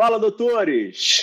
Fala, 0.00 0.18
doutores! 0.18 1.20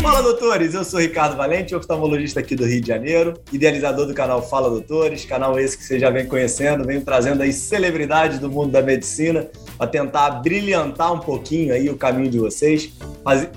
Fala, 0.00 0.22
doutores! 0.22 0.72
Eu 0.72 0.82
sou 0.82 0.98
Ricardo 0.98 1.36
Valente, 1.36 1.74
oftalmologista 1.74 2.40
aqui 2.40 2.56
do 2.56 2.64
Rio 2.64 2.80
de 2.80 2.88
Janeiro, 2.88 3.34
idealizador 3.52 4.06
do 4.06 4.14
canal 4.14 4.40
Fala 4.40 4.70
Doutores, 4.70 5.26
canal 5.26 5.60
esse 5.60 5.76
que 5.76 5.84
você 5.84 5.98
já 5.98 6.08
vem 6.08 6.24
conhecendo, 6.24 6.86
venho 6.86 7.02
trazendo 7.02 7.42
aí 7.42 7.52
celebridades 7.52 8.38
do 8.38 8.50
mundo 8.50 8.72
da 8.72 8.80
medicina 8.80 9.46
para 9.76 9.86
tentar 9.86 10.30
brilhantar 10.40 11.12
um 11.12 11.20
pouquinho 11.20 11.74
aí 11.74 11.90
o 11.90 11.98
caminho 11.98 12.30
de 12.30 12.38
vocês, 12.38 12.94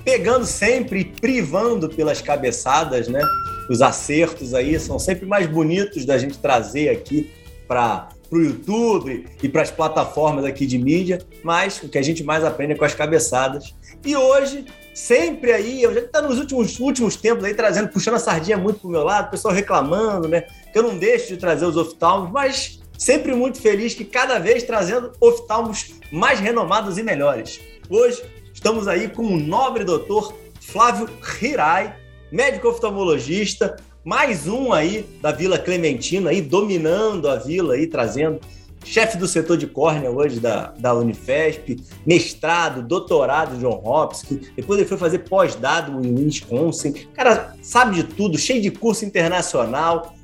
pegando 0.04 0.44
sempre 0.44 1.00
e 1.00 1.04
privando 1.06 1.88
pelas 1.88 2.20
cabeçadas, 2.20 3.08
né? 3.08 3.22
Os 3.70 3.80
acertos 3.80 4.52
aí 4.52 4.78
são 4.78 4.98
sempre 4.98 5.24
mais 5.24 5.46
bonitos 5.46 6.04
da 6.04 6.18
gente 6.18 6.36
trazer 6.36 6.90
aqui 6.90 7.30
para 7.66 8.10
para 8.32 8.38
o 8.38 8.44
YouTube 8.44 9.26
e 9.42 9.46
para 9.46 9.60
as 9.60 9.70
plataformas 9.70 10.46
aqui 10.46 10.64
de 10.64 10.78
mídia, 10.78 11.18
mas 11.44 11.82
o 11.82 11.88
que 11.90 11.98
a 11.98 12.02
gente 12.02 12.24
mais 12.24 12.42
aprende 12.42 12.72
é 12.72 12.74
com 12.74 12.84
as 12.86 12.94
cabeçadas. 12.94 13.74
E 14.02 14.16
hoje, 14.16 14.64
sempre 14.94 15.52
aí, 15.52 15.82
eu 15.82 15.92
já 15.92 16.00
está 16.00 16.22
nos 16.22 16.38
últimos, 16.38 16.80
últimos 16.80 17.14
tempos 17.14 17.44
aí 17.44 17.52
trazendo, 17.52 17.90
puxando 17.90 18.14
a 18.14 18.18
sardinha 18.18 18.56
muito 18.56 18.80
para 18.80 18.88
o 18.88 18.90
meu 18.90 19.04
lado, 19.04 19.26
o 19.26 19.30
pessoal 19.32 19.52
reclamando, 19.52 20.28
né? 20.28 20.46
Que 20.72 20.78
eu 20.78 20.82
não 20.82 20.96
deixo 20.96 21.28
de 21.28 21.36
trazer 21.36 21.66
os 21.66 21.76
oftalmos, 21.76 22.30
mas 22.32 22.80
sempre 22.96 23.34
muito 23.34 23.60
feliz 23.60 23.92
que 23.92 24.04
cada 24.04 24.38
vez 24.38 24.62
trazendo 24.62 25.12
oftalmos 25.20 25.96
mais 26.10 26.40
renomados 26.40 26.96
e 26.96 27.02
melhores. 27.02 27.60
Hoje 27.90 28.22
estamos 28.54 28.88
aí 28.88 29.08
com 29.08 29.24
o 29.24 29.36
nobre 29.36 29.84
doutor 29.84 30.32
Flávio 30.58 31.06
Hirai, 31.38 31.94
médico 32.30 32.68
oftalmologista, 32.68 33.76
mais 34.04 34.48
um 34.48 34.72
aí 34.72 35.06
da 35.20 35.30
Vila 35.30 35.58
Clementina, 35.58 36.30
aí 36.30 36.40
dominando 36.40 37.28
a 37.28 37.36
vila, 37.36 37.74
aí 37.74 37.86
trazendo 37.86 38.40
chefe 38.84 39.16
do 39.16 39.28
setor 39.28 39.56
de 39.56 39.68
córnea 39.68 40.10
hoje 40.10 40.40
da, 40.40 40.72
da 40.76 40.92
Unifesp, 40.92 41.80
mestrado, 42.04 42.82
doutorado 42.82 43.56
John 43.58 43.80
Hopkins, 43.84 44.50
depois 44.56 44.80
ele 44.80 44.88
foi 44.88 44.98
fazer 44.98 45.20
pós-dado 45.20 46.04
em 46.04 46.12
Wisconsin, 46.14 46.92
cara 47.14 47.54
sabe 47.62 47.96
de 47.96 48.04
tudo, 48.04 48.36
cheio 48.36 48.60
de 48.60 48.70
curso 48.70 49.04
internacional. 49.04 50.14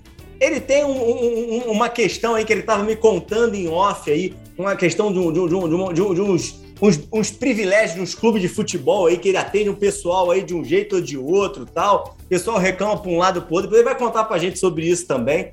Ele 0.40 0.60
tem 0.60 0.84
um, 0.84 1.68
um, 1.68 1.70
uma 1.70 1.88
questão 1.88 2.34
aí 2.34 2.44
que 2.44 2.52
ele 2.52 2.60
estava 2.60 2.84
me 2.84 2.94
contando 2.94 3.54
em 3.54 3.68
off 3.68 4.10
aí, 4.10 4.34
uma 4.56 4.76
questão 4.76 5.12
de, 5.12 5.18
um, 5.18 5.32
de, 5.32 5.40
de, 5.40 5.94
de, 5.94 6.14
de 6.14 6.20
uns 6.20 6.60
uns, 6.80 7.00
uns 7.12 7.30
privilégios 7.30 7.98
nos 7.98 8.14
clubes 8.14 8.40
de 8.40 8.48
futebol 8.48 9.06
aí, 9.06 9.18
que 9.18 9.28
ele 9.28 9.38
atende 9.38 9.70
um 9.70 9.74
pessoal 9.74 10.30
aí 10.30 10.42
de 10.42 10.54
um 10.54 10.64
jeito 10.64 10.96
ou 10.96 11.02
de 11.02 11.16
outro 11.16 11.66
tal. 11.66 12.16
O 12.24 12.28
pessoal 12.28 12.58
reclama 12.58 12.96
para 12.98 13.10
um 13.10 13.18
lado 13.18 13.42
para 13.42 13.52
o 13.52 13.56
outro. 13.56 13.74
Ele 13.74 13.84
vai 13.84 13.96
contar 13.96 14.24
para 14.24 14.36
a 14.36 14.38
gente 14.38 14.58
sobre 14.58 14.86
isso 14.86 15.06
também. 15.06 15.52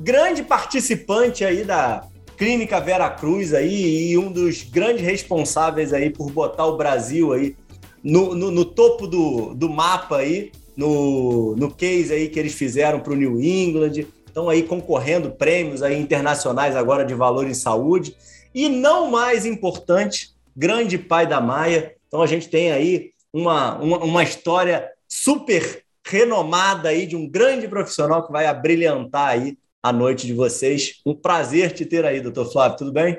Grande 0.00 0.42
participante 0.42 1.44
aí 1.44 1.64
da 1.64 2.06
Clínica 2.36 2.80
Vera 2.80 3.08
Cruz 3.10 3.54
aí 3.54 4.10
e 4.10 4.18
um 4.18 4.32
dos 4.32 4.62
grandes 4.62 5.04
responsáveis 5.04 5.92
aí 5.92 6.10
por 6.10 6.30
botar 6.30 6.66
o 6.66 6.76
Brasil 6.76 7.32
aí 7.32 7.54
no, 8.02 8.34
no, 8.34 8.50
no 8.50 8.64
topo 8.64 9.06
do, 9.06 9.54
do 9.54 9.68
mapa 9.68 10.16
aí, 10.16 10.50
no, 10.76 11.54
no 11.56 11.70
case 11.70 12.12
aí 12.12 12.28
que 12.28 12.38
eles 12.38 12.54
fizeram 12.54 12.98
para 13.00 13.12
o 13.12 13.16
New 13.16 13.40
England. 13.40 14.06
Estão 14.26 14.48
aí 14.48 14.62
concorrendo 14.62 15.30
prêmios 15.30 15.82
aí 15.82 16.00
internacionais 16.00 16.74
agora 16.74 17.04
de 17.04 17.14
valor 17.14 17.46
em 17.46 17.54
saúde. 17.54 18.16
E 18.54 18.68
não 18.68 19.10
mais 19.10 19.46
importante, 19.46 20.31
grande 20.56 20.98
pai 20.98 21.26
da 21.26 21.40
Maia. 21.40 21.94
Então 22.06 22.22
a 22.22 22.26
gente 22.26 22.48
tem 22.48 22.72
aí 22.72 23.10
uma, 23.32 23.78
uma, 23.78 23.98
uma 23.98 24.22
história 24.22 24.90
super 25.08 25.82
renomada 26.04 26.88
aí 26.88 27.06
de 27.06 27.16
um 27.16 27.28
grande 27.28 27.68
profissional 27.68 28.26
que 28.26 28.32
vai 28.32 28.46
abrilhantar 28.46 29.28
aí 29.28 29.56
a 29.82 29.92
noite 29.92 30.26
de 30.26 30.32
vocês. 30.32 31.00
Um 31.04 31.14
prazer 31.14 31.72
te 31.72 31.84
ter 31.84 32.04
aí, 32.04 32.20
doutor 32.20 32.50
Flávio. 32.50 32.78
Tudo 32.78 32.92
bem? 32.92 33.18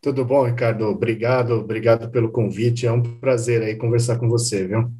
Tudo 0.00 0.24
bom, 0.24 0.44
Ricardo. 0.44 0.84
Obrigado, 0.86 1.54
obrigado 1.54 2.10
pelo 2.10 2.30
convite. 2.30 2.86
É 2.86 2.92
um 2.92 3.02
prazer 3.02 3.62
aí 3.62 3.76
conversar 3.76 4.18
com 4.18 4.28
você, 4.28 4.66
viu? 4.66 4.90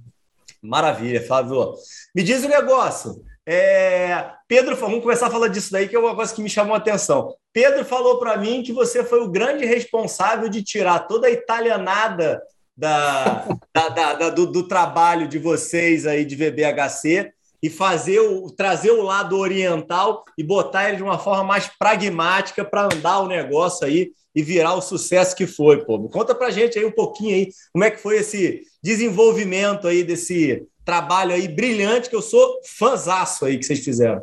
Maravilha, 0.62 1.24
Flávio. 1.24 1.74
Me 2.14 2.22
diz 2.22 2.42
o 2.42 2.46
um 2.46 2.50
negócio. 2.50 3.22
É, 3.50 4.26
Pedro, 4.46 4.76
vamos 4.76 5.00
começar 5.00 5.28
a 5.28 5.30
falar 5.30 5.48
disso 5.48 5.72
daí, 5.72 5.88
que 5.88 5.96
é 5.96 5.98
uma 5.98 6.14
coisa 6.14 6.34
que 6.34 6.42
me 6.42 6.50
chamou 6.50 6.74
a 6.74 6.76
atenção. 6.76 7.34
Pedro 7.50 7.82
falou 7.82 8.18
para 8.18 8.36
mim 8.36 8.62
que 8.62 8.74
você 8.74 9.02
foi 9.02 9.22
o 9.22 9.30
grande 9.30 9.64
responsável 9.64 10.50
de 10.50 10.62
tirar 10.62 10.98
toda 11.08 11.28
a 11.28 11.30
italianada 11.30 12.42
da, 12.76 13.48
da, 13.74 13.88
da, 13.88 14.12
da 14.12 14.28
do, 14.28 14.44
do, 14.44 14.68
trabalho 14.68 15.26
de 15.26 15.38
vocês 15.38 16.06
aí 16.06 16.26
de 16.26 16.36
VBHC 16.36 17.32
e 17.62 17.70
fazer 17.70 18.20
o, 18.20 18.50
trazer 18.50 18.90
o 18.90 19.00
lado 19.00 19.38
oriental 19.38 20.26
e 20.36 20.44
botar 20.44 20.86
ele 20.86 20.98
de 20.98 21.02
uma 21.02 21.18
forma 21.18 21.42
mais 21.42 21.70
pragmática 21.78 22.62
para 22.62 22.84
andar 22.84 23.20
o 23.20 23.28
negócio 23.28 23.86
aí 23.86 24.10
e 24.34 24.42
virar 24.42 24.74
o 24.74 24.82
sucesso 24.82 25.34
que 25.34 25.46
foi, 25.46 25.86
pô. 25.86 26.06
Conta 26.10 26.34
pra 26.34 26.50
gente 26.50 26.78
aí 26.78 26.84
um 26.84 26.92
pouquinho 26.92 27.34
aí 27.34 27.48
como 27.72 27.82
é 27.82 27.90
que 27.90 27.96
foi 27.96 28.18
esse 28.18 28.60
desenvolvimento 28.82 29.88
aí 29.88 30.04
desse 30.04 30.66
trabalho 30.88 31.34
aí 31.34 31.46
brilhante 31.46 32.08
que 32.08 32.16
eu 32.16 32.22
sou 32.22 32.62
fãzaço 32.64 33.44
aí 33.44 33.58
que 33.58 33.66
vocês 33.66 33.84
fizeram. 33.84 34.22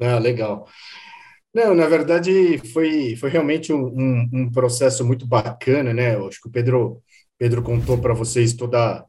Ah, 0.00 0.18
legal. 0.18 0.66
Não, 1.54 1.76
na 1.76 1.86
verdade 1.86 2.58
foi, 2.72 3.14
foi 3.14 3.30
realmente 3.30 3.72
um, 3.72 4.28
um, 4.32 4.50
processo 4.50 5.04
muito 5.04 5.28
bacana, 5.28 5.94
né? 5.94 6.16
Eu 6.16 6.26
acho 6.26 6.40
que 6.40 6.48
o 6.48 6.50
Pedro, 6.50 7.00
Pedro 7.38 7.62
contou 7.62 7.98
para 7.98 8.14
vocês 8.14 8.52
toda, 8.52 9.04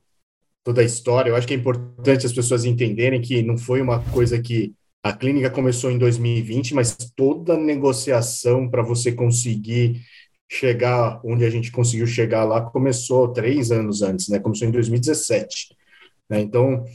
toda 0.64 0.81
a 0.81 0.84
história. 0.84 1.31
Eu 1.31 1.36
acho 1.36 1.48
que 1.48 1.56
é 1.56 1.58
importante 1.58 2.28
as 2.28 2.34
pessoas 2.34 2.64
entenderem 2.64 3.20
que 3.20 3.42
não 3.42 3.58
foi 3.58 3.81
uma 3.81 4.00
coisa 4.12 4.40
que 4.40 4.72
a 5.02 5.12
clínica 5.12 5.50
começou 5.50 5.90
em 5.90 5.98
2020, 5.98 6.75
mas 6.75 6.96
toda 7.16 7.56
a 7.56 7.60
negociação 7.60 8.70
para 8.70 8.84
você 8.84 9.12
conseguir 9.12 10.00
chegar 10.48 11.20
onde 11.25 11.44
a 11.44 11.50
gente 11.50 11.72
conseguiu 11.72 12.06
chegar 12.06 12.44
lá 12.44 12.62
começou 12.62 13.34
três 13.34 13.72
anos 13.72 14.04
antes, 14.04 14.28
né? 14.28 14.38
Começou 14.38 14.68
em 14.68 14.72
2017. 14.72 15.75
Né? 16.30 16.42
Então, 16.42 16.86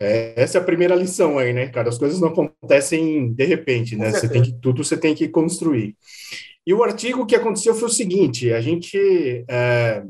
é, 0.00 0.34
essa 0.40 0.58
é 0.58 0.60
a 0.60 0.64
primeira 0.64 0.94
lição 0.94 1.38
aí, 1.38 1.52
né, 1.52 1.68
cara? 1.68 1.88
As 1.88 1.98
coisas 1.98 2.20
não 2.20 2.28
acontecem 2.28 3.32
de 3.32 3.44
repente, 3.44 3.96
né? 3.96 4.10
Você 4.10 4.28
tem 4.28 4.42
que 4.42 4.52
tudo 4.60 4.84
você 4.84 4.96
tem 4.96 5.14
que 5.14 5.28
construir. 5.28 5.96
E 6.66 6.72
o 6.72 6.82
artigo 6.82 7.26
que 7.26 7.36
aconteceu 7.36 7.74
foi 7.74 7.88
o 7.88 7.92
seguinte: 7.92 8.52
a 8.52 8.60
gente 8.60 9.44
é, 9.48 10.02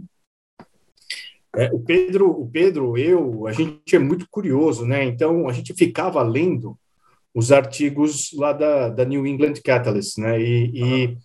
é, 1.56 1.70
o 1.72 1.78
Pedro, 1.78 2.30
o 2.30 2.50
Pedro, 2.50 2.98
eu, 2.98 3.46
a 3.46 3.52
gente 3.52 3.94
é 3.94 3.98
muito 3.98 4.26
curioso, 4.28 4.84
né? 4.84 5.04
Então 5.04 5.48
a 5.48 5.52
gente 5.52 5.72
ficava 5.74 6.22
lendo 6.22 6.76
os 7.32 7.52
artigos 7.52 8.32
lá 8.34 8.52
da, 8.52 8.88
da 8.88 9.04
New 9.04 9.26
England 9.26 9.54
Catalyst, 9.64 10.18
né? 10.18 10.40
E, 10.40 10.82
uhum. 10.82 10.96
e 10.96 11.18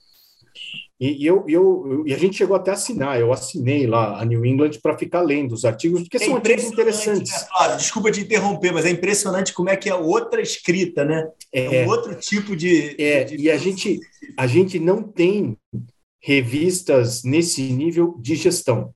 e, 1.00 1.24
e 1.24 1.26
eu, 1.26 1.46
eu, 1.48 2.04
e 2.06 2.14
a 2.14 2.18
gente 2.18 2.36
chegou 2.36 2.58
até 2.58 2.72
a 2.72 2.74
assinar, 2.74 3.18
eu 3.18 3.32
assinei 3.32 3.88
lá 3.88 4.20
a 4.20 4.26
New 4.26 4.46
England 4.46 4.72
para 4.84 4.98
ficar 4.98 5.22
lendo 5.22 5.54
os 5.54 5.64
artigos, 5.64 6.02
porque 6.02 6.18
é 6.18 6.20
são 6.20 6.36
artigos 6.36 6.66
interessantes. 6.66 7.32
Né, 7.32 7.48
claro, 7.50 7.78
desculpa 7.78 8.12
te 8.12 8.20
interromper, 8.20 8.74
mas 8.74 8.86
é 8.86 8.90
impressionante 8.90 9.54
como 9.54 9.70
é 9.70 9.78
que 9.78 9.90
é 9.90 9.96
outra 9.96 10.42
escrita, 10.42 11.06
né? 11.06 11.30
É, 11.54 11.84
é 11.84 11.86
um 11.86 11.90
outro 11.90 12.14
tipo 12.16 12.54
de. 12.54 13.02
É, 13.02 13.24
de... 13.24 13.38
e 13.38 13.50
a 13.50 13.56
gente, 13.56 13.98
a 14.38 14.46
gente 14.46 14.78
não 14.78 15.02
tem 15.02 15.58
revistas 16.22 17.24
nesse 17.24 17.62
nível 17.72 18.18
de 18.20 18.36
gestão. 18.36 18.94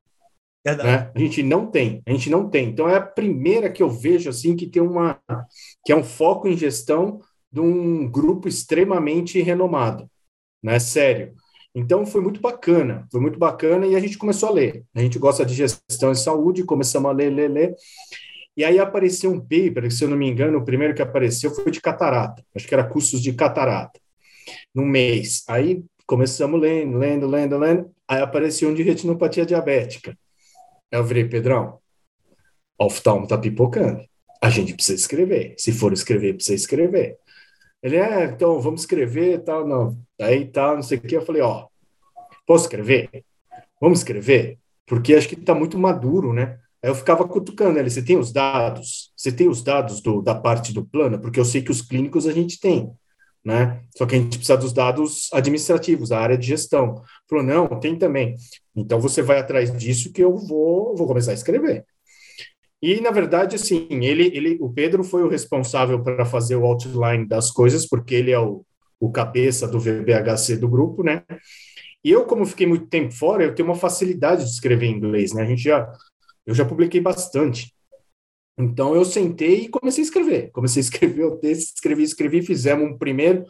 Né? 0.65 1.11
A 1.13 1.19
gente 1.19 1.41
não 1.41 1.67
tem, 1.67 2.01
a 2.05 2.11
gente 2.11 2.29
não 2.29 2.49
tem. 2.49 2.67
Então 2.67 2.89
é 2.89 2.95
a 2.97 3.01
primeira 3.01 3.69
que 3.69 3.81
eu 3.81 3.89
vejo 3.89 4.29
assim 4.29 4.57
que 4.57 4.67
tem 4.67 4.81
uma 4.81 5.19
que 5.85 5.91
é 5.91 5.95
um 5.95 6.03
foco 6.03 6.49
em 6.49 6.57
gestão 6.57 7.21
de 7.49 7.61
um 7.61 8.09
grupo 8.09 8.47
extremamente 8.47 9.41
renomado, 9.41 10.09
né? 10.61 10.79
Sério. 10.79 11.33
Então 11.75 12.05
foi 12.05 12.21
muito 12.21 12.39
bacana, 12.39 13.07
foi 13.11 13.19
muito 13.19 13.39
bacana 13.39 13.87
e 13.87 13.95
a 13.95 13.99
gente 13.99 14.17
começou 14.17 14.49
a 14.49 14.51
ler. 14.51 14.83
A 14.93 15.01
gente 15.01 15.17
gosta 15.17 15.45
de 15.45 15.55
gestão 15.55 16.11
de 16.11 16.19
saúde, 16.19 16.63
começamos 16.63 17.09
a 17.09 17.13
ler, 17.13 17.31
ler, 17.31 17.49
ler. 17.49 17.75
E 18.55 18.63
aí 18.63 18.77
apareceu 18.77 19.31
um 19.31 19.39
paper, 19.39 19.91
se 19.91 20.03
eu 20.03 20.09
não 20.09 20.15
me 20.15 20.29
engano, 20.29 20.59
o 20.59 20.65
primeiro 20.65 20.93
que 20.93 21.01
apareceu 21.01 21.49
foi 21.53 21.71
de 21.71 21.81
catarata. 21.81 22.43
Acho 22.55 22.67
que 22.67 22.73
era 22.73 22.83
cursos 22.83 23.21
de 23.21 23.33
catarata, 23.33 23.99
num 24.73 24.85
mês. 24.85 25.43
Aí 25.47 25.83
começamos 26.05 26.61
lendo, 26.61 26.97
lendo, 26.97 27.27
lendo, 27.27 27.57
lendo. 27.57 27.91
Aí 28.07 28.21
apareceu 28.21 28.69
um 28.69 28.73
de 28.73 28.83
retinopatia 28.83 29.45
diabética. 29.45 30.15
Aí 30.91 30.99
eu 30.99 31.03
virei, 31.03 31.25
Pedrão, 31.25 31.79
oftalmo 32.77 33.27
tá 33.27 33.37
pipocando. 33.37 34.03
A 34.39 34.49
gente 34.49 34.75
precisa 34.75 34.99
escrever. 34.99 35.55
Se 35.57 35.71
for 35.71 35.91
escrever, 35.91 36.35
precisa 36.35 36.55
escrever. 36.55 37.17
Ele, 37.83 37.97
é, 37.97 38.25
então, 38.25 38.61
vamos 38.61 38.81
escrever 38.81 39.43
tal, 39.43 39.67
não. 39.67 39.97
Aí 40.19 40.45
tal, 40.45 40.75
não 40.75 40.81
sei 40.81 40.97
o 40.97 41.01
que. 41.01 41.17
Eu 41.17 41.25
falei, 41.25 41.41
ó, 41.41 41.67
posso 42.47 42.63
escrever? 42.63 43.09
Vamos 43.79 43.99
escrever? 43.99 44.57
Porque 44.87 45.13
acho 45.13 45.27
que 45.27 45.35
está 45.35 45.53
muito 45.53 45.77
maduro, 45.77 46.31
né? 46.31 46.59
Aí 46.81 46.89
eu 46.89 46.95
ficava 46.95 47.27
cutucando 47.27 47.77
ele, 47.77 47.89
você 47.89 48.01
tem 48.01 48.17
os 48.17 48.31
dados? 48.31 49.11
Você 49.15 49.31
tem 49.31 49.49
os 49.49 49.61
dados 49.61 50.01
do, 50.01 50.21
da 50.21 50.33
parte 50.33 50.73
do 50.73 50.85
plano? 50.85 51.19
Porque 51.19 51.39
eu 51.39 51.45
sei 51.45 51.61
que 51.61 51.71
os 51.71 51.81
clínicos 51.81 52.25
a 52.25 52.31
gente 52.31 52.59
tem, 52.59 52.91
né? 53.43 53.81
Só 53.97 54.05
que 54.05 54.15
a 54.15 54.17
gente 54.17 54.37
precisa 54.37 54.57
dos 54.57 54.71
dados 54.71 55.29
administrativos, 55.33 56.11
a 56.11 56.19
área 56.19 56.37
de 56.37 56.47
gestão. 56.47 57.01
Falou, 57.29 57.43
não, 57.43 57.67
tem 57.79 57.97
também. 57.97 58.35
Então 58.75 58.99
você 58.99 59.21
vai 59.21 59.39
atrás 59.39 59.75
disso 59.77 60.11
que 60.13 60.23
eu 60.23 60.37
vou, 60.37 60.95
vou 60.95 61.07
começar 61.07 61.31
a 61.31 61.35
escrever. 61.35 61.85
E, 62.83 62.99
na 62.99 63.11
verdade, 63.11 63.55
assim, 63.55 63.87
ele, 63.89 64.29
ele, 64.35 64.57
o 64.59 64.69
Pedro 64.69 65.05
foi 65.05 65.23
o 65.23 65.29
responsável 65.29 66.03
para 66.03 66.25
fazer 66.25 66.57
o 66.57 66.65
outline 66.65 67.25
das 67.25 67.49
coisas, 67.49 67.87
porque 67.87 68.13
ele 68.13 68.29
é 68.29 68.37
o, 68.37 68.65
o 68.99 69.09
cabeça 69.09 69.65
do 69.65 69.79
VBHC 69.79 70.57
do 70.57 70.67
grupo, 70.67 71.01
né? 71.01 71.23
E 72.03 72.11
eu, 72.11 72.25
como 72.25 72.45
fiquei 72.45 72.67
muito 72.67 72.87
tempo 72.87 73.13
fora, 73.13 73.45
eu 73.45 73.55
tenho 73.55 73.69
uma 73.69 73.75
facilidade 73.75 74.43
de 74.43 74.49
escrever 74.49 74.87
em 74.87 74.97
inglês, 74.97 75.31
né? 75.31 75.43
A 75.43 75.45
gente 75.45 75.63
já, 75.63 75.89
eu 76.45 76.53
já 76.53 76.65
publiquei 76.65 76.99
bastante. 76.99 77.73
Então 78.57 78.93
eu 78.93 79.05
sentei 79.05 79.61
e 79.61 79.69
comecei 79.69 80.03
a 80.03 80.05
escrever. 80.05 80.51
Comecei 80.51 80.81
a 80.81 80.83
escrever 80.83 81.23
o 81.23 81.37
texto, 81.37 81.75
escrevi, 81.75 82.03
escrevi, 82.03 82.41
fizemos 82.41 82.85
um 82.85 82.97
primeiro. 82.97 83.45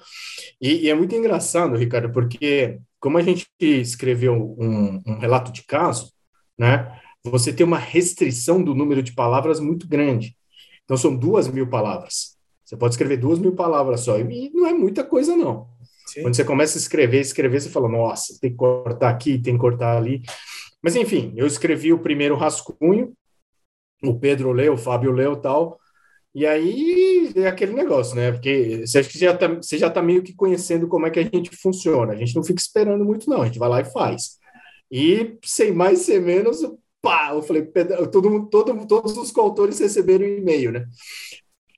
E, 0.61 0.85
e 0.85 0.89
é 0.91 0.93
muito 0.93 1.15
engraçado, 1.15 1.75
Ricardo, 1.75 2.11
porque 2.11 2.77
como 2.99 3.17
a 3.17 3.23
gente 3.23 3.47
escreveu 3.59 4.55
um, 4.59 5.01
um, 5.07 5.17
relato 5.17 5.51
de 5.51 5.63
caso, 5.65 6.13
né? 6.55 7.01
Você 7.25 7.53
tem 7.53 7.65
uma 7.65 7.77
restrição 7.77 8.61
do 8.61 8.75
número 8.75 9.01
de 9.01 9.13
palavras 9.13 9.59
muito 9.59 9.87
grande. 9.87 10.35
Então 10.83 10.97
são 10.97 11.15
duas 11.15 11.47
mil 11.47 11.67
palavras. 11.67 12.37
Você 12.65 12.75
pode 12.75 12.93
escrever 12.93 13.17
duas 13.17 13.39
mil 13.39 13.53
palavras 13.53 14.01
só. 14.01 14.19
E 14.19 14.49
não 14.53 14.67
é 14.67 14.73
muita 14.73 15.03
coisa, 15.03 15.35
não. 15.35 15.67
Sim. 16.07 16.21
Quando 16.21 16.35
você 16.35 16.43
começa 16.43 16.77
a 16.77 16.81
escrever, 16.81 17.21
escrever, 17.21 17.61
você 17.61 17.69
fala, 17.69 17.87
nossa, 17.87 18.37
tem 18.39 18.51
que 18.51 18.57
cortar 18.57 19.09
aqui, 19.09 19.39
tem 19.39 19.53
que 19.53 19.59
cortar 19.59 19.97
ali. 19.97 20.21
Mas 20.81 20.95
enfim, 20.95 21.33
eu 21.35 21.47
escrevi 21.47 21.93
o 21.93 21.99
primeiro 21.99 22.35
rascunho, 22.35 23.13
o 24.03 24.19
Pedro 24.19 24.51
leu, 24.51 24.73
o 24.73 24.77
Fábio 24.77 25.11
leu 25.11 25.35
tal. 25.37 25.79
E 26.35 26.45
aí 26.45 27.31
é 27.35 27.47
aquele 27.47 27.73
negócio, 27.73 28.15
né? 28.15 28.31
Porque 28.31 28.85
você 28.85 28.99
acha 28.99 29.09
que 29.09 29.19
já 29.19 29.37
tá, 29.37 29.47
você 29.47 29.77
já 29.77 29.87
está 29.87 30.01
meio 30.01 30.23
que 30.23 30.33
conhecendo 30.33 30.87
como 30.87 31.05
é 31.05 31.11
que 31.11 31.19
a 31.19 31.23
gente 31.23 31.55
funciona. 31.55 32.13
A 32.13 32.15
gente 32.15 32.35
não 32.35 32.43
fica 32.43 32.59
esperando 32.59 33.05
muito, 33.05 33.29
não. 33.29 33.43
A 33.43 33.45
gente 33.45 33.59
vai 33.59 33.69
lá 33.69 33.81
e 33.81 33.85
faz. 33.85 34.39
E 34.91 35.37
sem 35.43 35.71
mais, 35.71 35.99
sem 35.99 36.19
menos, 36.19 36.59
pá! 37.03 37.31
Eu 37.33 37.43
falei, 37.43 37.63
todo, 38.11 38.49
todo, 38.49 38.87
todos 38.87 39.17
os 39.17 39.29
coautores 39.31 39.79
receberam 39.79 40.25
e-mail, 40.25 40.71
né? 40.71 40.87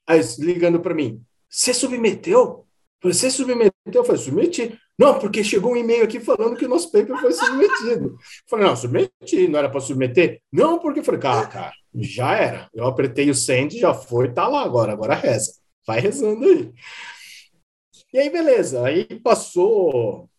Aí, 0.07 0.21
ligando 0.39 0.79
para 0.79 0.93
mim, 0.93 1.21
você 1.49 1.73
submeteu? 1.73 2.65
Você 3.03 3.29
submeteu? 3.31 3.73
Eu 3.93 4.05
falei, 4.05 4.21
submeti. 4.21 4.79
Não, 4.97 5.19
porque 5.19 5.43
chegou 5.43 5.73
um 5.73 5.75
e-mail 5.75 6.03
aqui 6.03 6.19
falando 6.19 6.55
que 6.55 6.65
o 6.65 6.69
nosso 6.69 6.91
paper 6.91 7.19
foi 7.19 7.33
submetido. 7.33 8.11
Eu 8.11 8.17
falei, 8.49 8.65
não, 8.65 8.75
submeti, 8.75 9.47
não 9.47 9.59
era 9.59 9.69
para 9.69 9.81
submeter? 9.81 10.41
Não, 10.51 10.79
porque 10.79 10.99
eu 10.99 11.03
falei, 11.03 11.19
cara, 11.19 11.47
cara, 11.47 11.73
já 11.93 12.35
era. 12.37 12.69
Eu 12.73 12.85
apertei 12.85 13.29
o 13.29 13.35
send, 13.35 13.77
já 13.77 13.93
foi, 13.93 14.31
tá 14.33 14.47
lá 14.47 14.63
agora, 14.63 14.93
agora 14.93 15.15
reza. 15.15 15.53
Vai 15.85 15.99
rezando 15.99 16.45
aí. 16.45 16.71
E 18.13 18.19
aí, 18.19 18.29
beleza. 18.29 18.85
Aí 18.85 19.19
passou, 19.19 20.29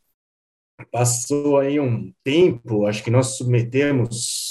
passou 0.91 1.59
aí 1.59 1.79
um 1.79 2.12
tempo, 2.25 2.87
acho 2.87 3.05
que 3.05 3.11
nós 3.11 3.37
submetemos, 3.37 4.46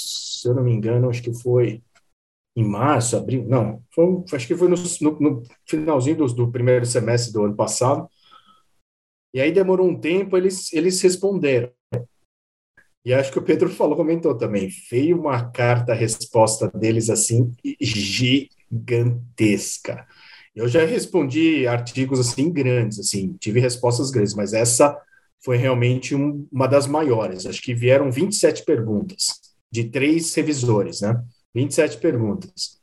se 0.46 0.50
eu 0.50 0.54
não 0.54 0.62
me 0.62 0.72
engano, 0.72 1.10
acho 1.10 1.22
que 1.22 1.34
foi 1.34 1.82
em 2.54 2.64
março, 2.64 3.16
abril, 3.16 3.44
não, 3.46 3.82
foi, 3.90 4.22
acho 4.32 4.46
que 4.46 4.56
foi 4.56 4.68
no, 4.68 4.76
no, 4.76 5.20
no 5.20 5.42
finalzinho 5.66 6.16
do, 6.16 6.26
do 6.26 6.50
primeiro 6.50 6.86
semestre 6.86 7.32
do 7.32 7.44
ano 7.44 7.56
passado. 7.56 8.08
E 9.34 9.40
aí 9.40 9.50
demorou 9.52 9.88
um 9.88 10.00
tempo, 10.00 10.36
eles, 10.36 10.72
eles 10.72 11.00
responderam. 11.02 11.70
E 13.04 13.12
acho 13.12 13.30
que 13.30 13.38
o 13.38 13.42
Pedro 13.42 13.68
falou, 13.74 13.96
comentou 13.96 14.36
também. 14.38 14.70
Veio 14.90 15.20
uma 15.20 15.50
carta-resposta 15.50 16.70
deles 16.70 17.10
assim, 17.10 17.52
gigantesca. 17.80 18.46
Eu 20.54 20.68
já 20.68 20.86
respondi 20.86 21.66
artigos 21.66 22.20
assim 22.20 22.50
grandes, 22.50 22.98
assim, 22.98 23.34
tive 23.38 23.60
respostas 23.60 24.10
grandes, 24.10 24.32
mas 24.32 24.54
essa 24.54 24.98
foi 25.44 25.58
realmente 25.58 26.14
um, 26.14 26.48
uma 26.50 26.66
das 26.66 26.86
maiores. 26.86 27.44
Acho 27.44 27.60
que 27.60 27.74
vieram 27.74 28.10
27 28.10 28.64
perguntas 28.64 29.45
de 29.70 29.84
três 29.90 30.34
revisores, 30.34 31.00
né? 31.00 31.22
27 31.54 31.98
perguntas. 31.98 32.80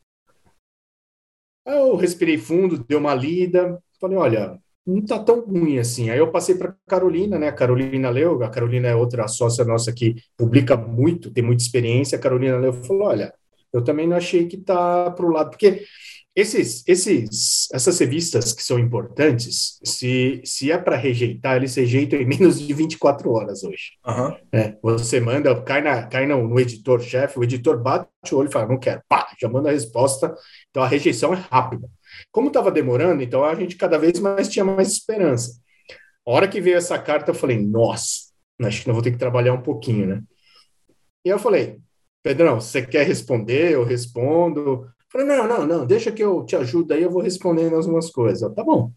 Eu 1.66 1.96
respirei 1.96 2.38
fundo, 2.38 2.84
dei 2.84 2.98
uma 2.98 3.16
lida, 3.16 3.82
falei, 4.00 4.18
olha, 4.18 4.60
não 4.86 5.00
está 5.00 5.18
tão 5.18 5.42
ruim 5.42 5.80
assim. 5.80 6.10
Aí 6.10 6.18
eu 6.18 6.32
passei 6.32 6.56
para 6.56 6.76
Carolina, 6.88 7.40
né? 7.40 7.48
A 7.48 7.54
Carolina 7.54 8.10
leu, 8.10 8.44
a 8.44 8.50
Carolina 8.50 8.90
é 8.90 8.96
outra 8.96 9.28
sócia 9.28 9.64
nossa 9.64 9.94
que 9.94 10.16
publica 10.38 10.76
muito, 10.76 11.32
tem 11.32 11.44
muita 11.44 11.64
experiência. 11.64 12.18
A 12.18 12.22
Carolina 12.22 12.58
leu 12.58 12.74
falou: 12.74 13.08
olha, 13.08 13.34
eu 13.72 13.84
também 13.84 14.08
não 14.08 14.18
achei 14.18 14.48
que 14.48 14.58
está 14.58 15.10
para 15.12 15.26
o 15.26 15.32
lado, 15.32 15.52
porque 15.52 15.86
esses, 16.36 16.84
esses, 16.88 17.68
essas 17.72 18.00
revistas 18.00 18.54
que 18.54 18.64
são 18.64 18.80
importantes, 18.80 19.80
se, 19.84 20.42
se 20.44 20.72
é 20.72 20.78
para 20.78 20.96
rejeitar, 20.96 21.58
eles 21.58 21.76
rejeitam 21.76 22.20
em 22.20 22.26
menos 22.26 22.60
de 22.60 22.74
24 22.74 23.32
horas 23.32 23.64
hoje. 23.64 23.92
Uhum. 24.06 24.36
É, 24.52 24.76
você 24.82 25.20
manda, 25.20 25.62
cai, 25.62 25.82
na, 25.82 26.08
cai 26.08 26.26
no, 26.26 26.48
no 26.48 26.60
editor-chefe, 26.60 27.38
o 27.38 27.44
editor 27.44 27.82
bate 27.82 28.08
o 28.32 28.38
olho 28.38 28.50
e 28.50 28.52
fala, 28.52 28.68
não 28.68 28.80
quero, 28.80 29.02
pá, 29.08 29.28
já 29.40 29.48
manda 29.48 29.70
a 29.70 29.74
resposta. 29.74 30.36
Então 30.72 30.82
a 30.82 30.88
rejeição 30.88 31.34
é 31.34 31.38
rápida. 31.38 31.88
Como 32.32 32.48
estava 32.48 32.72
demorando, 32.72 33.22
então 33.22 33.44
a 33.44 33.54
gente 33.54 33.76
cada 33.76 34.00
vez 34.00 34.20
mais 34.20 34.50
tinha 34.50 34.66
mais 34.66 34.88
esperança. 34.88 35.62
A 36.26 36.32
hora 36.32 36.48
que 36.48 36.62
veio 36.62 36.78
essa 36.78 36.98
carta, 36.98 37.30
eu 37.30 37.36
falei, 37.36 37.60
nossa, 37.60 38.32
acho 38.62 38.82
que 38.82 38.88
não 38.88 38.96
vou 38.96 39.04
ter 39.04 39.12
que 39.12 39.18
trabalhar 39.18 39.54
um 39.54 39.62
pouquinho, 39.62 40.08
né? 40.08 40.22
E 41.24 41.30
eu 41.30 41.38
falei, 41.38 41.80
Pedrão, 42.24 42.60
você 42.60 42.82
quer 42.82 43.06
responder? 43.06 43.74
Eu 43.74 43.84
respondo. 43.84 44.88
Falei, 45.14 45.26
não, 45.28 45.48
não, 45.48 45.66
não, 45.68 45.86
deixa 45.86 46.12
que 46.12 46.22
eu 46.24 46.46
te 46.46 46.56
ajudo 46.58 46.94
aí, 46.94 47.04
eu 47.04 47.10
vou 47.12 47.22
respondendo 47.22 47.76
algumas 47.78 48.10
coisas. 48.12 48.54
Tá 48.54 48.64
bom. 48.66 48.92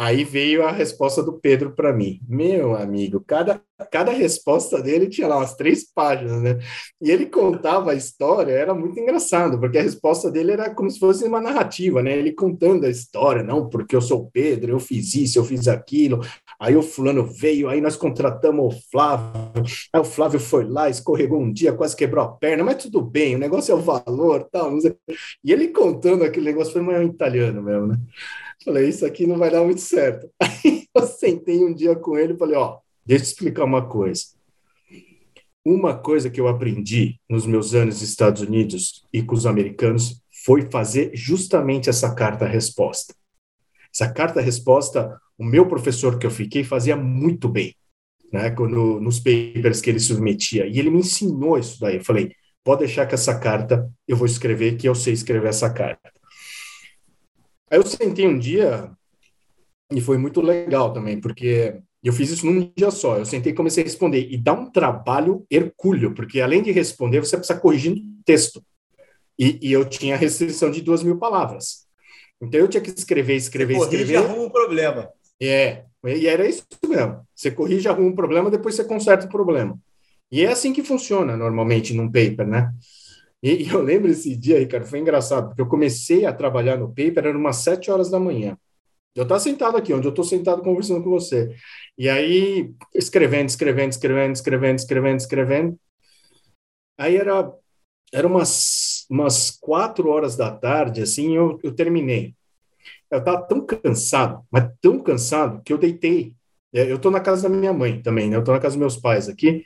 Aí 0.00 0.22
veio 0.22 0.64
a 0.64 0.70
resposta 0.70 1.24
do 1.24 1.40
Pedro 1.40 1.72
para 1.74 1.92
mim. 1.92 2.20
Meu 2.28 2.76
amigo, 2.76 3.20
cada, 3.26 3.60
cada 3.90 4.12
resposta 4.12 4.80
dele 4.80 5.08
tinha 5.08 5.26
lá 5.26 5.38
umas 5.38 5.56
três 5.56 5.92
páginas, 5.92 6.40
né? 6.40 6.56
E 7.02 7.10
ele 7.10 7.26
contava 7.26 7.90
a 7.90 7.96
história, 7.96 8.52
era 8.52 8.72
muito 8.72 8.96
engraçado, 9.00 9.58
porque 9.58 9.76
a 9.76 9.82
resposta 9.82 10.30
dele 10.30 10.52
era 10.52 10.72
como 10.72 10.88
se 10.88 11.00
fosse 11.00 11.24
uma 11.24 11.40
narrativa, 11.40 12.00
né? 12.00 12.16
Ele 12.16 12.30
contando 12.30 12.86
a 12.86 12.88
história, 12.88 13.42
não, 13.42 13.68
porque 13.68 13.96
eu 13.96 14.00
sou 14.00 14.30
Pedro, 14.32 14.70
eu 14.70 14.78
fiz 14.78 15.16
isso, 15.16 15.36
eu 15.36 15.44
fiz 15.44 15.66
aquilo, 15.66 16.20
aí 16.60 16.76
o 16.76 16.82
fulano 16.82 17.26
veio, 17.26 17.68
aí 17.68 17.80
nós 17.80 17.96
contratamos 17.96 18.76
o 18.76 18.80
Flávio, 18.92 19.64
aí 19.92 20.00
o 20.00 20.04
Flávio 20.04 20.38
foi 20.38 20.62
lá, 20.62 20.88
escorregou 20.88 21.40
um 21.40 21.52
dia, 21.52 21.72
quase 21.72 21.96
quebrou 21.96 22.24
a 22.24 22.28
perna, 22.28 22.62
mas 22.62 22.84
tudo 22.84 23.02
bem, 23.02 23.34
o 23.34 23.38
negócio 23.40 23.72
é 23.72 23.74
o 23.74 23.80
valor, 23.80 24.48
tal. 24.52 24.78
E 25.42 25.52
ele 25.52 25.68
contando 25.68 26.22
aquele 26.22 26.46
negócio 26.46 26.72
foi 26.72 26.82
meio 26.82 27.02
italiano 27.02 27.60
mesmo, 27.60 27.88
né? 27.88 27.96
Falei, 28.68 28.90
isso 28.90 29.06
aqui 29.06 29.26
não 29.26 29.38
vai 29.38 29.50
dar 29.50 29.64
muito 29.64 29.80
certo. 29.80 30.30
Aí 30.38 30.84
eu 30.94 31.06
sentei 31.06 31.64
um 31.64 31.72
dia 31.72 31.96
com 31.96 32.18
ele 32.18 32.34
e 32.34 32.36
falei, 32.36 32.54
ó, 32.54 32.76
deixa 33.02 33.22
eu 33.22 33.26
te 33.26 33.32
explicar 33.32 33.64
uma 33.64 33.88
coisa. 33.88 34.24
Uma 35.64 35.96
coisa 35.96 36.28
que 36.28 36.38
eu 36.38 36.46
aprendi 36.46 37.18
nos 37.26 37.46
meus 37.46 37.74
anos 37.74 37.94
nos 37.94 38.10
Estados 38.10 38.42
Unidos 38.42 39.06
e 39.10 39.22
com 39.22 39.34
os 39.34 39.46
americanos 39.46 40.20
foi 40.44 40.70
fazer 40.70 41.12
justamente 41.14 41.88
essa 41.88 42.14
carta-resposta. 42.14 43.14
Essa 43.90 44.12
carta-resposta, 44.12 45.18
o 45.38 45.44
meu 45.44 45.66
professor 45.66 46.18
que 46.18 46.26
eu 46.26 46.30
fiquei 46.30 46.62
fazia 46.62 46.94
muito 46.94 47.48
bem, 47.48 47.74
né, 48.30 48.50
quando, 48.50 49.00
nos 49.00 49.18
papers 49.18 49.80
que 49.80 49.88
ele 49.88 49.98
submetia. 49.98 50.66
E 50.66 50.78
ele 50.78 50.90
me 50.90 50.98
ensinou 50.98 51.58
isso 51.58 51.80
daí. 51.80 51.96
Eu 51.96 52.04
falei, 52.04 52.32
pode 52.62 52.80
deixar 52.80 53.06
que 53.06 53.14
essa 53.14 53.38
carta 53.38 53.90
eu 54.06 54.14
vou 54.14 54.26
escrever, 54.26 54.76
que 54.76 54.86
eu 54.86 54.94
sei 54.94 55.14
escrever 55.14 55.48
essa 55.48 55.70
carta. 55.70 56.17
Aí 57.70 57.78
eu 57.78 57.86
sentei 57.86 58.26
um 58.26 58.38
dia 58.38 58.90
e 59.92 60.00
foi 60.00 60.18
muito 60.18 60.40
legal 60.40 60.92
também, 60.92 61.20
porque 61.20 61.80
eu 62.02 62.12
fiz 62.12 62.30
isso 62.30 62.46
num 62.46 62.70
dia 62.76 62.90
só. 62.90 63.16
Eu 63.16 63.24
sentei 63.24 63.52
e 63.52 63.54
comecei 63.54 63.82
a 63.82 63.86
responder. 63.86 64.28
E 64.30 64.36
dá 64.36 64.52
um 64.52 64.70
trabalho 64.70 65.44
hercúleo, 65.50 66.14
porque 66.14 66.40
além 66.40 66.62
de 66.62 66.70
responder, 66.70 67.20
você 67.20 67.36
precisa 67.36 67.58
corrigir 67.58 67.92
o 67.92 68.22
texto. 68.24 68.62
E, 69.38 69.58
e, 69.62 69.72
eu 69.72 69.84
tinha 69.84 70.16
restrição 70.16 70.70
de 70.70 70.82
duas 70.82 71.02
mil 71.02 71.16
palavras. 71.16 71.86
Então 72.40 72.60
eu 72.60 72.68
tinha 72.68 72.80
que 72.80 72.90
escrever, 72.90 73.36
escrever, 73.36 73.74
você 73.74 73.84
escrever. 73.84 74.14
Corrige 74.14 74.32
arruma 74.32 74.46
um 74.46 74.50
problema. 74.50 75.08
É, 75.40 75.84
e 76.04 76.26
era 76.26 76.48
isso 76.48 76.64
mesmo. 76.86 77.20
Você 77.34 77.50
corrige, 77.50 77.88
arruma 77.88 78.08
um 78.08 78.14
problema, 78.14 78.50
depois 78.50 78.74
você 78.74 78.84
conserta 78.84 79.26
o 79.26 79.30
problema. 79.30 79.78
E 80.30 80.44
é 80.44 80.48
assim 80.48 80.72
que 80.72 80.82
funciona 80.82 81.36
normalmente 81.36 81.94
num 81.94 82.10
paper, 82.10 82.46
né? 82.46 82.72
E, 83.42 83.64
e 83.64 83.68
eu 83.68 83.82
lembro 83.82 84.10
esse 84.10 84.34
dia, 84.36 84.58
Ricardo, 84.58 84.86
foi 84.86 84.98
engraçado, 84.98 85.48
porque 85.48 85.62
eu 85.62 85.68
comecei 85.68 86.26
a 86.26 86.32
trabalhar 86.32 86.76
no 86.76 86.88
paper, 86.88 87.26
era 87.26 87.38
umas 87.38 87.56
sete 87.56 87.90
horas 87.90 88.10
da 88.10 88.18
manhã. 88.18 88.56
Eu 89.14 89.24
estava 89.24 89.40
sentado 89.40 89.76
aqui, 89.76 89.92
onde 89.92 90.06
eu 90.06 90.10
estou 90.10 90.24
sentado 90.24 90.62
conversando 90.62 91.02
com 91.02 91.10
você. 91.10 91.54
E 91.96 92.08
aí, 92.08 92.72
escrevendo, 92.94 93.48
escrevendo, 93.48 93.90
escrevendo, 93.92 94.34
escrevendo, 94.34 94.78
escrevendo, 94.78 95.18
escrevendo. 95.18 95.80
Aí 96.96 97.16
era, 97.16 97.52
era 98.12 98.26
umas, 98.26 99.06
umas 99.10 99.50
quatro 99.50 100.08
horas 100.08 100.36
da 100.36 100.50
tarde, 100.50 101.02
assim, 101.02 101.36
eu, 101.36 101.58
eu 101.62 101.74
terminei. 101.74 102.34
Eu 103.10 103.18
estava 103.18 103.42
tão 103.42 103.64
cansado, 103.64 104.44
mas 104.50 104.70
tão 104.80 105.00
cansado, 105.00 105.62
que 105.64 105.72
eu 105.72 105.78
deitei. 105.78 106.34
É, 106.72 106.90
eu 106.90 106.96
estou 106.96 107.10
na 107.10 107.20
casa 107.20 107.48
da 107.48 107.54
minha 107.54 107.72
mãe 107.72 108.02
também, 108.02 108.28
né? 108.28 108.36
Eu 108.36 108.40
estou 108.40 108.54
na 108.54 108.60
casa 108.60 108.74
dos 108.74 108.80
meus 108.80 108.96
pais 108.96 109.28
aqui. 109.28 109.64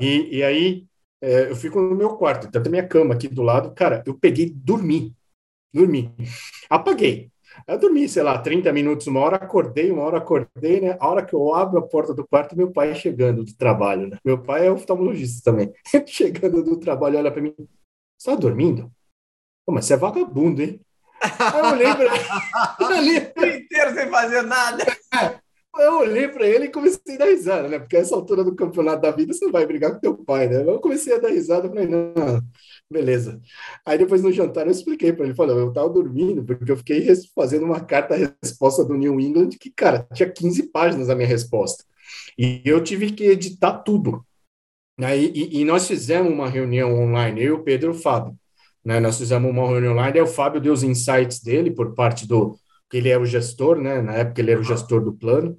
E, 0.00 0.38
e 0.38 0.42
aí 0.42 0.86
é, 1.20 1.50
eu 1.50 1.56
fico 1.56 1.80
no 1.80 1.94
meu 1.94 2.16
quarto, 2.16 2.50
tanto 2.50 2.68
a 2.68 2.70
minha 2.70 2.86
cama 2.86 3.14
aqui 3.14 3.28
do 3.28 3.42
lado. 3.42 3.72
Cara, 3.74 4.02
eu 4.06 4.14
peguei, 4.14 4.50
dormi. 4.50 5.14
Dormi. 5.72 6.14
Apaguei. 6.68 7.30
Eu 7.66 7.78
dormi, 7.78 8.08
sei 8.08 8.22
lá, 8.22 8.38
30 8.38 8.72
minutos, 8.72 9.06
uma 9.06 9.20
hora 9.20 9.36
acordei, 9.36 9.90
uma 9.90 10.02
hora 10.02 10.18
acordei, 10.18 10.80
né? 10.80 10.96
A 11.00 11.08
hora 11.08 11.24
que 11.24 11.34
eu 11.34 11.54
abro 11.54 11.78
a 11.78 11.82
porta 11.86 12.12
do 12.12 12.26
quarto, 12.26 12.56
meu 12.56 12.70
pai 12.70 12.94
chegando 12.94 13.44
do 13.44 13.56
trabalho, 13.56 14.08
né? 14.08 14.18
Meu 14.24 14.42
pai 14.42 14.66
é 14.66 14.70
oftalmologista 14.70 15.50
também. 15.50 15.72
chegando 16.06 16.62
do 16.62 16.78
trabalho, 16.78 17.18
olha 17.18 17.30
para 17.30 17.40
mim. 17.40 17.54
Você 18.18 18.30
tá 18.30 18.36
dormindo? 18.36 18.90
Pô, 19.64 19.72
mas 19.72 19.86
você 19.86 19.94
é 19.94 19.96
vagabundo, 19.96 20.62
hein? 20.62 20.80
Aí 21.20 21.60
eu 21.60 21.74
lembro. 21.74 22.08
o 22.08 23.46
inteiro 23.56 23.94
sem 23.94 24.10
fazer 24.10 24.42
nada. 24.42 24.84
Eu 25.80 25.98
olhei 25.98 26.28
para 26.28 26.46
ele 26.46 26.66
e 26.66 26.70
comecei 26.70 27.14
a 27.14 27.18
dar 27.18 27.26
risada, 27.26 27.68
né? 27.68 27.78
Porque 27.78 27.96
essa 27.96 28.14
altura 28.14 28.44
do 28.44 28.54
campeonato 28.54 29.02
da 29.02 29.10
vida 29.10 29.32
você 29.32 29.50
vai 29.50 29.66
brigar 29.66 29.92
com 29.92 30.00
teu 30.00 30.16
pai, 30.16 30.48
né? 30.48 30.62
Eu 30.62 30.80
comecei 30.80 31.14
a 31.14 31.18
dar 31.18 31.28
risada, 31.28 31.68
falei, 31.68 31.86
não, 31.86 32.12
beleza. 32.90 33.40
Aí 33.84 33.98
depois 33.98 34.22
no 34.22 34.32
jantar 34.32 34.66
eu 34.66 34.72
expliquei 34.72 35.12
para 35.12 35.24
ele, 35.26 35.34
falei, 35.34 35.56
eu 35.56 35.72
tava 35.72 35.88
dormindo 35.88 36.44
porque 36.44 36.70
eu 36.70 36.76
fiquei 36.76 37.06
fazendo 37.34 37.64
uma 37.64 37.80
carta-resposta 37.80 38.84
do 38.84 38.94
New 38.94 39.20
England 39.20 39.50
que, 39.50 39.70
cara, 39.70 40.06
tinha 40.14 40.30
15 40.30 40.64
páginas 40.70 41.10
a 41.10 41.14
minha 41.14 41.28
resposta. 41.28 41.84
E 42.38 42.62
eu 42.64 42.82
tive 42.82 43.12
que 43.12 43.24
editar 43.24 43.78
tudo. 43.78 44.24
Aí, 45.00 45.32
e, 45.34 45.60
e 45.60 45.64
nós 45.64 45.86
fizemos 45.86 46.32
uma 46.32 46.48
reunião 46.48 46.94
online, 46.98 47.42
eu, 47.42 47.62
Pedro 47.62 47.92
e 47.92 47.96
o 47.96 47.98
Fábio. 47.98 48.34
Né? 48.84 49.00
Nós 49.00 49.18
fizemos 49.18 49.50
uma 49.50 49.68
reunião 49.68 49.92
online, 49.92 50.18
aí 50.18 50.24
o 50.24 50.26
Fábio 50.26 50.60
deu 50.60 50.72
os 50.72 50.82
insights 50.82 51.40
dele 51.40 51.70
por 51.70 51.94
parte 51.94 52.26
do, 52.26 52.56
que 52.90 52.96
ele 52.96 53.08
é 53.08 53.18
o 53.18 53.26
gestor, 53.26 53.80
né? 53.80 54.00
Na 54.00 54.14
época 54.14 54.40
ele 54.40 54.52
era 54.52 54.60
o 54.60 54.64
gestor 54.64 55.02
do 55.02 55.12
plano. 55.12 55.58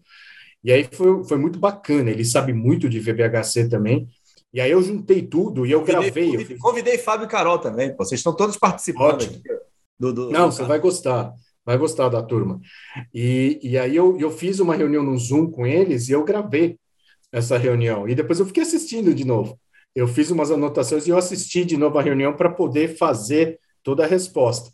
E 0.64 0.72
aí 0.72 0.88
foi, 0.92 1.24
foi 1.24 1.38
muito 1.38 1.60
bacana, 1.60 2.10
ele 2.10 2.26
sabe 2.26 2.54
muito 2.54 2.90
de 2.90 3.00
VBHC 3.00 3.70
também. 3.70 4.08
E 4.54 4.62
aí 4.62 4.72
eu 4.72 4.82
juntei 4.82 5.22
tudo 5.22 5.66
e 5.66 5.72
eu 5.72 5.82
convidei, 5.82 6.02
gravei. 6.02 6.32
Convidei, 6.32 6.56
eu 6.56 6.60
convidei 6.60 6.98
Fábio 6.98 7.26
e 7.26 7.30
Carol 7.30 7.60
também, 7.60 7.96
vocês 7.96 8.20
estão 8.20 8.36
todos 8.36 8.58
participando. 8.58 9.26
Do, 10.00 10.14
do, 10.14 10.30
Não, 10.30 10.50
do 10.50 10.56
você 10.56 10.64
vai 10.64 10.80
gostar, 10.80 11.34
vai 11.66 11.78
gostar 11.78 12.10
da 12.10 12.22
turma. 12.22 12.60
E, 13.14 13.60
e 13.62 13.78
aí 13.78 13.96
eu, 13.96 14.18
eu 14.20 14.32
fiz 14.32 14.60
uma 14.60 14.76
reunião 14.76 15.04
no 15.04 15.18
Zoom 15.18 15.52
com 15.52 15.66
eles 15.66 16.10
e 16.10 16.12
eu 16.12 16.24
gravei 16.24 16.78
essa 17.32 17.58
reunião. 17.58 18.08
E 18.08 18.16
depois 18.16 18.40
eu 18.40 18.46
fiquei 18.46 18.64
assistindo 18.64 19.14
de 19.14 19.26
novo. 19.26 19.60
Eu 19.96 20.08
fiz 20.08 20.30
umas 20.30 20.52
anotações 20.52 21.08
e 21.08 21.10
eu 21.10 21.18
assisti 21.18 21.66
de 21.66 21.76
novo 21.76 21.98
a 21.98 22.02
reunião 22.02 22.34
para 22.34 22.50
poder 22.50 22.98
fazer 22.98 23.60
toda 23.84 24.04
a 24.04 24.08
resposta. 24.08 24.72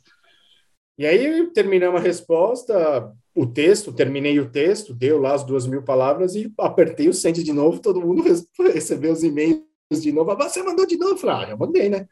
E 0.97 1.05
aí 1.05 1.47
terminamos 1.53 1.99
a 1.99 2.03
resposta, 2.03 3.11
o 3.35 3.47
texto, 3.47 3.91
terminei 3.91 4.39
o 4.39 4.49
texto, 4.49 4.93
deu 4.93 5.19
lá 5.19 5.33
as 5.33 5.43
duas 5.43 5.65
mil 5.65 5.81
palavras 5.81 6.35
e 6.35 6.53
apertei 6.59 7.09
o 7.09 7.13
send 7.13 7.43
de 7.43 7.51
novo, 7.51 7.79
todo 7.79 8.01
mundo 8.01 8.23
recebeu 8.71 9.11
os 9.11 9.23
e-mails 9.23 9.63
de 9.91 10.11
novo. 10.11 10.31
Ah, 10.31 10.49
você 10.49 10.61
mandou 10.61 10.85
de 10.85 10.97
novo? 10.97 11.17
Falei, 11.17 11.35
ah, 11.35 11.49
já 11.49 11.57
mandei, 11.57 11.89
né? 11.89 12.07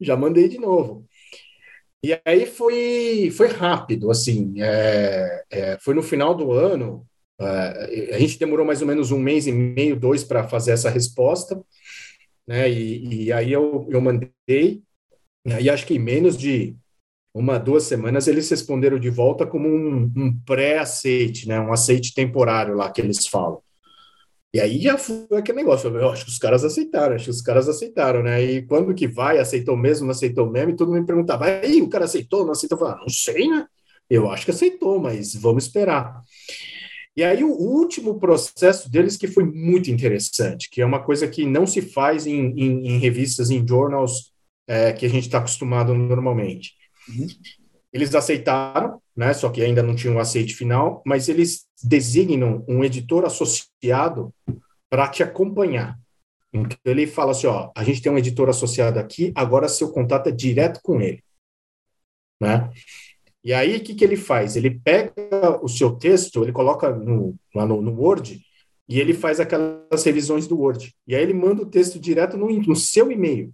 Já 0.00 0.16
mandei 0.16 0.48
de 0.48 0.58
novo. 0.58 1.04
E 2.02 2.18
aí 2.24 2.46
foi, 2.46 3.30
foi 3.30 3.48
rápido, 3.48 4.10
assim, 4.10 4.54
é, 4.56 5.44
é, 5.50 5.78
foi 5.80 5.92
no 5.92 6.02
final 6.02 6.34
do 6.34 6.50
ano, 6.50 7.06
é, 7.38 8.14
a 8.14 8.18
gente 8.18 8.38
demorou 8.38 8.64
mais 8.64 8.80
ou 8.80 8.88
menos 8.88 9.10
um 9.10 9.18
mês 9.18 9.46
e 9.46 9.52
meio, 9.52 9.96
dois, 9.96 10.24
para 10.24 10.48
fazer 10.48 10.70
essa 10.70 10.88
resposta, 10.88 11.60
né? 12.46 12.70
E, 12.70 13.24
e 13.24 13.32
aí 13.32 13.52
eu, 13.52 13.86
eu 13.90 14.00
mandei, 14.00 14.82
e 15.44 15.68
acho 15.68 15.86
que 15.86 15.94
em 15.94 15.98
menos 15.98 16.38
de 16.38 16.74
uma, 17.32 17.58
duas 17.58 17.84
semanas, 17.84 18.26
eles 18.26 18.48
responderam 18.50 18.98
de 18.98 19.10
volta 19.10 19.46
como 19.46 19.68
um, 19.68 20.10
um 20.16 20.40
pré-aceite, 20.44 21.46
né? 21.48 21.60
um 21.60 21.72
aceite 21.72 22.14
temporário 22.14 22.74
lá 22.74 22.90
que 22.90 23.00
eles 23.00 23.26
falam. 23.26 23.60
E 24.52 24.58
aí 24.60 24.80
já 24.80 24.98
foi 24.98 25.38
aquele 25.38 25.58
negócio, 25.58 25.88
eu 25.96 26.10
acho 26.10 26.24
que 26.24 26.30
os 26.32 26.38
caras 26.38 26.64
aceitaram, 26.64 27.14
acho 27.14 27.26
que 27.26 27.30
os 27.30 27.40
caras 27.40 27.68
aceitaram, 27.68 28.20
né? 28.20 28.42
E 28.42 28.62
quando 28.62 28.92
que 28.92 29.06
vai, 29.06 29.38
aceitou 29.38 29.76
mesmo, 29.76 30.06
não 30.06 30.10
aceitou 30.10 30.50
mesmo, 30.50 30.70
e 30.70 30.76
todo 30.76 30.88
mundo 30.88 31.02
me 31.02 31.06
perguntava, 31.06 31.44
aí 31.44 31.80
o 31.80 31.88
cara 31.88 32.04
aceitou, 32.04 32.44
não 32.44 32.50
aceitou? 32.50 32.76
Eu 32.76 32.80
falava, 32.80 32.98
ah, 32.98 33.02
não 33.02 33.08
sei, 33.08 33.46
né? 33.48 33.64
Eu 34.08 34.28
acho 34.28 34.44
que 34.44 34.50
aceitou, 34.50 34.98
mas 34.98 35.36
vamos 35.36 35.66
esperar. 35.66 36.20
E 37.16 37.22
aí 37.22 37.44
o 37.44 37.50
último 37.52 38.18
processo 38.18 38.90
deles 38.90 39.16
que 39.16 39.28
foi 39.28 39.44
muito 39.44 39.88
interessante, 39.88 40.68
que 40.68 40.80
é 40.80 40.86
uma 40.86 41.00
coisa 41.00 41.28
que 41.28 41.46
não 41.46 41.64
se 41.64 41.80
faz 41.80 42.26
em, 42.26 42.52
em, 42.56 42.88
em 42.88 42.98
revistas, 42.98 43.50
em 43.50 43.66
journals 43.66 44.32
é, 44.66 44.92
que 44.92 45.06
a 45.06 45.08
gente 45.08 45.24
está 45.26 45.38
acostumado 45.38 45.94
normalmente. 45.94 46.79
Uhum. 47.08 47.26
Eles 47.92 48.14
aceitaram, 48.14 49.00
né, 49.16 49.32
só 49.34 49.50
que 49.50 49.62
ainda 49.62 49.82
não 49.82 49.96
tinham 49.96 50.16
um 50.16 50.20
aceite 50.20 50.54
final, 50.54 51.02
mas 51.04 51.28
eles 51.28 51.66
designam 51.82 52.64
um 52.68 52.84
editor 52.84 53.24
associado 53.24 54.32
para 54.88 55.08
te 55.08 55.22
acompanhar. 55.22 55.98
Então 56.52 56.78
ele 56.84 57.06
fala 57.06 57.32
assim, 57.32 57.46
ó, 57.46 57.70
a 57.76 57.84
gente 57.84 58.02
tem 58.02 58.10
um 58.10 58.18
editor 58.18 58.48
associado 58.48 58.98
aqui, 58.98 59.32
agora 59.34 59.68
seu 59.68 59.90
contato 59.90 60.28
é 60.28 60.32
direto 60.32 60.80
com 60.82 61.00
ele, 61.00 61.22
né? 62.40 62.70
E 63.42 63.52
aí 63.52 63.76
o 63.76 63.82
que, 63.82 63.94
que 63.94 64.04
ele 64.04 64.16
faz? 64.16 64.54
Ele 64.54 64.70
pega 64.70 65.12
o 65.62 65.68
seu 65.68 65.92
texto, 65.96 66.42
ele 66.42 66.52
coloca 66.52 66.90
no, 66.90 67.34
lá 67.54 67.64
no, 67.64 67.80
no 67.80 67.92
Word 67.92 68.40
e 68.88 69.00
ele 69.00 69.14
faz 69.14 69.40
aquelas 69.40 70.04
revisões 70.04 70.46
do 70.46 70.58
Word. 70.58 70.94
E 71.06 71.14
aí 71.14 71.22
ele 71.22 71.32
manda 71.32 71.62
o 71.62 71.66
texto 71.66 71.98
direto 71.98 72.36
no, 72.36 72.50
no 72.50 72.76
seu 72.76 73.10
e-mail 73.10 73.52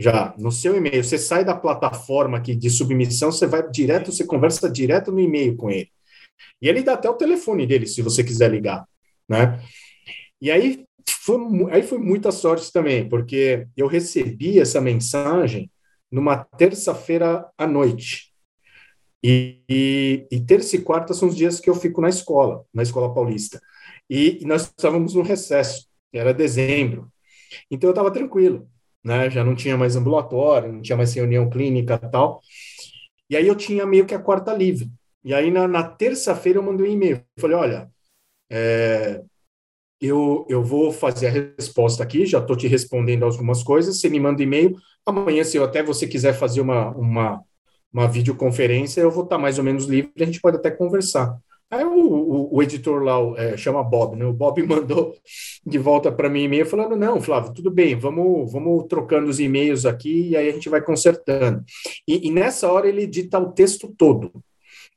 já 0.00 0.34
no 0.38 0.50
seu 0.50 0.74
e-mail. 0.74 1.04
Você 1.04 1.18
sai 1.18 1.44
da 1.44 1.54
plataforma 1.54 2.38
aqui 2.38 2.56
de 2.56 2.70
submissão, 2.70 3.30
você 3.30 3.46
vai 3.46 3.68
direto, 3.70 4.10
você 4.10 4.24
conversa 4.24 4.68
direto 4.70 5.12
no 5.12 5.20
e-mail 5.20 5.54
com 5.56 5.70
ele. 5.70 5.90
E 6.60 6.68
ele 6.68 6.82
dá 6.82 6.94
até 6.94 7.08
o 7.08 7.14
telefone 7.14 7.66
dele, 7.66 7.86
se 7.86 8.00
você 8.00 8.24
quiser 8.24 8.50
ligar, 8.50 8.86
né? 9.28 9.62
E 10.40 10.50
aí 10.50 10.86
foi, 11.06 11.36
aí 11.70 11.82
foi 11.82 11.98
muita 11.98 12.32
sorte 12.32 12.72
também, 12.72 13.06
porque 13.06 13.66
eu 13.76 13.86
recebi 13.86 14.58
essa 14.58 14.80
mensagem 14.80 15.70
numa 16.10 16.44
terça-feira 16.44 17.46
à 17.58 17.66
noite. 17.66 18.32
E, 19.22 19.60
e, 19.68 20.26
e, 20.32 20.40
terça 20.40 20.76
e 20.76 20.80
quarta 20.80 21.12
são 21.12 21.28
os 21.28 21.36
dias 21.36 21.60
que 21.60 21.68
eu 21.68 21.74
fico 21.74 22.00
na 22.00 22.08
escola, 22.08 22.64
na 22.72 22.82
escola 22.82 23.12
paulista. 23.12 23.60
E, 24.08 24.38
e 24.40 24.46
nós 24.46 24.62
estávamos 24.62 25.14
no 25.14 25.20
recesso, 25.20 25.86
era 26.10 26.32
dezembro. 26.32 27.12
Então 27.70 27.88
eu 27.88 27.92
estava 27.92 28.10
tranquilo 28.10 28.66
né? 29.04 29.30
Já 29.30 29.44
não 29.44 29.54
tinha 29.54 29.76
mais 29.76 29.96
ambulatório, 29.96 30.72
não 30.72 30.82
tinha 30.82 30.96
mais 30.96 31.14
reunião 31.14 31.48
clínica 31.48 31.98
tal. 31.98 32.40
E 33.28 33.36
aí 33.36 33.46
eu 33.46 33.54
tinha 33.54 33.86
meio 33.86 34.06
que 34.06 34.14
a 34.14 34.18
quarta 34.18 34.52
livre. 34.52 34.90
E 35.24 35.34
aí 35.34 35.50
na, 35.50 35.68
na 35.68 35.82
terça-feira 35.82 36.58
eu 36.58 36.62
mandei 36.62 36.88
um 36.88 36.92
e-mail. 36.92 37.24
Falei, 37.38 37.56
olha, 37.56 37.90
é, 38.50 39.22
eu, 40.00 40.46
eu 40.48 40.62
vou 40.62 40.92
fazer 40.92 41.26
a 41.26 41.54
resposta 41.56 42.02
aqui, 42.02 42.24
já 42.24 42.38
estou 42.38 42.56
te 42.56 42.66
respondendo 42.66 43.24
algumas 43.24 43.62
coisas, 43.62 44.00
você 44.00 44.08
me 44.08 44.18
manda 44.18 44.42
e-mail. 44.42 44.76
Amanhã, 45.04 45.44
se 45.44 45.56
eu 45.56 45.64
até 45.64 45.82
você 45.82 46.06
quiser 46.06 46.32
fazer 46.32 46.60
uma, 46.60 46.90
uma, 46.90 47.44
uma 47.92 48.08
videoconferência, 48.08 49.00
eu 49.00 49.10
vou 49.10 49.24
estar 49.24 49.38
mais 49.38 49.58
ou 49.58 49.64
menos 49.64 49.84
livre, 49.84 50.10
a 50.18 50.24
gente 50.24 50.40
pode 50.40 50.56
até 50.56 50.70
conversar. 50.70 51.36
Aí 51.70 51.84
o, 51.84 51.92
o, 51.92 52.56
o 52.56 52.62
editor 52.62 53.00
lá, 53.02 53.16
é, 53.36 53.56
chama 53.56 53.82
Bob, 53.82 54.16
né? 54.16 54.24
O 54.24 54.32
Bob 54.32 54.60
mandou 54.66 55.14
de 55.64 55.78
volta 55.78 56.10
para 56.10 56.28
mim 56.28 56.42
e-mail 56.44 56.66
falando: 56.66 56.96
não, 56.96 57.20
Flávio, 57.20 57.54
tudo 57.54 57.70
bem, 57.70 57.94
vamos, 57.94 58.50
vamos 58.52 58.86
trocando 58.88 59.28
os 59.28 59.38
e-mails 59.38 59.86
aqui 59.86 60.30
e 60.30 60.36
aí 60.36 60.48
a 60.48 60.52
gente 60.52 60.68
vai 60.68 60.82
consertando. 60.82 61.62
E, 62.08 62.26
e 62.26 62.30
nessa 62.30 62.70
hora 62.70 62.88
ele 62.88 63.02
edita 63.02 63.38
o 63.38 63.52
texto 63.52 63.94
todo. 63.96 64.32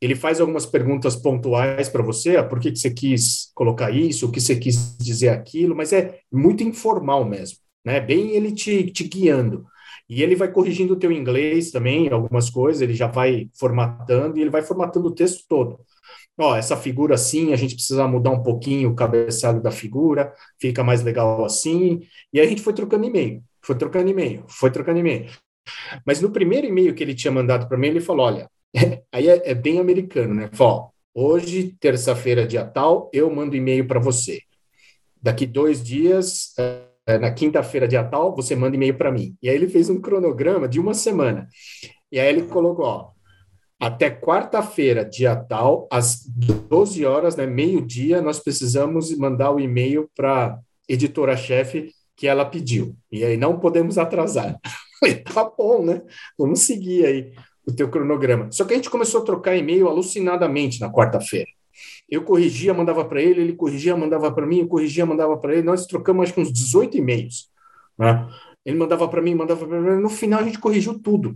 Ele 0.02 0.16
faz 0.16 0.42
algumas 0.42 0.66
perguntas 0.66 1.16
pontuais 1.16 1.88
para 1.88 2.04
você, 2.04 2.36
ah, 2.36 2.44
por 2.44 2.60
que, 2.60 2.72
que 2.72 2.80
você 2.80 2.92
quis 2.92 3.52
colocar 3.54 3.92
isso, 3.92 4.28
o 4.28 4.32
que 4.32 4.42
você 4.42 4.56
quis 4.56 4.98
dizer 4.98 5.30
aquilo, 5.30 5.76
mas 5.76 5.94
é 5.94 6.20
muito 6.32 6.64
informal 6.64 7.24
mesmo, 7.24 7.60
né? 7.86 8.00
Bem 8.02 8.32
ele 8.32 8.52
te, 8.52 8.92
te 8.92 9.04
guiando. 9.06 9.66
E 10.10 10.22
ele 10.22 10.36
vai 10.36 10.52
corrigindo 10.52 10.94
o 10.94 11.00
teu 11.00 11.12
inglês 11.12 11.72
também, 11.72 12.10
algumas 12.10 12.50
coisas, 12.50 12.82
ele 12.82 12.94
já 12.94 13.08
vai 13.08 13.48
formatando 13.58 14.38
e 14.38 14.42
ele 14.42 14.50
vai 14.50 14.62
formatando 14.62 15.08
o 15.08 15.16
texto 15.16 15.46
todo 15.48 15.80
ó, 16.38 16.56
essa 16.56 16.76
figura 16.76 17.16
assim, 17.16 17.54
a 17.54 17.56
gente 17.56 17.76
precisa 17.76 18.08
mudar 18.08 18.32
um 18.32 18.44
pouquinho 18.44 18.90
o 18.90 18.96
cabeçalho 18.96 19.62
da 19.62 19.72
figura, 19.72 20.34
fica 20.60 20.84
mais 20.84 21.04
legal 21.04 21.46
assim. 21.46 22.02
E 22.32 22.40
aí 22.40 22.46
a 22.46 22.50
gente 22.50 22.62
foi 22.62 22.74
trocando 22.74 23.06
e-mail, 23.06 23.44
foi 23.62 23.76
trocando 23.76 24.10
e-mail, 24.10 24.44
foi 24.48 24.72
trocando 24.72 25.00
e-mail. 25.00 25.30
Mas 26.06 26.22
no 26.22 26.32
primeiro 26.32 26.68
e-mail 26.68 26.94
que 26.94 27.04
ele 27.04 27.16
tinha 27.16 27.32
mandado 27.32 27.68
para 27.68 27.78
mim, 27.78 27.88
ele 27.88 28.02
falou: 28.02 28.26
olha, 28.26 28.50
aí 29.12 29.30
é, 29.30 29.52
é, 29.52 29.54
bem 29.54 29.80
americano, 29.80 30.34
né? 30.34 30.50
Falou, 30.54 30.92
hoje, 31.14 31.76
terça-feira, 31.80 32.48
dia 32.48 32.66
tal, 32.66 33.10
eu 33.14 33.34
mando 33.34 33.56
e-mail 33.56 33.88
para 33.88 34.00
você. 34.00 34.42
Daqui 35.22 35.46
dois 35.46 35.82
dias, 35.84 36.54
é, 37.08 37.18
na 37.18 37.32
quinta-feira, 37.32 37.88
dia 37.88 38.04
tal, 38.04 38.36
você 38.36 38.56
manda 38.56 38.76
e-mail 38.76 38.98
para 38.98 39.12
mim. 39.12 39.36
E 39.42 39.50
aí 39.50 39.56
ele 39.56 39.70
fez 39.70 39.90
um 39.90 40.02
cronograma 40.02 40.68
de 40.68 40.80
uma 40.80 40.94
semana. 40.94 41.48
E 42.12 42.20
aí 42.20 42.28
ele 42.28 42.44
colocou, 42.44 42.86
ó, 42.86 43.13
até 43.84 44.10
quarta-feira, 44.10 45.04
dia 45.04 45.36
tal, 45.36 45.90
às 45.92 46.26
12 46.26 47.06
horas, 47.06 47.36
né, 47.36 47.46
meio-dia, 47.46 48.22
nós 48.22 48.40
precisamos 48.40 49.14
mandar 49.18 49.52
o 49.52 49.60
e-mail 49.60 50.10
para 50.16 50.58
editora-chefe 50.88 51.92
que 52.16 52.26
ela 52.26 52.46
pediu. 52.46 52.96
E 53.12 53.26
aí 53.26 53.36
não 53.36 53.60
podemos 53.60 53.98
atrasar. 53.98 54.58
tá 55.34 55.52
bom, 55.58 55.84
né? 55.84 56.02
Vamos 56.38 56.62
seguir 56.62 57.06
aí 57.06 57.34
o 57.68 57.74
teu 57.74 57.90
cronograma. 57.90 58.50
Só 58.54 58.64
que 58.64 58.72
a 58.72 58.78
gente 58.78 58.90
começou 58.90 59.22
a 59.22 59.26
trocar 59.26 59.58
e-mail 59.58 59.90
alucinadamente 59.90 60.80
na 60.80 60.90
quarta-feira. 60.90 61.50
Eu 62.10 62.24
corrigia, 62.24 62.74
mandava 62.74 63.04
para 63.04 63.22
ele, 63.22 63.42
ele 63.42 63.54
corrigia, 63.54 63.98
mandava 63.98 64.32
para 64.32 64.46
mim, 64.46 64.60
eu 64.60 64.68
corrigia, 64.70 65.06
mandava 65.06 65.36
para 65.36 65.56
ele. 65.56 65.64
Nós 65.64 65.86
trocamos 65.86 66.24
acho 66.24 66.34
que 66.34 66.40
uns 66.40 66.54
18 66.54 66.96
e-mails. 66.96 67.50
Né? 68.00 68.30
Ele 68.66 68.78
mandava 68.78 69.10
para 69.10 69.22
mim, 69.22 69.36
mandava 69.36 69.68
para 69.68 69.82
mim. 69.82 70.02
No 70.02 70.10
final 70.10 70.40
a 70.40 70.44
gente 70.44 70.60
corrigiu 70.60 70.98
tudo. 70.98 71.36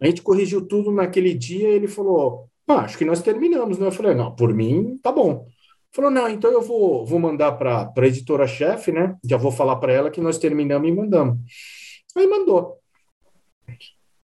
A 0.00 0.06
gente 0.06 0.22
corrigiu 0.22 0.66
tudo 0.66 0.90
naquele 0.90 1.34
dia 1.34 1.68
ele 1.68 1.88
falou: 1.88 2.48
ah, 2.68 2.80
acho 2.80 2.98
que 2.98 3.04
nós 3.04 3.22
terminamos, 3.22 3.78
né? 3.78 3.86
Eu 3.86 3.92
falei: 3.92 4.14
não, 4.14 4.34
por 4.34 4.52
mim, 4.52 4.98
tá 5.02 5.12
bom. 5.12 5.46
Falou: 5.92 6.10
não, 6.10 6.28
então 6.28 6.50
eu 6.50 6.62
vou, 6.62 7.06
vou 7.06 7.18
mandar 7.18 7.52
para 7.52 7.92
a 7.96 8.06
editora-chefe, 8.06 8.92
né? 8.92 9.16
Já 9.24 9.36
vou 9.36 9.52
falar 9.52 9.76
para 9.76 9.92
ela 9.92 10.10
que 10.10 10.20
nós 10.20 10.38
terminamos 10.38 10.88
e 10.88 10.92
mandamos. 10.92 11.38
Aí 12.16 12.26
mandou. 12.26 12.78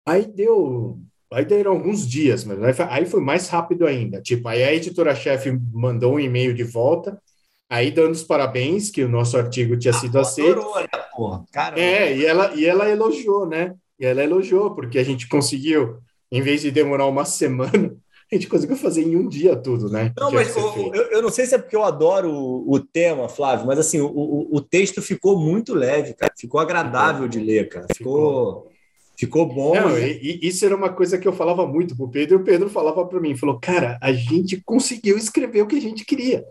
Aí 0.05 0.25
deu 0.25 0.99
Aí 1.31 1.45
deram 1.45 1.73
alguns 1.73 2.07
dias, 2.07 2.43
mas 2.43 2.79
aí 2.79 3.05
foi 3.05 3.21
mais 3.21 3.47
rápido 3.49 3.85
ainda. 3.85 4.19
Tipo, 4.19 4.47
aí 4.47 4.63
a 4.63 4.73
editora-chefe 4.73 5.51
mandou 5.71 6.15
um 6.15 6.19
e-mail 6.19 6.55
de 6.55 6.63
volta, 6.63 7.21
aí 7.69 7.91
dando 7.91 8.13
os 8.13 8.23
parabéns 8.23 8.89
que 8.89 9.03
o 9.03 9.09
nosso 9.09 9.37
artigo 9.37 9.77
tinha 9.77 9.93
sido 9.93 10.17
ah, 10.17 10.21
aceito. 10.21 10.59
Adorou, 10.59 10.79
né, 10.81 10.87
porra? 11.15 11.45
Caramba. 11.51 11.79
É, 11.79 12.17
e 12.17 12.25
ela, 12.25 12.55
e 12.55 12.65
ela 12.65 12.89
elogiou, 12.89 13.47
né? 13.47 13.75
E 13.99 14.05
ela 14.05 14.23
elogiou, 14.23 14.73
porque 14.73 14.97
a 14.97 15.03
gente 15.03 15.27
conseguiu, 15.27 15.97
em 16.31 16.41
vez 16.41 16.61
de 16.61 16.71
demorar 16.71 17.05
uma 17.05 17.25
semana, 17.25 17.95
a 18.31 18.35
gente 18.35 18.47
conseguiu 18.47 18.77
fazer 18.77 19.01
em 19.01 19.15
um 19.15 19.27
dia 19.27 19.55
tudo, 19.55 19.89
né? 19.89 20.13
Não, 20.17 20.31
mas 20.31 20.55
eu, 20.55 20.93
eu, 20.93 21.21
não 21.21 21.29
sei 21.29 21.45
se 21.45 21.55
é 21.55 21.57
porque 21.57 21.75
eu 21.75 21.83
adoro 21.83 22.31
o, 22.31 22.73
o 22.73 22.79
tema, 22.79 23.27
Flávio, 23.27 23.65
mas 23.65 23.79
assim, 23.79 23.99
o, 23.99 24.07
o, 24.07 24.55
o, 24.55 24.61
texto 24.61 25.01
ficou 25.01 25.37
muito 25.37 25.73
leve, 25.73 26.13
cara. 26.13 26.31
Ficou 26.37 26.59
agradável 26.59 27.23
ficou. 27.23 27.27
de 27.27 27.39
ler, 27.39 27.67
cara. 27.67 27.87
Ficou, 27.93 28.71
ficou 29.17 29.45
bom. 29.47 29.73
Não, 29.73 29.89
né? 29.89 30.11
e, 30.11 30.39
e, 30.43 30.47
isso 30.47 30.63
era 30.63 30.75
uma 30.75 30.93
coisa 30.93 31.17
que 31.17 31.27
eu 31.27 31.33
falava 31.33 31.65
muito 31.65 31.97
pro 31.97 32.07
Pedro, 32.07 32.37
e 32.37 32.41
o 32.41 32.43
Pedro 32.43 32.69
falava 32.69 33.03
para 33.05 33.19
mim, 33.19 33.35
falou, 33.35 33.59
cara, 33.59 33.97
a 33.99 34.13
gente 34.13 34.61
conseguiu 34.63 35.17
escrever 35.17 35.63
o 35.63 35.67
que 35.67 35.77
a 35.77 35.81
gente 35.81 36.05
queria, 36.05 36.45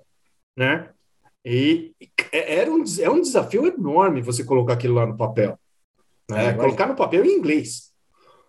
né? 0.57 0.91
E 1.45 1.93
é, 2.33 2.57
era 2.57 2.73
um, 2.73 2.83
é 3.01 3.09
um 3.09 3.23
desafio 3.23 3.67
enorme 3.67 4.21
você 4.21 4.43
colocar 4.43 4.73
aquilo 4.73 4.95
lá 4.95 5.07
no 5.07 5.17
papel. 5.17 5.57
Né? 6.31 6.53
Colocar 6.55 6.87
no 6.87 6.95
papel 6.95 7.25
em 7.25 7.39
inglês. 7.39 7.89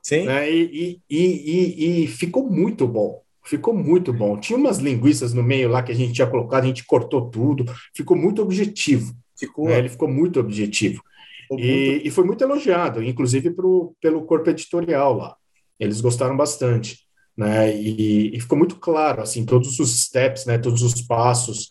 Sim. 0.04 0.26
Né? 0.26 0.52
E, 0.52 1.02
e, 1.10 1.18
e, 1.20 2.04
e, 2.04 2.08
ficou 2.08 2.50
muito 2.50 2.88
bom. 2.88 3.22
Ficou 3.46 3.74
muito 3.74 4.14
bom. 4.14 4.38
Tinha 4.38 4.58
umas 4.58 4.78
linguiças 4.78 5.34
no 5.34 5.42
meio 5.42 5.70
lá 5.70 5.82
que 5.82 5.92
a 5.92 5.96
gente 5.96 6.14
tinha 6.14 6.28
colocado, 6.28 6.64
a 6.64 6.68
gente 6.68 6.86
cortou 6.86 7.30
tudo. 7.30 7.66
Ficou 7.96 8.16
muito 8.16 8.42
objetivo. 8.42 9.14
Ficou. 9.38 9.68
Né? 9.68 9.80
Ele 9.80 9.90
ficou 9.90 10.08
muito 10.08 10.40
objetivo. 10.40 11.02
Ficou 11.42 11.60
e, 11.60 11.90
muito... 11.92 12.08
e, 12.08 12.12
foi 12.12 12.24
muito 12.26 12.44
elogiado, 12.44 13.04
inclusive 13.04 13.52
pro, 13.52 13.96
pelo 14.02 14.24
corpo 14.24 14.50
editorial 14.50 15.14
lá. 15.14 15.36
Eles 15.80 16.02
gostaram 16.02 16.36
bastante. 16.36 17.00
Né? 17.36 17.76
E, 17.76 18.36
e 18.36 18.40
ficou 18.42 18.58
muito 18.58 18.76
claro, 18.76 19.22
assim, 19.22 19.46
todos 19.46 19.80
os 19.80 20.04
steps, 20.04 20.46
né? 20.46 20.58
todos 20.58 20.82
os 20.82 21.02
passos. 21.02 21.70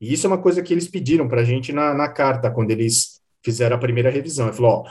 E 0.00 0.12
isso 0.12 0.26
é 0.26 0.28
uma 0.28 0.38
coisa 0.38 0.62
que 0.62 0.72
eles 0.72 0.88
pediram 0.88 1.28
para 1.28 1.42
a 1.42 1.44
gente 1.44 1.72
na, 1.72 1.92
na 1.92 2.08
carta, 2.08 2.50
quando 2.50 2.70
eles 2.70 3.20
fizeram 3.44 3.76
a 3.76 3.80
primeira 3.80 4.08
revisão. 4.08 4.46
Ele 4.46 4.56
falou: 4.56 4.84
ó, 4.86 4.90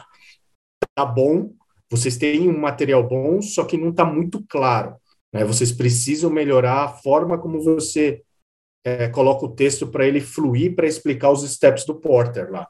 tá 1.05 1.11
bom, 1.11 1.51
vocês 1.89 2.17
têm 2.17 2.47
um 2.47 2.57
material 2.57 3.07
bom, 3.07 3.41
só 3.41 3.63
que 3.63 3.77
não 3.77 3.89
está 3.89 4.05
muito 4.05 4.43
claro. 4.47 4.95
Né? 5.33 5.43
Vocês 5.43 5.71
precisam 5.71 6.29
melhorar 6.29 6.83
a 6.83 6.89
forma 6.89 7.37
como 7.37 7.61
você 7.61 8.21
é, 8.83 9.07
coloca 9.09 9.45
o 9.45 9.55
texto 9.55 9.87
para 9.87 10.07
ele 10.07 10.19
fluir 10.19 10.75
para 10.75 10.87
explicar 10.87 11.31
os 11.31 11.49
steps 11.49 11.85
do 11.85 11.95
Porter 11.95 12.51
lá. 12.51 12.67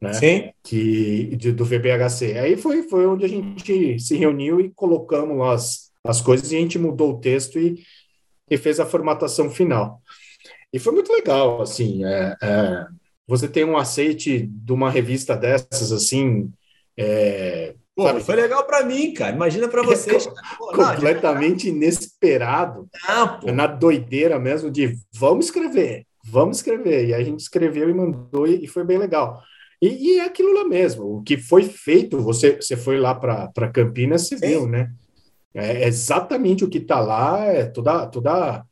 Né? 0.00 0.12
Sim. 0.12 0.50
Que, 0.62 1.36
de, 1.36 1.52
do 1.52 1.64
VBHC. 1.64 2.38
Aí 2.38 2.56
foi, 2.56 2.82
foi 2.84 3.06
onde 3.06 3.24
a 3.24 3.28
gente 3.28 3.98
se 4.00 4.16
reuniu 4.16 4.60
e 4.60 4.70
colocamos 4.70 5.40
as, 5.48 5.92
as 6.04 6.20
coisas 6.20 6.50
e 6.50 6.56
a 6.56 6.60
gente 6.60 6.78
mudou 6.78 7.12
o 7.12 7.20
texto 7.20 7.58
e, 7.58 7.82
e 8.50 8.56
fez 8.56 8.80
a 8.80 8.86
formatação 8.86 9.50
final. 9.50 10.00
E 10.72 10.78
foi 10.78 10.92
muito 10.92 11.12
legal, 11.12 11.60
assim, 11.60 12.04
é, 12.04 12.34
é, 12.42 12.86
você 13.26 13.46
tem 13.46 13.62
um 13.62 13.76
aceite 13.76 14.46
de 14.46 14.72
uma 14.72 14.90
revista 14.90 15.36
dessas, 15.36 15.92
assim, 15.92 16.50
é, 16.96 17.74
Pô, 17.94 18.04
Sabe? 18.04 18.24
foi 18.24 18.36
legal 18.36 18.64
para 18.64 18.84
mim, 18.84 19.12
cara. 19.12 19.34
Imagina 19.34 19.68
para 19.68 19.82
vocês. 19.84 20.26
Pô, 20.56 20.72
completamente 20.72 21.70
não, 21.70 21.76
inesperado. 21.76 22.88
Ah, 23.06 23.38
na 23.52 23.66
doideira 23.66 24.38
mesmo 24.38 24.70
de 24.70 24.96
vamos 25.12 25.46
escrever, 25.46 26.06
vamos 26.24 26.58
escrever. 26.58 27.08
E 27.08 27.14
a 27.14 27.22
gente 27.22 27.40
escreveu 27.40 27.90
e 27.90 27.94
mandou 27.94 28.46
e, 28.46 28.66
foi 28.66 28.84
bem 28.84 28.98
legal. 28.98 29.42
E, 29.80 29.88
e, 29.88 30.18
é 30.20 30.24
aquilo 30.24 30.54
lá 30.54 30.64
mesmo. 30.64 31.18
O 31.18 31.22
que 31.22 31.36
foi 31.36 31.64
feito, 31.64 32.18
você, 32.18 32.56
você 32.56 32.76
foi 32.76 32.98
lá 32.98 33.14
para 33.14 33.70
Campinas, 33.72 34.26
você 34.26 34.38
Sim. 34.38 34.46
viu, 34.46 34.66
né? 34.66 34.90
É 35.54 35.86
exatamente 35.86 36.64
o 36.64 36.68
que 36.68 36.78
está 36.78 36.98
lá, 36.98 37.44
é 37.44 37.66
toda, 37.66 38.06
toda 38.06 38.64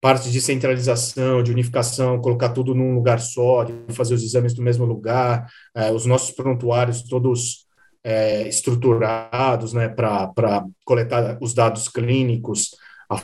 parte 0.00 0.30
de 0.30 0.40
centralização, 0.40 1.42
de 1.42 1.50
unificação, 1.50 2.20
colocar 2.20 2.50
tudo 2.50 2.74
num 2.74 2.94
lugar 2.94 3.20
só, 3.20 3.64
de 3.64 3.74
fazer 3.94 4.14
os 4.14 4.22
exames 4.22 4.54
no 4.54 4.62
mesmo 4.62 4.84
lugar, 4.84 5.48
é, 5.74 5.90
os 5.90 6.06
nossos 6.06 6.30
prontuários 6.30 7.02
todos 7.02 7.66
é, 8.04 8.46
estruturados 8.48 9.72
né, 9.72 9.88
para 9.88 10.64
coletar 10.84 11.38
os 11.40 11.52
dados 11.52 11.88
clínicos, 11.88 12.70
a 13.10 13.20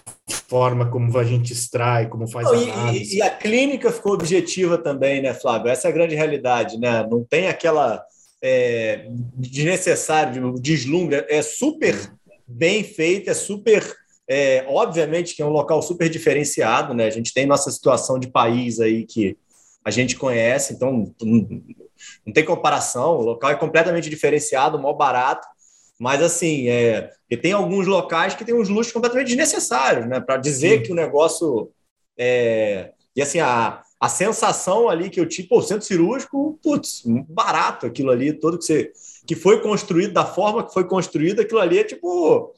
forma 0.48 0.90
como 0.90 1.16
a 1.18 1.24
gente 1.24 1.52
extrai, 1.52 2.08
como 2.08 2.26
faz 2.26 2.46
Não, 2.50 2.92
e, 2.92 3.16
e, 3.16 3.22
a 3.22 3.30
clínica 3.30 3.92
ficou 3.92 4.14
objetiva 4.14 4.78
também, 4.78 5.22
né, 5.22 5.34
Flávio? 5.34 5.68
Essa 5.68 5.88
é 5.88 5.90
a 5.90 5.94
grande 5.94 6.14
realidade, 6.14 6.78
né? 6.78 7.06
Não 7.08 7.22
tem 7.22 7.48
aquela 7.48 8.02
é, 8.42 9.06
desnecessário 9.36 10.54
deslumbre, 10.58 11.24
é 11.28 11.42
super 11.42 11.94
bem 12.46 12.82
feito, 12.82 13.30
é 13.30 13.34
super 13.34 13.84
é, 14.28 14.64
obviamente 14.68 15.34
que 15.34 15.42
é 15.42 15.46
um 15.46 15.50
local 15.50 15.82
super 15.82 16.08
diferenciado, 16.08 16.94
né? 16.94 17.06
A 17.06 17.10
gente 17.10 17.32
tem 17.32 17.46
nossa 17.46 17.70
situação 17.70 18.18
de 18.18 18.28
país 18.28 18.80
aí 18.80 19.04
que 19.04 19.36
a 19.84 19.90
gente 19.90 20.16
conhece, 20.16 20.72
então 20.72 21.14
não 22.24 22.32
tem 22.32 22.44
comparação, 22.44 23.18
o 23.18 23.22
local 23.22 23.50
é 23.50 23.54
completamente 23.54 24.08
diferenciado, 24.08 24.78
mal 24.78 24.96
barato, 24.96 25.46
mas 25.98 26.22
assim, 26.22 26.68
é, 26.68 27.10
e 27.30 27.36
tem 27.36 27.52
alguns 27.52 27.86
locais 27.86 28.34
que 28.34 28.44
tem 28.44 28.54
uns 28.54 28.68
luxos 28.68 28.92
completamente 28.92 29.28
desnecessários, 29.28 30.06
né? 30.06 30.20
Para 30.20 30.36
dizer 30.36 30.78
Sim. 30.78 30.82
que 30.82 30.92
o 30.92 30.94
negócio 30.94 31.70
é. 32.18 32.92
E 33.14 33.22
assim, 33.22 33.38
a, 33.38 33.82
a 34.00 34.08
sensação 34.08 34.88
ali 34.88 35.08
que 35.08 35.20
eu 35.20 35.26
tive, 35.26 35.48
pô, 35.48 35.62
centro 35.62 35.86
cirúrgico, 35.86 36.58
putz, 36.62 37.02
barato 37.28 37.86
aquilo 37.86 38.10
ali, 38.10 38.32
todo 38.32 38.58
que 38.58 38.64
você. 38.64 38.92
que 39.26 39.36
foi 39.36 39.60
construído 39.60 40.12
da 40.12 40.26
forma 40.26 40.66
que 40.66 40.72
foi 40.72 40.84
construído, 40.86 41.40
aquilo 41.40 41.60
ali 41.60 41.78
é 41.78 41.84
tipo. 41.84 42.52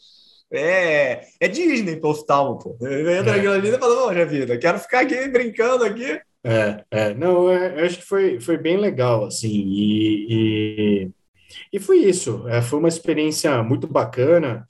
É, 0.52 1.26
é 1.40 1.48
Disney 1.48 1.98
oftalmo, 2.02 2.58
pô. 2.58 2.76
Entra 2.80 3.32
é. 3.32 3.38
aquilo 3.38 3.52
ali 3.52 3.68
e 3.68 3.78
fala, 3.78 4.14
não, 4.14 4.26
vida, 4.28 4.56
quero 4.58 4.78
ficar 4.78 5.00
aqui 5.00 5.28
brincando 5.28 5.84
aqui 5.84 6.20
é, 6.48 6.84
é, 6.92 7.14
não, 7.14 7.50
é, 7.50 7.80
eu 7.80 7.86
acho 7.86 7.98
que 7.98 8.04
foi, 8.04 8.38
foi 8.38 8.56
bem 8.56 8.76
legal, 8.76 9.24
assim, 9.24 9.48
e, 9.48 10.26
e, 10.30 11.10
e 11.72 11.80
foi 11.80 11.98
isso, 12.04 12.46
é, 12.46 12.62
foi 12.62 12.78
uma 12.78 12.88
experiência 12.88 13.60
muito 13.64 13.88
bacana, 13.88 14.64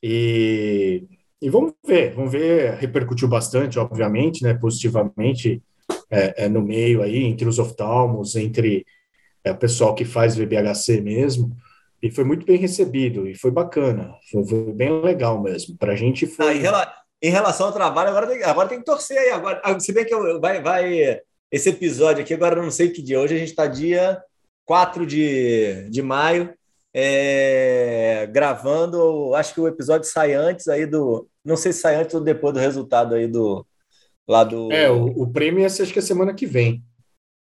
e, 0.00 1.02
e 1.42 1.50
vamos 1.50 1.72
ver, 1.84 2.14
vamos 2.14 2.30
ver, 2.30 2.74
repercutiu 2.74 3.26
bastante, 3.26 3.76
obviamente, 3.76 4.44
né, 4.44 4.54
positivamente, 4.54 5.60
é, 6.08 6.44
é 6.44 6.48
no 6.48 6.62
meio 6.62 7.02
aí, 7.02 7.24
entre 7.24 7.48
os 7.48 7.58
oftalmos, 7.58 8.36
entre 8.36 8.86
é, 9.42 9.50
o 9.50 9.56
pessoal 9.58 9.96
que 9.96 10.04
faz 10.04 10.36
VBHC 10.36 11.00
mesmo, 11.00 11.50
e 12.06 12.10
foi 12.10 12.24
muito 12.24 12.46
bem 12.46 12.56
recebido, 12.56 13.26
e 13.26 13.34
foi 13.34 13.50
bacana, 13.50 14.14
foi, 14.30 14.46
foi 14.46 14.72
bem 14.72 15.00
legal 15.00 15.42
mesmo, 15.42 15.76
para 15.76 15.92
a 15.92 15.96
gente 15.96 16.26
foi... 16.26 16.66
Ah, 16.66 16.94
em 17.22 17.30
relação 17.30 17.66
ao 17.66 17.72
trabalho, 17.72 18.10
agora 18.10 18.26
tem, 18.26 18.42
agora 18.42 18.68
tem 18.68 18.78
que 18.78 18.84
torcer 18.84 19.16
aí. 19.16 19.30
Agora, 19.30 19.60
ah, 19.64 19.78
se 19.80 19.92
bem 19.92 20.04
que 20.04 20.14
eu, 20.14 20.40
vai, 20.40 20.62
vai 20.62 21.20
esse 21.50 21.70
episódio 21.70 22.22
aqui, 22.22 22.34
agora 22.34 22.56
eu 22.58 22.62
não 22.62 22.70
sei 22.70 22.90
que 22.90 23.02
dia. 23.02 23.20
Hoje 23.20 23.34
a 23.34 23.38
gente 23.38 23.48
está 23.50 23.66
dia 23.66 24.20
4 24.66 25.06
de, 25.06 25.88
de 25.90 26.02
maio, 26.02 26.52
é, 26.94 28.28
gravando. 28.30 29.34
Acho 29.34 29.54
que 29.54 29.60
o 29.60 29.68
episódio 29.68 30.08
sai 30.08 30.34
antes 30.34 30.68
aí 30.68 30.86
do. 30.86 31.28
Não 31.44 31.56
sei 31.56 31.72
se 31.72 31.80
sai 31.80 31.96
antes 31.96 32.14
ou 32.14 32.20
depois 32.20 32.52
do 32.52 32.60
resultado 32.60 33.14
aí 33.14 33.26
do. 33.26 33.66
Lá 34.28 34.42
do... 34.42 34.72
É, 34.72 34.90
o, 34.90 35.04
o 35.22 35.32
prêmio 35.32 35.62
é, 35.62 35.66
acho 35.66 35.86
que 35.86 35.98
é 36.00 36.02
semana 36.02 36.34
que 36.34 36.46
vem. 36.46 36.82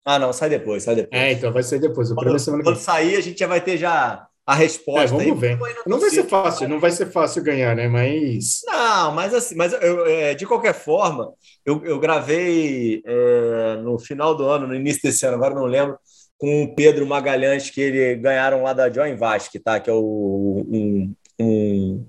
Ah, 0.05 0.17
não, 0.17 0.31
sai 0.31 0.49
depois, 0.49 0.83
sai 0.83 0.95
depois. 0.95 1.21
É, 1.21 1.33
então 1.33 1.51
vai 1.51 1.61
sair 1.61 1.79
depois. 1.79 2.09
O 2.09 2.15
quando, 2.15 2.23
prêmio 2.23 2.37
é 2.37 2.39
semana 2.39 2.63
que 2.63 2.69
vem. 2.69 2.75
Quando 2.75 2.83
sair, 2.83 3.17
a 3.17 3.21
gente 3.21 3.37
já 3.37 3.47
vai 3.47 3.61
ter 3.61 3.77
já 3.77 4.28
a 4.49 4.55
resposta. 4.55 5.03
É, 5.03 5.07
vamos 5.07 5.39
ver. 5.39 5.59
Não 5.85 5.99
vai 5.99 6.09
ser 6.09 6.23
fácil, 6.23 6.67
não 6.67 6.79
vai 6.79 6.89
ser 6.89 7.05
fácil 7.11 7.43
ganhar, 7.43 7.75
né? 7.75 7.87
Mas. 7.87 8.61
Não, 8.65 9.11
mas 9.13 9.31
assim, 9.31 9.53
mas 9.53 9.73
eu, 9.73 10.07
é, 10.07 10.33
de 10.33 10.47
qualquer 10.47 10.73
forma, 10.73 11.31
eu, 11.63 11.85
eu 11.85 11.99
gravei 11.99 13.03
é, 13.05 13.75
no 13.83 13.99
final 13.99 14.33
do 14.33 14.47
ano, 14.47 14.65
no 14.65 14.73
início 14.73 15.03
desse 15.03 15.23
ano, 15.23 15.35
agora 15.35 15.53
não 15.53 15.65
lembro, 15.65 15.99
com 16.35 16.63
o 16.63 16.73
Pedro 16.73 17.05
Magalhães, 17.05 17.69
que 17.69 17.79
ele 17.79 18.15
ganharam 18.15 18.63
lá 18.63 18.73
da 18.73 18.91
Join 18.91 19.15
Vasque, 19.15 19.59
tá? 19.59 19.79
Que 19.79 19.91
é 19.91 19.93
o, 19.93 20.65
um, 20.67 21.15
um, 21.39 22.07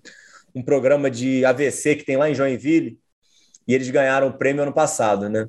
um 0.55 0.62
programa 0.62 1.11
de 1.11 1.44
AVC 1.44 1.96
que 1.96 2.05
tem 2.05 2.16
lá 2.16 2.31
em 2.31 2.35
Joinville. 2.35 2.98
E 3.68 3.74
eles 3.74 3.90
ganharam 3.90 4.29
o 4.29 4.38
prêmio 4.38 4.62
ano 4.62 4.72
passado, 4.72 5.29
né? 5.29 5.46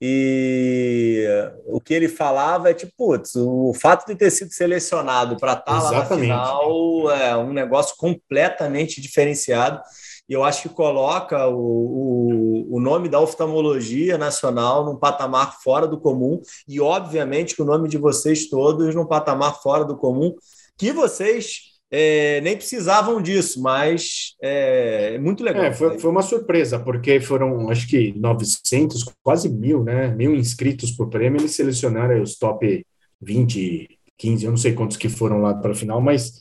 E 0.00 1.26
o 1.66 1.80
que 1.80 1.92
ele 1.92 2.08
falava 2.08 2.70
é 2.70 2.74
tipo, 2.74 2.92
putz, 2.96 3.34
o 3.34 3.72
fato 3.74 4.06
de 4.06 4.14
ter 4.14 4.30
sido 4.30 4.52
selecionado 4.52 5.36
para 5.36 5.54
estar 5.54 5.64
tá 5.64 5.82
lá 5.82 5.92
na 5.92 6.04
final 6.06 7.10
é 7.10 7.36
um 7.36 7.52
negócio 7.52 7.96
completamente 7.96 9.00
diferenciado. 9.00 9.80
E 10.28 10.32
eu 10.32 10.44
acho 10.44 10.62
que 10.62 10.68
coloca 10.68 11.48
o, 11.48 11.56
o, 11.56 12.76
o 12.76 12.80
nome 12.80 13.08
da 13.08 13.18
oftalmologia 13.18 14.16
nacional 14.18 14.84
num 14.84 14.96
patamar 14.96 15.58
fora 15.62 15.86
do 15.86 15.98
comum, 15.98 16.40
e 16.68 16.80
obviamente 16.80 17.56
que 17.56 17.62
o 17.62 17.64
nome 17.64 17.88
de 17.88 17.96
vocês 17.96 18.48
todos 18.48 18.94
num 18.94 19.06
patamar 19.06 19.60
fora 19.60 19.84
do 19.84 19.96
comum, 19.96 20.34
que 20.76 20.92
vocês 20.92 21.67
é, 21.90 22.40
nem 22.42 22.56
precisavam 22.56 23.20
disso, 23.22 23.62
mas 23.62 24.34
é, 24.42 25.14
é 25.14 25.18
muito 25.18 25.42
legal. 25.42 25.64
É, 25.64 25.72
foi, 25.72 25.98
foi, 25.98 26.10
uma 26.10 26.22
surpresa, 26.22 26.78
porque 26.78 27.20
foram, 27.20 27.70
acho 27.70 27.88
que 27.88 28.12
900, 28.18 29.04
quase 29.22 29.48
mil, 29.48 29.82
né? 29.82 30.08
Mil 30.08 30.34
inscritos 30.34 30.90
por 30.92 31.08
prêmio, 31.08 31.40
eles 31.40 31.54
selecionaram 31.54 32.22
os 32.22 32.36
top 32.36 32.84
20, 33.20 33.98
15, 34.18 34.44
eu 34.44 34.50
não 34.50 34.58
sei 34.58 34.74
quantos 34.74 34.96
que 34.96 35.08
foram 35.08 35.40
lá 35.40 35.54
para 35.54 35.72
a 35.72 35.74
final, 35.74 36.00
mas 36.00 36.40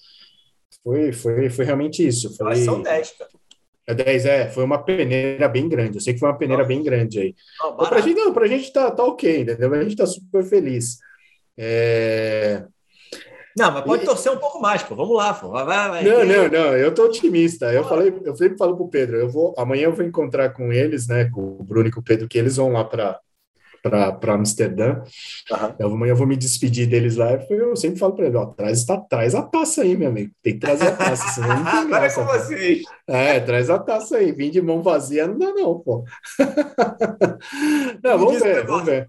foi, 0.84 1.14
foi, 1.14 1.50
foi 1.50 1.66
realmente 1.66 2.06
isso. 2.06 2.36
Foi, 2.36 2.56
são 2.58 2.82
10, 2.82 3.12
cara. 3.12 3.30
É 3.88 3.94
10, 3.94 4.26
é. 4.26 4.50
Foi 4.50 4.66
uma 4.66 4.84
peneira 4.84 5.48
bem 5.48 5.70
grande. 5.70 5.98
Eu 5.98 6.02
sei 6.02 6.14
que 6.14 6.20
foi 6.20 6.28
uma 6.28 6.38
peneira 6.38 6.66
bem 6.66 6.84
grande 6.84 7.20
aí. 7.20 7.36
Não, 7.62 7.78
pra 7.78 8.02
gente, 8.02 8.18
não, 8.18 8.34
pra 8.34 8.48
gente 8.48 8.74
tá, 8.74 8.92
tá 8.92 9.04
ok, 9.04 9.42
entendeu? 9.42 9.74
A 9.74 9.84
gente 9.84 9.96
tá 9.96 10.06
super 10.06 10.44
feliz. 10.44 10.98
É... 11.58 12.66
Não, 13.58 13.72
mas 13.72 13.84
pode 13.84 14.04
e... 14.04 14.06
torcer 14.06 14.32
um 14.32 14.38
pouco 14.38 14.62
mais, 14.62 14.84
pô. 14.84 14.96
Vamos 14.96 15.18
lá, 15.18 15.34
pô. 15.34 15.50
Vai, 15.50 15.66
vai. 15.66 16.04
Não, 16.04 16.24
não, 16.24 16.48
não. 16.48 16.78
Eu 16.78 16.94
tô 16.94 17.06
otimista. 17.06 17.74
Eu 17.74 17.84
falei, 17.84 18.14
eu 18.24 18.36
sempre 18.36 18.58
falo 18.58 18.76
pro 18.76 18.88
Pedro, 18.88 19.18
eu 19.18 19.30
vou 19.30 19.56
amanhã 19.58 19.86
eu 19.86 19.94
vou 19.94 20.06
encontrar 20.06 20.50
com 20.50 20.72
eles, 20.72 21.08
né, 21.08 21.26
com 21.26 21.42
o 21.42 21.64
Bruno 21.64 21.88
e 21.88 21.92
com 21.92 22.00
o 22.00 22.04
Pedro, 22.04 22.28
que 22.28 22.38
eles 22.38 22.58
vão 22.58 22.72
lá 22.72 22.84
para 22.84 23.20
para 23.82 24.34
Amsterdã. 24.34 25.02
Uhum. 25.50 25.76
Eu, 25.80 25.88
amanhã 25.94 26.12
eu 26.12 26.16
vou 26.16 26.28
me 26.28 26.36
despedir 26.36 26.88
deles 26.88 27.16
lá. 27.16 27.34
Eu 27.50 27.76
sempre 27.76 28.00
falo 28.00 28.14
para 28.14 28.26
ele: 28.26 28.36
ó, 28.36 28.46
traz, 28.46 28.84
tá, 28.84 28.98
traz 28.98 29.34
a 29.34 29.42
taça 29.42 29.82
aí, 29.82 29.96
meu 29.96 30.10
amigo. 30.10 30.32
Tem 30.44 30.54
que 30.54 30.60
trazer 30.60 30.88
a 30.88 30.96
taça, 30.96 31.28
senão 31.30 31.64
não 31.64 31.64
tem 31.72 31.88
graça. 31.88 32.22
com 32.22 32.28
vocês. 32.28 32.84
É, 33.08 33.40
traz 33.40 33.70
a 33.70 33.80
taça 33.80 34.18
aí. 34.18 34.32
Vim 34.32 34.52
de 34.52 34.62
mão 34.62 34.82
vazia 34.82 35.28
não 35.28 35.38
dá, 35.38 35.52
não, 35.54 35.80
pô. 35.80 36.04
não, 38.04 38.18
vamos 38.20 38.42
ver, 38.42 38.66
vamos 38.66 38.86
ver. 38.86 39.08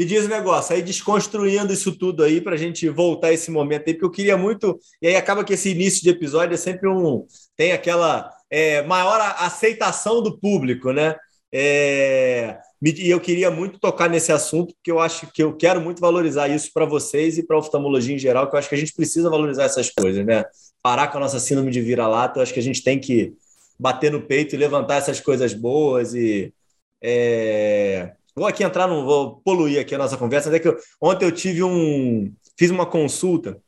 Me 0.00 0.06
diz 0.06 0.24
o 0.24 0.28
um 0.28 0.30
negócio, 0.30 0.74
aí 0.74 0.80
desconstruindo 0.80 1.74
isso 1.74 1.94
tudo 1.94 2.24
aí 2.24 2.40
para 2.40 2.54
a 2.54 2.56
gente 2.56 2.88
voltar 2.88 3.34
esse 3.34 3.50
momento 3.50 3.86
aí, 3.86 3.92
porque 3.92 4.06
eu 4.06 4.10
queria 4.10 4.34
muito. 4.34 4.80
E 5.02 5.08
aí 5.08 5.14
acaba 5.14 5.44
que 5.44 5.52
esse 5.52 5.72
início 5.72 6.02
de 6.02 6.08
episódio 6.08 6.54
é 6.54 6.56
sempre 6.56 6.88
um. 6.88 7.26
tem 7.54 7.72
aquela 7.72 8.32
é, 8.48 8.80
maior 8.84 9.20
aceitação 9.36 10.22
do 10.22 10.38
público, 10.38 10.90
né? 10.90 11.16
É, 11.52 12.56
e 12.82 13.10
eu 13.10 13.20
queria 13.20 13.50
muito 13.50 13.78
tocar 13.78 14.08
nesse 14.08 14.32
assunto, 14.32 14.72
porque 14.74 14.90
eu 14.90 15.00
acho 15.00 15.30
que 15.34 15.42
eu 15.42 15.54
quero 15.54 15.82
muito 15.82 16.00
valorizar 16.00 16.48
isso 16.48 16.70
para 16.72 16.86
vocês 16.86 17.36
e 17.36 17.42
para 17.46 17.56
a 17.56 17.58
oftalmologia 17.58 18.14
em 18.14 18.18
geral, 18.18 18.48
que 18.48 18.54
eu 18.54 18.58
acho 18.58 18.70
que 18.70 18.74
a 18.76 18.78
gente 18.78 18.94
precisa 18.94 19.28
valorizar 19.28 19.64
essas 19.64 19.90
coisas, 19.90 20.24
né? 20.24 20.46
Parar 20.82 21.08
com 21.08 21.18
a 21.18 21.20
nossa 21.20 21.38
síndrome 21.38 21.70
de 21.70 21.82
vira-lata, 21.82 22.38
eu 22.38 22.42
acho 22.42 22.54
que 22.54 22.60
a 22.60 22.62
gente 22.62 22.82
tem 22.82 22.98
que 22.98 23.34
bater 23.78 24.10
no 24.10 24.22
peito 24.22 24.54
e 24.54 24.58
levantar 24.58 24.94
essas 24.96 25.20
coisas 25.20 25.52
boas 25.52 26.14
e. 26.14 26.54
É... 27.02 28.14
Vou 28.34 28.46
aqui 28.46 28.62
entrar, 28.62 28.86
não 28.86 29.04
vou 29.04 29.40
poluir 29.40 29.80
aqui 29.80 29.94
a 29.94 29.98
nossa 29.98 30.16
conversa, 30.16 30.54
é 30.54 30.60
que 30.60 30.68
eu, 30.68 30.76
ontem 31.00 31.24
eu 31.24 31.32
tive 31.32 31.62
um. 31.62 32.32
fiz 32.56 32.70
uma 32.70 32.86
consulta 32.86 33.60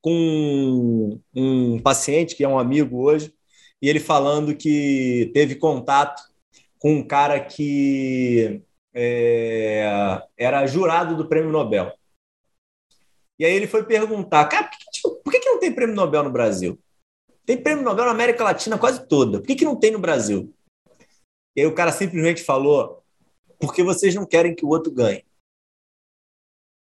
com 0.00 1.18
um 1.34 1.80
paciente 1.80 2.36
que 2.36 2.44
é 2.44 2.48
um 2.48 2.58
amigo 2.58 3.02
hoje, 3.02 3.34
e 3.82 3.88
ele 3.88 3.98
falando 3.98 4.56
que 4.56 5.30
teve 5.34 5.56
contato 5.56 6.22
com 6.78 6.94
um 6.94 7.06
cara 7.06 7.40
que 7.40 8.62
é, 8.94 10.22
era 10.38 10.66
jurado 10.66 11.16
do 11.16 11.28
prêmio 11.28 11.50
Nobel. 11.50 11.92
E 13.38 13.44
aí 13.44 13.52
ele 13.52 13.66
foi 13.66 13.84
perguntar, 13.84 14.46
cara, 14.46 14.68
por 14.68 14.78
que, 14.78 14.90
tipo, 14.90 15.10
por 15.16 15.30
que, 15.30 15.40
que 15.40 15.50
não 15.50 15.58
tem 15.58 15.72
prêmio 15.72 15.94
Nobel 15.94 16.22
no 16.22 16.30
Brasil? 16.30 16.78
Tem 17.44 17.60
prêmio 17.60 17.84
Nobel 17.84 18.06
na 18.06 18.12
América 18.12 18.44
Latina 18.44 18.78
quase 18.78 19.06
toda. 19.06 19.40
Por 19.40 19.46
que, 19.46 19.56
que 19.56 19.64
não 19.64 19.78
tem 19.78 19.90
no 19.90 19.98
Brasil? 19.98 20.54
E 21.54 21.60
aí 21.60 21.66
o 21.66 21.74
cara 21.74 21.92
simplesmente 21.92 22.42
falou, 22.42 22.95
porque 23.58 23.82
vocês 23.82 24.14
não 24.14 24.26
querem 24.26 24.54
que 24.54 24.64
o 24.64 24.68
outro 24.68 24.92
ganhe. 24.92 25.24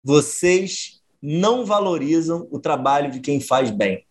Vocês 0.03 1.01
não 1.21 1.65
valorizam 1.65 2.47
o 2.51 2.59
trabalho 2.59 3.11
de 3.11 3.19
quem 3.19 3.41
faz 3.41 3.69
bem. 3.69 4.05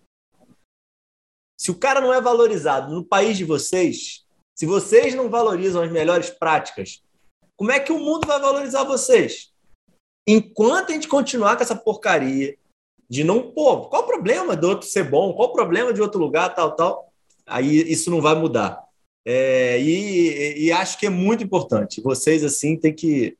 Se 1.59 1.71
o 1.71 1.79
cara 1.79 2.01
não 2.01 2.13
é 2.13 2.21
valorizado 2.21 2.95
no 2.95 3.05
país 3.05 3.37
de 3.37 3.45
vocês, 3.45 4.27
se 4.55 4.67
vocês 4.67 5.15
não 5.15 5.29
valorizam 5.29 5.83
as 5.83 5.91
melhores 5.91 6.31
práticas, 6.31 7.03
como 7.57 7.73
é 7.73 7.81
que 7.81 7.93
o 7.93 7.99
mundo 7.99 8.27
vai 8.27 8.41
valorizar 8.41 8.85
vocês? 8.85 9.53
Enquanto 10.27 10.91
a 10.91 10.93
gente 10.95 11.09
continuar 11.09 11.57
com 11.57 11.63
essa 11.63 11.75
porcaria 11.75 12.57
de 13.09 13.25
não, 13.25 13.51
pô, 13.51 13.89
qual 13.89 14.03
o 14.03 14.07
problema 14.07 14.55
do 14.55 14.69
outro 14.69 14.87
ser 14.87 15.05
bom? 15.09 15.33
Qual 15.33 15.49
o 15.49 15.53
problema 15.53 15.93
de 15.93 16.03
outro 16.03 16.21
lugar, 16.21 16.55
tal, 16.55 16.77
tal? 16.77 17.13
Aí 17.47 17.91
isso 17.91 18.11
não 18.11 18.21
vai 18.21 18.35
mudar. 18.35 18.88
É, 19.25 19.81
e, 19.81 20.67
e, 20.67 20.73
acho 20.73 20.99
que 20.99 21.07
é 21.07 21.11
muito 21.11 21.45
importante. 21.45 22.01
Vocês, 22.01 22.43
assim, 22.43 22.77
têm 22.77 22.95
que 22.95 23.37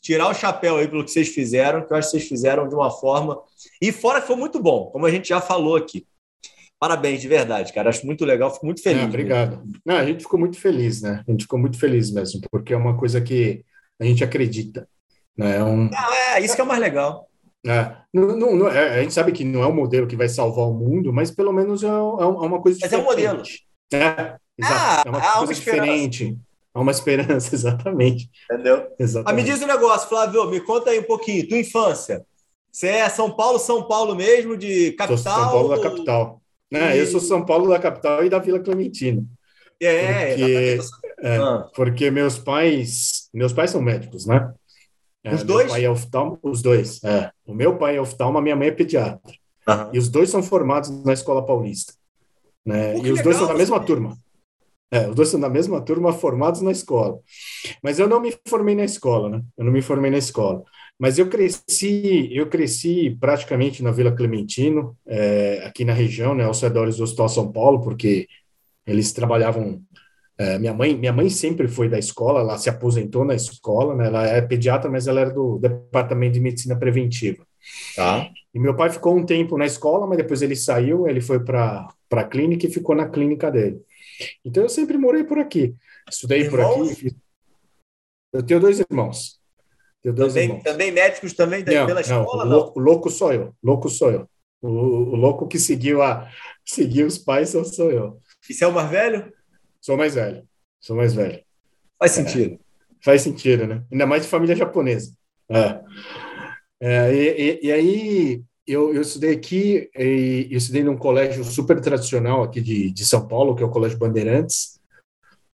tirar 0.00 0.28
o 0.28 0.34
chapéu 0.34 0.76
aí 0.76 0.88
pelo 0.88 1.04
que 1.04 1.10
vocês 1.10 1.28
fizeram, 1.28 1.86
que 1.86 1.92
eu 1.92 1.96
acho 1.96 2.10
que 2.10 2.18
vocês 2.18 2.28
fizeram 2.28 2.68
de 2.68 2.74
uma 2.74 2.90
forma. 2.90 3.40
E 3.80 3.92
fora 3.92 4.20
que 4.20 4.26
foi 4.26 4.36
muito 4.36 4.60
bom, 4.60 4.90
como 4.90 5.06
a 5.06 5.10
gente 5.10 5.28
já 5.28 5.40
falou 5.40 5.76
aqui. 5.76 6.06
Parabéns, 6.78 7.20
de 7.20 7.28
verdade, 7.28 7.72
cara. 7.72 7.90
Acho 7.90 8.04
muito 8.04 8.24
legal, 8.24 8.52
fico 8.52 8.66
muito 8.66 8.82
feliz. 8.82 9.02
É, 9.02 9.06
obrigado. 9.06 9.62
Não, 9.86 9.94
a 9.94 10.04
gente 10.04 10.24
ficou 10.24 10.38
muito 10.38 10.58
feliz, 10.58 11.00
né? 11.00 11.22
A 11.26 11.30
gente 11.30 11.44
ficou 11.44 11.58
muito 11.58 11.78
feliz 11.78 12.10
mesmo, 12.10 12.40
porque 12.50 12.74
é 12.74 12.76
uma 12.76 12.98
coisa 12.98 13.20
que 13.20 13.64
a 14.00 14.04
gente 14.04 14.24
acredita. 14.24 14.88
Né? 15.38 15.58
É, 15.58 15.62
um... 15.62 15.88
não, 15.88 16.12
é 16.12 16.40
isso 16.40 16.56
que 16.56 16.60
é 16.60 16.64
o 16.64 16.66
mais 16.66 16.80
legal. 16.80 17.28
É, 17.64 17.94
não, 18.12 18.36
não, 18.36 18.56
não, 18.56 18.68
é, 18.68 18.98
a 18.98 19.02
gente 19.02 19.14
sabe 19.14 19.30
que 19.30 19.44
não 19.44 19.62
é 19.62 19.66
o 19.66 19.72
modelo 19.72 20.08
que 20.08 20.16
vai 20.16 20.28
salvar 20.28 20.66
o 20.66 20.74
mundo, 20.74 21.12
mas 21.12 21.30
pelo 21.30 21.52
menos 21.52 21.84
é, 21.84 21.86
é, 21.86 21.90
é 21.90 21.94
uma 21.94 22.60
coisa 22.60 22.76
diferente. 22.76 22.80
Mas 22.80 22.92
é 22.92 22.98
um 22.98 23.04
modelo. 23.04 23.42
É, 23.92 24.36
exato. 24.62 24.76
Ah, 24.80 25.02
é 25.04 25.10
uma 25.10 25.38
coisa 25.38 25.54
diferente. 25.54 26.38
Há 26.74 26.80
uma 26.80 26.90
esperança, 26.90 27.52
exatamente. 27.54 28.30
Entendeu? 28.50 28.88
Exatamente. 28.98 29.30
Ah, 29.30 29.32
me 29.32 29.42
diz 29.42 29.62
um 29.62 29.66
negócio, 29.66 30.08
Flávio, 30.08 30.48
me 30.50 30.60
conta 30.60 30.90
aí 30.90 30.98
um 30.98 31.04
pouquinho. 31.04 31.48
Tua 31.48 31.58
infância. 31.58 32.24
Você 32.70 32.88
é 32.88 33.08
São 33.08 33.30
Paulo, 33.30 33.58
São 33.58 33.86
Paulo 33.86 34.14
mesmo, 34.14 34.56
de 34.56 34.92
capital? 34.92 35.18
Sou 35.18 35.32
São 35.32 35.50
Paulo 35.52 35.68
da 35.76 35.82
capital. 35.82 36.42
Né? 36.70 36.96
E... 36.96 37.00
Eu 37.00 37.06
sou 37.06 37.20
São 37.20 37.44
Paulo 37.44 37.68
da 37.68 37.78
capital 37.78 38.24
e 38.24 38.30
da 38.30 38.38
Vila 38.38 38.58
Clementina. 38.58 39.22
É, 39.78 40.28
porque, 40.28 40.78
é, 41.22 41.36
ah. 41.36 41.68
porque 41.74 42.10
meus 42.10 42.38
pais, 42.38 43.28
meus 43.34 43.52
pais 43.52 43.70
são 43.70 43.82
médicos, 43.82 44.26
né? 44.26 44.52
É, 45.24 45.34
os 45.34 45.42
dois? 45.42 45.70
pai 45.70 45.84
é 45.84 45.90
oftalmo, 45.90 46.38
os 46.42 46.62
dois. 46.62 47.02
É. 47.02 47.30
O 47.44 47.52
meu 47.52 47.76
pai 47.76 47.96
é 47.96 48.00
oftalmo, 48.00 48.38
a 48.38 48.42
minha 48.42 48.56
mãe 48.56 48.68
é 48.68 48.72
pediatra. 48.72 49.32
Uhum. 49.68 49.90
E 49.92 49.98
os 49.98 50.08
dois 50.08 50.30
são 50.30 50.42
formados 50.42 50.90
na 51.04 51.12
Escola 51.12 51.44
Paulista. 51.44 51.94
Né? 52.64 52.92
Pô, 52.92 52.98
e 52.98 53.00
os 53.00 53.18
legal, 53.18 53.24
dois 53.24 53.36
são 53.36 53.46
da 53.46 53.54
mesma 53.54 53.80
turma. 53.80 54.16
É, 54.92 55.08
os 55.08 55.14
dois 55.14 55.30
são 55.30 55.40
da 55.40 55.48
mesma 55.48 55.80
turma, 55.80 56.12
formados 56.12 56.60
na 56.60 56.70
escola. 56.70 57.18
Mas 57.82 57.98
eu 57.98 58.06
não 58.06 58.20
me 58.20 58.30
formei 58.46 58.74
na 58.74 58.84
escola, 58.84 59.30
né? 59.30 59.42
Eu 59.56 59.64
não 59.64 59.72
me 59.72 59.80
formei 59.80 60.10
na 60.10 60.18
escola. 60.18 60.62
Mas 60.98 61.18
eu 61.18 61.30
cresci, 61.30 62.28
eu 62.30 62.46
cresci 62.46 63.16
praticamente 63.18 63.82
na 63.82 63.90
Vila 63.90 64.12
Clementino, 64.12 64.94
é, 65.06 65.62
aqui 65.64 65.82
na 65.82 65.94
região, 65.94 66.34
né, 66.34 66.44
aos 66.44 66.60
redores 66.60 66.98
do 66.98 67.04
Hospital 67.04 67.28
São 67.30 67.50
Paulo, 67.50 67.80
porque 67.80 68.28
eles 68.86 69.12
trabalhavam. 69.12 69.80
É, 70.38 70.58
minha 70.58 70.74
mãe, 70.74 70.94
minha 70.94 71.12
mãe 71.12 71.30
sempre 71.30 71.68
foi 71.68 71.88
da 71.88 71.98
escola, 71.98 72.40
ela 72.40 72.58
se 72.58 72.68
aposentou 72.68 73.24
na 73.24 73.34
escola, 73.34 73.94
né, 73.94 74.06
ela 74.06 74.26
é 74.26 74.42
pediatra, 74.42 74.90
mas 74.90 75.06
ela 75.06 75.20
era 75.20 75.30
do 75.30 75.58
departamento 75.58 76.34
de 76.34 76.40
medicina 76.40 76.76
preventiva. 76.76 77.46
Tá. 77.96 78.28
E 78.52 78.58
meu 78.58 78.76
pai 78.76 78.90
ficou 78.90 79.16
um 79.16 79.24
tempo 79.24 79.56
na 79.56 79.64
escola, 79.66 80.06
mas 80.06 80.18
depois 80.18 80.42
ele 80.42 80.56
saiu, 80.56 81.08
ele 81.08 81.20
foi 81.20 81.40
para 81.40 81.88
a 82.12 82.24
clínica 82.24 82.66
e 82.66 82.70
ficou 82.70 82.94
na 82.94 83.08
clínica 83.08 83.50
dele. 83.50 83.80
Então 84.44 84.62
eu 84.62 84.68
sempre 84.68 84.98
morei 84.98 85.24
por 85.24 85.38
aqui. 85.38 85.74
Estudei 86.08 86.42
Irmãos? 86.42 86.76
por 86.76 86.92
aqui. 86.92 87.16
Eu 88.32 88.42
tenho 88.42 88.60
dois 88.60 88.80
irmãos. 88.80 89.40
Também, 90.02 90.60
também 90.62 90.90
médicos 90.90 91.32
também 91.32 91.64
não, 91.64 91.86
pela 91.86 92.00
escola? 92.00 92.44
Não, 92.44 92.72
o 92.74 92.78
louco 92.80 93.08
sou 93.08 93.32
eu. 93.32 93.54
Louco 93.62 93.88
sou 93.88 94.10
eu. 94.10 94.28
O, 94.60 94.68
o, 94.68 95.16
louco 95.16 95.46
que 95.46 95.58
seguiu 95.58 96.02
a 96.02 96.28
seguiu 96.64 97.06
os 97.06 97.18
pais 97.18 97.50
sou, 97.50 97.64
sou 97.64 97.90
eu. 97.90 98.20
E 98.48 98.54
você 98.54 98.64
é 98.64 98.66
o 98.66 98.72
mais 98.72 98.90
velho? 98.90 99.32
Sou 99.80 99.96
mais 99.96 100.14
velho. 100.14 100.44
Sou 100.80 100.96
mais 100.96 101.14
velho. 101.14 101.42
Faz 101.98 102.12
sentido. 102.12 102.54
É, 102.54 102.58
faz 103.04 103.22
sentido, 103.22 103.66
né? 103.66 103.84
Ainda 103.92 104.06
mais 104.06 104.22
de 104.22 104.28
família 104.28 104.56
japonesa. 104.56 105.12
É. 105.48 105.80
É, 106.80 107.14
e, 107.14 107.60
e, 107.62 107.66
e, 107.66 107.72
aí 107.72 108.42
eu, 108.72 108.94
eu 108.94 109.02
estudei 109.02 109.32
aqui, 109.32 109.90
e, 109.96 110.48
eu 110.50 110.58
estudei 110.58 110.82
num 110.82 110.96
colégio 110.96 111.44
super 111.44 111.80
tradicional 111.80 112.42
aqui 112.42 112.60
de, 112.60 112.90
de 112.90 113.06
São 113.06 113.26
Paulo, 113.26 113.54
que 113.54 113.62
é 113.62 113.66
o 113.66 113.70
Colégio 113.70 113.98
Bandeirantes, 113.98 114.80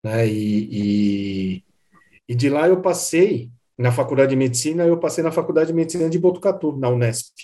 né? 0.02 0.26
E, 0.26 0.68
e, 0.70 1.64
e 2.28 2.34
de 2.34 2.48
lá 2.48 2.68
eu 2.68 2.80
passei 2.80 3.50
na 3.76 3.92
faculdade 3.92 4.30
de 4.30 4.36
medicina, 4.36 4.84
eu 4.86 4.98
passei 4.98 5.22
na 5.22 5.30
faculdade 5.30 5.68
de 5.68 5.74
medicina 5.74 6.10
de 6.10 6.18
Botucatu, 6.18 6.76
na 6.76 6.88
Unesp. 6.88 7.34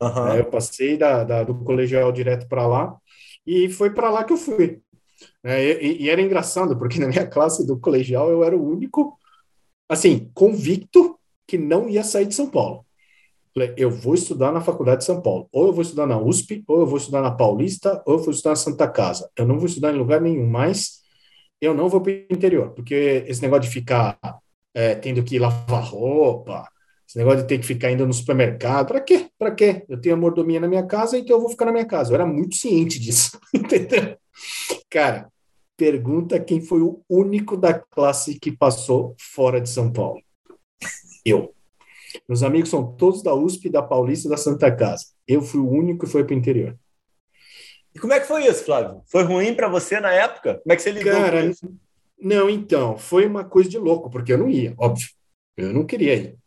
Uhum. 0.00 0.34
eu 0.34 0.44
passei 0.46 0.96
da, 0.96 1.22
da, 1.22 1.44
do 1.44 1.54
colegial 1.54 2.10
direto 2.10 2.48
para 2.48 2.66
lá 2.66 2.96
e 3.46 3.68
foi 3.68 3.90
para 3.90 4.10
lá 4.10 4.24
que 4.24 4.32
eu 4.32 4.36
fui. 4.36 4.80
É, 5.44 5.84
e, 5.84 6.02
e, 6.02 6.10
era 6.10 6.20
engraçado, 6.20 6.76
porque 6.76 6.98
na 6.98 7.06
minha 7.06 7.26
classe 7.26 7.64
do 7.66 7.78
colegial 7.78 8.28
eu 8.28 8.42
era 8.42 8.56
o 8.56 8.68
único, 8.68 9.16
assim, 9.88 10.30
convicto 10.34 11.18
que 11.46 11.56
não 11.56 11.88
ia 11.88 12.02
sair 12.02 12.26
de 12.26 12.34
São 12.34 12.50
Paulo. 12.50 12.84
Falei, 13.54 13.74
eu 13.76 13.90
vou 13.90 14.14
estudar 14.14 14.50
na 14.50 14.60
faculdade 14.60 15.00
de 15.00 15.04
São 15.04 15.20
Paulo. 15.20 15.48
Ou 15.52 15.66
eu 15.66 15.72
vou 15.72 15.82
estudar 15.82 16.06
na 16.06 16.18
USP, 16.18 16.64
ou 16.66 16.80
eu 16.80 16.86
vou 16.86 16.96
estudar 16.96 17.20
na 17.20 17.30
Paulista, 17.30 18.02
ou 18.06 18.14
eu 18.14 18.18
vou 18.18 18.30
estudar 18.30 18.50
na 18.50 18.56
Santa 18.56 18.88
Casa. 18.88 19.30
Eu 19.36 19.46
não 19.46 19.58
vou 19.58 19.66
estudar 19.66 19.92
em 19.94 19.98
lugar 19.98 20.20
nenhum 20.20 20.46
mais. 20.46 21.02
Eu 21.60 21.74
não 21.74 21.88
vou 21.88 22.00
para 22.00 22.12
o 22.12 22.16
interior, 22.30 22.70
porque 22.70 23.24
esse 23.26 23.42
negócio 23.42 23.62
de 23.62 23.68
ficar 23.68 24.18
é, 24.74 24.94
tendo 24.94 25.22
que 25.22 25.38
lavar 25.38 25.84
roupa, 25.84 26.66
esse 27.06 27.18
negócio 27.18 27.42
de 27.42 27.48
ter 27.48 27.58
que 27.58 27.66
ficar 27.66 27.90
indo 27.90 28.06
no 28.06 28.12
supermercado. 28.12 28.88
Para 28.88 29.00
quê? 29.00 29.28
Para 29.38 29.50
quê? 29.50 29.84
Eu 29.88 30.00
tenho 30.00 30.14
a 30.14 30.18
mordomia 30.18 30.58
na 30.58 30.66
minha 30.66 30.86
casa, 30.86 31.18
então 31.18 31.36
eu 31.36 31.40
vou 31.40 31.50
ficar 31.50 31.66
na 31.66 31.72
minha 31.72 31.84
casa. 31.84 32.10
Eu 32.10 32.14
era 32.14 32.26
muito 32.26 32.56
ciente 32.56 32.98
disso, 32.98 33.38
entendeu? 33.52 34.16
Cara, 34.88 35.30
pergunta 35.76 36.40
quem 36.40 36.60
foi 36.60 36.80
o 36.80 37.02
único 37.08 37.56
da 37.56 37.74
classe 37.74 38.38
que 38.38 38.50
passou 38.50 39.14
fora 39.18 39.60
de 39.60 39.68
São 39.68 39.92
Paulo. 39.92 40.22
Eu. 41.24 41.52
Meus 42.28 42.42
amigos 42.42 42.70
são 42.70 42.94
todos 42.96 43.22
da 43.22 43.34
USP, 43.34 43.68
da 43.68 43.82
Paulista 43.82 44.28
e 44.28 44.30
da 44.30 44.36
Santa 44.36 44.70
Casa. 44.74 45.06
Eu 45.26 45.42
fui 45.42 45.60
o 45.60 45.68
único 45.68 46.04
que 46.04 46.12
foi 46.12 46.24
para 46.24 46.34
o 46.34 46.38
interior. 46.38 46.76
E 47.94 47.98
como 47.98 48.12
é 48.12 48.20
que 48.20 48.26
foi 48.26 48.46
isso, 48.46 48.64
Flávio? 48.64 49.02
Foi 49.06 49.22
ruim 49.22 49.54
para 49.54 49.68
você 49.68 50.00
na 50.00 50.12
época? 50.12 50.60
Como 50.62 50.72
é 50.72 50.76
que 50.76 50.82
você 50.82 50.90
lidou 50.90 51.12
Cara, 51.12 51.42
com 51.42 51.50
isso? 51.50 51.74
Não, 52.20 52.48
então, 52.48 52.96
foi 52.96 53.26
uma 53.26 53.44
coisa 53.44 53.68
de 53.68 53.78
louco, 53.78 54.08
porque 54.08 54.32
eu 54.32 54.38
não 54.38 54.48
ia, 54.48 54.74
óbvio. 54.78 55.08
Eu 55.56 55.72
não 55.72 55.84
queria 55.84 56.14
ir, 56.14 56.38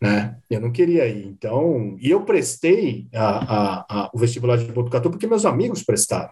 né? 0.00 0.38
Eu 0.48 0.60
não 0.60 0.70
queria 0.70 1.06
ir. 1.08 1.26
Então, 1.26 1.96
e 1.98 2.10
eu 2.10 2.24
prestei 2.24 3.08
a, 3.12 3.26
a, 3.26 3.86
a, 3.88 4.10
o 4.12 4.18
vestibular 4.18 4.56
de 4.56 4.70
Botucatu 4.70 5.10
porque 5.10 5.26
meus 5.26 5.44
amigos 5.44 5.82
prestaram. 5.82 6.30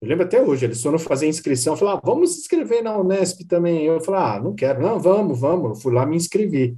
Eu 0.00 0.08
lembro 0.08 0.24
até 0.24 0.40
hoje, 0.40 0.64
eles 0.64 0.82
foram 0.82 0.98
fazer 0.98 1.28
inscrição, 1.28 1.76
falaram, 1.76 1.98
ah, 1.98 2.02
vamos 2.02 2.32
se 2.32 2.40
inscrever 2.40 2.82
na 2.82 2.96
Unesp 2.98 3.42
também. 3.46 3.84
Eu 3.84 4.00
falei, 4.00 4.20
ah, 4.20 4.40
não 4.40 4.54
quero. 4.54 4.80
Não, 4.80 4.98
vamos, 4.98 5.38
vamos. 5.38 5.70
Eu 5.70 5.76
fui 5.76 5.92
lá 5.92 6.06
me 6.06 6.16
inscrevi, 6.16 6.76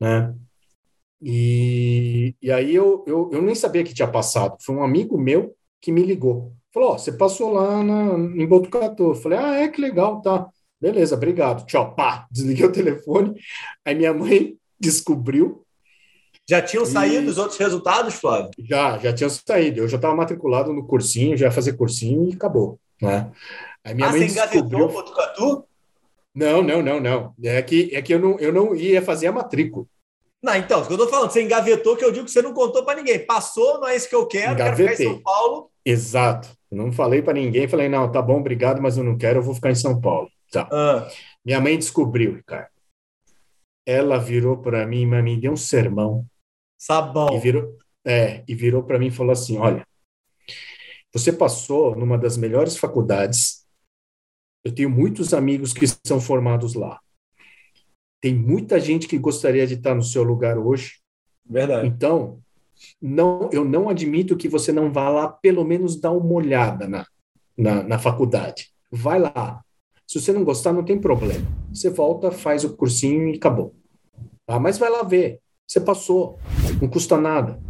né? 0.00 0.34
E, 1.22 2.34
e 2.42 2.52
aí 2.52 2.74
eu, 2.74 3.04
eu, 3.06 3.30
eu 3.32 3.42
nem 3.42 3.54
sabia 3.54 3.82
que 3.82 3.94
tinha 3.94 4.08
passado. 4.08 4.56
Foi 4.60 4.74
um 4.74 4.84
amigo 4.84 5.18
meu 5.18 5.54
que 5.80 5.90
me 5.90 6.02
ligou. 6.02 6.52
Falou, 6.72 6.92
oh, 6.92 6.98
você 6.98 7.12
passou 7.12 7.52
lá 7.52 7.82
na, 7.82 8.14
em 8.14 8.46
Botucatu. 8.46 9.10
Eu 9.10 9.14
falei, 9.14 9.38
ah, 9.38 9.54
é, 9.56 9.68
que 9.68 9.80
legal, 9.80 10.20
tá. 10.20 10.46
Beleza, 10.80 11.14
obrigado. 11.14 11.64
Tchau, 11.66 11.94
pá. 11.94 12.26
Desliguei 12.30 12.66
o 12.66 12.72
telefone. 12.72 13.34
Aí 13.84 13.94
minha 13.94 14.12
mãe 14.12 14.56
descobriu. 14.78 15.62
Já 16.48 16.62
tinham 16.62 16.86
saído 16.86 17.26
e... 17.26 17.28
os 17.28 17.38
outros 17.38 17.58
resultados, 17.58 18.14
Flávio? 18.14 18.50
Já, 18.60 18.98
já 18.98 19.12
tinham 19.12 19.30
saído. 19.30 19.80
Eu 19.80 19.88
já 19.88 19.96
estava 19.96 20.14
matriculado 20.14 20.72
no 20.72 20.86
cursinho, 20.86 21.36
já 21.36 21.46
ia 21.46 21.52
fazer 21.52 21.72
cursinho 21.72 22.28
e 22.28 22.34
acabou, 22.34 22.78
né? 23.02 23.32
Aí 23.82 23.94
minha 23.94 24.08
ah, 24.08 24.12
mãe 24.12 24.28
você 24.28 24.40
descobriu... 24.46 24.86
Botucatu? 24.86 25.65
Não, 26.36 26.62
não, 26.62 26.82
não, 26.82 27.00
não. 27.00 27.34
É 27.42 27.62
que, 27.62 27.88
é 27.94 28.02
que 28.02 28.12
eu, 28.12 28.18
não, 28.18 28.38
eu 28.38 28.52
não 28.52 28.74
ia 28.74 29.00
fazer 29.00 29.28
a 29.28 29.32
matrícula. 29.32 29.86
Não, 30.42 30.54
então, 30.54 30.82
o 30.82 30.86
que 30.86 30.92
eu 30.92 30.98
tô 30.98 31.08
falando, 31.08 31.30
você 31.30 31.42
engavetou 31.42 31.96
que 31.96 32.04
eu 32.04 32.12
digo 32.12 32.26
que 32.26 32.30
você 32.30 32.42
não 32.42 32.52
contou 32.52 32.84
para 32.84 32.98
ninguém. 32.98 33.24
Passou, 33.24 33.80
não 33.80 33.88
é 33.88 33.96
isso 33.96 34.06
que 34.06 34.14
eu 34.14 34.26
quero, 34.26 34.52
Engavetei. 34.52 34.86
quero 34.86 34.96
ficar 34.98 35.02
em 35.02 35.14
São 35.14 35.22
Paulo. 35.22 35.70
Exato. 35.82 36.48
Não 36.70 36.92
falei 36.92 37.22
para 37.22 37.32
ninguém, 37.32 37.66
falei, 37.66 37.88
não, 37.88 38.12
tá 38.12 38.20
bom, 38.20 38.38
obrigado, 38.38 38.82
mas 38.82 38.98
eu 38.98 39.04
não 39.04 39.16
quero, 39.16 39.38
eu 39.38 39.42
vou 39.42 39.54
ficar 39.54 39.70
em 39.70 39.74
São 39.74 39.98
Paulo. 39.98 40.28
Tá. 40.52 40.68
Ah. 40.70 41.08
Minha 41.42 41.60
mãe 41.60 41.78
descobriu, 41.78 42.34
Ricardo. 42.34 42.68
Ela 43.86 44.18
virou 44.18 44.58
para 44.58 44.86
mim, 44.86 45.06
mas 45.06 45.24
me 45.24 45.40
deu 45.40 45.52
um 45.52 45.56
sermão. 45.56 46.26
Sabão. 46.76 47.34
E 47.34 47.38
virou, 47.38 47.78
é, 48.04 48.44
e 48.46 48.54
virou 48.54 48.82
para 48.82 48.98
mim 48.98 49.06
e 49.06 49.10
falou 49.10 49.32
assim: 49.32 49.56
olha, 49.56 49.86
você 51.12 51.32
passou 51.32 51.96
numa 51.96 52.18
das 52.18 52.36
melhores 52.36 52.76
faculdades. 52.76 53.65
Eu 54.66 54.74
tenho 54.74 54.90
muitos 54.90 55.32
amigos 55.32 55.72
que 55.72 55.86
são 56.04 56.20
formados 56.20 56.74
lá. 56.74 56.98
Tem 58.20 58.34
muita 58.34 58.80
gente 58.80 59.06
que 59.06 59.16
gostaria 59.16 59.64
de 59.64 59.74
estar 59.74 59.94
no 59.94 60.02
seu 60.02 60.24
lugar 60.24 60.58
hoje. 60.58 60.94
Verdade. 61.48 61.86
Então, 61.86 62.40
não, 63.00 63.48
eu 63.52 63.64
não 63.64 63.88
admito 63.88 64.36
que 64.36 64.48
você 64.48 64.72
não 64.72 64.92
vá 64.92 65.08
lá 65.08 65.28
pelo 65.28 65.64
menos 65.64 65.94
dar 65.94 66.10
uma 66.10 66.32
olhada 66.32 66.88
na, 66.88 67.06
na, 67.56 67.84
na 67.84 67.96
faculdade. 68.00 68.72
Vai 68.90 69.20
lá. 69.20 69.62
Se 70.04 70.20
você 70.20 70.32
não 70.32 70.42
gostar, 70.42 70.72
não 70.72 70.84
tem 70.84 71.00
problema. 71.00 71.46
Você 71.72 71.88
volta, 71.88 72.32
faz 72.32 72.64
o 72.64 72.76
cursinho 72.76 73.28
e 73.28 73.36
acabou. 73.36 73.72
Ah, 74.48 74.58
mas 74.58 74.78
vai 74.78 74.90
lá 74.90 75.04
ver. 75.04 75.38
Você 75.64 75.80
passou. 75.80 76.40
Não 76.82 76.88
custa 76.88 77.16
nada. 77.16 77.60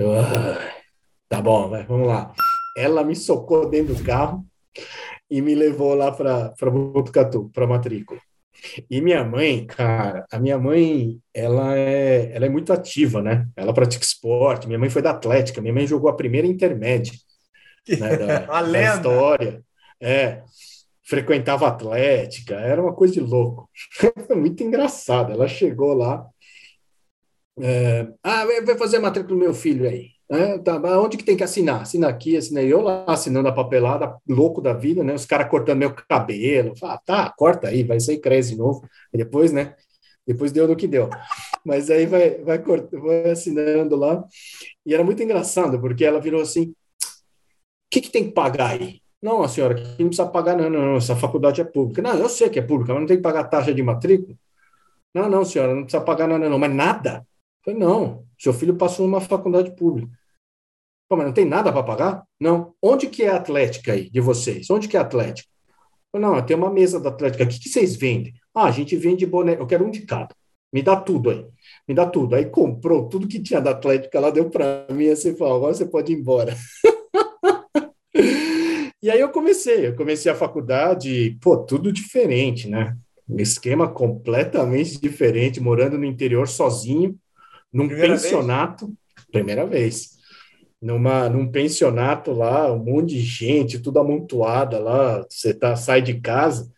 ah, 0.00 0.72
tá 1.28 1.42
bom, 1.42 1.68
vai, 1.68 1.84
vamos 1.84 2.08
lá. 2.08 2.32
Ela 2.74 3.04
me 3.04 3.14
socou 3.14 3.68
dentro 3.68 3.94
do 3.94 4.02
carro 4.02 4.42
e 5.32 5.40
me 5.40 5.54
levou 5.54 5.94
lá 5.94 6.12
para 6.12 6.70
Botucatu, 6.70 7.50
para 7.54 7.66
matrícula. 7.66 8.20
E 8.90 9.00
minha 9.00 9.24
mãe, 9.24 9.66
cara, 9.66 10.26
a 10.30 10.38
minha 10.38 10.58
mãe, 10.58 11.18
ela 11.32 11.74
é, 11.74 12.30
ela 12.34 12.44
é 12.44 12.48
muito 12.50 12.70
ativa, 12.70 13.22
né? 13.22 13.48
Ela 13.56 13.72
pratica 13.72 14.04
esporte. 14.04 14.66
Minha 14.66 14.78
mãe 14.78 14.90
foi 14.90 15.00
da 15.00 15.10
Atlética. 15.10 15.62
Minha 15.62 15.72
mãe 15.72 15.86
jogou 15.86 16.10
a 16.10 16.14
primeira 16.14 16.46
intermédia 16.46 17.14
né, 17.88 18.14
da, 18.18 18.40
da 18.62 18.94
história. 18.94 19.64
É, 19.98 20.42
frequentava 21.02 21.64
a 21.64 21.70
Atlética. 21.70 22.56
Era 22.56 22.82
uma 22.82 22.94
coisa 22.94 23.14
de 23.14 23.20
louco. 23.20 23.70
foi 24.26 24.36
muito 24.36 24.62
engraçado. 24.62 25.32
Ela 25.32 25.48
chegou 25.48 25.94
lá. 25.94 26.26
É, 27.58 28.06
ah, 28.22 28.44
vai 28.66 28.76
fazer 28.76 28.98
a 28.98 29.00
matrícula 29.00 29.34
do 29.34 29.42
meu 29.42 29.54
filho 29.54 29.88
aí. 29.88 30.10
É, 30.32 30.56
tá, 30.56 30.78
onde 30.98 31.18
que 31.18 31.24
tem 31.24 31.36
que 31.36 31.44
assinar? 31.44 31.82
Assina 31.82 32.08
aqui, 32.08 32.38
assinei 32.38 32.72
eu 32.72 32.80
lá, 32.80 33.04
assinando 33.06 33.48
a 33.48 33.52
papelada, 33.52 34.16
louco 34.26 34.62
da 34.62 34.72
vida, 34.72 35.04
né? 35.04 35.12
Os 35.12 35.26
caras 35.26 35.50
cortando 35.50 35.78
meu 35.78 35.92
cabelo. 35.94 36.72
Tá, 37.04 37.30
corta 37.36 37.68
aí, 37.68 37.82
vai 37.82 38.00
ser 38.00 38.16
cresce 38.16 38.52
de 38.52 38.56
novo. 38.56 38.88
E 39.12 39.18
depois, 39.18 39.52
né? 39.52 39.76
Depois 40.26 40.50
deu 40.50 40.66
no 40.66 40.74
que 40.74 40.86
deu. 40.86 41.10
Mas 41.62 41.90
aí 41.90 42.06
vai, 42.06 42.38
vai, 42.42 42.58
vai 42.58 43.30
assinando 43.30 43.94
lá. 43.94 44.24
E 44.86 44.94
era 44.94 45.04
muito 45.04 45.22
engraçado, 45.22 45.78
porque 45.78 46.02
ela 46.02 46.18
virou 46.18 46.40
assim: 46.40 46.62
o 46.62 46.74
que, 47.90 48.00
que 48.00 48.10
tem 48.10 48.24
que 48.24 48.32
pagar 48.32 48.70
aí? 48.70 49.02
Não, 49.20 49.42
a 49.42 49.48
senhora, 49.48 49.74
aqui 49.74 50.02
não 50.02 50.08
precisa 50.08 50.26
pagar, 50.26 50.56
não, 50.56 50.70
não, 50.70 50.82
não, 50.82 50.96
essa 50.96 51.14
faculdade 51.14 51.60
é 51.60 51.64
pública. 51.64 52.00
Não, 52.00 52.14
eu 52.14 52.28
sei 52.28 52.48
que 52.48 52.58
é 52.58 52.62
pública, 52.62 52.94
mas 52.94 53.02
não 53.02 53.06
tem 53.06 53.18
que 53.18 53.22
pagar 53.22 53.44
taxa 53.44 53.74
de 53.74 53.82
matrícula. 53.82 54.34
Não, 55.14 55.28
não, 55.28 55.44
senhora, 55.44 55.74
não 55.74 55.82
precisa 55.82 56.02
pagar 56.02 56.26
nada, 56.26 56.48
não, 56.48 56.58
mas 56.58 56.74
nada. 56.74 57.26
Falei, 57.64 57.78
não, 57.78 58.24
seu 58.38 58.52
filho 58.54 58.76
passou 58.76 59.06
numa 59.06 59.20
faculdade 59.20 59.76
pública. 59.76 60.10
Pô, 61.12 61.16
mas 61.18 61.26
não 61.26 61.34
tem 61.34 61.44
nada 61.44 61.70
para 61.70 61.82
pagar? 61.82 62.24
Não. 62.40 62.72
Onde 62.80 63.06
que 63.06 63.22
é 63.22 63.28
a 63.28 63.36
Atlética 63.36 63.92
aí 63.92 64.08
de 64.08 64.18
vocês? 64.18 64.70
Onde 64.70 64.88
que 64.88 64.96
é 64.96 64.98
a 64.98 65.02
Atlética? 65.02 65.46
Não, 66.14 66.40
tem 66.40 66.56
uma 66.56 66.72
mesa 66.72 66.98
da 66.98 67.10
Atlética. 67.10 67.44
O 67.44 67.46
que, 67.46 67.60
que 67.60 67.68
vocês 67.68 67.94
vendem? 67.94 68.32
Ah, 68.54 68.64
a 68.64 68.70
gente 68.70 68.96
vende 68.96 69.26
boné. 69.26 69.56
Eu 69.56 69.66
quero 69.66 69.84
um 69.84 69.90
de 69.90 70.06
cada. 70.06 70.34
Me 70.72 70.82
dá 70.82 70.96
tudo 70.96 71.28
aí. 71.28 71.44
Me 71.86 71.94
dá 71.94 72.06
tudo. 72.06 72.34
Aí 72.34 72.46
comprou 72.46 73.10
tudo 73.10 73.28
que 73.28 73.42
tinha 73.42 73.60
da 73.60 73.72
Atlética 73.72 74.18
lá, 74.18 74.30
deu 74.30 74.48
para 74.48 74.86
mim. 74.88 75.10
Assim, 75.10 75.36
falou, 75.36 75.56
agora 75.56 75.74
você 75.74 75.84
pode 75.84 76.14
ir 76.14 76.16
embora. 76.16 76.56
e 79.02 79.10
aí 79.10 79.20
eu 79.20 79.28
comecei. 79.28 79.88
Eu 79.88 79.94
comecei 79.94 80.32
a 80.32 80.34
faculdade, 80.34 81.36
pô, 81.42 81.58
tudo 81.58 81.92
diferente, 81.92 82.70
né? 82.70 82.96
Um 83.28 83.38
esquema 83.38 83.86
completamente 83.86 84.98
diferente, 84.98 85.60
morando 85.60 85.98
no 85.98 86.06
interior 86.06 86.48
sozinho, 86.48 87.14
num 87.70 87.86
primeira 87.86 88.14
pensionato. 88.14 88.86
Vez? 88.86 89.26
Primeira 89.30 89.66
vez 89.66 90.21
numa, 90.82 91.28
num 91.28 91.48
pensionato 91.48 92.32
lá, 92.32 92.70
um 92.72 92.84
monte 92.84 93.10
de 93.10 93.20
gente, 93.20 93.78
tudo 93.78 94.00
amontoada 94.00 94.80
lá, 94.80 95.24
você 95.30 95.54
tá, 95.54 95.76
sai 95.76 96.02
de 96.02 96.20
casa. 96.20 96.72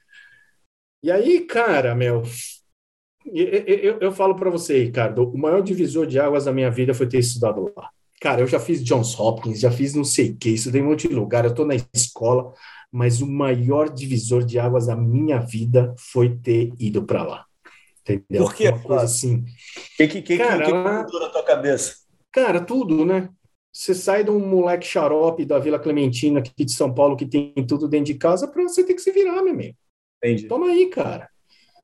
E 1.03 1.11
aí, 1.11 1.41
cara, 1.41 1.95
meu, 1.95 2.23
eu, 3.25 3.47
eu, 3.47 3.99
eu 4.01 4.13
falo 4.13 4.37
para 4.37 4.51
você, 4.51 4.85
Ricardo, 4.85 5.25
o 5.27 5.39
maior 5.39 5.63
divisor 5.63 6.07
de 6.07 6.21
águas 6.21 6.45
da 6.45 6.53
minha 6.53 6.71
vida 6.71 6.93
foi 6.93 7.09
ter 7.09 7.19
estudado 7.19 7.73
lá. 7.75 7.89
Cara, 8.21 8.43
eu 8.43 8.47
já 8.47 8.61
fiz 8.61 8.85
Johns 8.85 9.19
Hopkins, 9.19 9.61
já 9.61 9.71
fiz 9.71 9.95
não 9.95 10.05
sei 10.05 10.31
o 10.31 10.37
que, 10.37 10.51
estudei 10.51 10.83
um 10.83 10.91
monte 10.91 11.09
de 11.09 11.15
lugar, 11.15 11.45
eu 11.47 11.55
tô 11.55 11.65
na 11.65 11.75
escola, 11.95 12.53
mas 12.93 13.23
o 13.23 13.27
maior 13.27 13.89
divisor 13.89 14.45
de 14.45 14.59
águas 14.59 14.87
da 14.87 14.97
minha 14.97 15.39
vida 15.39 15.95
foi 15.99 16.37
ter 16.37 16.73
ido 16.79 17.03
para 17.05 17.23
lá. 17.23 17.47
Entendeu? 18.03 18.45
Por 18.45 18.55
quê? 18.55 18.69
Uma 18.69 18.79
coisa 18.79 19.05
assim. 19.05 19.37
O 19.37 19.97
que, 19.97 20.09
que, 20.09 20.23
que, 20.23 20.37
cara, 20.37 20.65
que, 20.65 20.71
que 20.71 20.77
mudou 20.77 21.21
na 21.21 21.29
tua 21.31 21.43
cabeça? 21.43 21.97
Cara, 22.31 22.61
tudo, 22.61 23.05
né? 23.05 23.31
Você 23.75 23.93
sai 23.93 24.23
de 24.23 24.31
um 24.31 24.39
moleque 24.39 24.87
xarope 24.87 25.45
da 25.45 25.59
Vila 25.59 25.81
Clementina 25.81 26.39
aqui 26.39 26.65
de 26.65 26.73
São 26.73 26.95
Paulo 26.95 27.17
que 27.17 27.27
tem 27.27 27.53
tudo 27.67 27.89
dentro 27.89 28.07
de 28.07 28.15
casa 28.15 28.47
para 28.47 28.63
você 28.63 28.85
ter 28.85 28.95
que 28.95 29.03
se 29.03 29.11
virar, 29.11 29.43
meu 29.43 29.53
amigo. 29.53 29.77
Entendi. 30.23 30.47
Toma 30.47 30.69
aí, 30.69 30.87
cara. 30.87 31.29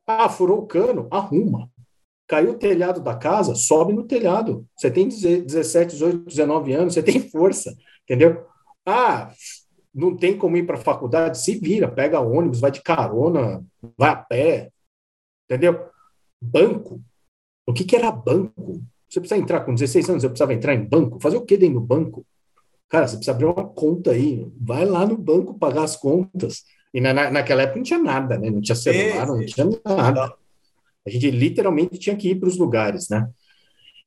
Ah, 0.07 0.29
furou 0.29 0.61
o 0.61 0.66
cano? 0.68 1.09
Arruma. 1.11 1.68
Caiu 2.29 2.53
o 2.53 2.59
telhado 2.59 3.00
da 3.00 3.16
casa? 3.16 3.57
Sobe 3.57 3.92
no 3.92 4.05
telhado. 4.05 4.64
Você 4.76 4.88
tem 4.88 5.09
17, 5.09 5.90
18, 5.94 6.24
19 6.26 6.72
anos, 6.72 6.94
você 6.94 7.03
tem 7.03 7.29
força, 7.29 7.76
entendeu? 8.05 8.46
Ah, 8.87 9.33
não 9.92 10.16
tem 10.16 10.38
como 10.38 10.57
ir 10.57 10.64
para 10.64 10.76
a 10.76 10.81
faculdade? 10.81 11.38
Se 11.38 11.59
vira, 11.59 11.90
pega 11.90 12.20
ônibus, 12.20 12.61
vai 12.61 12.70
de 12.70 12.83
carona, 12.83 13.64
vai 13.98 14.11
a 14.11 14.16
pé, 14.16 14.70
entendeu? 15.44 15.88
Banco. 16.40 17.03
O 17.66 17.72
que, 17.72 17.83
que 17.83 17.96
era 17.96 18.12
banco? 18.12 18.81
Você 19.11 19.18
precisa 19.18 19.40
entrar 19.40 19.61
com 19.61 19.75
16 19.75 20.09
anos, 20.09 20.23
eu 20.23 20.31
precisava 20.31 20.55
entrar 20.55 20.73
em 20.73 20.85
banco. 20.85 21.18
Fazer 21.20 21.37
o 21.37 21.44
que 21.44 21.57
dentro 21.57 21.81
do 21.81 21.87
banco? 21.87 22.25
Cara, 22.88 23.09
você 23.09 23.16
precisa 23.16 23.33
abrir 23.33 23.46
uma 23.46 23.64
conta 23.64 24.12
aí. 24.12 24.46
Vai 24.61 24.85
lá 24.85 25.05
no 25.05 25.18
banco 25.18 25.59
pagar 25.59 25.83
as 25.83 25.96
contas. 25.96 26.62
E 26.94 27.01
na, 27.01 27.12
naquela 27.12 27.62
época 27.62 27.79
não 27.79 27.85
tinha 27.85 27.99
nada, 27.99 28.38
né? 28.38 28.51
Não 28.51 28.61
tinha 28.61 28.77
celular, 28.77 29.27
não 29.27 29.44
tinha 29.44 29.66
nada. 29.85 30.33
A 31.07 31.11
gente 31.11 31.31
literalmente 31.31 31.99
tinha 31.99 32.16
que 32.16 32.31
ir 32.31 32.35
para 32.37 32.49
os 32.49 32.57
lugares, 32.57 33.09
né? 33.09 33.29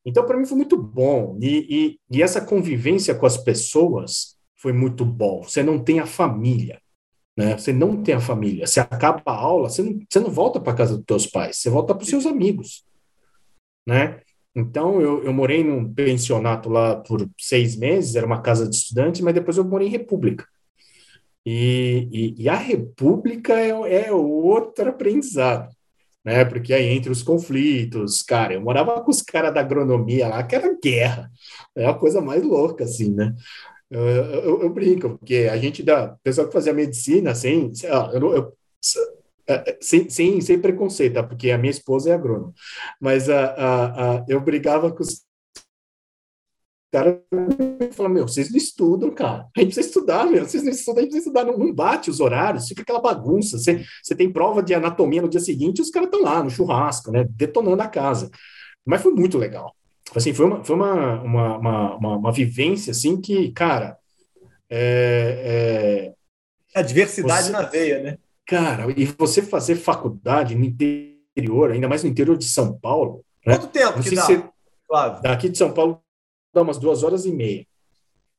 Então, 0.06 0.26
para 0.26 0.38
mim 0.38 0.46
foi 0.46 0.58
muito 0.58 0.78
bom. 0.78 1.38
E, 1.42 1.98
e, 2.10 2.18
e, 2.18 2.24
essa 2.24 2.42
convivência 2.42 3.16
com 3.16 3.26
as 3.26 3.38
pessoas 3.38 4.38
foi 4.56 4.74
muito 4.74 5.06
bom. 5.06 5.44
Você 5.44 5.63
não 5.63 5.80
tem 5.80 6.00
a 6.00 6.06
família, 6.06 6.82
né? 7.38 7.58
Você 7.58 7.74
não 7.74 8.02
tem 8.02 8.16
a 8.16 8.20
família. 8.20 8.68
Você 8.68 8.80
acaba 8.80 9.22
a 9.26 9.34
aula, 9.34 9.70
você 9.70 9.82
não, 9.82 10.00
você 10.10 10.20
não 10.20 10.30
volta 10.30 10.60
para 10.60 10.74
casa 10.74 10.98
dos 10.98 11.06
teus 11.06 11.28
pais, 11.28 11.58
você 11.58 11.70
volta 11.70 11.94
para 11.96 12.04
os 12.04 12.10
seus 12.10 12.26
amigos, 12.26 12.86
né? 13.88 14.20
Então, 14.56 15.02
eu, 15.02 15.24
eu 15.24 15.34
morei 15.34 15.63
num 15.63 15.92
pensionato 15.92 16.70
lá 16.70 16.96
por 16.96 17.28
seis 17.39 17.76
meses, 17.76 18.16
era 18.16 18.26
uma 18.26 18.42
casa 18.42 18.70
de 18.70 18.76
estudantes, 18.76 19.22
mas 19.22 19.34
depois 19.34 19.58
eu 19.58 19.63
morei 19.63 19.88
em 19.88 19.92
República. 19.92 20.46
E, 21.46 22.08
e, 22.12 22.44
e 22.44 22.50
a 22.50 22.56
República 22.56 23.54
é, 23.60 23.70
é 24.08 24.12
outro 24.12 24.89
aprendizado, 24.89 25.76
né? 26.24 26.46
Porque 26.46 26.74
aí 26.74 26.88
entre 26.88 27.12
os 27.12 27.24
conflitos, 27.24 28.22
cara, 28.22 28.54
eu 28.54 28.62
morava 28.62 29.02
com 29.02 29.12
os 29.12 29.22
caras 29.22 29.54
da 29.54 29.60
agronomia 29.60 30.28
lá, 30.28 30.44
que 30.44 30.56
era 30.56 30.78
guerra, 30.82 31.30
é 31.76 31.86
a 31.86 31.94
coisa 31.94 32.22
mais 32.22 32.44
louca, 32.44 32.84
assim, 32.86 33.12
né? 33.13 33.36
Eu, 33.89 34.02
eu, 34.02 34.62
eu, 34.63 34.70
brinco, 34.74 35.18
porque 35.18 35.50
a 35.52 35.58
gente 35.58 35.84
dá, 35.84 36.13
o 36.13 36.18
pessoal 36.24 36.48
que 36.48 36.54
fazia 36.54 36.74
medicina, 36.74 37.36
sem, 37.36 37.72
eu, 38.13 38.34
eu, 38.34 38.54
sem, 39.82 40.10
sem, 40.10 40.42
sem 40.42 40.60
preconceito, 40.60 41.16
tá? 41.16 41.24
porque 41.24 41.52
a 41.52 41.58
minha 41.58 41.72
esposa 41.72 42.10
é 42.10 42.14
agrônoma, 42.14 42.54
mas 43.00 43.30
a, 43.30 43.46
a, 43.46 44.16
a, 44.16 44.26
eu 44.28 44.40
brigava 44.40 44.92
com 44.92 45.04
os 45.04 45.24
caras 46.92 47.18
falavam, 47.94 48.16
meu, 48.16 48.28
vocês 48.28 48.52
não 48.52 48.58
estudam, 48.58 49.10
cara, 49.10 49.48
a 49.56 49.60
gente 49.60 49.74
precisa 49.74 49.88
estudar, 49.88 50.26
meu, 50.28 50.46
vocês 50.46 50.64
não 50.64 50.72
estudam, 50.72 51.00
a 51.00 51.02
gente 51.02 51.12
precisa 51.12 51.30
estudar, 51.30 51.52
não, 51.52 51.58
não 51.58 51.74
bate 51.74 52.10
os 52.10 52.20
horários, 52.20 52.68
fica 52.68 52.84
aquela 52.84 53.02
bagunça, 53.02 53.58
você, 53.58 53.84
você 54.02 54.16
tem 54.16 54.32
prova 54.32 54.62
de 54.62 54.74
anatomia 54.74 55.22
no 55.22 55.30
dia 55.30 55.40
seguinte, 55.40 55.82
os 55.82 55.90
caras 55.90 56.08
estão 56.08 56.22
lá 56.22 56.44
no 56.44 56.52
churrasco, 56.52 57.12
né, 57.12 57.26
detonando 57.32 57.82
a 57.82 57.88
casa, 57.88 58.30
mas 58.86 59.02
foi 59.02 59.12
muito 59.12 59.40
legal, 59.40 59.76
assim, 60.16 60.34
foi 60.34 60.46
uma, 60.46 60.64
foi 60.64 60.76
uma, 60.76 61.22
uma, 61.24 61.58
uma, 61.58 61.96
uma, 61.96 62.18
uma 62.18 62.32
vivência, 62.32 62.92
assim, 62.92 63.20
que, 63.20 63.52
cara, 63.52 63.98
é, 64.70 66.14
é... 66.76 66.80
A 66.80 66.84
diversidade 66.84 67.48
você... 67.48 67.52
na 67.52 67.62
veia, 67.64 68.02
né? 68.02 68.18
Cara, 68.46 68.92
e 68.96 69.06
você 69.06 69.42
fazer 69.42 69.76
faculdade 69.76 70.56
no 70.56 70.66
interior, 70.66 71.72
ainda 71.72 71.88
mais 71.88 72.04
no 72.04 72.10
interior 72.10 72.38
de 72.38 72.46
São 72.46 72.78
Paulo. 72.78 73.24
Né? 73.46 73.58
Quanto 73.58 73.68
tempo 73.68 74.02
que 74.02 74.16
dá? 74.16 74.26
Você, 74.26 74.44
Daqui 75.22 75.50
de 75.50 75.58
São 75.58 75.72
Paulo 75.72 76.02
dá 76.54 76.62
umas 76.62 76.78
duas 76.78 77.04
horas 77.04 77.26
e 77.26 77.32
meia. 77.32 77.66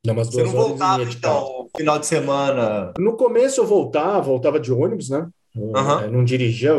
Dá 0.05 0.13
umas 0.13 0.29
duas 0.29 0.49
você 0.49 0.57
não 0.57 0.69
voltava, 0.69 1.03
então, 1.03 1.69
final 1.77 1.99
de 1.99 2.07
semana? 2.07 2.93
No 2.99 3.17
começo 3.17 3.61
eu 3.61 3.67
voltava, 3.67 4.21
voltava 4.21 4.61
de 4.61 4.73
ônibus, 4.73 5.09
né? 5.09 5.27
Uhum. 5.57 6.11
Não 6.11 6.25
dirigia, 6.25 6.73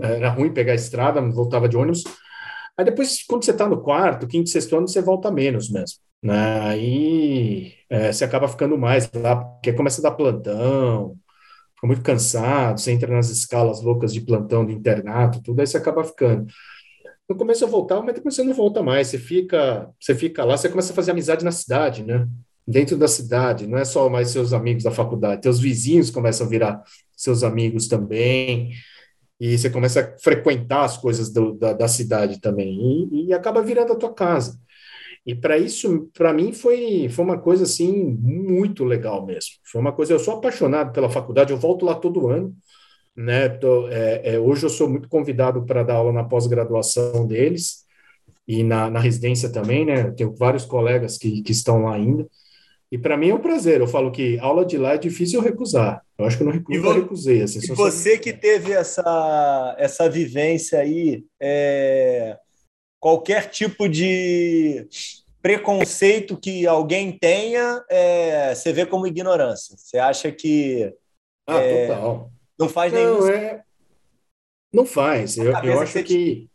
era 0.00 0.30
ruim 0.30 0.52
pegar 0.52 0.72
a 0.72 0.76
estrada, 0.76 1.20
voltava 1.20 1.68
de 1.68 1.76
ônibus. 1.76 2.02
Aí 2.76 2.84
depois, 2.84 3.22
quando 3.22 3.44
você 3.44 3.52
está 3.52 3.68
no 3.68 3.80
quarto, 3.80 4.26
quinto, 4.26 4.50
sexto 4.50 4.76
ano, 4.76 4.88
você 4.88 5.00
volta 5.00 5.30
menos 5.30 5.70
mesmo. 5.70 5.98
Né? 6.22 6.60
Aí 6.60 7.74
é, 7.88 8.12
você 8.12 8.24
acaba 8.24 8.48
ficando 8.48 8.76
mais 8.76 9.10
lá, 9.14 9.36
porque 9.36 9.72
começa 9.72 10.00
a 10.00 10.10
dar 10.10 10.16
plantão, 10.16 11.16
fica 11.76 11.86
muito 11.86 12.02
cansado, 12.02 12.80
você 12.80 12.90
entra 12.90 13.14
nas 13.14 13.30
escalas 13.30 13.82
loucas 13.82 14.12
de 14.12 14.20
plantão 14.20 14.64
do 14.64 14.72
internato, 14.72 15.42
tudo, 15.42 15.60
aí 15.60 15.66
você 15.66 15.76
acaba 15.76 16.02
ficando. 16.02 16.46
No 17.28 17.36
começo 17.36 17.64
eu 17.64 17.68
voltava, 17.68 18.02
mas 18.02 18.14
depois 18.14 18.34
você 18.34 18.42
não 18.42 18.54
volta 18.54 18.82
mais, 18.82 19.08
você 19.08 19.18
fica, 19.18 19.90
você 20.00 20.14
fica 20.14 20.44
lá, 20.44 20.56
você 20.56 20.68
começa 20.68 20.92
a 20.92 20.96
fazer 20.96 21.10
amizade 21.10 21.44
na 21.44 21.52
cidade, 21.52 22.02
né? 22.02 22.26
Dentro 22.66 22.96
da 22.96 23.06
cidade, 23.06 23.66
não 23.66 23.78
é 23.78 23.84
só 23.84 24.08
mais 24.08 24.30
seus 24.30 24.52
amigos 24.52 24.84
da 24.84 24.90
faculdade, 24.90 25.42
teus 25.42 25.60
vizinhos 25.60 26.10
começam 26.10 26.46
a 26.46 26.50
virar 26.50 26.82
seus 27.16 27.42
amigos 27.42 27.88
também, 27.88 28.72
e 29.38 29.56
você 29.56 29.68
começa 29.68 30.00
a 30.00 30.18
frequentar 30.18 30.84
as 30.84 30.96
coisas 30.96 31.30
do, 31.30 31.52
da, 31.52 31.72
da 31.72 31.88
cidade 31.88 32.40
também, 32.40 33.08
e, 33.12 33.26
e 33.26 33.32
acaba 33.32 33.62
virando 33.62 33.92
a 33.92 33.96
tua 33.96 34.12
casa. 34.12 34.58
E 35.26 35.34
para 35.34 35.58
isso, 35.58 36.08
para 36.14 36.32
mim, 36.32 36.52
foi, 36.52 37.08
foi 37.08 37.24
uma 37.24 37.36
coisa 37.36 37.64
assim 37.64 38.16
muito 38.22 38.84
legal 38.84 39.26
mesmo. 39.26 39.54
Foi 39.64 39.80
uma 39.80 39.92
coisa. 39.92 40.12
Eu 40.12 40.20
sou 40.20 40.34
apaixonado 40.34 40.92
pela 40.92 41.10
faculdade, 41.10 41.52
eu 41.52 41.58
volto 41.58 41.84
lá 41.84 41.96
todo 41.96 42.28
ano. 42.28 42.54
Né? 43.16 43.48
Tô, 43.48 43.88
é, 43.88 44.34
é, 44.34 44.38
hoje 44.38 44.64
eu 44.64 44.70
sou 44.70 44.88
muito 44.88 45.08
convidado 45.08 45.64
para 45.64 45.82
dar 45.82 45.94
aula 45.94 46.12
na 46.12 46.22
pós-graduação 46.22 47.26
deles 47.26 47.84
e 48.46 48.62
na, 48.62 48.88
na 48.88 49.00
residência 49.00 49.50
também, 49.50 49.84
né? 49.84 50.02
Eu 50.02 50.14
tenho 50.14 50.34
vários 50.36 50.64
colegas 50.64 51.18
que, 51.18 51.42
que 51.42 51.50
estão 51.50 51.84
lá 51.84 51.94
ainda. 51.94 52.28
E 52.92 52.96
para 52.96 53.16
mim 53.16 53.30
é 53.30 53.34
um 53.34 53.40
prazer. 53.40 53.80
Eu 53.80 53.88
falo 53.88 54.12
que 54.12 54.38
aula 54.38 54.64
de 54.64 54.78
lá 54.78 54.94
é 54.94 54.98
difícil 54.98 55.40
eu 55.40 55.44
recusar. 55.44 56.02
Eu 56.16 56.24
acho 56.24 56.36
que 56.36 56.42
eu 56.44 56.46
não 56.46 56.52
recuso, 56.52 56.86
eu 56.86 56.94
recusei. 56.94 57.42
Assim, 57.42 57.58
e 57.62 57.74
você 57.74 58.16
que 58.16 58.32
teve 58.32 58.72
essa, 58.72 59.74
essa 59.76 60.08
vivência 60.08 60.78
aí, 60.78 61.24
é, 61.40 62.38
qualquer 63.00 63.50
tipo 63.50 63.88
de 63.88 64.86
preconceito 65.46 66.36
que 66.36 66.66
alguém 66.66 67.16
tenha, 67.16 67.80
é, 67.88 68.52
você 68.52 68.72
vê 68.72 68.84
como 68.84 69.06
ignorância. 69.06 69.76
Você 69.78 69.96
acha 69.96 70.32
que. 70.32 70.92
Ah, 71.46 71.58
é, 71.58 71.86
total. 71.86 72.32
Não 72.58 72.68
faz 72.68 72.92
não, 72.92 72.98
nenhum. 72.98 73.28
É... 73.28 73.62
Não 74.74 74.84
faz. 74.84 75.36
Eu, 75.36 75.52
eu 75.62 75.80
acho 75.80 76.02
que. 76.02 76.48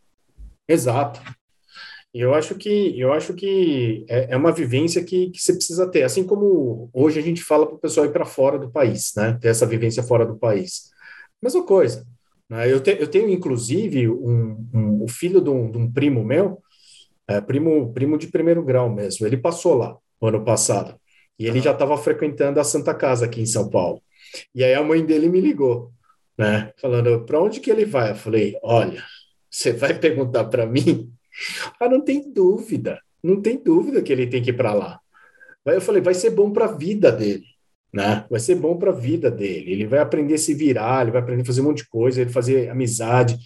Exato. 0.67 1.21
Eu 2.13 2.33
acho 2.33 2.55
que 2.55 2.99
eu 2.99 3.13
acho 3.13 3.33
que 3.33 4.05
é, 4.09 4.33
é 4.33 4.35
uma 4.35 4.51
vivência 4.51 5.01
que, 5.01 5.29
que 5.29 5.41
você 5.41 5.53
precisa 5.53 5.89
ter. 5.89 6.03
Assim 6.03 6.25
como 6.25 6.89
hoje 6.93 7.17
a 7.17 7.23
gente 7.23 7.41
fala 7.41 7.65
para 7.65 7.75
o 7.75 7.79
pessoal 7.79 8.05
ir 8.05 8.11
para 8.11 8.25
fora 8.25 8.59
do 8.59 8.69
país, 8.69 9.13
né? 9.15 9.37
Ter 9.41 9.47
essa 9.47 9.65
vivência 9.65 10.03
fora 10.03 10.25
do 10.25 10.35
país. 10.35 10.91
Mesma 11.41 11.65
coisa. 11.65 12.05
Né? 12.49 12.69
Eu, 12.69 12.81
te, 12.81 12.97
eu 12.99 13.07
tenho, 13.07 13.29
inclusive, 13.29 14.09
um, 14.09 14.67
um, 14.73 15.03
o 15.05 15.07
filho 15.07 15.39
de 15.39 15.49
um, 15.49 15.71
de 15.71 15.77
um 15.77 15.89
primo 15.89 16.25
meu, 16.25 16.61
é, 17.37 17.41
primo, 17.41 17.93
primo 17.93 18.17
de 18.17 18.27
primeiro 18.27 18.63
grau 18.63 18.89
mesmo, 18.89 19.25
ele 19.25 19.37
passou 19.37 19.75
lá 19.75 19.97
no 20.21 20.27
ano 20.27 20.43
passado. 20.43 20.95
E 21.37 21.47
ele 21.47 21.59
já 21.59 21.71
estava 21.71 21.97
frequentando 21.97 22.59
a 22.59 22.63
Santa 22.63 22.93
Casa 22.93 23.25
aqui 23.25 23.41
em 23.41 23.45
São 23.45 23.69
Paulo. 23.69 24.01
E 24.53 24.63
aí 24.63 24.73
a 24.73 24.83
mãe 24.83 25.03
dele 25.03 25.27
me 25.27 25.41
ligou, 25.41 25.91
né? 26.37 26.71
Falando, 26.79 27.25
para 27.25 27.41
onde 27.41 27.59
que 27.59 27.71
ele 27.71 27.85
vai? 27.85 28.11
Eu 28.11 28.15
falei, 28.15 28.57
olha, 28.61 29.03
você 29.49 29.73
vai 29.73 29.97
perguntar 29.97 30.45
para 30.45 30.65
mim? 30.65 31.11
Ah, 31.79 31.87
não 31.87 32.01
tem 32.01 32.31
dúvida, 32.31 32.99
não 33.23 33.41
tem 33.41 33.57
dúvida 33.57 34.01
que 34.01 34.11
ele 34.11 34.27
tem 34.27 34.43
que 34.43 34.49
ir 34.49 34.53
para 34.53 34.73
lá. 34.73 34.99
Aí 35.65 35.75
eu 35.75 35.81
falei, 35.81 36.01
vai 36.01 36.13
ser 36.13 36.29
bom 36.31 36.51
para 36.51 36.65
a 36.65 36.71
vida 36.73 37.09
dele 37.09 37.45
né? 37.93 38.25
Vai 38.29 38.39
ser 38.39 38.55
bom 38.55 38.77
para 38.77 38.91
a 38.91 38.95
vida 38.95 39.29
dele. 39.29 39.71
Ele 39.71 39.85
vai 39.85 39.99
aprender 39.99 40.35
a 40.35 40.37
se 40.37 40.53
virar, 40.53 41.01
ele 41.01 41.11
vai 41.11 41.21
aprender 41.21 41.41
a 41.41 41.45
fazer 41.45 41.61
um 41.61 41.65
monte 41.65 41.77
de 41.77 41.89
coisa, 41.89 42.21
ele 42.21 42.29
fazer 42.29 42.69
amizade. 42.69 43.37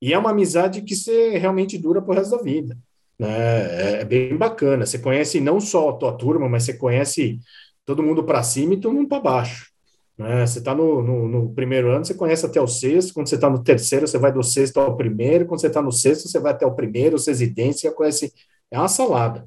E 0.00 0.12
é 0.12 0.18
uma 0.18 0.30
amizade 0.30 0.82
que 0.82 0.96
você 0.96 1.38
realmente 1.38 1.78
dura 1.78 2.02
para 2.02 2.12
o 2.12 2.14
resto 2.14 2.36
da 2.36 2.42
vida. 2.42 2.76
Né? 3.18 3.28
É, 3.28 4.00
é 4.00 4.04
bem 4.04 4.36
bacana. 4.36 4.86
Você 4.86 4.98
conhece 4.98 5.40
não 5.40 5.60
só 5.60 5.90
a 5.90 5.92
tua 5.94 6.12
turma, 6.12 6.48
mas 6.48 6.64
você 6.64 6.74
conhece 6.74 7.38
todo 7.84 8.02
mundo 8.02 8.24
para 8.24 8.42
cima 8.42 8.74
e 8.74 8.80
todo 8.80 8.94
mundo 8.94 9.08
para 9.08 9.20
baixo. 9.20 9.72
Né? 10.16 10.46
Você 10.46 10.58
está 10.58 10.74
no, 10.74 11.02
no, 11.02 11.28
no, 11.28 11.54
primeiro 11.54 11.90
ano, 11.90 12.04
você 12.04 12.14
conhece 12.14 12.46
até 12.46 12.60
o 12.60 12.66
sexto. 12.66 13.14
Quando 13.14 13.28
você 13.28 13.34
está 13.34 13.48
no 13.48 13.62
terceiro, 13.62 14.06
você 14.06 14.18
vai 14.18 14.32
do 14.32 14.42
sexto 14.42 14.78
ao 14.80 14.96
primeiro. 14.96 15.46
Quando 15.46 15.60
você 15.60 15.66
está 15.68 15.82
no 15.82 15.92
sexto, 15.92 16.28
você 16.28 16.38
vai 16.38 16.52
até 16.52 16.66
o 16.66 16.74
primeiro, 16.74 17.16
os 17.16 17.26
residentes, 17.26 17.80
você 17.80 17.90
conhece. 17.90 18.32
É 18.70 18.78
uma 18.78 18.88
salada. 18.88 19.46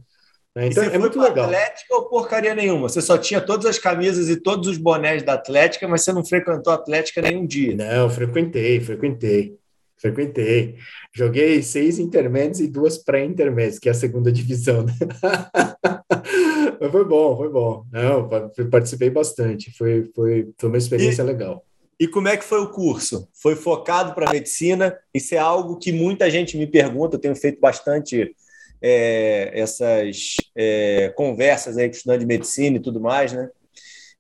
Né? 0.56 0.68
Então 0.68 0.84
é 0.84 0.98
muito 0.98 1.20
legal. 1.20 1.46
Atlética 1.46 1.96
ou 1.96 2.08
porcaria 2.08 2.56
nenhuma? 2.56 2.88
Você 2.88 3.02
só 3.02 3.18
tinha 3.18 3.42
todas 3.42 3.66
as 3.66 3.78
camisas 3.78 4.30
e 4.30 4.38
todos 4.38 4.70
os 4.70 4.78
bonés 4.78 5.22
da 5.24 5.34
Atlética, 5.34 5.88
mas 5.88 6.04
você 6.04 6.14
não 6.14 6.24
frequentou 6.24 6.72
a 6.72 6.78
Atlética 6.78 7.22
nenhum 7.22 7.46
dia. 7.46 7.76
Não, 7.76 8.10
frequentei, 8.10 8.80
frequentei. 8.80 9.58
Frequentei. 10.06 10.76
Joguei 11.12 11.64
seis 11.64 11.98
intermédios 11.98 12.60
e 12.60 12.68
duas 12.68 12.98
pré-intermédios, 12.98 13.80
que 13.80 13.90
é 13.90 13.92
a 13.92 13.96
segunda 13.96 14.32
divisão. 14.32 14.84
Né? 14.84 14.94
Foi 16.92 17.06
bom, 17.06 17.38
foi 17.38 17.50
bom. 17.50 17.86
Não, 17.92 18.30
participei 18.70 19.10
bastante. 19.10 19.72
Foi, 19.76 20.04
foi, 20.14 20.54
foi 20.58 20.70
uma 20.70 20.78
experiência 20.78 21.24
e, 21.24 21.26
legal. 21.26 21.66
E 22.00 22.08
como 22.08 22.28
é 22.28 22.38
que 22.38 22.44
foi 22.44 22.60
o 22.60 22.70
curso? 22.70 23.28
Foi 23.34 23.56
focado 23.56 24.14
para 24.14 24.32
medicina? 24.32 24.96
Isso 25.14 25.34
é 25.34 25.38
algo 25.38 25.78
que 25.78 25.92
muita 25.92 26.30
gente 26.30 26.58
me 26.58 26.68
pergunta. 26.68 27.16
Eu 27.16 27.20
tenho 27.20 27.36
feito 27.36 27.60
bastante 27.60 28.36
é, 28.82 29.52
essas 29.54 30.36
é, 30.56 31.12
conversas 31.16 31.78
aí 31.78 31.88
com 31.88 31.96
estudante 31.96 32.20
de 32.20 32.28
medicina 32.28 32.78
e 32.78 32.82
tudo 32.82 33.00
mais, 33.00 33.34
né? 33.34 33.50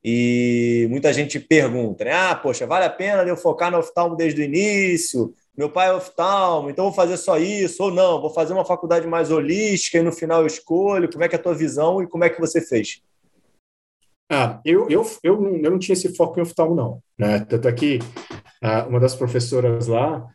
E 0.04 0.88
muita 0.90 1.12
gente 1.14 1.40
pergunta, 1.40 2.06
né? 2.06 2.12
Ah, 2.14 2.36
poxa, 2.36 2.66
vale 2.66 2.86
a 2.86 2.90
pena 2.90 3.24
eu 3.24 3.38
focar 3.38 3.70
no 3.70 3.80
oftalmo 3.80 4.16
desde 4.16 4.42
o 4.42 4.46
início? 4.46 5.34
Meu 5.58 5.70
pai 5.70 5.88
é 5.88 5.94
oftalmo, 5.94 6.70
então 6.70 6.86
vou 6.86 6.94
fazer 6.94 7.16
só 7.18 7.38
isso, 7.38 7.84
ou 7.84 7.92
não, 7.92 8.20
vou 8.20 8.30
fazer 8.30 8.54
uma 8.54 8.66
faculdade 8.66 9.08
mais 9.08 9.32
holística 9.32 9.98
e 9.98 10.04
no 10.04 10.12
final 10.12 10.42
eu 10.42 10.48
escolho. 10.48 11.10
Como 11.10 11.24
é 11.24 11.30
que 11.30 11.36
é 11.36 11.40
a 11.40 11.42
tua 11.42 11.54
visão 11.54 12.02
e 12.02 12.08
como 12.08 12.24
é 12.24 12.30
que 12.30 12.42
você 12.42 12.60
fez? 12.60 13.02
Ah, 14.30 14.60
eu, 14.66 14.90
eu, 14.90 15.06
eu, 15.24 15.40
não, 15.40 15.56
eu 15.56 15.72
não 15.72 15.80
tinha 15.80 15.94
esse 15.94 16.14
foco 16.16 16.40
em 16.40 16.44
oftalmo, 16.44 16.76
não. 16.76 17.02
Né? 17.18 17.40
Tanto 17.46 17.68
é 17.68 17.72
que 17.72 18.00
ah, 18.62 18.86
uma 18.88 19.00
das 19.00 19.16
professoras 19.16 19.88
lá, 19.88 20.28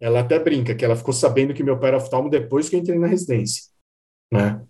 ela 0.00 0.20
até 0.20 0.38
brinca 0.38 0.74
que 0.74 0.84
ela 0.84 0.96
ficou 0.96 1.14
sabendo 1.14 1.54
que 1.54 1.64
meu 1.64 1.78
pai 1.78 1.88
era 1.88 1.96
oftalmo 1.96 2.30
depois 2.30 2.68
que 2.68 2.76
eu 2.76 2.80
entrei 2.80 2.98
na 2.98 3.06
residência, 3.06 3.64
né? 4.32 4.62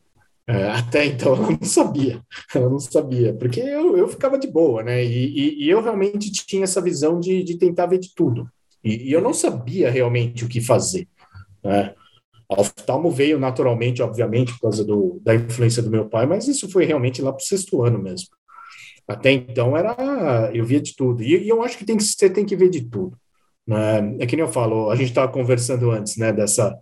É, 0.47 0.69
até 0.69 1.05
então 1.05 1.37
ela 1.37 1.51
não 1.51 1.63
sabia, 1.63 2.21
ela 2.53 2.69
não 2.69 2.81
sabia, 2.81 3.33
porque 3.35 3.61
eu, 3.61 3.97
eu 3.97 4.09
ficava 4.09 4.37
de 4.37 4.49
boa, 4.49 4.83
né? 4.83 5.05
E, 5.05 5.27
e, 5.27 5.65
e 5.65 5.71
eu 5.71 5.81
realmente 5.81 6.31
tinha 6.33 6.65
essa 6.65 6.81
visão 6.81 7.21
de, 7.21 7.45
de 7.45 7.57
tentar 7.57 7.87
ver 7.87 7.99
de 7.99 8.13
tudo. 8.15 8.51
E, 8.83 9.09
e 9.09 9.13
eu 9.13 9.21
não 9.21 9.33
sabia 9.33 9.91
realmente 9.91 10.45
o 10.45 10.49
que 10.49 10.61
fazer, 10.61 11.07
né? 11.63 11.95
A 12.51 12.61
oftalmo 12.61 13.13
veio 13.13 13.39
naturalmente, 13.39 14.03
obviamente, 14.03 14.53
por 14.55 14.63
causa 14.63 14.85
do, 14.85 15.21
da 15.23 15.35
influência 15.37 15.81
do 15.83 15.91
meu 15.91 16.09
pai, 16.09 16.27
mas 16.27 16.49
isso 16.49 16.69
foi 16.69 16.85
realmente 16.85 17.23
lá 17.23 17.33
para 17.33 17.41
o 17.41 17.47
sexto 17.47 17.85
ano 17.85 18.03
mesmo. 18.03 18.29
Até 19.07 19.31
então 19.31 19.77
era 19.77 20.51
eu 20.53 20.65
via 20.65 20.81
de 20.81 20.97
tudo. 20.97 21.23
E, 21.23 21.45
e 21.45 21.49
eu 21.49 21.63
acho 21.63 21.79
que 21.79 21.85
tem 21.85 21.97
que, 21.97 22.03
você 22.03 22.29
tem 22.29 22.45
que 22.45 22.57
ver 22.57 22.69
de 22.69 22.83
tudo. 22.83 23.17
Né? 23.67 24.17
É 24.19 24.27
que 24.27 24.35
nem 24.35 24.45
eu 24.45 24.53
falo, 24.53 24.91
a 24.91 24.97
gente 24.97 25.11
estava 25.11 25.31
conversando 25.31 25.91
antes, 25.93 26.17
né, 26.17 26.33
dessa 26.33 26.77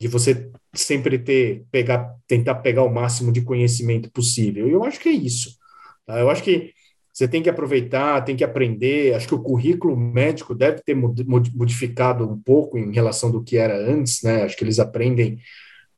de 0.00 0.08
você 0.08 0.50
sempre 0.74 1.16
ter 1.16 1.64
pegar 1.70 2.16
tentar 2.26 2.56
pegar 2.56 2.82
o 2.82 2.92
máximo 2.92 3.30
de 3.30 3.42
conhecimento 3.42 4.10
possível. 4.10 4.68
E 4.68 4.72
eu 4.72 4.82
acho 4.82 4.98
que 4.98 5.08
é 5.08 5.12
isso. 5.12 5.56
Tá? 6.04 6.18
Eu 6.18 6.28
acho 6.28 6.42
que 6.42 6.72
você 7.12 7.28
tem 7.28 7.42
que 7.42 7.50
aproveitar, 7.50 8.24
tem 8.24 8.34
que 8.34 8.44
aprender. 8.44 9.14
Acho 9.14 9.28
que 9.28 9.34
o 9.34 9.42
currículo 9.42 9.96
médico 9.96 10.54
deve 10.54 10.80
ter 10.82 10.94
modificado 10.94 12.28
um 12.28 12.40
pouco 12.40 12.78
em 12.78 12.92
relação 12.92 13.30
do 13.30 13.42
que 13.42 13.58
era 13.58 13.76
antes, 13.76 14.22
né? 14.22 14.44
Acho 14.44 14.56
que 14.56 14.64
eles 14.64 14.78
aprendem 14.78 15.38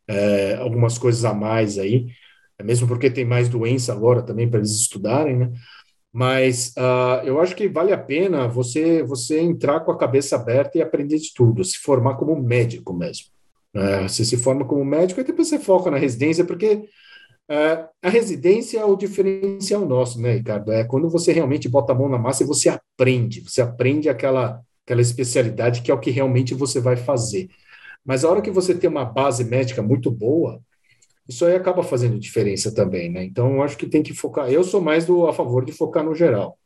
é, 0.09 0.57
algumas 0.57 0.99
coisas 0.99 1.25
a 1.25 1.33
mais 1.33 1.79
aí. 1.79 2.09
mesmo 2.63 2.89
porque 2.89 3.11
tem 3.11 3.25
mais 3.25 3.49
doença 3.49 3.93
agora 3.93 4.23
também 4.23 4.49
para 4.49 4.59
eles 4.59 4.73
estudarem, 4.73 5.37
né? 5.37 5.53
Mas 6.13 6.73
uh, 6.79 7.27
eu 7.27 7.41
acho 7.41 7.57
que 7.57 7.69
vale 7.69 7.93
a 7.93 7.99
pena 7.99 8.47
você 8.47 9.03
você 9.03 9.41
entrar 9.41 9.81
com 9.81 9.91
a 9.91 9.99
cabeça 9.99 10.37
aberta 10.37 10.79
e 10.79 10.83
aprender 10.83 11.19
de 11.19 11.35
tudo, 11.35 11.65
se 11.65 11.79
formar 11.79 12.15
como 12.15 12.41
médico 12.41 12.95
mesmo. 12.95 13.27
Uh, 13.75 14.09
você 14.09 14.25
se 14.25 14.37
forma 14.37 14.65
como 14.65 14.85
médico 14.85 15.21
e 15.21 15.25
depois 15.25 15.49
você 15.49 15.59
foca 15.59 15.91
na 15.91 15.99
residência, 15.99 16.45
porque 16.45 16.89
a 17.49 18.09
residência 18.09 18.81
é 18.81 18.85
o 18.85 18.97
diferencial 18.97 19.87
nosso, 19.87 20.21
né, 20.21 20.35
Ricardo? 20.35 20.73
É 20.73 20.85
quando 20.85 21.11
você 21.11 21.33
realmente 21.33 21.69
bota 21.69 21.93
a 21.93 21.95
mão 21.95 22.09
na 22.09 22.19
massa 22.19 22.43
e 22.43 22.47
você 22.47 22.69
aprende, 22.69 23.41
você 23.41 23.61
aprende 23.61 24.09
aquela, 24.09 24.61
aquela 24.85 25.03
especialidade 25.03 25.83
que 25.83 25.91
é 25.91 25.95
o 25.95 26.01
que 26.01 26.11
realmente 26.11 26.55
você 26.55 26.81
vai 26.81 26.97
fazer. 26.97 27.49
Mas 28.05 28.25
a 28.25 28.31
hora 28.31 28.43
que 28.43 28.51
você 28.51 28.75
tem 28.75 28.89
uma 28.89 29.05
base 29.05 29.45
médica 29.45 29.83
muito 29.83 30.11
boa, 30.11 30.61
isso 31.29 31.45
aí 31.45 31.55
acaba 31.55 31.83
fazendo 31.83 32.19
diferença 32.19 32.75
também, 32.75 33.11
né? 33.11 33.25
Então, 33.25 33.55
eu 33.55 33.63
acho 33.63 33.77
que 33.77 33.87
tem 33.87 34.03
que 34.03 34.13
focar. 34.13 34.51
Eu 34.51 34.63
sou 34.63 34.81
mais 34.81 35.07
do, 35.07 35.27
a 35.27 35.33
favor 35.33 35.65
de 35.65 35.73
focar 35.73 36.05
no 36.05 36.15
geral. 36.15 36.59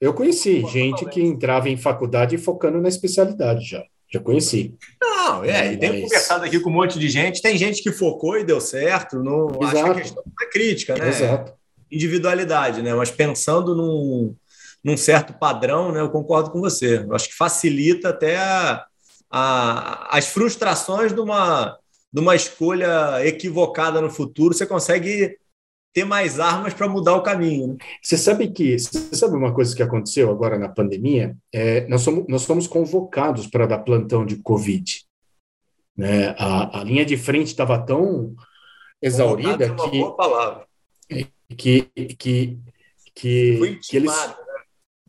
Eu 0.00 0.14
conheci 0.14 0.60
Pô, 0.60 0.68
gente 0.68 1.04
que 1.06 1.22
entrava 1.22 1.68
em 1.68 1.76
faculdade 1.76 2.38
focando 2.38 2.80
na 2.80 2.88
especialidade 2.88 3.64
já. 3.64 3.84
Já 4.12 4.20
conheci. 4.20 4.74
Não, 5.00 5.44
é, 5.44 5.72
e 5.72 5.76
tenho 5.76 6.02
conversado 6.02 6.44
aqui 6.44 6.60
com 6.60 6.70
um 6.70 6.72
monte 6.72 6.98
de 6.98 7.08
gente. 7.08 7.42
Tem 7.42 7.58
gente 7.58 7.82
que 7.82 7.90
focou 7.90 8.38
e 8.38 8.44
deu 8.44 8.60
certo. 8.60 9.22
Não 9.22 9.48
Exato. 9.60 9.66
acho 9.66 9.84
que 9.84 9.90
a 9.90 9.94
questão 9.94 10.24
é 10.42 10.46
crítica, 10.46 10.94
né? 10.96 11.08
Exato. 11.08 11.52
Individualidade, 11.90 12.82
né? 12.82 12.94
Mas 12.94 13.10
pensando 13.10 13.74
num, 13.74 14.34
num 14.82 14.96
certo 14.96 15.32
padrão, 15.32 15.90
né? 15.90 16.00
Eu 16.00 16.10
concordo 16.10 16.50
com 16.50 16.60
você. 16.60 16.98
Eu 16.98 17.14
acho 17.14 17.28
que 17.28 17.34
facilita 17.34 18.10
até 18.10 18.36
a, 18.36 18.84
a, 19.30 20.16
as 20.16 20.28
frustrações 20.28 21.12
de 21.12 21.20
uma 21.20 21.78
de 22.12 22.20
uma 22.20 22.34
escolha 22.34 23.26
equivocada 23.26 24.00
no 24.00 24.08
futuro, 24.08 24.54
você 24.54 24.64
consegue 24.64 25.36
ter 25.96 26.04
mais 26.04 26.38
armas 26.38 26.74
para 26.74 26.86
mudar 26.86 27.16
o 27.16 27.22
caminho. 27.22 27.68
Né? 27.68 27.76
Você 28.02 28.18
sabe 28.18 28.48
que 28.48 28.78
você 28.78 29.16
sabe 29.16 29.34
uma 29.34 29.54
coisa 29.54 29.74
que 29.74 29.82
aconteceu 29.82 30.30
agora 30.30 30.58
na 30.58 30.68
pandemia? 30.68 31.34
É, 31.50 31.88
nós, 31.88 32.02
somos, 32.02 32.26
nós 32.28 32.44
fomos 32.44 32.66
convocados 32.66 33.46
para 33.46 33.64
dar 33.64 33.78
plantão 33.78 34.26
de 34.26 34.36
Covid. 34.36 35.06
Né? 35.96 36.34
A, 36.38 36.80
a 36.80 36.84
linha 36.84 37.02
de 37.02 37.16
frente 37.16 37.46
estava 37.46 37.78
tão 37.78 38.36
exaurida 39.00 39.74
que, 39.74 39.98
boa 39.98 40.14
palavra. 40.14 40.66
que 41.56 41.82
que 41.84 42.58
que, 43.14 43.78
que 43.82 43.96
eles 43.96 44.12
né? 44.12 44.34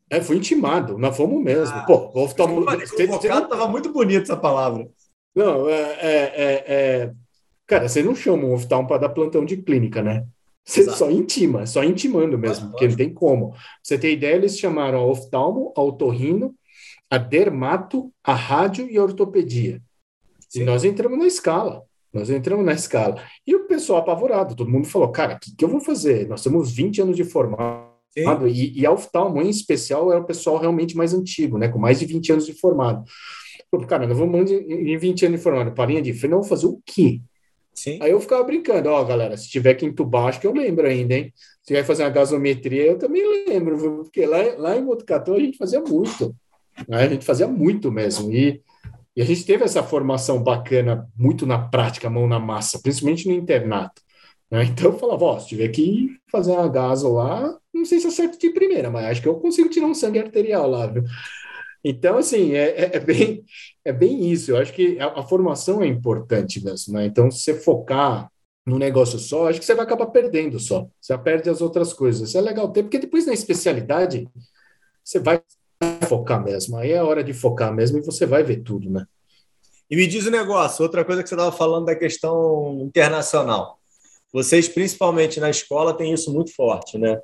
é, 0.09 0.21
foi 0.21 0.37
intimado, 0.37 0.97
nós 0.97 1.17
fomos 1.17 1.43
mesmo. 1.43 1.75
Ah, 1.75 1.83
Pô, 1.83 2.13
o 2.13 2.23
oftalmologista. 2.23 3.03
Estava 3.03 3.67
muito 3.67 3.91
bonito 3.91 4.23
essa 4.23 4.37
palavra. 4.37 4.87
Não, 5.35 5.67
é, 5.67 5.81
é, 5.81 6.07
é, 6.07 6.63
é, 6.65 7.13
Cara, 7.65 7.89
você 7.89 8.01
não 8.01 8.15
chama 8.15 8.45
um 8.45 8.53
oftalmo 8.53 8.87
para 8.87 8.99
dar 8.99 9.09
plantão 9.09 9.43
de 9.43 9.57
clínica, 9.57 10.01
né? 10.01 10.25
Você 10.67 10.81
Exato. 10.81 10.97
só 10.97 11.09
intima, 11.09 11.65
só 11.65 11.81
intimando 11.81 12.37
mesmo, 12.37 12.69
porque 12.69 12.89
não 12.89 12.95
tem 12.97 13.13
como. 13.13 13.51
Pra 13.51 13.59
você 13.81 13.97
ter 13.97 14.11
ideia, 14.11 14.35
eles 14.35 14.59
chamaram 14.59 14.99
a 14.99 15.05
oftalmo, 15.05 15.73
a 15.77 15.81
otorrino, 15.81 16.53
a 17.09 17.17
dermato, 17.17 18.11
a 18.21 18.33
rádio 18.33 18.85
e 18.89 18.97
a 18.97 19.01
ortopedia. 19.03 19.81
Sim. 20.49 20.61
E 20.61 20.65
nós 20.65 20.83
entramos 20.83 21.17
na 21.17 21.25
escala. 21.25 21.83
Nós 22.11 22.29
entramos 22.29 22.65
na 22.65 22.73
escala. 22.73 23.23
E 23.45 23.55
o 23.55 23.65
pessoal 23.65 23.99
apavorado, 23.99 24.55
todo 24.57 24.69
mundo 24.69 24.87
falou, 24.87 25.09
cara, 25.09 25.35
o 25.35 25.39
que, 25.39 25.55
que 25.55 25.63
eu 25.63 25.69
vou 25.69 25.79
fazer? 25.79 26.27
Nós 26.27 26.43
temos 26.43 26.69
20 26.73 27.01
anos 27.01 27.15
de 27.15 27.23
formado, 27.23 27.87
e, 28.47 28.77
e 28.77 28.85
a 28.85 28.91
oftalmo, 28.91 29.41
em 29.41 29.49
especial, 29.49 30.11
é 30.11 30.17
o 30.17 30.25
pessoal 30.25 30.57
realmente 30.57 30.97
mais 30.97 31.13
antigo, 31.13 31.57
né? 31.57 31.69
Com 31.69 31.79
mais 31.79 31.99
de 31.99 32.05
20 32.05 32.33
anos 32.33 32.45
de 32.45 32.51
formado. 32.51 33.05
Pô, 33.71 33.79
cara, 33.85 34.05
nós 34.05 34.17
vamos 34.17 34.51
em 34.51 34.97
20 34.97 35.27
anos 35.27 35.41
formando, 35.41 35.71
parinha 35.71 36.01
de 36.01 36.13
freio, 36.13 36.35
vamos 36.35 36.49
fazer 36.49 36.67
o 36.67 36.81
quê? 36.85 37.21
Sim. 37.77 37.99
Aí 38.01 38.09
eu 38.09 38.19
ficava 38.19 38.43
brincando, 38.43 38.89
ó, 38.89 39.03
galera, 39.03 39.37
se 39.37 39.47
tiver 39.47 39.75
que 39.75 39.85
entubar, 39.85 40.25
acho 40.25 40.41
que 40.41 40.47
eu 40.47 40.53
lembro 40.53 40.87
ainda, 40.87 41.13
hein? 41.13 41.31
Se 41.61 41.73
vai 41.73 41.83
fazer 41.83 42.03
uma 42.03 42.09
gasometria, 42.09 42.83
eu 42.83 42.97
também 42.97 43.21
lembro, 43.47 44.03
porque 44.03 44.25
lá, 44.25 44.39
lá 44.57 44.75
em 44.75 44.83
Botucatu 44.83 45.35
a 45.35 45.39
gente 45.39 45.59
fazia 45.59 45.79
muito, 45.79 46.35
né? 46.87 47.03
a 47.03 47.07
gente 47.07 47.23
fazia 47.23 47.47
muito 47.47 47.91
mesmo, 47.91 48.33
e, 48.33 48.63
e 49.15 49.21
a 49.21 49.25
gente 49.25 49.45
teve 49.45 49.63
essa 49.63 49.83
formação 49.83 50.41
bacana, 50.41 51.07
muito 51.15 51.45
na 51.45 51.59
prática, 51.59 52.09
mão 52.09 52.27
na 52.27 52.39
massa, 52.39 52.79
principalmente 52.81 53.27
no 53.27 53.33
internato. 53.35 54.01
Né? 54.49 54.63
Então 54.73 54.91
eu 54.91 54.97
falava, 54.97 55.25
ó, 55.25 55.39
se 55.39 55.49
tiver 55.49 55.67
que 55.67 56.09
fazer 56.31 56.53
uma 56.53 56.67
gaso 56.67 57.13
lá, 57.13 57.55
não 57.71 57.85
sei 57.85 57.99
se 57.99 58.07
acerto 58.07 58.39
de 58.39 58.49
primeira, 58.49 58.89
mas 58.89 59.05
acho 59.05 59.21
que 59.21 59.27
eu 59.27 59.35
consigo 59.35 59.69
tirar 59.69 59.85
um 59.85 59.93
sangue 59.93 60.17
arterial 60.17 60.67
lá, 60.67 60.87
viu? 60.87 61.03
Então, 61.83 62.17
assim, 62.17 62.53
é, 62.53 62.69
é, 62.69 62.95
é, 62.95 62.99
bem, 62.99 63.43
é 63.85 63.93
bem 63.93 64.31
isso. 64.31 64.51
Eu 64.51 64.57
acho 64.57 64.73
que 64.73 64.99
a, 64.99 65.19
a 65.19 65.23
formação 65.23 65.81
é 65.81 65.87
importante 65.87 66.63
mesmo, 66.63 66.93
né? 66.93 67.05
Então, 67.05 67.29
se 67.31 67.53
focar 67.53 68.29
no 68.65 68.77
negócio 68.77 69.17
só, 69.17 69.47
acho 69.47 69.59
que 69.59 69.65
você 69.65 69.73
vai 69.73 69.85
acabar 69.85 70.07
perdendo 70.07 70.59
só. 70.59 70.87
Você 70.99 71.17
perde 71.17 71.49
as 71.49 71.61
outras 71.61 71.93
coisas. 71.93 72.27
Isso 72.29 72.37
é 72.37 72.41
legal 72.41 72.69
ter, 72.69 72.83
porque 72.83 72.99
depois 72.99 73.25
na 73.25 73.33
especialidade, 73.33 74.27
você 75.03 75.19
vai 75.19 75.41
focar 76.07 76.43
mesmo. 76.43 76.75
Aí 76.77 76.91
é 76.91 77.01
hora 77.01 77.23
de 77.23 77.33
focar 77.33 77.73
mesmo 77.73 77.97
e 77.97 78.01
você 78.01 78.25
vai 78.25 78.43
ver 78.43 78.63
tudo, 78.63 78.89
né? 78.89 79.05
E 79.89 79.95
me 79.95 80.05
diz 80.05 80.25
o 80.25 80.27
um 80.27 80.31
negócio, 80.31 80.83
outra 80.83 81.05
coisa 81.05 81.23
que 81.23 81.29
você 81.29 81.35
estava 81.35 81.55
falando 81.55 81.85
da 81.85 81.95
questão 81.95 82.81
internacional. 82.81 83.79
Vocês, 84.33 84.67
principalmente 84.67 85.39
na 85.39 85.49
escola, 85.49 85.95
têm 85.95 86.13
isso 86.13 86.33
muito 86.33 86.53
forte, 86.53 86.97
né? 86.97 87.21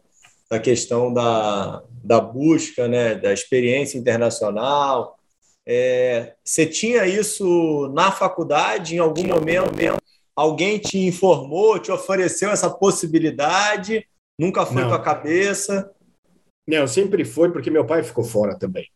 Da 0.54 0.60
questão 0.60 1.12
da, 1.12 1.82
da 2.04 2.22
busca, 2.22 2.88
né, 2.88 3.16
da 3.16 3.34
experiência 3.34 3.98
internacional. 3.98 5.18
É, 5.66 6.36
você 6.44 6.68
tinha 6.68 7.08
isso 7.08 7.92
na 7.96 8.12
faculdade, 8.12 8.96
em 8.96 9.00
algum 9.00 9.26
momento? 9.26 9.98
Alguém 10.36 10.78
te 10.78 11.00
informou, 11.00 11.80
te 11.80 11.92
ofereceu 11.92 12.52
essa 12.52 12.70
possibilidade? 12.70 14.06
Nunca 14.38 14.64
foi 14.64 14.84
com 14.84 14.94
a 14.94 15.02
cabeça? 15.02 15.90
Não, 16.68 16.86
sempre 16.86 17.26
foi, 17.26 17.52
porque 17.52 17.72
meu 17.72 17.86
pai 17.86 18.04
ficou 18.04 18.24
fora 18.24 18.56
também. 18.56 18.88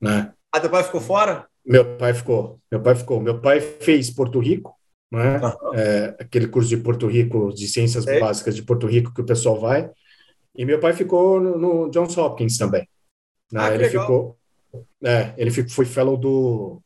Né? 0.00 0.32
Ah, 0.50 0.60
teu 0.60 0.70
pai 0.70 0.82
ficou 0.82 1.00
fora? 1.00 1.46
Meu 1.64 1.96
pai 1.98 2.14
ficou. 2.14 2.58
Meu 2.72 2.80
pai 2.80 2.94
ficou. 2.94 3.20
Meu 3.20 3.38
pai 3.38 3.60
fez 3.60 4.08
Porto 4.08 4.38
Rico, 4.38 4.74
né? 5.12 5.40
Uhum. 5.42 5.74
É, 5.74 6.16
aquele 6.20 6.48
curso 6.48 6.70
de 6.70 6.78
Porto 6.78 7.06
Rico, 7.06 7.52
de 7.52 7.68
ciências 7.68 8.06
é. 8.06 8.18
básicas 8.18 8.56
de 8.56 8.62
Porto 8.62 8.86
Rico 8.86 9.12
que 9.12 9.20
o 9.20 9.26
pessoal 9.26 9.60
vai. 9.60 9.90
E 10.56 10.64
meu 10.64 10.80
pai 10.80 10.92
ficou 10.92 11.40
no, 11.40 11.58
no 11.58 11.90
Johns 11.90 12.16
Hopkins 12.16 12.56
também. 12.56 12.88
Né? 13.52 13.60
Ah, 13.60 13.74
ele 13.74 13.84
legal. 13.84 14.02
ficou, 14.02 14.38
é, 15.04 15.34
ele 15.36 15.50
foi 15.50 15.84
fellow 15.84 16.16
do, 16.16 16.82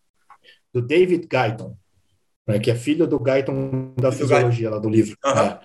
do 0.73 0.83
David 0.83 1.27
Guyton, 1.27 1.77
né? 2.47 2.59
que 2.59 2.71
é 2.71 2.75
filho 2.75 3.07
do 3.07 3.19
Guyton 3.19 3.95
da 3.97 4.13
fisiologia 4.13 4.71
lá 4.71 4.79
do 4.79 4.89
livro. 4.89 5.17
Uhum. 5.25 5.33
É. 5.33 5.61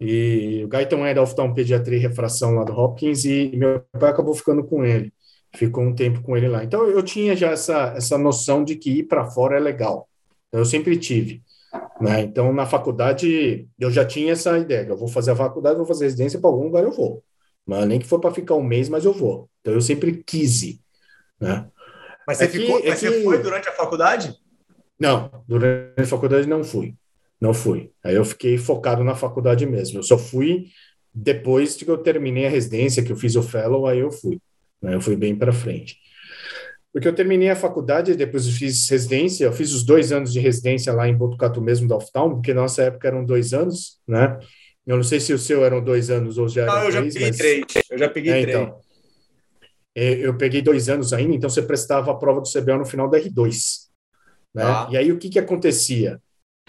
E 0.00 0.62
o 0.64 0.68
Guyton 0.68 1.04
é 1.04 1.12
da 1.12 1.22
oftalmopediatria 1.22 1.98
e 1.98 2.00
refração 2.00 2.54
lá 2.54 2.64
do 2.64 2.72
Hopkins 2.72 3.24
e 3.24 3.50
meu 3.56 3.82
pai 3.98 4.10
acabou 4.10 4.34
ficando 4.34 4.64
com 4.64 4.84
ele. 4.84 5.12
Ficou 5.56 5.82
um 5.82 5.94
tempo 5.94 6.22
com 6.22 6.36
ele 6.36 6.48
lá. 6.48 6.62
Então 6.62 6.86
eu 6.86 7.02
tinha 7.02 7.34
já 7.34 7.50
essa, 7.50 7.94
essa 7.96 8.16
noção 8.16 8.62
de 8.62 8.76
que 8.76 8.98
ir 8.98 9.04
para 9.04 9.24
fora 9.24 9.56
é 9.56 9.60
legal. 9.60 10.08
Eu 10.52 10.64
sempre 10.64 10.96
tive. 10.96 11.42
Né? 12.00 12.22
Então, 12.22 12.52
na 12.52 12.66
faculdade, 12.66 13.68
eu 13.78 13.90
já 13.90 14.04
tinha 14.04 14.32
essa 14.32 14.56
ideia: 14.58 14.86
eu 14.86 14.96
vou 14.96 15.08
fazer 15.08 15.32
a 15.32 15.36
faculdade, 15.36 15.76
vou 15.76 15.86
fazer 15.86 16.04
residência 16.04 16.40
para 16.40 16.48
algum 16.48 16.64
lugar, 16.64 16.84
eu 16.84 16.92
vou. 16.92 17.22
Mas 17.66 17.86
nem 17.86 17.98
que 17.98 18.06
for 18.06 18.20
para 18.20 18.34
ficar 18.34 18.54
um 18.54 18.62
mês, 18.62 18.88
mas 18.88 19.04
eu 19.04 19.12
vou. 19.12 19.48
Então, 19.60 19.74
eu 19.74 19.80
sempre 19.80 20.22
quis 20.24 20.62
ir. 20.62 20.80
Né? 21.40 21.68
Mas, 22.26 22.38
você, 22.38 22.44
é 22.44 22.48
ficou, 22.48 22.78
é 22.78 22.94
você 22.94 23.22
foi 23.22 23.42
durante 23.42 23.68
a 23.68 23.72
faculdade? 23.72 24.34
Não, 24.98 25.30
durante 25.46 26.00
a 26.00 26.06
faculdade 26.06 26.48
não 26.48 26.64
fui. 26.64 26.94
Não 27.40 27.54
fui. 27.54 27.92
Aí 28.02 28.16
eu 28.16 28.24
fiquei 28.24 28.58
focado 28.58 29.04
na 29.04 29.14
faculdade 29.14 29.64
mesmo. 29.64 29.98
Eu 29.98 30.02
só 30.02 30.18
fui 30.18 30.66
depois 31.14 31.76
que 31.76 31.88
eu 31.88 31.98
terminei 31.98 32.46
a 32.46 32.50
residência, 32.50 33.02
que 33.02 33.12
eu 33.12 33.16
fiz 33.16 33.36
o 33.36 33.42
fellow, 33.42 33.86
aí 33.86 33.98
eu 33.98 34.10
fui. 34.10 34.40
Né? 34.82 34.94
Eu 34.94 35.00
fui 35.00 35.16
bem 35.16 35.34
para 35.34 35.52
frente. 35.52 35.98
Porque 36.98 37.06
eu 37.06 37.14
terminei 37.14 37.48
a 37.48 37.54
faculdade, 37.54 38.16
depois 38.16 38.44
eu 38.44 38.52
fiz 38.52 38.88
residência, 38.88 39.44
eu 39.44 39.52
fiz 39.52 39.72
os 39.72 39.84
dois 39.84 40.10
anos 40.10 40.32
de 40.32 40.40
residência 40.40 40.92
lá 40.92 41.08
em 41.08 41.16
Botucatu 41.16 41.62
mesmo, 41.62 41.86
da 41.86 41.94
Oftalmo, 41.94 42.34
porque 42.34 42.52
na 42.52 42.62
nossa 42.62 42.82
época 42.82 43.06
eram 43.06 43.24
dois 43.24 43.54
anos, 43.54 44.00
né? 44.04 44.36
Eu 44.84 44.96
não 44.96 45.04
sei 45.04 45.20
se 45.20 45.32
o 45.32 45.38
seu 45.38 45.64
eram 45.64 45.80
dois 45.80 46.10
anos 46.10 46.38
ou 46.38 46.48
já 46.48 46.62
era 46.62 46.72
Não, 46.72 46.82
eu 46.82 46.90
três, 46.90 47.14
já 47.14 47.20
peguei 47.20 47.28
mas... 47.28 47.36
três. 47.36 47.64
Eu 47.88 47.98
já 47.98 48.08
peguei 48.08 48.32
é, 48.32 48.42
três. 48.42 48.56
Então, 48.56 48.80
é, 49.94 50.12
eu 50.14 50.36
peguei 50.36 50.60
dois 50.60 50.88
anos 50.88 51.12
ainda, 51.12 51.36
então 51.36 51.48
você 51.48 51.62
prestava 51.62 52.10
a 52.10 52.16
prova 52.16 52.40
do 52.40 52.50
CBO 52.50 52.78
no 52.78 52.84
final 52.84 53.08
da 53.08 53.16
R2. 53.16 53.86
Né? 54.52 54.64
Ah. 54.64 54.88
E 54.90 54.96
aí 54.96 55.12
o 55.12 55.18
que, 55.18 55.28
que 55.28 55.38
acontecia? 55.38 56.20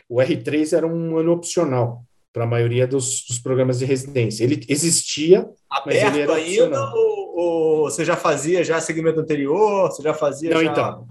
O 0.08 0.18
R3 0.18 0.78
era 0.78 0.86
um 0.86 1.18
ano 1.18 1.32
opcional 1.32 2.04
para 2.32 2.44
a 2.44 2.48
maioria 2.48 2.86
dos, 2.86 3.26
dos, 3.28 3.40
programas 3.40 3.80
de 3.80 3.86
residência. 3.86 4.44
Ele 4.44 4.64
existia, 4.70 5.50
Aberto 5.68 5.86
mas 5.88 5.96
ele 5.96 6.22
era 6.22 6.34
opcional. 6.34 6.94
Ou 7.40 7.90
você 7.90 8.04
já 8.04 8.18
fazia 8.18 8.66
já 8.66 8.82
segmento 8.82 9.22
anterior? 9.22 9.90
Você 9.90 10.04
já 10.04 10.14
fazia? 10.14 10.50
Não, 10.50 10.62
já... 10.62 10.72
então. 10.72 11.08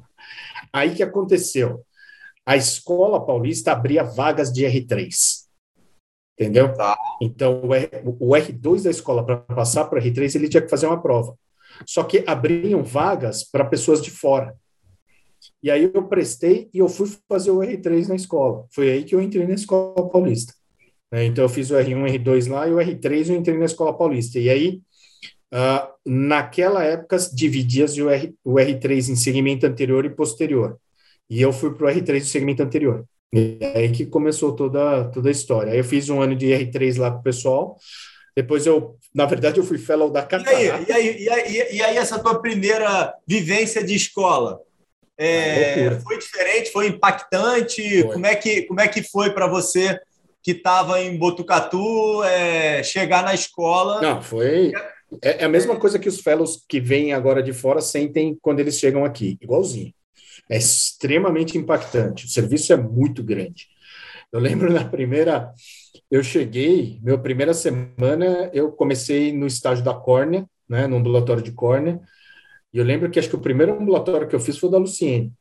Aí 0.70 0.94
que 0.94 1.02
aconteceu? 1.02 1.82
A 2.44 2.54
escola 2.54 3.24
paulista 3.24 3.72
abria 3.72 4.04
vagas 4.04 4.52
de 4.52 4.62
R3. 4.66 5.08
Entendeu? 6.38 6.74
Tá. 6.74 6.98
Então, 7.22 7.62
o, 7.64 7.74
R, 7.74 7.88
o 8.20 8.32
R2 8.32 8.82
da 8.82 8.90
escola, 8.90 9.24
para 9.24 9.38
passar 9.38 9.86
para 9.86 10.02
R3, 10.02 10.34
ele 10.34 10.50
tinha 10.50 10.62
que 10.62 10.68
fazer 10.68 10.86
uma 10.86 11.00
prova. 11.00 11.34
Só 11.86 12.04
que 12.04 12.22
abriam 12.26 12.82
vagas 12.82 13.42
para 13.42 13.64
pessoas 13.64 14.02
de 14.02 14.10
fora. 14.10 14.54
E 15.62 15.70
aí 15.70 15.90
eu 15.92 16.08
prestei 16.08 16.68
e 16.74 16.78
eu 16.78 16.90
fui 16.90 17.10
fazer 17.26 17.50
o 17.50 17.60
R3 17.60 18.06
na 18.06 18.16
escola. 18.16 18.66
Foi 18.70 18.90
aí 18.90 19.02
que 19.02 19.14
eu 19.14 19.20
entrei 19.22 19.46
na 19.46 19.54
escola 19.54 20.08
paulista. 20.10 20.52
Né? 21.10 21.24
Então, 21.24 21.44
eu 21.44 21.48
fiz 21.48 21.70
o 21.70 21.74
R1, 21.74 22.22
R2 22.22 22.50
lá 22.50 22.68
e 22.68 22.72
o 22.72 22.76
R3 22.76 23.30
eu 23.30 23.36
entrei 23.36 23.56
na 23.56 23.64
Escola 23.64 23.96
Paulista. 23.96 24.38
E 24.38 24.50
aí, 24.50 24.82
uh, 25.52 25.88
naquela 26.04 26.84
época, 26.84 27.16
dividia-se 27.32 28.02
o, 28.02 28.10
R, 28.10 28.34
o 28.44 28.54
R3 28.54 29.10
em 29.10 29.16
segmento 29.16 29.66
anterior 29.66 30.04
e 30.04 30.10
posterior. 30.10 30.78
E 31.28 31.40
eu 31.40 31.52
fui 31.52 31.74
para 31.74 31.86
o 31.86 31.90
R3 31.90 32.20
do 32.20 32.26
segmento 32.26 32.62
anterior. 32.62 33.04
E 33.32 33.58
é 33.60 33.78
aí 33.78 33.92
que 33.92 34.06
começou 34.06 34.56
toda, 34.56 35.04
toda 35.10 35.28
a 35.28 35.32
história. 35.32 35.72
Aí 35.72 35.78
eu 35.78 35.84
fiz 35.84 36.08
um 36.08 36.22
ano 36.22 36.34
de 36.34 36.46
R3 36.46 36.98
lá 36.98 37.10
com 37.10 37.18
o 37.18 37.22
pessoal. 37.22 37.76
Depois 38.34 38.66
eu, 38.66 38.96
na 39.14 39.26
verdade, 39.26 39.58
eu 39.58 39.64
fui 39.64 39.78
fellow 39.78 40.10
da 40.10 40.22
Catarata. 40.22 40.62
E 40.62 40.70
aí, 40.70 40.84
e 40.88 40.92
aí, 40.92 41.22
e 41.22 41.28
aí, 41.28 41.76
e 41.76 41.82
aí 41.82 41.96
essa 41.96 42.18
tua 42.18 42.40
primeira 42.40 43.12
vivência 43.26 43.84
de 43.84 43.94
escola? 43.94 44.60
É, 45.18 45.86
é 45.86 46.00
foi 46.00 46.18
diferente? 46.18 46.70
Foi 46.70 46.86
impactante? 46.86 48.02
Foi. 48.02 48.12
Como, 48.12 48.26
é 48.26 48.36
que, 48.36 48.62
como 48.62 48.80
é 48.80 48.88
que 48.88 49.02
foi 49.02 49.30
para 49.30 49.48
você 49.48 49.98
que 50.40 50.52
estava 50.52 51.00
em 51.02 51.18
Botucatu 51.18 52.22
é, 52.22 52.82
chegar 52.84 53.24
na 53.24 53.34
escola? 53.34 54.00
Não, 54.00 54.22
foi. 54.22 54.72
É, 55.22 55.42
é, 55.42 55.44
a 55.44 55.48
mesma 55.48 55.76
coisa 55.76 55.98
que 55.98 56.08
os 56.08 56.20
fellows 56.20 56.64
que 56.68 56.80
vêm 56.80 57.12
agora 57.12 57.42
de 57.42 57.52
fora 57.52 57.80
sentem 57.80 58.36
quando 58.40 58.60
eles 58.60 58.78
chegam 58.78 59.04
aqui, 59.04 59.38
igualzinho. 59.40 59.92
É 60.50 60.56
extremamente 60.56 61.56
impactante. 61.56 62.26
O 62.26 62.28
serviço 62.28 62.72
é 62.72 62.76
muito 62.76 63.22
grande. 63.22 63.66
Eu 64.32 64.40
lembro 64.40 64.72
na 64.72 64.84
primeira, 64.84 65.52
eu 66.10 66.22
cheguei, 66.22 66.98
minha 67.02 67.18
primeira 67.18 67.54
semana, 67.54 68.50
eu 68.52 68.70
comecei 68.72 69.32
no 69.32 69.46
estágio 69.46 69.84
da 69.84 69.94
córnea, 69.94 70.46
né, 70.68 70.86
no 70.86 70.96
ambulatório 70.96 71.42
de 71.42 71.52
córnea, 71.52 72.00
e 72.72 72.78
eu 72.78 72.84
lembro 72.84 73.10
que 73.10 73.18
acho 73.18 73.30
que 73.30 73.36
o 73.36 73.40
primeiro 73.40 73.72
ambulatório 73.72 74.28
que 74.28 74.34
eu 74.36 74.40
fiz 74.40 74.58
foi 74.58 74.68
o 74.68 74.72
da 74.72 74.78
Luciene. 74.78 75.32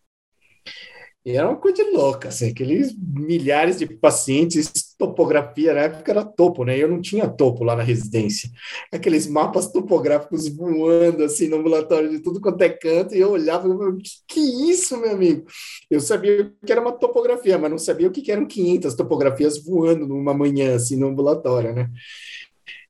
E 1.26 1.36
era 1.36 1.50
uma 1.50 1.58
coisa 1.58 1.84
louca, 1.92 2.30
assim, 2.30 2.50
aqueles 2.50 2.96
milhares 2.98 3.78
de 3.78 3.86
pacientes, 3.86 4.72
topografia, 4.98 5.74
na 5.74 5.82
época 5.82 6.12
era 6.12 6.24
topo, 6.24 6.64
né? 6.64 6.78
Eu 6.82 6.88
não 6.88 7.02
tinha 7.02 7.28
topo 7.28 7.66
lá 7.66 7.76
na 7.76 7.84
residência. 7.84 8.50
Aqueles 8.94 9.28
mapas 9.28 9.70
topográficos 9.70 10.48
voando, 10.48 11.24
assim, 11.24 11.50
no 11.50 11.58
ambulatório 11.58 12.10
de 12.10 12.20
tudo 12.20 12.40
quanto 12.40 12.62
é 12.62 12.70
canto, 12.70 13.14
e 13.14 13.20
eu 13.20 13.32
olhava 13.32 13.68
e 13.68 13.72
falava, 13.72 13.98
que, 13.98 14.10
que 14.26 14.40
isso, 14.72 14.96
meu 14.98 15.12
amigo? 15.12 15.46
Eu 15.90 16.00
sabia 16.00 16.52
que 16.66 16.72
era 16.72 16.80
uma 16.80 16.94
topografia, 16.94 17.58
mas 17.58 17.72
não 17.72 17.78
sabia 17.78 18.08
o 18.08 18.12
que 18.12 18.32
eram 18.32 18.46
500 18.46 18.96
topografias 18.96 19.62
voando 19.62 20.08
numa 20.08 20.34
manhã, 20.34 20.76
assim, 20.76 20.96
no 20.96 21.08
ambulatório, 21.08 21.74
né? 21.74 21.90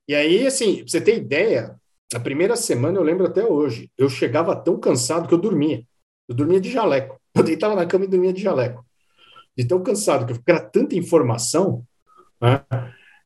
E 0.07 0.15
aí, 0.15 0.45
assim, 0.45 0.77
pra 0.77 0.87
você 0.87 1.01
ter 1.01 1.17
ideia, 1.17 1.75
a 2.13 2.19
primeira 2.19 2.55
semana, 2.55 2.97
eu 2.97 3.03
lembro 3.03 3.25
até 3.25 3.43
hoje, 3.45 3.91
eu 3.97 4.07
chegava 4.09 4.55
tão 4.55 4.79
cansado 4.79 5.27
que 5.27 5.33
eu 5.33 5.37
dormia. 5.37 5.83
Eu 6.29 6.35
dormia 6.35 6.61
de 6.61 6.71
jaleco. 6.71 7.19
Eu 7.37 7.43
deitava 7.43 7.75
na 7.75 7.85
cama 7.85 8.05
e 8.05 8.07
dormia 8.07 8.33
de 8.33 8.41
jaleco. 8.41 8.85
De 9.55 9.65
tão 9.65 9.81
cansado, 9.81 10.25
que 10.25 10.51
era 10.51 10.59
tanta 10.59 10.95
informação. 10.95 11.83
Né? 12.41 12.61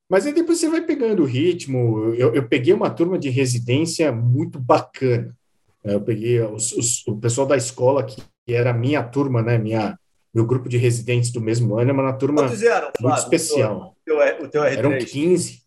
Mas 0.10 0.26
aí 0.26 0.34
depois 0.34 0.60
você 0.60 0.70
vai 0.70 0.82
pegando 0.82 1.24
o 1.24 1.26
ritmo. 1.26 2.14
Eu, 2.16 2.34
eu 2.34 2.48
peguei 2.48 2.74
uma 2.74 2.90
turma 2.90 3.18
de 3.18 3.30
residência 3.30 4.12
muito 4.12 4.60
bacana. 4.60 5.36
Eu 5.84 6.02
peguei 6.02 6.40
os, 6.42 6.72
os, 6.74 7.08
o 7.08 7.18
pessoal 7.18 7.48
da 7.48 7.58
escola, 7.58 8.06
que 8.06 8.22
era 8.48 8.74
minha 8.74 9.04
turma, 9.04 9.42
né? 9.42 9.58
Minha, 9.58 9.98
meu 10.34 10.46
grupo 10.46 10.70
de 10.70 10.78
residentes 10.78 11.32
do 11.32 11.42
mesmo 11.42 11.78
ano, 11.78 11.94
mas 11.94 12.06
uma 12.06 12.14
turma 12.14 12.42
eram, 12.42 12.92
muito 13.00 13.18
especial. 13.18 13.96
O 14.02 14.06
teu, 14.06 14.18
o 14.46 14.48
teu 14.48 14.62
R3? 14.62 14.78
Eram 14.78 14.98
15. 14.98 15.62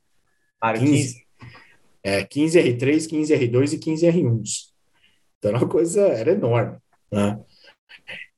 Ah, 0.60 0.72
15. 0.72 0.86
15. 0.86 1.24
É, 2.02 2.22
15 2.22 2.60
R3, 2.60 3.08
15 3.08 3.34
R2 3.34 3.72
e 3.72 3.78
15 3.78 4.06
R1s. 4.06 4.50
Então 5.38 5.50
era 5.50 5.58
uma 5.58 5.68
coisa, 5.68 6.02
era 6.02 6.32
enorme. 6.32 6.76
Né? 7.10 7.38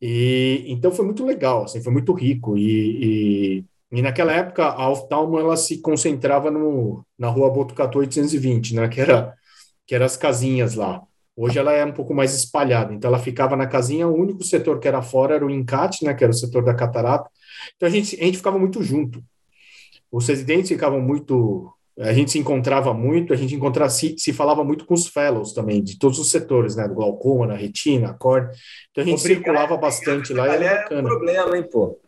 E 0.00 0.64
então 0.68 0.92
foi 0.92 1.04
muito 1.04 1.24
legal, 1.24 1.64
assim, 1.64 1.82
foi 1.82 1.92
muito 1.92 2.12
rico 2.12 2.56
e, 2.56 3.60
e, 3.60 3.98
e 3.98 4.02
naquela 4.02 4.32
época 4.32 4.64
a 4.66 4.90
oftalmo 4.90 5.38
ela 5.38 5.56
se 5.56 5.80
concentrava 5.80 6.50
no, 6.50 7.04
na 7.18 7.28
rua 7.28 7.50
Botucatu 7.50 7.98
820, 8.00 8.74
né, 8.74 8.88
que 8.88 9.00
era 9.00 9.34
que 9.86 9.94
eram 9.94 10.06
as 10.06 10.16
casinhas 10.16 10.74
lá. 10.74 11.02
Hoje 11.36 11.58
ela 11.58 11.72
é 11.72 11.84
um 11.84 11.92
pouco 11.92 12.14
mais 12.14 12.34
espalhada, 12.34 12.92
então 12.94 13.08
ela 13.08 13.18
ficava 13.18 13.56
na 13.56 13.66
casinha, 13.66 14.08
o 14.08 14.14
único 14.14 14.42
setor 14.44 14.80
que 14.80 14.88
era 14.88 15.02
fora 15.02 15.34
era 15.36 15.46
o 15.46 15.50
encate, 15.50 16.04
né, 16.04 16.14
que 16.14 16.24
era 16.24 16.30
o 16.32 16.36
setor 16.36 16.64
da 16.64 16.74
catarata. 16.74 17.30
Então 17.76 17.88
a 17.88 17.92
gente 17.92 18.16
a 18.20 18.24
gente 18.24 18.38
ficava 18.38 18.58
muito 18.58 18.82
junto. 18.82 19.22
Os 20.10 20.26
residentes 20.28 20.68
ficavam 20.68 21.00
muito 21.00 21.72
a 21.98 22.12
gente 22.12 22.30
se 22.30 22.38
encontrava 22.38 22.92
muito, 22.92 23.32
a 23.32 23.36
gente 23.36 23.54
encontrava, 23.54 23.88
se, 23.88 24.14
se 24.18 24.32
falava 24.32 24.62
muito 24.62 24.84
com 24.84 24.92
os 24.92 25.06
fellows 25.06 25.52
também, 25.52 25.82
de 25.82 25.98
todos 25.98 26.18
os 26.18 26.30
setores, 26.30 26.76
né? 26.76 26.86
Do 26.86 26.94
glaucoma, 26.94 27.46
na 27.46 27.54
retina, 27.54 28.12
cor. 28.12 28.50
Então 28.90 29.02
a 29.02 29.06
gente 29.06 29.18
Obrigado, 29.18 29.38
circulava 29.38 29.76
bastante 29.76 30.34
lá 30.34 30.46
e 30.46 30.64
era 30.64 30.82
bacana. 30.82 31.00
É 31.00 31.02
um 31.02 31.06
problema, 31.06 31.56
hein, 31.56 31.64
pô? 31.70 31.98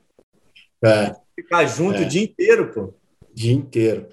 É. 0.84 1.14
Ficar 1.34 1.64
junto 1.64 1.98
é. 1.98 2.02
o 2.02 2.08
dia 2.08 2.22
inteiro, 2.22 2.70
pô. 2.72 2.94
Dia 3.32 3.52
inteiro. 3.52 4.08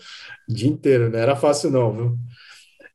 Dia 0.48 0.70
inteiro, 0.70 1.10
não 1.10 1.20
era 1.20 1.36
fácil 1.36 1.70
não, 1.70 1.92
viu? 1.92 2.18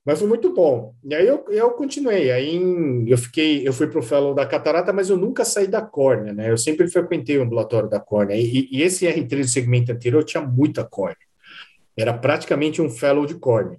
Mas 0.02 0.18
foi 0.18 0.28
muito 0.28 0.54
bom. 0.54 0.94
E 1.04 1.14
aí 1.14 1.26
eu, 1.26 1.44
eu 1.50 1.70
continuei. 1.72 2.30
Aí 2.30 2.58
eu 3.06 3.18
fiquei, 3.18 3.68
eu 3.68 3.74
fui 3.74 3.88
para 3.88 3.98
o 3.98 4.02
fellow 4.02 4.32
da 4.34 4.46
catarata, 4.46 4.90
mas 4.90 5.10
eu 5.10 5.18
nunca 5.18 5.44
saí 5.44 5.66
da 5.66 5.82
córnea, 5.82 6.32
né? 6.32 6.50
Eu 6.50 6.56
sempre 6.56 6.88
frequentei 6.88 7.36
o 7.36 7.42
ambulatório 7.42 7.90
da 7.90 8.00
córnea. 8.00 8.36
E, 8.36 8.68
e 8.72 8.82
esse 8.82 9.06
R3 9.06 9.40
do 9.40 9.48
segmento 9.48 9.92
anterior 9.92 10.24
tinha 10.24 10.42
muita 10.42 10.82
córnea. 10.82 11.29
Era 12.00 12.14
praticamente 12.14 12.80
um 12.80 12.90
fellow 12.90 13.26
de 13.26 13.34
córnea. 13.34 13.78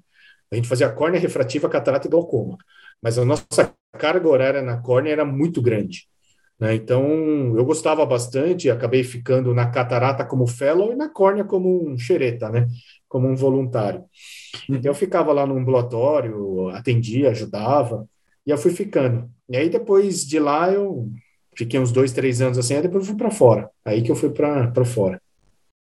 A 0.51 0.55
gente 0.55 0.67
fazia 0.67 0.89
córnea 0.89 1.19
refrativa, 1.19 1.69
catarata 1.69 2.07
e 2.07 2.09
glaucoma. 2.09 2.57
Mas 3.01 3.17
a 3.17 3.25
nossa 3.25 3.73
carga 3.97 4.27
horária 4.27 4.61
na 4.61 4.77
córnea 4.77 5.11
era 5.11 5.25
muito 5.25 5.61
grande. 5.61 6.07
Né? 6.59 6.75
Então, 6.75 7.03
eu 7.57 7.65
gostava 7.65 8.05
bastante, 8.05 8.69
acabei 8.69 9.03
ficando 9.03 9.53
na 9.53 9.71
catarata 9.71 10.23
como 10.23 10.45
fellow 10.45 10.91
e 10.91 10.95
na 10.95 11.09
córnea 11.09 11.43
como 11.43 11.89
um 11.89 11.97
xereta, 11.97 12.49
né? 12.49 12.67
como 13.09 13.27
um 13.27 13.35
voluntário. 13.35 14.03
Então, 14.69 14.91
eu 14.91 14.95
ficava 14.95 15.33
lá 15.33 15.45
no 15.45 15.57
ambulatório, 15.57 16.69
atendia, 16.69 17.31
ajudava, 17.31 18.07
e 18.45 18.51
eu 18.51 18.57
fui 18.57 18.71
ficando. 18.71 19.29
E 19.49 19.57
aí, 19.57 19.69
depois 19.69 20.25
de 20.25 20.39
lá, 20.39 20.71
eu 20.71 21.09
fiquei 21.57 21.79
uns 21.79 21.91
dois, 21.91 22.11
três 22.11 22.41
anos 22.41 22.57
assim, 22.57 22.75
aí 22.75 22.81
depois 22.81 23.03
eu 23.03 23.09
fui 23.09 23.17
para 23.17 23.31
fora. 23.31 23.69
Aí 23.83 24.01
que 24.01 24.11
eu 24.11 24.15
fui 24.15 24.29
para 24.29 24.85
fora. 24.85 25.21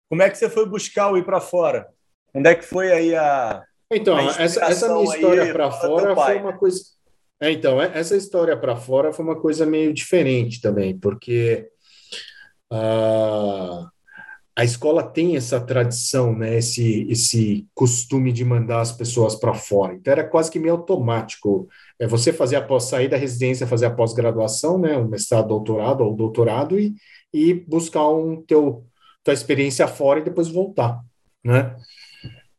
Como 0.09 0.21
é 0.23 0.29
que 0.29 0.37
você 0.37 0.49
foi 0.49 0.67
buscar 0.67 1.11
o 1.11 1.17
ir 1.17 1.25
para 1.25 1.41
fora? 1.41 1.87
Onde 2.33 2.49
é 2.49 2.55
que 2.55 2.63
foi 2.63 2.91
aí 2.91 3.15
a. 3.15 3.63
Então, 3.91 4.17
a 4.17 4.41
essa, 4.41 4.65
essa 4.65 4.93
minha 4.93 5.15
história 5.15 5.51
para 5.51 5.71
fora 5.71 6.15
foi 6.15 6.37
uma 6.37 6.57
coisa. 6.57 6.81
É, 7.41 7.51
então, 7.51 7.81
é, 7.81 7.91
essa 7.93 8.15
história 8.15 8.55
para 8.57 8.75
fora 8.75 9.13
foi 9.13 9.23
uma 9.23 9.39
coisa 9.39 9.65
meio 9.65 9.93
diferente 9.93 10.59
também, 10.61 10.97
porque 10.97 11.69
uh, 12.71 13.87
a 14.59 14.63
escola 14.65 15.01
tem 15.01 15.37
essa 15.37 15.57
tradição, 15.61 16.35
né, 16.35 16.57
esse, 16.57 17.07
esse 17.09 17.65
costume 17.73 18.33
de 18.33 18.43
mandar 18.43 18.81
as 18.81 18.91
pessoas 18.91 19.35
para 19.35 19.53
fora. 19.53 19.93
Então, 19.93 20.11
era 20.11 20.27
quase 20.27 20.51
que 20.51 20.59
meio 20.59 20.73
automático. 20.73 21.69
É 21.97 22.05
você 22.05 22.33
fazer 22.33 22.57
após 22.57 22.83
sair 22.83 23.07
da 23.07 23.15
residência, 23.15 23.65
fazer 23.65 23.85
a 23.85 23.91
pós-graduação, 23.91 24.77
né, 24.77 24.97
um 24.97 25.07
mestrado, 25.07 25.47
doutorado 25.47 26.03
ou 26.03 26.13
doutorado, 26.13 26.77
e, 26.77 26.93
e 27.33 27.53
buscar 27.53 28.09
um 28.09 28.41
teu, 28.41 28.85
tua 29.23 29.33
experiência 29.33 29.87
fora 29.87 30.19
e 30.19 30.23
depois 30.23 30.49
voltar, 30.49 30.99
né? 31.41 31.73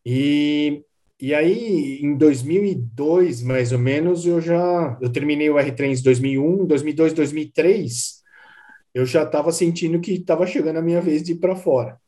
E, 0.05 0.83
e 1.21 1.35
aí, 1.35 2.01
em 2.03 2.17
2002, 2.17 3.43
mais 3.43 3.73
ou 3.73 3.79
menos, 3.79 4.27
eu 4.27 4.41
já 4.41 4.99
eu 5.01 5.11
terminei 5.13 5.51
o 5.51 5.57
R3 5.57 6.01
em 6.01 6.03
2001, 6.03 6.67
2002, 6.67 7.13
2003, 7.13 8.23
eu 8.95 9.07
já 9.07 9.23
estava 9.25 9.53
sentindo 9.53 10.01
que 10.01 10.13
estava 10.13 10.47
chegando 10.47 10.79
a 10.79 10.83
minha 10.83 11.01
vez 11.01 11.23
de 11.23 11.33
ir 11.33 11.37
para 11.37 11.57
fora. 11.57 12.01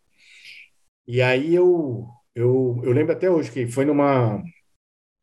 E 1.06 1.20
aí 1.22 1.54
eu, 1.54 2.06
eu, 2.34 2.80
eu 2.84 2.92
lembro 2.92 3.12
até 3.12 3.30
hoje 3.30 3.50
que 3.50 3.66
foi 3.66 3.84
numa 3.84 4.42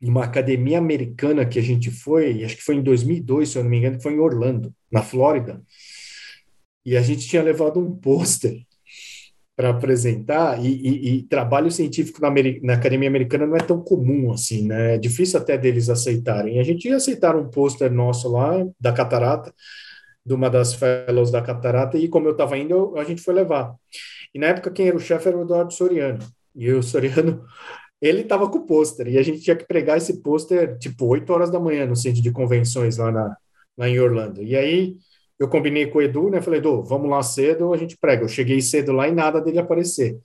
uma 0.01 0.23
academia 0.23 0.77
americana 0.77 1.45
que 1.45 1.59
a 1.59 1.61
gente 1.61 1.91
foi, 1.91 2.43
acho 2.43 2.55
que 2.55 2.63
foi 2.63 2.75
em 2.75 2.83
2002, 2.83 3.49
se 3.49 3.57
eu 3.57 3.63
não 3.63 3.69
me 3.69 3.77
engano, 3.77 3.97
que 3.97 4.03
foi 4.03 4.13
em 4.13 4.19
Orlando, 4.19 4.73
na 4.91 5.03
Flórida. 5.03 5.61
E 6.85 6.95
a 6.95 7.01
gente 7.01 7.27
tinha 7.27 7.43
levado 7.43 7.79
um 7.79 7.95
pôster 7.95 8.65
para 9.59 9.71
apresentar, 9.71 10.57
e, 10.63 10.69
e, 10.69 11.15
e, 11.17 11.23
trabalho 11.23 11.69
científico 11.69 12.21
na, 12.21 12.29
na, 12.63 12.75
Academia 12.75 13.09
Americana 13.09 13.45
não 13.45 13.57
é 13.57 13.59
tão 13.59 13.81
comum 13.81 14.31
assim, 14.31 14.65
né? 14.65 14.95
É 14.95 14.97
difícil 14.97 15.37
até 15.37 15.57
deles 15.57 15.89
aceitarem. 15.89 16.61
A 16.61 16.63
gente 16.63 16.87
aceitar 16.87 17.35
um 17.35 17.49
pôster 17.49 17.91
nosso 17.91 18.31
lá, 18.31 18.65
da 18.79 18.93
Catarata, 18.93 19.53
de 20.25 20.33
uma 20.33 20.49
das 20.49 20.73
fellows 20.73 21.29
da 21.29 21.41
Catarata, 21.41 21.97
e 21.97 22.07
como 22.07 22.25
eu 22.25 22.31
estava 22.31 22.57
indo, 22.57 22.97
a 22.97 23.03
gente 23.03 23.21
foi 23.21 23.33
levar. 23.33 23.75
E 24.33 24.39
na 24.39 24.47
época 24.47 24.71
quem 24.71 24.87
era 24.87 24.95
o 24.95 24.99
chefe 24.99 25.27
era 25.27 25.37
o 25.37 25.41
Eduardo 25.41 25.73
Soriano, 25.73 26.19
e 26.55 26.71
o 26.71 26.81
Soriano, 26.81 27.43
ele 28.01 28.21
estava 28.21 28.49
com 28.49 28.59
o 28.59 28.65
pôster, 28.65 29.09
e 29.09 29.17
a 29.17 29.21
gente 29.21 29.41
tinha 29.41 29.57
que 29.57 29.67
pregar 29.67 29.97
esse 29.97 30.21
pôster, 30.21 30.77
tipo, 30.77 31.05
8 31.05 31.33
horas 31.33 31.51
da 31.51 31.59
manhã, 31.59 31.85
no 31.85 31.97
centro 31.97 32.21
de 32.21 32.31
convenções 32.31 32.95
lá, 32.95 33.11
na, 33.11 33.35
lá 33.77 33.89
em 33.89 33.99
Orlando. 33.99 34.41
E 34.41 34.55
aí 34.55 34.95
eu 35.39 35.47
combinei 35.49 35.87
com 35.87 35.99
o 35.99 36.01
Edu, 36.01 36.29
né? 36.29 36.41
Falei, 36.41 36.59
Edu, 36.59 36.83
vamos 36.83 37.09
lá 37.09 37.23
cedo, 37.23 37.73
a 37.73 37.77
gente 37.77 37.97
prega. 37.97 38.23
Eu 38.23 38.27
cheguei 38.27 38.61
cedo 38.61 38.91
lá 38.91 39.07
e 39.07 39.11
nada 39.11 39.41
dele 39.41 39.59
aparecer. 39.59 40.19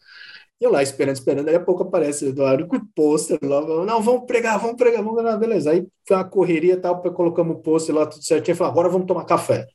E 0.61 0.65
eu 0.65 0.71
lá 0.71 0.83
esperando, 0.83 1.17
esperando, 1.17 1.47
daí 1.47 1.57
a 1.57 1.61
pouco 1.61 1.83
aparece 1.83 2.25
o 2.25 2.29
Eduardo 2.29 2.67
com 2.67 2.77
o 2.77 2.87
pôster 2.95 3.39
lá, 3.43 3.61
não, 3.85 4.01
vamos 4.03 4.27
pregar, 4.27 4.59
vamos 4.59 4.77
pregar, 4.77 5.03
vamos 5.03 5.17
pregar, 5.17 5.39
beleza. 5.39 5.71
Aí 5.73 5.87
foi 6.07 6.17
uma 6.17 6.25
correria 6.25 6.77
tal, 6.81 7.03
colocamos 7.13 7.57
o 7.57 7.61
pôster 7.61 7.95
lá, 7.95 8.07
tudo 8.07 8.25
certinho, 8.25 8.57
falei, 8.57 8.73
agora 8.73 8.89
vamos 8.89 9.07
tomar 9.07 9.25
café. 9.25 9.67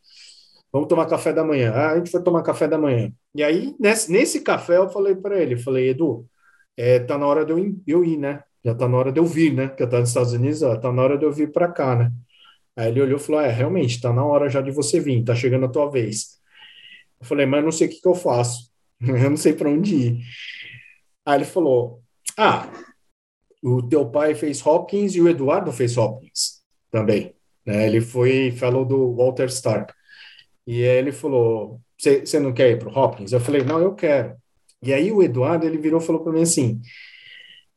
Vamos 0.72 0.88
tomar 0.88 1.08
café 1.08 1.34
da 1.34 1.44
manhã. 1.44 1.72
Ah, 1.74 1.92
a 1.92 1.98
gente 1.98 2.12
foi 2.12 2.22
tomar 2.24 2.44
café 2.44 2.68
da 2.68 2.78
manhã. 2.78 3.12
E 3.36 3.44
aí, 3.44 3.76
nesse, 3.80 4.12
nesse 4.12 4.42
café, 4.42 4.78
eu 4.78 4.90
falei 4.90 5.16
para 5.16 5.42
ele, 5.42 5.58
falei, 5.58 5.90
Edu, 5.90 6.26
é, 6.78 7.00
tá 7.00 7.18
na 7.18 7.28
hora 7.28 7.46
de 7.46 7.52
eu, 7.52 7.76
eu 7.88 8.06
ir, 8.06 8.18
né? 8.18 8.44
Já 8.64 8.76
tá 8.76 8.88
na 8.88 8.98
hora 8.98 9.12
de 9.12 9.20
eu 9.20 9.26
vir, 9.26 9.54
né? 9.54 9.70
Que 9.70 9.84
eu 9.84 9.90
tô 9.90 10.00
nos 10.00 10.10
Estados 10.10 10.34
Unidos, 10.34 10.62
ó, 10.64 10.76
tá 10.78 10.92
na 10.92 11.02
hora 11.04 11.18
de 11.18 11.26
eu 11.26 11.32
vir 11.32 11.52
para 11.52 11.68
cá, 11.72 11.96
né? 11.96 12.12
Aí 12.76 12.90
ele 12.90 13.02
olhou 13.02 13.18
e 13.18 13.22
falou: 13.22 13.42
É, 13.42 13.52
realmente, 13.52 14.02
tá 14.02 14.14
na 14.14 14.26
hora 14.26 14.50
já 14.50 14.62
de 14.62 14.72
você 14.72 15.00
vir, 15.00 15.24
tá 15.24 15.36
chegando 15.36 15.66
a 15.66 15.70
tua 15.70 15.90
vez. 15.90 16.40
Eu 17.20 17.26
falei, 17.26 17.46
mas 17.46 17.64
não 17.64 17.72
sei 17.72 17.88
o 17.88 17.90
que, 17.90 18.02
que 18.02 18.08
eu 18.08 18.16
faço, 18.16 18.72
eu 19.02 19.30
não 19.30 19.38
sei 19.38 19.54
para 19.54 19.70
onde 19.70 19.96
ir. 19.96 20.20
Aí 21.26 21.38
ele 21.38 21.46
falou: 21.46 22.02
Ah, 22.38 22.72
o 23.64 23.82
teu 23.84 24.10
pai 24.10 24.34
fez 24.36 24.66
Hopkins 24.66 25.16
e 25.16 25.22
o 25.22 25.28
Eduardo 25.28 25.72
fez 25.72 25.98
Hopkins 25.98 26.62
também. 26.92 27.34
Né? 27.66 27.88
Ele 27.88 28.02
foi 28.02 28.52
fellow 28.52 28.86
do 28.86 29.16
Walter 29.16 29.48
Stark. 29.48 29.94
E 30.66 30.84
aí 30.84 30.98
ele 30.98 31.12
falou: 31.12 31.82
Você 31.98 32.40
não 32.40 32.54
quer 32.54 32.72
ir 32.72 32.80
para 32.80 32.90
o 32.90 32.98
Hopkins? 32.98 33.32
Eu 33.32 33.40
falei: 33.40 33.64
Não, 33.64 33.80
eu 33.80 33.94
quero. 33.94 34.36
E 34.82 34.94
aí 34.94 35.12
o 35.12 35.22
Eduardo 35.22 35.66
ele 35.66 35.78
virou 35.78 36.02
e 36.02 36.06
falou 36.06 36.24
para 36.24 36.32
mim 36.32 36.42
assim: 36.42 36.82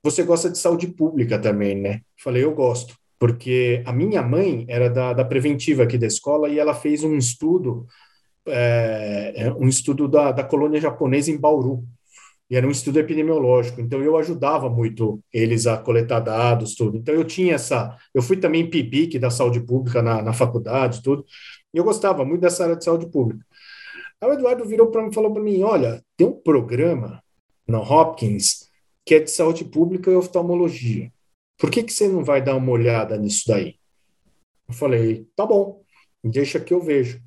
Você 0.03 0.23
gosta 0.23 0.49
de 0.51 0.59
saúde 0.59 0.87
pública 0.89 1.39
também, 1.39 1.75
né? 1.75 1.97
Eu 1.97 2.23
falei: 2.23 2.45
Eu 2.45 2.55
gosto, 2.55 2.97
porque 3.23 3.85
a 3.87 3.93
minha 3.93 4.21
mãe 4.21 4.65
era 4.67 4.91
da, 4.91 5.13
da 5.13 5.25
preventiva 5.25 5.85
aqui 5.85 5.97
da 5.97 6.09
escola 6.09 6.49
e 6.49 6.59
ela 6.59 6.75
fez 6.75 7.05
um 7.05 7.17
estudo, 7.17 7.87
é, 8.49 9.55
um 9.57 9.69
estudo 9.69 10.09
da, 10.09 10.33
da 10.33 10.43
colônia 10.43 10.81
japonesa 10.81 11.31
em 11.31 11.39
Bauru 11.39 11.85
e 12.51 12.57
era 12.57 12.67
um 12.67 12.71
estudo 12.73 12.99
epidemiológico, 12.99 13.81
então 13.81 14.03
eu 14.03 14.17
ajudava 14.17 14.69
muito 14.69 15.23
eles 15.33 15.69
a 15.69 15.77
coletar 15.77 16.19
dados, 16.19 16.75
tudo. 16.75 16.97
Então 16.97 17.15
eu 17.15 17.23
tinha 17.23 17.55
essa, 17.55 17.97
eu 18.13 18.21
fui 18.21 18.39
também 18.39 18.69
PIBIC 18.69 19.21
da 19.21 19.31
saúde 19.31 19.61
pública 19.61 20.03
na, 20.03 20.21
na 20.21 20.33
faculdade, 20.33 21.01
tudo, 21.01 21.25
e 21.73 21.79
eu 21.79 21.85
gostava 21.85 22.25
muito 22.25 22.41
dessa 22.41 22.65
área 22.65 22.75
de 22.75 22.83
saúde 22.83 23.07
pública. 23.07 23.47
Aí 24.21 24.31
o 24.31 24.33
Eduardo 24.33 24.65
virou 24.65 24.89
para 24.89 25.01
mim 25.01 25.11
e 25.11 25.15
falou 25.15 25.33
para 25.33 25.43
mim, 25.45 25.63
olha, 25.63 26.03
tem 26.17 26.27
um 26.27 26.33
programa 26.33 27.23
na 27.69 27.79
Hopkins 27.79 28.69
que 29.07 29.15
é 29.15 29.21
de 29.21 29.31
saúde 29.31 29.65
pública 29.65 30.11
e 30.11 30.17
oftalmologia. 30.17 31.13
Por 31.63 31.71
que, 31.71 31.85
que 31.85 31.93
você 31.93 32.09
não 32.09 32.25
vai 32.25 32.43
dar 32.43 32.57
uma 32.57 32.73
olhada 32.73 33.17
nisso 33.17 33.45
daí? 33.47 33.77
Eu 34.69 34.75
falei, 34.75 35.29
tá 35.37 35.47
bom, 35.47 35.81
deixa 36.25 36.59
que 36.59 36.75
eu 36.75 36.83
vejo. 36.83 37.23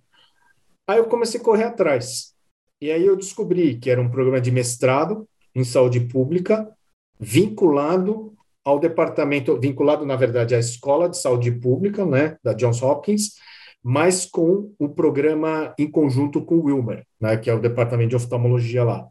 Aí 0.85 0.97
eu 0.97 1.05
comecei 1.05 1.39
a 1.39 1.43
correr 1.43 1.63
atrás. 1.63 2.33
E 2.81 2.91
aí 2.91 3.05
eu 3.05 3.15
descobri 3.15 3.79
que 3.79 3.89
era 3.89 4.01
um 4.01 4.11
programa 4.11 4.41
de 4.41 4.51
mestrado 4.51 5.25
em 5.55 5.63
saúde 5.63 6.01
pública, 6.01 6.69
vinculado 7.17 8.33
ao 8.61 8.77
departamento, 8.77 9.57
vinculado, 9.57 10.05
na 10.05 10.17
verdade, 10.17 10.53
à 10.53 10.59
Escola 10.59 11.07
de 11.07 11.17
Saúde 11.17 11.53
Pública, 11.53 12.05
né, 12.05 12.37
da 12.43 12.51
Johns 12.51 12.81
Hopkins, 12.81 13.35
mas 13.81 14.25
com 14.25 14.73
o 14.77 14.89
programa 14.89 15.73
em 15.79 15.89
conjunto 15.89 16.43
com 16.43 16.55
o 16.55 16.65
Wilmer, 16.65 17.07
né, 17.21 17.37
que 17.37 17.49
é 17.49 17.53
o 17.53 17.61
departamento 17.61 18.09
de 18.09 18.15
oftalmologia 18.17 18.83
lá. 18.83 19.07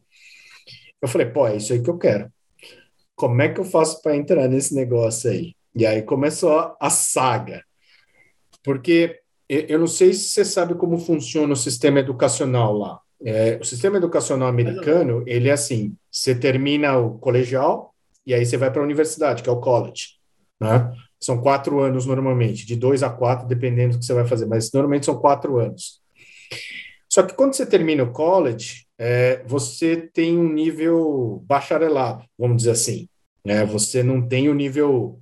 Eu 1.01 1.09
falei, 1.09 1.31
pô, 1.31 1.47
é 1.47 1.57
isso 1.57 1.73
aí 1.73 1.83
que 1.83 1.89
eu 1.89 1.97
quero. 1.97 2.31
Como 3.17 3.41
é 3.43 3.49
que 3.49 3.61
eu 3.61 3.65
faço 3.65 4.03
para 4.03 4.17
entrar 4.17 4.49
nesse 4.49 4.75
negócio 4.75 5.31
aí? 5.31 5.55
E 5.75 5.87
aí 5.87 6.03
começou 6.03 6.77
a 6.81 6.91
saga. 6.91 7.63
Porque 8.63 9.21
eu 9.49 9.79
não 9.79 9.87
sei 9.87 10.13
se 10.13 10.31
você 10.31 10.45
sabe 10.45 10.75
como 10.75 10.99
funciona 10.99 11.53
o 11.53 11.57
sistema 11.57 12.01
educacional 12.01 12.77
lá. 12.77 13.01
É, 13.25 13.59
o 13.61 13.65
sistema 13.65 13.97
educacional 13.97 14.49
americano, 14.49 15.23
ele 15.27 15.49
é 15.49 15.53
assim: 15.53 15.97
você 16.11 16.35
termina 16.35 16.97
o 16.99 17.19
colegial 17.19 17.95
e 18.27 18.35
aí 18.35 18.45
você 18.45 18.57
vai 18.57 18.71
para 18.71 18.81
a 18.81 18.85
universidade, 18.85 19.43
que 19.43 19.49
é 19.49 19.53
o 19.53 19.61
college. 19.61 20.15
Né? 20.61 20.93
São 21.21 21.41
quatro 21.41 21.81
anos 21.81 22.07
normalmente, 22.07 22.67
de 22.67 22.77
dois 22.77 23.03
a 23.03 23.11
quatro, 23.11 23.47
dependendo 23.47 23.95
do 23.95 23.99
que 23.99 24.05
você 24.05 24.15
vai 24.15 24.27
fazer, 24.27 24.47
mas 24.47 24.71
normalmente 24.73 25.07
são 25.07 25.19
quatro 25.19 25.59
anos. 25.59 26.01
Só 27.09 27.23
que 27.23 27.35
quando 27.35 27.55
você 27.55 27.65
termina 27.65 28.03
o 28.03 28.13
college, 28.13 28.84
é, 29.07 29.45
você 29.47 29.99
tem 29.99 30.39
um 30.39 30.51
nível 30.51 31.45
bacharelado, 31.47 32.25
vamos 32.39 32.57
dizer 32.57 32.71
assim. 32.71 33.07
Né? 33.45 33.63
Você 33.67 34.03
não 34.03 34.27
tem 34.27 34.49
o 34.49 34.55
nível 34.55 35.21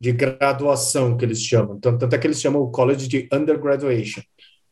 de 0.00 0.12
graduação 0.12 1.16
que 1.16 1.24
eles 1.24 1.42
chamam, 1.42 1.80
tanto, 1.80 1.98
tanto 1.98 2.14
é 2.14 2.18
que 2.18 2.28
eles 2.28 2.40
chamam 2.40 2.62
o 2.62 2.70
college 2.70 3.08
de 3.08 3.28
undergraduation. 3.32 4.22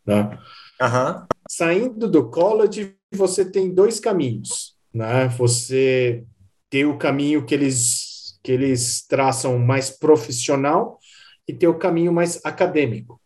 Né? 0.06 0.38
Uhum. 0.80 1.26
Saindo 1.50 2.08
do 2.08 2.30
college, 2.30 2.94
você 3.12 3.44
tem 3.44 3.74
dois 3.74 3.98
caminhos, 3.98 4.76
né? 4.94 5.26
Você 5.38 6.24
tem 6.70 6.84
o 6.84 6.96
caminho 6.96 7.44
que 7.44 7.54
eles, 7.54 8.38
que 8.44 8.52
eles 8.52 9.04
traçam 9.08 9.58
mais 9.58 9.90
profissional 9.90 11.00
e 11.48 11.52
tem 11.52 11.68
o 11.68 11.78
caminho 11.78 12.12
mais 12.12 12.40
acadêmico. 12.44 13.20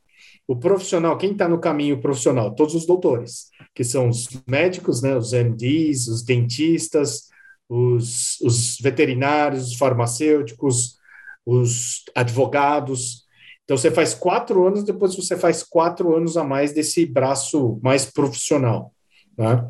O 0.48 0.56
profissional, 0.56 1.18
quem 1.18 1.32
está 1.32 1.46
no 1.46 1.60
caminho 1.60 2.00
profissional? 2.00 2.54
Todos 2.54 2.74
os 2.74 2.86
doutores, 2.86 3.50
que 3.76 3.84
são 3.84 4.08
os 4.08 4.26
médicos, 4.48 5.02
né? 5.02 5.14
Os 5.14 5.32
MDs, 5.32 6.08
os 6.08 6.24
dentistas, 6.24 7.28
os, 7.68 8.40
os 8.40 8.78
veterinários, 8.80 9.68
os 9.68 9.76
farmacêuticos, 9.76 10.96
os 11.46 12.02
advogados, 12.14 13.26
então 13.66 13.76
você 13.76 13.90
faz 13.90 14.14
quatro 14.14 14.64
anos, 14.64 14.84
depois 14.84 15.16
você 15.16 15.36
faz 15.36 15.64
quatro 15.64 16.16
anos 16.16 16.36
a 16.36 16.44
mais 16.44 16.72
desse 16.72 17.04
braço 17.04 17.80
mais 17.82 18.06
profissional. 18.06 18.94
Né? 19.36 19.68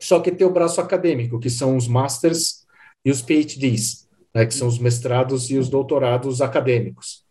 Só 0.00 0.20
que 0.20 0.30
tem 0.30 0.46
o 0.46 0.52
braço 0.52 0.80
acadêmico, 0.80 1.40
que 1.40 1.50
são 1.50 1.76
os 1.76 1.88
masters 1.88 2.64
e 3.04 3.10
os 3.10 3.20
PhDs, 3.20 4.08
né, 4.32 4.46
que 4.46 4.54
são 4.54 4.68
os 4.68 4.78
mestrados 4.78 5.50
e 5.50 5.58
os 5.58 5.68
doutorados 5.68 6.40
acadêmicos. 6.40 7.24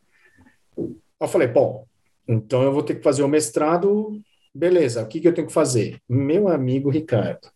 Eu 0.77 1.27
falei, 1.27 1.47
bom, 1.47 1.85
então 2.27 2.61
eu 2.63 2.73
vou 2.73 2.83
ter 2.83 2.95
que 2.95 3.03
fazer 3.03 3.23
o 3.23 3.27
mestrado, 3.27 4.19
beleza, 4.55 5.03
o 5.03 5.07
que, 5.07 5.19
que 5.19 5.27
eu 5.27 5.33
tenho 5.33 5.47
que 5.47 5.53
fazer? 5.53 5.99
Meu 6.07 6.47
amigo 6.47 6.89
Ricardo. 6.89 7.49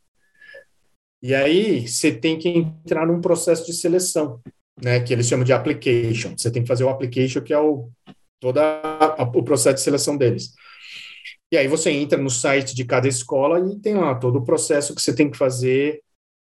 E 1.22 1.34
aí 1.34 1.88
você 1.88 2.12
tem 2.12 2.38
que 2.38 2.50
entrar 2.50 3.06
num 3.06 3.22
processo 3.22 3.66
de 3.66 3.74
seleção 3.74 4.42
né, 4.82 5.00
que 5.00 5.14
eles 5.14 5.28
chamam 5.28 5.44
de 5.44 5.54
application. 5.54 6.34
Você 6.38 6.50
tem 6.52 6.62
que 6.62 6.68
fazer 6.68 6.84
o 6.84 6.90
application, 6.90 7.42
que 7.42 7.54
é 7.54 7.60
o 7.60 7.90
todo 8.40 8.60
o 9.36 9.44
processo 9.44 9.76
de 9.76 9.82
seleção 9.82 10.16
deles. 10.16 10.54
E 11.52 11.58
aí 11.58 11.68
você 11.68 11.92
entra 11.92 12.18
no 12.18 12.30
site 12.30 12.74
de 12.74 12.86
cada 12.86 13.08
escola 13.08 13.60
e 13.60 13.78
tem 13.80 13.96
lá 13.96 14.16
todo 14.16 14.38
o 14.38 14.46
processo 14.46 14.96
que 14.96 15.02
você 15.02 15.14
tem 15.14 15.30
que 15.30 15.38
fazer 15.38 16.02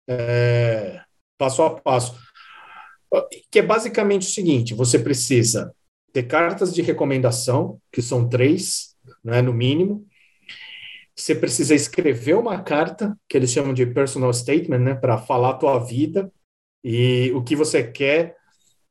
é, 0.09 1.01
passo 1.37 1.63
a 1.63 1.71
passo. 1.81 2.17
Que 3.51 3.59
é 3.59 3.63
basicamente 3.63 4.29
o 4.29 4.31
seguinte: 4.31 4.75
você 4.75 4.99
precisa 4.99 5.75
ter 6.13 6.25
cartas 6.25 6.73
de 6.73 6.83
recomendação, 6.83 7.81
que 7.91 8.03
são 8.03 8.29
três, 8.29 8.95
né, 9.25 9.43
no 9.43 9.53
mínimo. 9.53 10.07
Você 11.21 11.35
precisa 11.35 11.75
escrever 11.75 12.35
uma 12.35 12.63
carta, 12.63 13.17
que 13.29 13.37
eles 13.37 13.51
chamam 13.51 13.75
de 13.75 13.85
personal 13.87 14.33
statement, 14.33 14.79
né, 14.79 14.95
para 14.95 15.19
falar 15.19 15.51
a 15.51 15.55
tua 15.55 15.79
vida, 15.79 16.33
e 16.83 17.31
o 17.35 17.43
que 17.43 17.55
você 17.55 17.83
quer, 17.85 18.37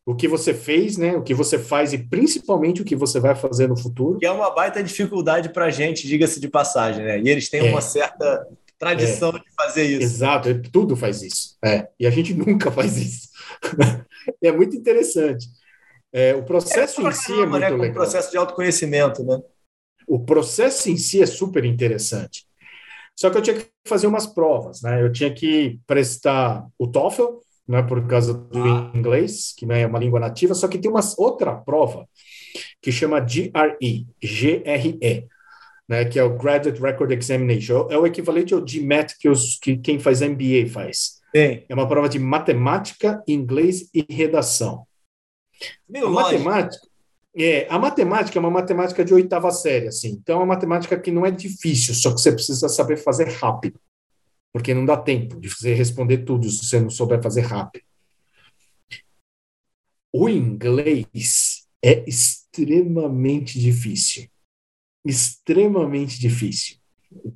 o 0.05 0.15
que 0.15 0.27
você 0.27 0.53
fez, 0.53 0.97
né? 0.97 1.15
O 1.15 1.21
que 1.21 1.34
você 1.34 1.59
faz 1.59 1.93
e 1.93 1.97
principalmente 1.97 2.82
o 2.82 2.86
que 2.86 2.95
você 2.95 3.19
vai 3.19 3.36
fazer 3.36 3.67
no 3.67 3.77
futuro. 3.77 4.19
Que 4.19 4.25
é 4.25 4.32
uma 4.32 4.49
baita 4.49 4.84
dificuldade 4.84 5.49
para 5.49 5.65
a 5.65 5.69
gente, 5.69 6.07
diga-se 6.07 6.39
de 6.39 6.47
passagem, 6.47 7.03
né? 7.03 7.19
E 7.19 7.30
eles 7.30 7.49
têm 7.49 7.67
é. 7.67 7.69
uma 7.69 7.82
certa 7.82 8.47
tradição 8.77 9.30
é. 9.30 9.34
de 9.34 9.55
fazer 9.55 9.84
isso. 9.84 10.03
Exato, 10.03 10.61
tudo 10.71 10.95
faz 10.95 11.21
isso. 11.21 11.57
É. 11.63 11.88
E 11.99 12.07
a 12.07 12.09
gente 12.09 12.34
nunca 12.38 12.71
faz 12.71 12.97
isso. 12.97 13.30
é 14.41 14.51
muito 14.51 14.75
interessante. 14.75 15.47
É, 16.11 16.34
o 16.34 16.43
processo 16.43 17.05
é, 17.05 17.09
em 17.09 17.11
si 17.11 17.34
é 17.34 17.45
muito 17.45 17.59
né? 17.59 17.69
legal. 17.69 17.89
O 17.89 17.93
processo 17.93 18.32
de 18.32 18.38
autoconhecimento, 18.38 19.23
né? 19.23 19.39
O 20.10 20.20
processo 20.20 20.89
em 20.89 20.97
si 20.97 21.22
é 21.22 21.26
super 21.28 21.64
interessante. 21.64 22.43
Só 23.16 23.30
que 23.30 23.38
eu 23.38 23.41
tinha 23.43 23.57
que 23.57 23.68
fazer 23.86 24.07
umas 24.07 24.26
provas, 24.26 24.82
né? 24.82 25.03
Eu 25.03 25.12
tinha 25.12 25.32
que 25.32 25.80
prestar 25.86 26.66
o 26.80 26.88
TOEFL, 26.88 27.38
né, 27.68 27.84
por 27.84 28.07
causa 28.07 28.34
do 28.34 28.64
ah. 28.64 28.91
inglês, 28.95 29.53
que 29.55 29.64
não 29.64 29.76
é 29.76 29.86
uma 29.86 29.99
língua 29.99 30.20
nativa, 30.20 30.55
só 30.55 30.68
que 30.68 30.80
tem 30.80 30.89
uma 30.89 31.01
outra 31.20 31.53
prova 31.53 32.10
que 32.82 32.91
chama 32.91 33.20
GRE, 33.20 34.07
GRE, 34.20 35.28
né, 35.88 36.05
que 36.05 36.18
é 36.18 36.24
o 36.24 36.36
Graduate 36.36 36.82
Record 36.82 37.12
Examination. 37.12 37.88
É 37.91 37.97
o 37.97 38.07
equivalente 38.07 38.55
ao 38.55 38.62
GMAT 38.62 39.16
que, 39.20 39.30
os, 39.30 39.60
que 39.60 39.78
quem 39.78 39.99
faz 39.99 40.22
MBA 40.22 40.68
faz. 40.68 41.20
Sim. 41.36 41.64
É 41.70 41.74
uma 41.74 41.88
prova 41.88 42.10
de 42.10 42.18
matemática, 42.18 43.22
inglês 43.28 43.88
e 43.93 44.03
redação. 44.10 44.88
Meu 45.88 46.07
a 46.07 46.12
matemática, 46.12 46.89
é, 47.40 47.68
a 47.70 47.80
matemática 47.80 48.38
é 48.38 48.42
uma 48.42 48.52
matemática 48.52 49.04
de 49.04 49.14
oitava 49.14 49.52
série, 49.52 49.88
assim. 49.88 50.10
Então, 50.10 50.36
é 50.36 50.40
uma 50.40 50.56
matemática 50.56 51.00
que 51.00 51.12
não 51.12 51.26
é 51.26 51.32
difícil, 51.32 51.94
só 51.94 52.14
que 52.14 52.20
você 52.22 52.32
precisa 52.32 52.68
saber 52.68 52.98
fazer 52.98 53.30
rápido 53.30 53.80
porque 54.52 54.74
não 54.74 54.86
dá 54.86 54.98
tempo 54.98 55.40
de 55.40 55.50
você 55.50 55.74
responder 55.74 56.20
tudo 56.20 56.50
se 56.50 56.66
você 56.66 56.80
não 56.80 56.90
souber 56.90 57.22
fazer 57.22 57.42
rápido. 57.42 57.84
O 60.12 60.28
inglês 60.28 61.68
é 61.84 62.04
extremamente 62.08 63.60
difícil. 63.60 64.28
Extremamente 65.06 66.20
difícil. 66.20 66.78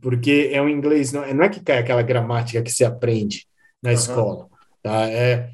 Porque 0.02 0.50
é 0.52 0.62
um 0.62 0.70
inglês, 0.70 1.12
não 1.12 1.24
é, 1.24 1.34
não 1.34 1.44
é 1.44 1.50
que 1.50 1.62
cai 1.62 1.78
aquela 1.78 2.02
gramática 2.02 2.62
que 2.62 2.72
se 2.72 2.84
aprende 2.84 3.48
na 3.82 3.92
uhum. 3.92 3.96
escola. 3.96 4.50
Tá? 4.82 5.08
É, 5.08 5.52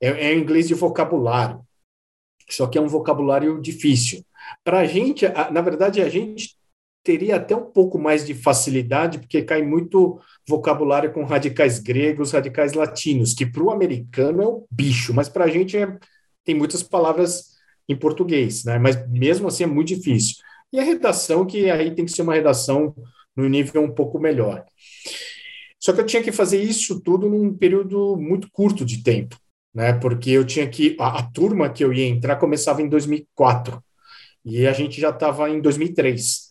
é, 0.00 0.32
é 0.32 0.36
um 0.36 0.40
inglês 0.40 0.66
de 0.66 0.74
vocabulário. 0.74 1.64
Só 2.50 2.66
que 2.66 2.76
é 2.76 2.80
um 2.80 2.88
vocabulário 2.88 3.60
difícil. 3.60 4.24
Para 4.64 4.80
a 4.80 4.84
gente, 4.84 5.26
na 5.52 5.60
verdade, 5.60 6.00
a 6.00 6.08
gente 6.08 6.56
teria 7.02 7.36
até 7.36 7.56
um 7.56 7.64
pouco 7.64 7.98
mais 7.98 8.26
de 8.26 8.34
facilidade, 8.34 9.18
porque 9.18 9.42
cai 9.42 9.62
muito 9.62 10.20
vocabulário 10.46 11.12
com 11.12 11.24
radicais 11.24 11.78
gregos, 11.78 12.32
radicais 12.32 12.74
latinos, 12.74 13.32
que 13.32 13.46
para 13.46 13.62
o 13.62 13.70
americano 13.70 14.42
é 14.42 14.46
o 14.46 14.66
bicho, 14.70 15.14
mas 15.14 15.28
para 15.28 15.44
a 15.44 15.48
gente 15.48 15.76
é, 15.76 15.98
tem 16.44 16.54
muitas 16.54 16.82
palavras 16.82 17.56
em 17.88 17.96
português, 17.96 18.64
né? 18.64 18.78
Mas 18.78 19.08
mesmo 19.08 19.48
assim 19.48 19.64
é 19.64 19.66
muito 19.66 19.88
difícil. 19.88 20.36
E 20.72 20.78
a 20.78 20.82
redação, 20.84 21.46
que 21.46 21.70
aí 21.70 21.94
tem 21.94 22.04
que 22.04 22.12
ser 22.12 22.22
uma 22.22 22.34
redação 22.34 22.94
no 23.34 23.48
nível 23.48 23.82
um 23.82 23.92
pouco 23.92 24.18
melhor. 24.18 24.64
Só 25.78 25.92
que 25.92 26.00
eu 26.00 26.06
tinha 26.06 26.22
que 26.22 26.30
fazer 26.30 26.62
isso 26.62 27.00
tudo 27.00 27.28
num 27.28 27.56
período 27.56 28.16
muito 28.16 28.50
curto 28.52 28.84
de 28.84 29.02
tempo, 29.02 29.36
né? 29.74 29.92
Porque 29.94 30.30
eu 30.30 30.44
tinha 30.44 30.68
que. 30.68 30.96
A, 30.98 31.20
a 31.20 31.22
turma 31.22 31.70
que 31.70 31.84
eu 31.84 31.92
ia 31.92 32.06
entrar 32.06 32.36
começava 32.36 32.82
em 32.82 32.88
2004 32.88 33.82
e 34.44 34.66
a 34.66 34.72
gente 34.72 35.00
já 35.00 35.10
estava 35.10 35.48
em 35.50 35.60
2003. 35.60 36.50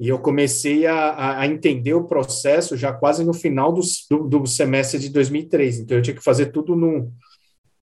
E 0.00 0.08
eu 0.08 0.18
comecei 0.18 0.86
a, 0.86 1.40
a, 1.40 1.46
entender 1.46 1.94
o 1.94 2.06
processo 2.06 2.76
já 2.76 2.92
quase 2.92 3.24
no 3.24 3.32
final 3.32 3.72
do, 3.72 3.80
do, 4.10 4.28
do, 4.28 4.46
semestre 4.46 4.98
de 4.98 5.08
2003. 5.10 5.80
Então 5.80 5.96
eu 5.96 6.02
tinha 6.02 6.16
que 6.16 6.24
fazer 6.24 6.46
tudo 6.46 6.74
no, 6.74 7.12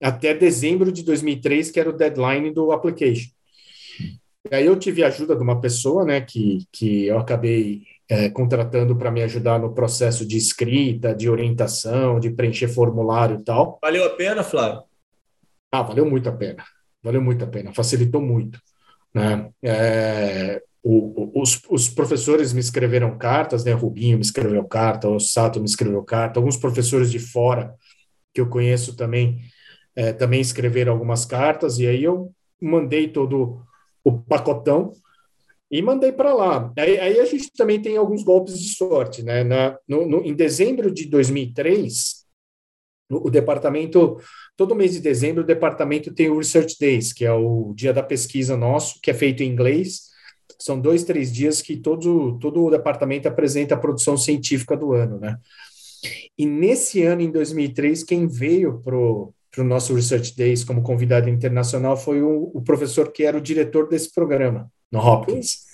até 0.03 0.35
dezembro 0.35 0.91
de 0.91 1.05
2003, 1.05 1.71
que 1.71 1.79
era 1.79 1.91
o 1.91 1.97
deadline 1.97 2.53
do 2.53 2.73
application. 2.73 3.31
E 4.51 4.55
aí 4.55 4.67
eu 4.67 4.77
tive 4.79 5.05
a 5.05 5.09
ajuda 5.09 5.37
de 5.37 5.43
uma 5.43 5.61
pessoa, 5.61 6.05
né, 6.05 6.21
que, 6.21 6.67
que 6.73 7.07
eu 7.07 7.19
acabei 7.19 7.83
é, 8.09 8.29
contratando 8.31 8.97
para 8.97 9.11
me 9.11 9.23
ajudar 9.23 9.59
no 9.59 9.75
processo 9.75 10.27
de 10.27 10.37
escrita, 10.37 11.15
de 11.15 11.29
orientação, 11.29 12.19
de 12.19 12.31
preencher 12.31 12.69
formulário 12.69 13.39
e 13.41 13.45
tal. 13.45 13.79
Valeu 13.83 14.05
a 14.05 14.11
pena, 14.11 14.43
Flávio? 14.43 14.83
Ah, 15.71 15.83
valeu 15.83 16.07
muito 16.07 16.29
a 16.29 16.33
pena. 16.33 16.65
Valeu 17.03 17.21
muito 17.21 17.45
a 17.45 17.49
pena. 17.49 17.73
Facilitou 17.75 18.23
muito. 18.23 18.59
Né? 19.15 19.51
É, 19.63 20.63
o, 20.83 21.41
os, 21.41 21.61
os, 21.69 21.89
professores 21.89 22.53
me 22.53 22.61
escreveram 22.61 23.19
cartas, 23.19 23.65
né? 23.65 23.73
Rubinho 23.73 24.17
me 24.17 24.23
escreveu 24.23 24.65
carta, 24.65 25.09
o 25.09 25.21
Sato 25.21 25.61
me 25.61 25.67
escreveu 25.67 26.03
carta, 26.03 26.39
alguns 26.39 26.57
professores 26.57 27.11
de 27.11 27.19
fora 27.19 27.75
que 28.33 28.41
eu 28.41 28.49
conheço 28.49 28.97
também 28.97 29.41
é, 29.97 30.13
também 30.13 30.41
escreveram 30.41 30.93
algumas 30.93 31.25
cartas 31.25 31.79
e 31.81 31.87
aí 31.87 32.05
eu 32.05 32.33
mandei 32.61 33.09
todo 33.09 33.61
o 34.05 34.13
pacotão 34.17 34.93
e 35.71 35.83
mandei 35.83 36.13
para 36.13 36.33
lá. 36.33 36.73
Aí, 36.77 36.99
aí, 36.99 37.21
a 37.21 37.25
gente 37.25 37.53
também 37.53 37.81
tem 37.81 37.97
alguns 37.97 38.23
golpes 38.23 38.59
de 38.59 38.75
sorte, 38.75 39.23
né? 39.23 39.45
Na, 39.45 39.79
no, 39.87 40.07
no, 40.07 40.25
em 40.25 40.35
dezembro 40.35 40.91
de 40.91 41.07
2003, 41.07 42.25
o, 43.11 43.29
o 43.29 43.31
departamento, 43.31 44.19
todo 44.57 44.75
mês 44.75 44.93
de 44.93 45.01
dezembro, 45.01 45.43
o 45.43 45.47
departamento 45.47 46.13
tem 46.13 46.31
o 46.31 46.39
Research 46.39 46.77
Days, 46.81 47.13
que 47.13 47.25
é 47.25 47.33
o 47.33 47.73
dia 47.75 47.93
da 47.93 48.03
pesquisa 48.03 48.57
nosso, 48.57 49.01
que 49.03 49.11
é 49.11 49.15
feito 49.15 49.43
em 49.43 49.51
inglês. 49.51 50.09
São 50.59 50.81
dois, 50.81 51.05
três 51.05 51.33
dias 51.33 51.61
que 51.61 51.77
todo, 51.77 52.39
todo 52.39 52.65
o 52.65 52.71
departamento 52.71 53.29
apresenta 53.29 53.75
a 53.75 53.79
produção 53.79 54.17
científica 54.17 54.77
do 54.77 54.93
ano, 54.93 55.19
né? 55.19 55.37
E 56.37 56.47
nesse 56.47 57.03
ano, 57.03 57.21
em 57.21 57.31
2003, 57.31 58.05
quem 58.05 58.27
veio 58.27 58.81
para 58.81 58.97
o 58.97 59.35
nosso 59.65 59.95
Research 59.95 60.37
Days 60.37 60.65
como 60.65 60.83
convidado 60.83 61.29
internacional 61.29 61.97
foi 61.97 62.23
o, 62.23 62.51
o 62.55 62.63
professor 62.63 63.13
que 63.13 63.25
era 63.25 63.37
o 63.37 63.41
diretor 63.41 63.89
desse 63.89 64.13
programa, 64.13 64.71
no 64.91 64.99
Hopkins, 64.99 65.69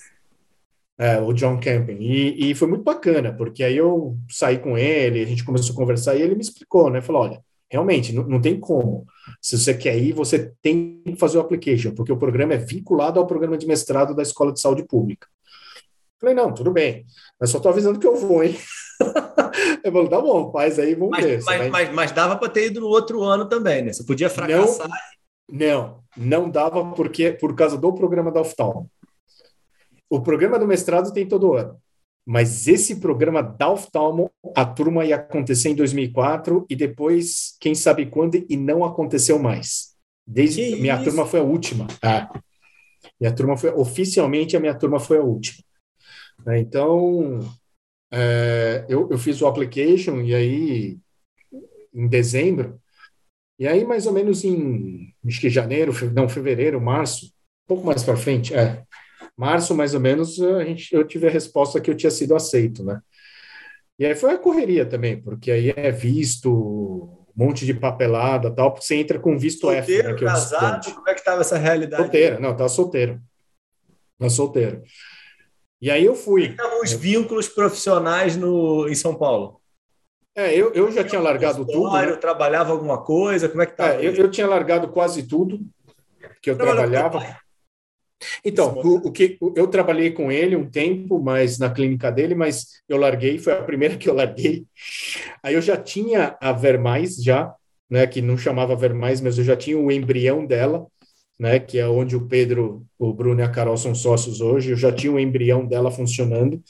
é, 0.98 1.20
o 1.20 1.32
John 1.32 1.58
Camping. 1.60 1.98
E, 1.98 2.50
e, 2.50 2.54
foi 2.54 2.68
muito 2.68 2.84
bacana, 2.84 3.32
porque 3.32 3.64
aí 3.64 3.76
eu 3.76 4.16
saí 4.28 4.58
com 4.58 4.78
ele, 4.78 5.22
a 5.22 5.26
gente 5.26 5.44
começou 5.44 5.72
a 5.72 5.76
conversar 5.76 6.14
e 6.16 6.22
ele 6.22 6.34
me 6.34 6.40
explicou, 6.40 6.90
né? 6.90 7.00
Falou: 7.00 7.22
olha, 7.22 7.42
realmente, 7.70 8.12
não, 8.12 8.24
não 8.24 8.40
tem 8.40 8.58
como. 8.58 9.06
Se 9.40 9.58
você 9.58 9.74
quer 9.74 9.98
ir, 9.98 10.12
você 10.12 10.52
tem 10.62 11.02
que 11.04 11.16
fazer 11.16 11.38
o 11.38 11.40
application, 11.40 11.92
porque 11.92 12.12
o 12.12 12.16
programa 12.16 12.54
é 12.54 12.58
vinculado 12.58 13.18
ao 13.18 13.26
programa 13.26 13.58
de 13.58 13.66
mestrado 13.66 14.14
da 14.14 14.22
Escola 14.22 14.52
de 14.52 14.60
Saúde 14.60 14.84
Pública. 14.84 15.26
Falei, 16.20 16.34
não, 16.34 16.54
tudo 16.54 16.70
bem, 16.70 17.04
mas 17.38 17.50
só 17.50 17.58
estou 17.58 17.70
avisando 17.70 17.98
que 17.98 18.06
eu 18.06 18.16
vou, 18.16 18.42
hein? 18.42 18.56
eu 19.84 19.92
falei, 19.92 20.08
tá 20.08 20.20
bom, 20.20 20.50
faz 20.52 20.78
aí, 20.78 20.94
vamos 20.94 21.10
mas, 21.10 21.24
ver. 21.24 21.42
Mas, 21.44 21.58
vai... 21.58 21.70
mas, 21.70 21.92
mas, 21.92 22.12
dava 22.12 22.36
para 22.36 22.48
ter 22.48 22.66
ido 22.66 22.80
no 22.80 22.86
outro 22.86 23.22
ano 23.22 23.46
também, 23.46 23.82
né? 23.82 23.92
Você 23.92 24.04
podia 24.04 24.30
fracassar. 24.30 24.88
Não, 25.50 26.00
não, 26.16 26.44
não 26.44 26.50
dava 26.50 26.92
porque 26.92 27.32
por 27.32 27.54
causa 27.54 27.76
do 27.76 27.92
programa 27.92 28.30
da 28.30 28.40
oftalmo. 28.40 28.88
O 30.14 30.22
programa 30.22 30.60
do 30.60 30.66
mestrado 30.66 31.12
tem 31.12 31.26
todo 31.26 31.54
ano. 31.54 31.76
Mas 32.24 32.68
esse 32.68 33.00
programa 33.00 33.42
da 33.42 33.68
oftalmo, 33.68 34.30
a 34.54 34.64
turma 34.64 35.04
ia 35.04 35.16
acontecer 35.16 35.70
em 35.70 35.74
2004 35.74 36.64
e 36.70 36.76
depois, 36.76 37.56
quem 37.60 37.74
sabe 37.74 38.06
quando, 38.06 38.36
e 38.48 38.56
não 38.56 38.84
aconteceu 38.84 39.40
mais. 39.40 39.96
Desde 40.24 40.70
que 40.70 40.76
minha 40.76 40.94
isso? 40.94 41.02
turma 41.02 41.26
foi 41.26 41.40
a 41.40 41.42
última. 41.42 41.88
Ah, 42.00 42.32
minha 43.20 43.34
turma 43.34 43.56
foi 43.56 43.70
oficialmente 43.72 44.56
a 44.56 44.60
minha 44.60 44.74
turma 44.76 45.00
foi 45.00 45.18
a 45.18 45.22
última. 45.22 45.64
Né, 46.46 46.60
então, 46.60 47.40
é, 48.12 48.86
eu, 48.88 49.08
eu 49.10 49.18
fiz 49.18 49.42
o 49.42 49.48
application 49.48 50.20
e 50.20 50.32
aí 50.32 50.98
em 51.92 52.06
dezembro 52.06 52.80
e 53.58 53.66
aí 53.66 53.84
mais 53.84 54.06
ou 54.06 54.12
menos 54.12 54.44
em 54.44 55.12
acho 55.26 55.40
que 55.40 55.50
janeiro, 55.50 55.92
não 56.12 56.28
fevereiro, 56.28 56.80
março, 56.80 57.26
um 57.26 57.66
pouco 57.66 57.84
mais 57.84 58.04
para 58.04 58.16
frente, 58.16 58.54
é, 58.54 58.84
março, 59.37 59.74
mais 59.74 59.95
ou 59.95 60.01
menos, 60.01 60.41
a 60.41 60.64
gente, 60.64 60.95
eu 60.95 61.05
tive 61.05 61.26
a 61.26 61.30
resposta 61.30 61.80
que 61.80 61.91
eu 61.91 61.97
tinha 61.97 62.11
sido 62.11 62.35
aceito, 62.35 62.85
né? 62.85 63.01
E 63.99 64.05
aí 64.05 64.14
foi 64.14 64.32
a 64.32 64.39
correria 64.39 64.85
também, 64.85 65.20
porque 65.20 65.51
aí 65.51 65.72
é 65.76 65.91
visto, 65.91 66.51
um 66.51 67.45
monte 67.45 67.64
de 67.64 67.74
papelada 67.74 68.51
tal, 68.51 68.72
porque 68.72 68.87
você 68.87 68.97
entra 68.97 69.18
com 69.18 69.39
visto 69.39 69.62
solteiro, 69.62 69.85
F. 69.85 70.03
Né, 70.03 70.11
é 70.11 70.32
casado, 70.32 70.95
como 70.95 71.09
é 71.09 71.14
que 71.14 71.20
estava 71.20 71.41
essa 71.41 71.57
realidade? 71.57 72.03
Solteiro, 72.03 72.41
não, 72.41 72.57
tá 72.57 72.68
solteiro. 72.68 73.20
Tá 74.18 74.28
solteiro. 74.28 74.82
E 75.80 75.91
aí 75.91 76.05
eu 76.05 76.14
fui. 76.14 76.47
Estavam 76.47 76.82
os 76.82 76.93
vínculos 76.93 77.49
profissionais 77.49 78.37
no, 78.37 78.89
em 78.89 78.95
São 78.95 79.14
Paulo? 79.14 79.61
É, 80.35 80.53
eu, 80.53 80.72
eu 80.72 80.91
já 80.91 81.05
tinha 81.05 81.20
largado 81.20 81.64
tudo. 81.64 81.93
Né? 81.93 82.16
Trabalhava 82.16 82.72
alguma 82.72 82.99
coisa? 82.99 83.49
Como 83.49 83.62
é 83.62 83.66
que 83.66 83.76
tá? 83.76 83.95
É, 83.95 83.99
eu, 84.05 84.14
eu 84.14 84.30
tinha 84.30 84.47
largado 84.47 84.89
quase 84.89 85.22
tudo 85.24 85.61
que 86.43 86.51
eu 86.51 86.57
trabalhava. 86.57 87.39
Então, 88.44 88.74
o, 88.76 89.08
o, 89.08 89.12
que 89.12 89.38
eu 89.56 89.66
trabalhei 89.66 90.10
com 90.10 90.30
ele 90.30 90.56
um 90.56 90.68
tempo, 90.68 91.20
mas 91.20 91.58
na 91.58 91.70
clínica 91.70 92.10
dele, 92.10 92.34
mas 92.34 92.82
eu 92.88 92.96
larguei, 92.96 93.38
foi 93.38 93.52
a 93.52 93.62
primeira 93.62 93.96
que 93.98 94.08
eu 94.08 94.14
larguei. 94.14 94.66
Aí 95.42 95.54
eu 95.54 95.62
já 95.62 95.76
tinha 95.76 96.36
a 96.40 96.52
Vermais 96.52 97.16
já, 97.16 97.54
né, 97.88 98.06
que 98.06 98.20
não 98.22 98.36
chamava 98.36 98.76
Vermais, 98.76 99.20
mas 99.20 99.38
eu 99.38 99.44
já 99.44 99.56
tinha 99.56 99.78
o 99.78 99.90
embrião 99.90 100.46
dela, 100.46 100.86
né, 101.38 101.58
que 101.58 101.78
é 101.78 101.86
onde 101.86 102.16
o 102.16 102.26
Pedro, 102.26 102.84
o 102.98 103.12
Bruno 103.12 103.40
e 103.40 103.44
a 103.44 103.48
Carol 103.48 103.76
são 103.76 103.94
sócios 103.94 104.40
hoje. 104.40 104.70
Eu 104.70 104.76
já 104.76 104.92
tinha 104.92 105.12
o 105.12 105.20
embrião 105.20 105.66
dela 105.66 105.90
funcionando. 105.90 106.62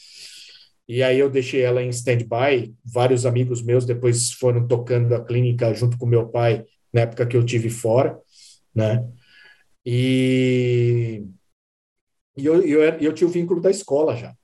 E 0.86 1.02
aí 1.02 1.18
eu 1.18 1.30
deixei 1.30 1.62
ela 1.62 1.82
em 1.82 1.88
stand-by. 1.88 2.74
Vários 2.84 3.24
amigos 3.24 3.62
meus 3.62 3.86
depois 3.86 4.32
foram 4.32 4.66
tocando 4.66 5.14
a 5.14 5.24
clínica 5.24 5.72
junto 5.74 5.96
com 5.96 6.06
meu 6.06 6.28
pai 6.28 6.64
na 6.92 7.02
época 7.02 7.26
que 7.26 7.36
eu 7.36 7.44
tive 7.44 7.68
fora, 7.68 8.16
né? 8.74 9.04
E, 9.84 11.24
e 12.36 12.46
eu, 12.46 12.62
eu, 12.62 12.82
eu 12.82 13.12
tinha 13.12 13.28
o 13.28 13.30
vínculo 13.30 13.60
da 13.60 13.70
escola 13.70 14.16
já. 14.16 14.34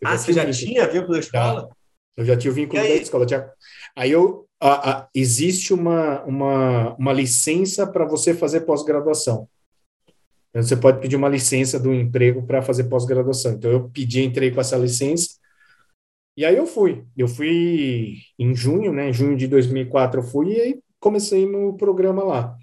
Eu 0.00 0.08
ah, 0.08 0.12
já 0.12 0.18
você 0.18 0.32
já 0.32 0.44
vínculo. 0.44 0.66
tinha 0.66 0.88
vínculo 0.88 1.12
da 1.12 1.18
escola? 1.18 1.60
Já. 1.60 1.76
Eu 2.16 2.24
já 2.24 2.36
tinha 2.36 2.50
o 2.50 2.54
vínculo 2.54 2.82
da 2.82 2.88
escola. 2.88 3.26
Tinha... 3.26 3.50
Aí 3.96 4.10
eu, 4.10 4.46
a, 4.60 4.90
a, 4.90 5.08
existe 5.14 5.74
uma, 5.74 6.22
uma, 6.22 6.94
uma 6.94 7.12
licença 7.12 7.86
para 7.86 8.04
você 8.04 8.34
fazer 8.34 8.60
pós-graduação. 8.60 9.48
Você 10.54 10.76
pode 10.76 11.00
pedir 11.00 11.16
uma 11.16 11.28
licença 11.28 11.80
do 11.80 11.92
emprego 11.92 12.46
para 12.46 12.62
fazer 12.62 12.84
pós-graduação. 12.84 13.54
Então 13.54 13.70
eu 13.70 13.90
pedi, 13.90 14.22
entrei 14.22 14.52
com 14.52 14.60
essa 14.60 14.76
licença. 14.76 15.30
E 16.36 16.44
aí 16.44 16.56
eu 16.56 16.66
fui. 16.66 17.04
Eu 17.16 17.26
fui 17.26 18.18
em 18.38 18.54
junho, 18.54 18.92
né? 18.92 19.10
Em 19.10 19.12
junho 19.12 19.36
de 19.36 19.48
2004 19.48 20.20
eu 20.20 20.24
fui 20.24 20.52
e 20.52 20.60
aí 20.60 20.80
comecei 21.00 21.44
no 21.44 21.76
programa 21.76 22.22
lá. 22.22 22.56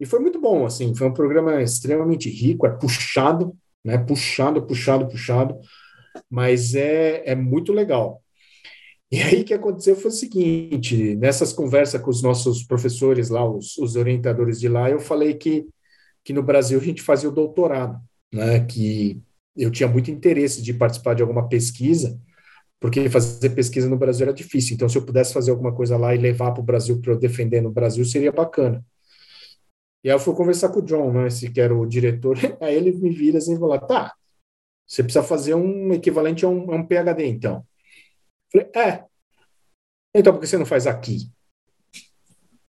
E 0.00 0.06
foi 0.06 0.18
muito 0.20 0.40
bom, 0.40 0.66
assim, 0.66 0.94
foi 0.94 1.06
um 1.06 1.14
programa 1.14 1.62
extremamente 1.62 2.28
rico, 2.28 2.66
é 2.66 2.70
puxado, 2.70 3.56
né? 3.84 3.98
Puxado, 3.98 4.66
puxado, 4.66 5.08
puxado, 5.08 5.58
mas 6.30 6.74
é, 6.74 7.22
é 7.26 7.34
muito 7.34 7.72
legal. 7.72 8.22
E 9.10 9.22
aí 9.22 9.42
o 9.42 9.44
que 9.44 9.54
aconteceu 9.54 9.94
foi 9.96 10.10
o 10.10 10.14
seguinte: 10.14 11.14
nessas 11.16 11.52
conversas 11.52 12.00
com 12.00 12.10
os 12.10 12.22
nossos 12.22 12.64
professores 12.64 13.28
lá, 13.30 13.48
os, 13.48 13.78
os 13.78 13.96
orientadores 13.96 14.58
de 14.60 14.68
lá, 14.68 14.90
eu 14.90 14.98
falei 15.00 15.34
que, 15.34 15.66
que 16.24 16.32
no 16.32 16.42
Brasil 16.42 16.80
a 16.80 16.82
gente 16.82 17.02
fazia 17.02 17.28
o 17.28 17.32
doutorado, 17.32 18.00
né? 18.32 18.64
Que 18.64 19.22
eu 19.56 19.70
tinha 19.70 19.88
muito 19.88 20.10
interesse 20.10 20.62
de 20.62 20.74
participar 20.74 21.14
de 21.14 21.22
alguma 21.22 21.48
pesquisa, 21.48 22.18
porque 22.80 23.08
fazer 23.08 23.50
pesquisa 23.50 23.88
no 23.88 23.96
Brasil 23.96 24.26
era 24.26 24.34
difícil. 24.34 24.74
Então, 24.74 24.88
se 24.88 24.98
eu 24.98 25.04
pudesse 25.06 25.32
fazer 25.32 25.50
alguma 25.52 25.72
coisa 25.74 25.96
lá 25.96 26.14
e 26.14 26.18
levar 26.18 26.52
para 26.52 26.60
o 26.62 26.64
Brasil 26.64 27.00
para 27.00 27.12
eu 27.12 27.18
defender 27.18 27.60
no 27.62 27.70
Brasil, 27.70 28.04
seria 28.04 28.32
bacana. 28.32 28.84
E 30.04 30.10
aí 30.10 30.14
eu 30.16 30.20
fui 30.20 30.34
conversar 30.34 30.68
com 30.70 30.80
o 30.80 30.82
John, 30.82 31.12
né, 31.12 31.28
esse 31.28 31.50
que 31.50 31.60
era 31.60 31.74
o 31.76 31.86
diretor, 31.86 32.36
aí 32.60 32.74
ele 32.76 32.92
me 32.92 33.10
vira 33.10 33.38
assim 33.38 33.56
e 33.56 33.58
falou, 33.58 33.78
tá, 33.80 34.14
você 34.86 35.02
precisa 35.04 35.24
fazer 35.24 35.54
um 35.54 35.92
equivalente 35.94 36.44
a 36.44 36.48
um, 36.48 36.72
a 36.72 36.76
um 36.76 36.86
PHD, 36.86 37.26
então. 37.28 37.66
Eu 38.54 38.62
falei, 38.62 38.70
é. 38.90 39.04
Então, 40.14 40.32
por 40.32 40.40
que 40.40 40.46
você 40.46 40.58
não 40.58 40.66
faz 40.66 40.86
aqui? 40.86 41.30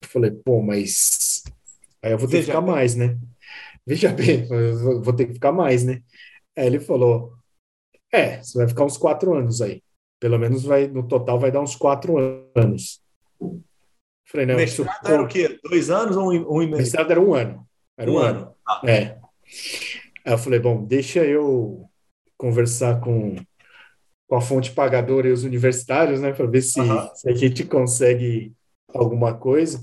Eu 0.02 0.08
falei, 0.08 0.30
pô, 0.30 0.62
mas 0.62 1.42
aí 2.02 2.12
eu 2.12 2.18
vou 2.18 2.28
ter 2.28 2.38
Veja 2.38 2.46
que 2.46 2.46
ficar 2.46 2.60
bem. 2.60 2.74
mais, 2.74 2.94
né? 2.94 3.18
Veja 3.86 4.12
bem, 4.12 4.46
vou 5.02 5.14
ter 5.14 5.26
que 5.28 5.34
ficar 5.34 5.52
mais, 5.52 5.84
né? 5.84 6.02
Aí 6.56 6.66
ele 6.66 6.80
falou, 6.80 7.34
É, 8.12 8.42
você 8.42 8.58
vai 8.58 8.68
ficar 8.68 8.84
uns 8.84 8.96
quatro 8.98 9.34
anos 9.34 9.60
aí. 9.62 9.82
Pelo 10.20 10.38
menos 10.38 10.64
vai, 10.64 10.88
no 10.88 11.06
total 11.08 11.38
vai 11.40 11.50
dar 11.52 11.60
uns 11.62 11.76
quatro 11.76 12.16
anos. 12.56 13.02
Falei, 14.34 14.46
não, 14.46 14.56
mestrado 14.56 14.90
isso, 14.90 15.12
era 15.12 15.22
o 15.22 15.28
quê? 15.28 15.60
Dois 15.62 15.90
anos 15.90 16.16
ou 16.16 16.32
um, 16.32 16.56
um 16.56 16.60
e 16.60 16.66
meio? 16.66 16.78
Mestrado 16.78 17.08
era 17.08 17.20
um 17.20 17.32
ano. 17.34 17.64
Era 17.96 18.10
um, 18.10 18.14
um 18.14 18.18
ano. 18.18 18.38
ano. 18.40 18.54
Ah. 18.66 18.80
É. 18.84 19.16
Aí 20.26 20.32
eu 20.32 20.38
falei, 20.38 20.58
bom, 20.58 20.84
deixa 20.84 21.20
eu 21.20 21.88
conversar 22.36 23.00
com, 23.00 23.36
com 24.26 24.34
a 24.34 24.40
fonte 24.40 24.72
pagadora 24.72 25.28
e 25.28 25.30
os 25.30 25.44
universitários, 25.44 26.20
né, 26.20 26.32
para 26.32 26.46
ver 26.46 26.62
se, 26.62 26.80
se, 27.14 27.30
a 27.30 27.32
gente 27.32 27.62
consegue 27.62 28.52
alguma 28.92 29.34
coisa. 29.34 29.80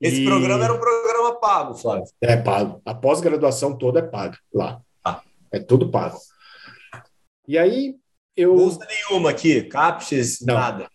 Esse 0.00 0.22
e... 0.22 0.24
programa 0.24 0.62
era 0.62 0.72
um 0.72 0.78
programa 0.78 1.40
pago, 1.40 1.74
Flávio. 1.74 2.04
É 2.20 2.36
pago. 2.36 2.80
A 2.84 2.94
pós-graduação 2.94 3.76
toda 3.76 3.98
é 3.98 4.02
paga 4.02 4.38
lá. 4.54 4.80
Ah. 5.04 5.20
É 5.50 5.58
tudo 5.58 5.90
pago. 5.90 6.16
E 7.48 7.58
aí 7.58 7.96
eu. 8.36 8.54
Bolsa 8.54 8.86
nenhuma 8.86 9.30
aqui, 9.30 9.62
CAPES, 9.64 10.42
nada. 10.42 10.88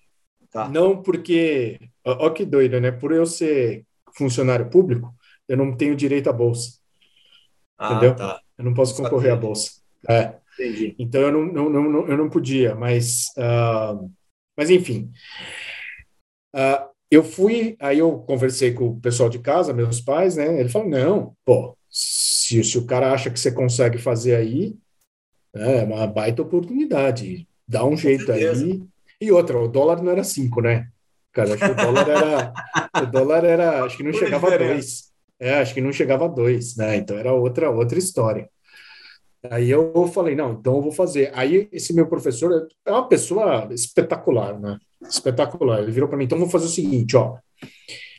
Tá. 0.56 0.70
Não, 0.70 1.01
porque. 1.01 1.78
Ó, 2.06 2.28
ó, 2.28 2.30
que 2.30 2.45
doido, 2.45 2.80
né? 2.80 2.89
Por 2.89 3.12
eu 3.12 3.26
ser 3.26 3.86
funcionário 4.14 4.70
público, 4.70 5.14
eu 5.49 5.58
não 5.58 5.76
tenho 5.76 5.97
direito 5.97 6.30
à 6.30 6.34
bolsa. 6.34 6.80
Ah, 7.78 7.91
entendeu? 7.91 8.16
Tá. 8.16 8.39
Eu 8.58 8.64
não 8.64 8.74
posso 8.74 8.95
concorrer 8.95 9.34
à 9.34 9.36
bolsa. 9.36 9.82
É. 10.08 10.36
Entendi. 10.53 10.95
Então 10.97 11.20
eu 11.20 11.32
não, 11.34 11.70
não, 11.70 11.70
não, 11.70 12.08
eu 12.08 12.16
não 12.16 12.30
podia, 12.30 12.74
mas. 12.74 13.34
Uh, 13.38 14.10
mas 14.56 14.70
enfim. 14.70 15.12
Uh, 16.56 16.88
eu 17.12 17.22
fui, 17.22 17.76
aí 17.78 17.99
eu 17.99 18.20
conversei 18.20 18.74
com 18.74 18.88
o 18.88 19.01
pessoal 19.01 19.30
de 19.30 19.39
casa, 19.39 19.74
meus 19.74 19.99
pais, 19.99 20.38
né? 20.38 20.58
Ele 20.58 20.70
falou: 20.70 20.88
não, 20.88 21.36
pô, 21.43 21.78
se, 21.89 22.64
se 22.64 22.78
o 22.78 22.86
cara 22.86 23.12
acha 23.12 23.30
que 23.30 23.38
você 23.38 23.51
consegue 23.51 23.97
fazer 23.97 24.36
aí, 24.36 24.74
é 25.53 25.84
uma 25.84 26.08
baita 26.08 26.41
oportunidade. 26.41 27.45
Dá 27.68 27.86
um 27.86 27.97
jeito 27.97 28.32
aí. 28.32 28.82
E 29.20 29.32
outra, 29.32 29.59
o 29.59 29.68
dólar 29.68 30.01
não 30.01 30.11
era 30.11 30.24
cinco, 30.24 30.61
né? 30.61 30.88
Cara, 31.32 31.53
acho 31.53 31.66
que 31.66 31.72
o 31.72 31.76
dólar 31.76 32.09
era. 32.09 32.53
o 33.03 33.05
dólar 33.05 33.43
era. 33.43 33.84
Acho 33.84 33.97
que 33.97 34.03
não 34.03 34.13
chegava 34.13 34.53
a 34.53 34.57
dois. 34.57 35.11
É, 35.39 35.55
acho 35.55 35.74
que 35.74 35.82
não 35.82 35.91
chegava 35.91 36.26
a 36.26 36.30
dois, 36.30 36.76
né? 36.78 36.95
Então 36.95 37.18
era 37.18 37.34
outra, 37.34 37.70
outra 37.70 37.99
história. 37.99 38.49
Aí 39.49 39.70
eu 39.70 40.07
falei, 40.07 40.36
não, 40.36 40.53
então 40.53 40.76
eu 40.76 40.82
vou 40.82 40.91
fazer. 40.91 41.32
Aí 41.34 41.68
esse 41.72 41.93
meu 41.93 42.07
professor 42.07 42.68
é 42.86 42.91
uma 42.91 43.07
pessoa 43.07 43.68
espetacular, 43.72 44.59
né? 44.59 44.80
Espetacular. 45.01 45.82
Ele 45.82 45.91
virou 45.91 46.07
para 46.09 46.18
mim, 46.18 46.26
então 46.26 46.39
vou 46.39 46.49
fazer 46.49 46.66
o 46.66 46.70
seguinte, 46.70 47.16
ó. 47.16 47.38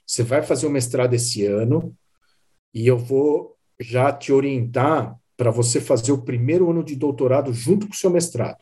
Você 0.06 0.22
vai 0.22 0.42
fazer 0.42 0.66
o 0.66 0.70
mestrado 0.70 1.14
esse 1.14 1.44
ano 1.44 1.94
e 2.72 2.86
eu 2.86 2.96
vou 2.96 3.56
já 3.80 4.12
te 4.12 4.32
orientar 4.32 5.18
para 5.36 5.50
você 5.50 5.80
fazer 5.80 6.12
o 6.12 6.22
primeiro 6.22 6.70
ano 6.70 6.82
de 6.82 6.94
doutorado 6.94 7.52
junto 7.52 7.86
com 7.86 7.92
o 7.92 7.96
seu 7.96 8.10
mestrado. 8.10 8.58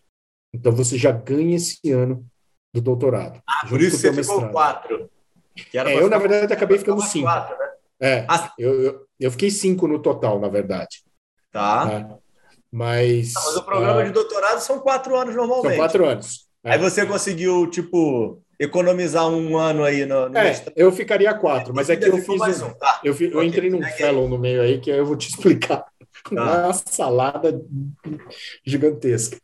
Então 0.55 0.71
você 0.71 0.97
já 0.97 1.11
ganha 1.11 1.57
esse 1.57 1.91
ano 1.91 2.25
do 2.73 2.81
doutorado. 2.81 3.43
Ah, 3.45 3.67
por 3.69 3.83
isso 3.83 3.97
você 3.97 4.13
mestrado. 4.13 4.39
ficou 4.39 4.53
quatro. 4.53 5.11
É, 5.73 5.99
eu, 5.99 6.09
na 6.09 6.19
verdade, 6.19 6.53
acabei 6.53 6.79
ficando 6.79 7.03
cinco. 7.03 7.27
Quatro, 7.27 7.59
né? 7.59 7.69
É, 8.01 8.27
ah, 8.29 8.53
eu, 8.57 8.83
eu, 8.83 9.07
eu, 9.19 9.31
fiquei 9.33 9.51
cinco 9.51 9.89
no 9.89 9.99
total, 10.01 10.41
na 10.41 10.49
verdade. 10.49 11.03
Tá. 11.51 11.89
tá? 11.89 12.17
Mas. 12.71 13.33
Não, 13.35 13.45
mas 13.45 13.57
o 13.57 13.63
programa 13.65 14.05
de 14.05 14.11
doutorado 14.11 14.61
são 14.61 14.79
quatro 14.79 15.17
anos 15.17 15.35
normalmente. 15.35 15.71
São 15.71 15.77
quatro 15.77 16.07
anos. 16.07 16.47
Aí 16.63 16.79
você 16.79 17.05
conseguiu, 17.05 17.69
tipo, 17.69 18.43
economizar 18.59 19.29
um 19.29 19.57
ano 19.57 19.85
aí 19.85 20.07
no. 20.07 20.29
no 20.29 20.39
é, 20.39 20.65
eu 20.77 20.91
ficaria 20.93 21.35
quatro, 21.35 21.75
mas 21.75 21.91
é 21.91 21.97
que 21.97 22.09
eu 22.09 22.19
fiz. 22.19 22.63
Um, 22.63 22.73
tá. 22.75 23.01
eu, 23.05 23.15
eu 23.21 23.39
okay, 23.39 23.49
entrei 23.49 23.71
num 23.71 23.83
fellow 23.83 24.29
no 24.29 24.39
meio 24.39 24.63
aí 24.63 24.81
que 24.81 24.91
aí 24.91 24.99
eu 24.99 25.07
vou 25.07 25.17
te 25.17 25.29
explicar. 25.31 25.85
Tá. 26.25 26.65
Uma 26.65 26.73
salada 26.73 27.61
gigantesca. 28.65 29.37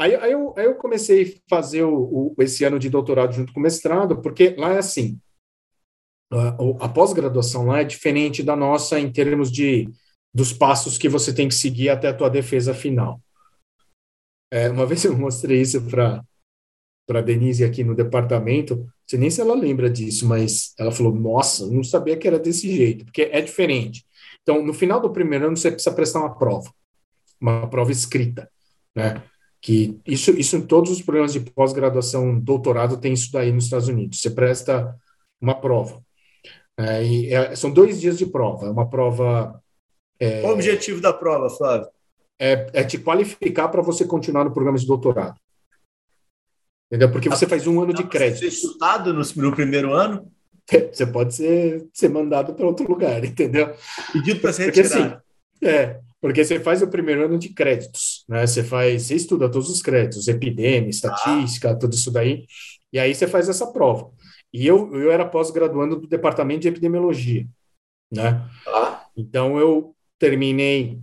Aí, 0.00 0.14
aí, 0.16 0.32
eu, 0.32 0.54
aí 0.56 0.64
eu 0.64 0.76
comecei 0.76 1.22
a 1.24 1.50
fazer 1.50 1.82
o, 1.82 2.32
o, 2.34 2.42
esse 2.42 2.64
ano 2.64 2.78
de 2.78 2.88
doutorado 2.88 3.34
junto 3.34 3.52
com 3.52 3.60
mestrado, 3.60 4.22
porque 4.22 4.54
lá 4.56 4.72
é 4.72 4.78
assim: 4.78 5.20
a, 6.32 6.56
a 6.86 6.88
pós-graduação 6.88 7.66
lá 7.66 7.80
é 7.80 7.84
diferente 7.84 8.42
da 8.42 8.56
nossa 8.56 8.98
em 8.98 9.12
termos 9.12 9.52
de 9.52 9.90
dos 10.32 10.54
passos 10.54 10.96
que 10.96 11.08
você 11.08 11.34
tem 11.34 11.48
que 11.48 11.54
seguir 11.54 11.90
até 11.90 12.08
a 12.08 12.14
tua 12.14 12.30
defesa 12.30 12.72
final. 12.72 13.20
É, 14.50 14.70
uma 14.70 14.86
vez 14.86 15.04
eu 15.04 15.14
mostrei 15.14 15.60
isso 15.60 15.82
para 15.82 16.24
para 17.06 17.20
Denise 17.20 17.64
aqui 17.64 17.82
no 17.82 17.94
departamento, 17.94 18.76
não 18.76 18.88
sei 19.04 19.18
nem 19.18 19.30
se 19.30 19.40
ela 19.40 19.54
lembra 19.54 19.90
disso, 19.90 20.26
mas 20.26 20.72
ela 20.78 20.92
falou: 20.92 21.14
Nossa, 21.14 21.66
não 21.66 21.84
sabia 21.84 22.16
que 22.16 22.26
era 22.26 22.38
desse 22.38 22.74
jeito, 22.74 23.04
porque 23.04 23.22
é 23.22 23.42
diferente. 23.42 24.06
Então, 24.40 24.64
no 24.64 24.72
final 24.72 24.98
do 24.98 25.12
primeiro 25.12 25.48
ano, 25.48 25.56
você 25.58 25.70
precisa 25.70 25.94
prestar 25.94 26.20
uma 26.20 26.38
prova, 26.38 26.72
uma 27.38 27.68
prova 27.68 27.92
escrita, 27.92 28.50
né? 28.96 29.22
Que 29.60 30.00
isso, 30.06 30.30
isso 30.32 30.56
em 30.56 30.62
todos 30.62 30.90
os 30.90 31.02
programas 31.02 31.32
de 31.32 31.40
pós-graduação, 31.40 32.38
doutorado, 32.38 32.96
tem 32.96 33.12
isso 33.12 33.30
daí 33.30 33.52
nos 33.52 33.64
Estados 33.64 33.88
Unidos. 33.88 34.20
Você 34.20 34.30
presta 34.30 34.96
uma 35.40 35.54
prova. 35.54 36.02
É, 36.78 37.04
e 37.04 37.32
é, 37.32 37.54
são 37.54 37.70
dois 37.70 38.00
dias 38.00 38.16
de 38.16 38.24
prova. 38.24 38.66
É 38.66 38.70
uma 38.70 38.88
prova 38.88 39.60
é, 40.20 40.42
Qual 40.42 40.52
o 40.52 40.54
objetivo 40.54 41.00
da 41.00 41.14
prova, 41.14 41.48
Flávio? 41.48 41.88
É, 42.38 42.70
é 42.74 42.84
te 42.84 42.98
qualificar 42.98 43.68
para 43.68 43.80
você 43.80 44.04
continuar 44.04 44.44
no 44.44 44.52
programa 44.52 44.76
de 44.76 44.86
doutorado. 44.86 45.38
Entendeu? 46.86 47.10
Porque 47.10 47.28
você 47.28 47.46
faz 47.46 47.66
um 47.66 47.80
ano 47.80 47.94
de 47.94 48.04
crédito. 48.04 48.40
Você 48.40 48.50
ser 48.50 48.68
chutado 48.68 49.14
no, 49.14 49.22
no 49.36 49.56
primeiro 49.56 49.94
ano? 49.94 50.30
Você 50.92 51.04
pode 51.04 51.34
ser, 51.34 51.88
ser 51.92 52.08
mandado 52.08 52.54
para 52.54 52.64
outro 52.64 52.86
lugar, 52.88 53.24
entendeu? 53.24 53.74
Pedido 54.12 54.38
para 54.38 54.52
ser 54.52 54.66
porque, 54.66 54.82
retirado. 54.82 55.14
Assim, 55.14 55.68
é, 55.68 56.00
porque 56.20 56.44
você 56.44 56.60
faz 56.60 56.82
o 56.82 56.88
primeiro 56.88 57.24
ano 57.24 57.38
de 57.38 57.48
créditos, 57.50 58.24
né? 58.28 58.46
Você 58.46 58.62
faz, 58.62 59.04
você 59.04 59.14
estuda 59.14 59.50
todos 59.50 59.70
os 59.70 59.80
créditos, 59.80 60.28
epidemia, 60.28 60.90
estatística, 60.90 61.70
ah. 61.70 61.76
tudo 61.76 61.94
isso 61.94 62.10
daí, 62.10 62.46
e 62.92 62.98
aí 62.98 63.14
você 63.14 63.26
faz 63.26 63.48
essa 63.48 63.66
prova. 63.66 64.10
E 64.52 64.66
eu, 64.66 64.94
eu 64.94 65.10
era 65.10 65.24
pós-graduando 65.24 65.96
do 65.96 66.08
departamento 66.08 66.60
de 66.60 66.68
epidemiologia, 66.68 67.46
né? 68.12 68.44
Ah. 68.66 69.06
Então 69.16 69.58
eu 69.58 69.94
terminei 70.18 71.00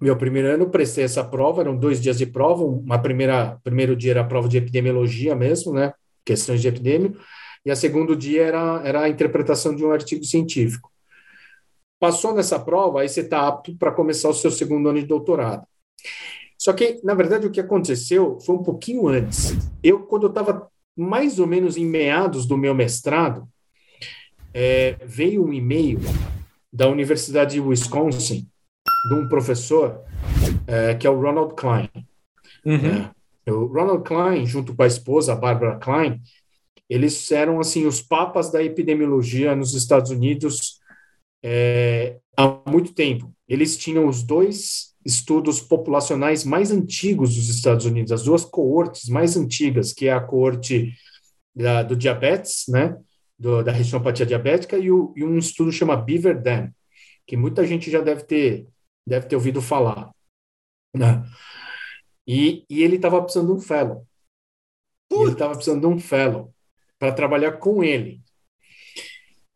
meu 0.00 0.16
primeiro 0.16 0.48
ano, 0.48 0.70
prestei 0.70 1.04
essa 1.04 1.22
prova, 1.22 1.60
eram 1.60 1.76
dois 1.76 2.00
dias 2.00 2.16
de 2.16 2.24
prova, 2.24 2.64
uma 2.64 2.98
primeira, 2.98 3.58
primeiro 3.62 3.94
dia 3.94 4.12
era 4.12 4.22
a 4.22 4.26
prova 4.26 4.48
de 4.48 4.56
epidemiologia 4.56 5.34
mesmo, 5.34 5.74
né, 5.74 5.92
questões 6.24 6.62
de 6.62 6.68
epidemia, 6.68 7.12
e 7.64 7.70
a 7.70 7.76
segundo 7.76 8.16
dia 8.16 8.42
era, 8.44 8.80
era 8.82 9.02
a 9.02 9.08
interpretação 9.10 9.76
de 9.76 9.84
um 9.84 9.92
artigo 9.92 10.24
científico. 10.24 10.89
Passou 12.00 12.34
nessa 12.34 12.58
prova, 12.58 13.02
aí 13.02 13.08
você 13.10 13.20
está 13.20 13.46
apto 13.46 13.76
para 13.76 13.92
começar 13.92 14.30
o 14.30 14.34
seu 14.34 14.50
segundo 14.50 14.88
ano 14.88 14.98
de 14.98 15.06
doutorado. 15.06 15.66
Só 16.56 16.72
que, 16.72 16.98
na 17.04 17.14
verdade, 17.14 17.46
o 17.46 17.50
que 17.50 17.60
aconteceu 17.60 18.40
foi 18.40 18.54
um 18.56 18.62
pouquinho 18.62 19.06
antes. 19.06 19.52
Eu, 19.82 20.00
quando 20.00 20.22
eu 20.22 20.30
estava 20.30 20.66
mais 20.96 21.38
ou 21.38 21.46
menos 21.46 21.76
em 21.76 21.84
meados 21.84 22.46
do 22.46 22.56
meu 22.56 22.74
mestrado, 22.74 23.46
é, 24.52 24.96
veio 25.04 25.44
um 25.44 25.52
e-mail 25.52 26.00
da 26.72 26.88
Universidade 26.88 27.54
de 27.54 27.60
Wisconsin, 27.60 28.48
de 29.08 29.14
um 29.14 29.28
professor 29.28 30.00
é, 30.66 30.94
que 30.94 31.06
é 31.06 31.10
o 31.10 31.20
Ronald 31.20 31.54
Klein. 31.54 31.90
Uhum. 32.64 33.08
É, 33.44 33.52
o 33.52 33.66
Ronald 33.66 34.04
Klein, 34.04 34.46
junto 34.46 34.74
com 34.74 34.82
a 34.82 34.86
esposa, 34.86 35.34
a 35.34 35.36
Barbara 35.36 35.76
Klein, 35.76 36.20
eles 36.88 37.30
eram 37.30 37.60
assim 37.60 37.86
os 37.86 38.00
papas 38.00 38.50
da 38.50 38.62
epidemiologia 38.62 39.54
nos 39.54 39.74
Estados 39.74 40.10
Unidos 40.10 40.79
é, 41.42 42.18
há 42.36 42.60
muito 42.68 42.94
tempo. 42.94 43.34
Eles 43.48 43.76
tinham 43.76 44.06
os 44.06 44.22
dois 44.22 44.94
estudos 45.04 45.60
populacionais 45.60 46.44
mais 46.44 46.70
antigos 46.70 47.34
dos 47.34 47.48
Estados 47.48 47.86
Unidos, 47.86 48.12
as 48.12 48.22
duas 48.22 48.44
coortes 48.44 49.08
mais 49.08 49.36
antigas, 49.36 49.92
que 49.92 50.08
é 50.08 50.12
a 50.12 50.20
coorte 50.20 50.94
da, 51.54 51.82
do 51.82 51.96
diabetes, 51.96 52.64
né, 52.68 52.96
do, 53.38 53.62
da 53.62 53.72
retinopatia 53.72 54.26
diabética 54.26 54.76
e, 54.76 54.90
o, 54.90 55.12
e, 55.16 55.24
um 55.24 55.38
estudo 55.38 55.72
chama 55.72 55.96
Beaver 55.96 56.40
Dam, 56.40 56.70
que 57.26 57.36
muita 57.36 57.66
gente 57.66 57.90
já 57.90 58.00
deve 58.00 58.24
ter, 58.24 58.66
deve 59.06 59.26
ter 59.26 59.36
ouvido 59.36 59.62
falar. 59.62 60.10
Né? 60.94 61.24
E, 62.26 62.64
e 62.68 62.82
ele 62.82 62.96
estava 62.96 63.22
precisando 63.22 63.52
de 63.52 63.58
um 63.58 63.60
fellow. 63.60 64.06
Ele 65.10 65.32
estava 65.32 65.54
precisando 65.54 65.80
de 65.80 65.86
um 65.86 65.98
fellow 65.98 66.54
para 66.98 67.12
trabalhar 67.12 67.52
com 67.52 67.82
ele. 67.82 68.22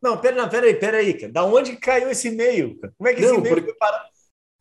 Não, 0.05 0.15
pera, 0.19 0.47
pera 0.47 0.67
aí, 0.67 0.75
pera 0.75 0.97
aí, 0.97 1.13
cara. 1.15 1.33
Da 1.33 1.43
onde 1.43 1.75
caiu 1.77 2.11
esse 2.11 2.27
e-mail? 2.27 2.77
Como 2.95 3.09
é 3.09 3.13
que 3.15 3.21
Não, 3.21 3.29
esse 3.29 3.39
e-mail 3.39 3.55
porque, 3.55 3.69
foi 3.71 3.77
parar? 3.79 4.05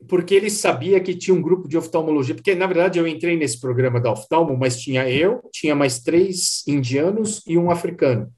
Porque 0.08 0.34
ele 0.34 0.48
sabia 0.48 0.98
que 1.00 1.14
tinha 1.14 1.34
um 1.34 1.42
grupo 1.42 1.68
de 1.68 1.76
oftalmologia, 1.76 2.34
porque 2.34 2.54
na 2.54 2.66
verdade 2.66 2.98
eu 2.98 3.06
entrei 3.06 3.36
nesse 3.36 3.60
programa 3.60 4.00
da 4.00 4.10
oftalmo, 4.10 4.56
mas 4.56 4.80
tinha 4.80 5.06
eu, 5.06 5.42
tinha 5.52 5.74
mais 5.74 5.98
três 5.98 6.66
indianos 6.66 7.42
e 7.46 7.58
um 7.58 7.70
africano 7.70 8.32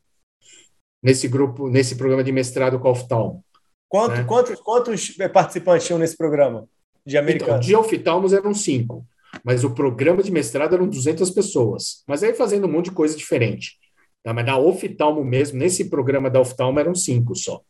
nesse 1.00 1.28
grupo, 1.28 1.68
nesse 1.68 1.94
programa 1.94 2.24
de 2.24 2.32
mestrado 2.32 2.80
com 2.80 2.90
oftalmo. 2.90 3.44
Quanto, 3.88 4.16
né? 4.16 4.24
Quantos, 4.24 4.60
quantos 4.60 5.16
participantes 5.32 5.86
tinham 5.86 6.00
nesse 6.00 6.16
programa 6.16 6.68
de 7.06 7.16
americanos? 7.16 7.68
Então, 7.68 7.84
de 7.84 7.94
oftalmos 7.94 8.32
eram 8.32 8.52
cinco, 8.52 9.06
mas 9.44 9.62
o 9.62 9.70
programa 9.70 10.24
de 10.24 10.32
mestrado 10.32 10.74
eram 10.74 10.88
200 10.88 11.30
pessoas. 11.30 12.02
Mas 12.08 12.24
aí 12.24 12.34
fazendo 12.34 12.66
um 12.66 12.72
monte 12.72 12.86
de 12.86 12.96
coisa 12.96 13.16
diferente. 13.16 13.78
Tá? 14.26 14.34
Mas 14.34 14.44
na 14.44 14.58
oftalmo 14.58 15.24
mesmo, 15.24 15.56
nesse 15.56 15.88
programa 15.88 16.28
da 16.28 16.40
oftalmo 16.40 16.80
eram 16.80 16.96
cinco 16.96 17.36
só. 17.36 17.60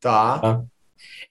Tá. 0.00 0.38
tá? 0.38 0.64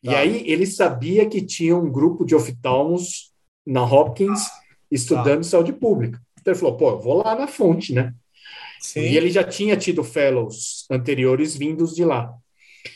E 0.03 0.09
tá. 0.09 0.17
aí 0.17 0.43
ele 0.45 0.65
sabia 0.65 1.25
que 1.25 1.41
tinha 1.41 1.73
um 1.77 1.89
grupo 1.89 2.25
de 2.25 2.35
oftalmos 2.35 3.31
na 3.65 3.81
Hopkins 3.81 4.49
estudando 4.91 5.37
tá. 5.37 5.43
saúde 5.43 5.71
pública. 5.71 6.21
Então 6.37 6.51
ele 6.51 6.59
falou, 6.59 6.75
pô, 6.75 6.89
eu 6.89 6.99
vou 6.99 7.23
lá 7.23 7.33
na 7.33 7.47
fonte, 7.47 7.93
né? 7.93 8.13
Sim. 8.81 8.99
E 8.99 9.15
ele 9.15 9.29
já 9.29 9.41
tinha 9.41 9.77
tido 9.77 10.03
fellows 10.03 10.85
anteriores 10.91 11.55
vindos 11.55 11.95
de 11.95 12.03
lá. 12.03 12.33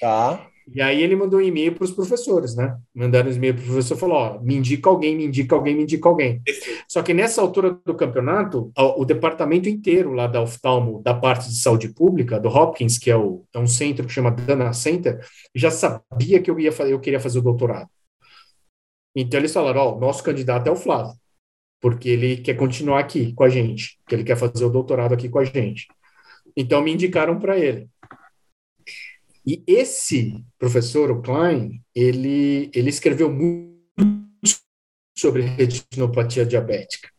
Tá. 0.01 0.45
E 0.73 0.81
aí 0.81 1.01
ele 1.01 1.15
mandou 1.15 1.39
um 1.39 1.43
e-mail 1.43 1.73
para 1.73 1.83
os 1.83 1.91
professores, 1.91 2.55
né? 2.55 2.75
Mandaram 2.93 3.29
um 3.29 3.33
e-mail 3.33 3.53
para 3.53 3.63
o 3.63 3.65
professor, 3.67 3.97
falou, 3.97 4.17
ó, 4.17 4.39
me 4.39 4.55
indica 4.55 4.89
alguém, 4.89 5.15
me 5.15 5.25
indica 5.25 5.55
alguém, 5.55 5.75
me 5.75 5.83
indica 5.83 6.09
alguém. 6.09 6.41
Só 6.87 7.03
que 7.03 7.13
nessa 7.13 7.41
altura 7.41 7.79
do 7.85 7.93
campeonato, 7.93 8.71
o, 8.75 9.01
o, 9.01 9.05
departamento 9.05 9.69
inteiro 9.69 10.13
lá 10.13 10.25
da 10.25 10.41
oftalmo, 10.41 11.01
da 11.03 11.13
parte 11.13 11.49
de 11.49 11.55
saúde 11.55 11.89
pública, 11.89 12.39
do 12.39 12.49
Hopkins, 12.49 12.97
que 12.97 13.11
é, 13.11 13.15
o, 13.15 13.45
é 13.53 13.59
um 13.59 13.67
centro 13.67 14.07
que 14.07 14.13
chama 14.13 14.31
Dana 14.31 14.73
Center, 14.73 15.19
já 15.53 15.69
sabia 15.69 16.41
que 16.41 16.49
eu 16.49 16.59
ia 16.59 16.71
eu 16.87 16.99
queria 16.99 17.19
fazer 17.19 17.39
o 17.39 17.43
doutorado. 17.43 17.89
Então 19.15 19.39
eles 19.39 19.53
falaram, 19.53 19.81
ó, 19.81 19.99
nosso 19.99 20.23
candidato 20.23 20.67
é 20.67 20.71
o 20.71 20.75
Flávio, 20.75 21.13
porque 21.79 22.09
ele 22.09 22.37
quer 22.37 22.55
continuar 22.55 22.99
aqui 22.99 23.33
com 23.33 23.43
a 23.43 23.49
gente, 23.49 23.99
que 24.07 24.15
ele 24.15 24.23
quer 24.23 24.35
fazer 24.35 24.65
o 24.65 24.69
doutorado 24.69 25.13
aqui 25.13 25.29
com 25.29 25.39
a 25.39 25.45
gente. 25.45 25.87
Então 26.55 26.81
me 26.81 26.91
indicaram 26.91 27.39
para 27.39 27.57
ele. 27.57 27.87
E 29.45 29.63
esse 29.67 30.43
professor, 30.57 31.11
o 31.11 31.21
Klein, 31.21 31.81
ele, 31.93 32.69
ele 32.73 32.89
escreveu 32.89 33.31
muito 33.31 33.75
sobre 35.17 35.43
retinopatia 35.43 36.45
diabética. 36.45 37.09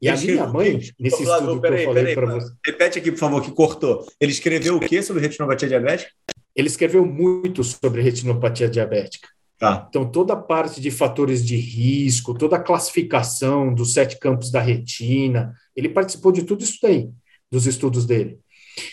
E 0.00 0.08
a 0.08 0.16
minha 0.16 0.46
mãe, 0.46 0.80
nesse 0.98 1.22
estudo 1.22 1.60
que 1.60 1.66
eu 1.66 1.84
falei 1.84 2.14
para 2.14 2.26
você. 2.26 2.52
Repete 2.64 2.98
aqui, 2.98 3.10
por 3.10 3.18
favor, 3.18 3.42
que 3.42 3.50
cortou. 3.50 4.06
Ele 4.20 4.30
escreveu 4.30 4.76
o 4.76 4.80
que 4.80 5.02
sobre 5.02 5.22
retinopatia 5.22 5.68
diabética? 5.68 6.10
Ele 6.54 6.68
escreveu 6.68 7.04
muito 7.04 7.64
sobre 7.64 8.02
retinopatia 8.02 8.68
diabética. 8.68 9.28
Tá. 9.58 9.86
Então, 9.88 10.08
toda 10.08 10.34
a 10.34 10.36
parte 10.36 10.80
de 10.80 10.90
fatores 10.90 11.44
de 11.44 11.56
risco, 11.56 12.32
toda 12.32 12.56
a 12.56 12.62
classificação 12.62 13.74
dos 13.74 13.92
sete 13.92 14.16
campos 14.18 14.52
da 14.52 14.60
retina, 14.60 15.52
ele 15.74 15.88
participou 15.88 16.30
de 16.30 16.44
tudo 16.44 16.62
isso 16.62 16.78
daí, 16.80 17.10
dos 17.50 17.66
estudos 17.66 18.06
dele. 18.06 18.38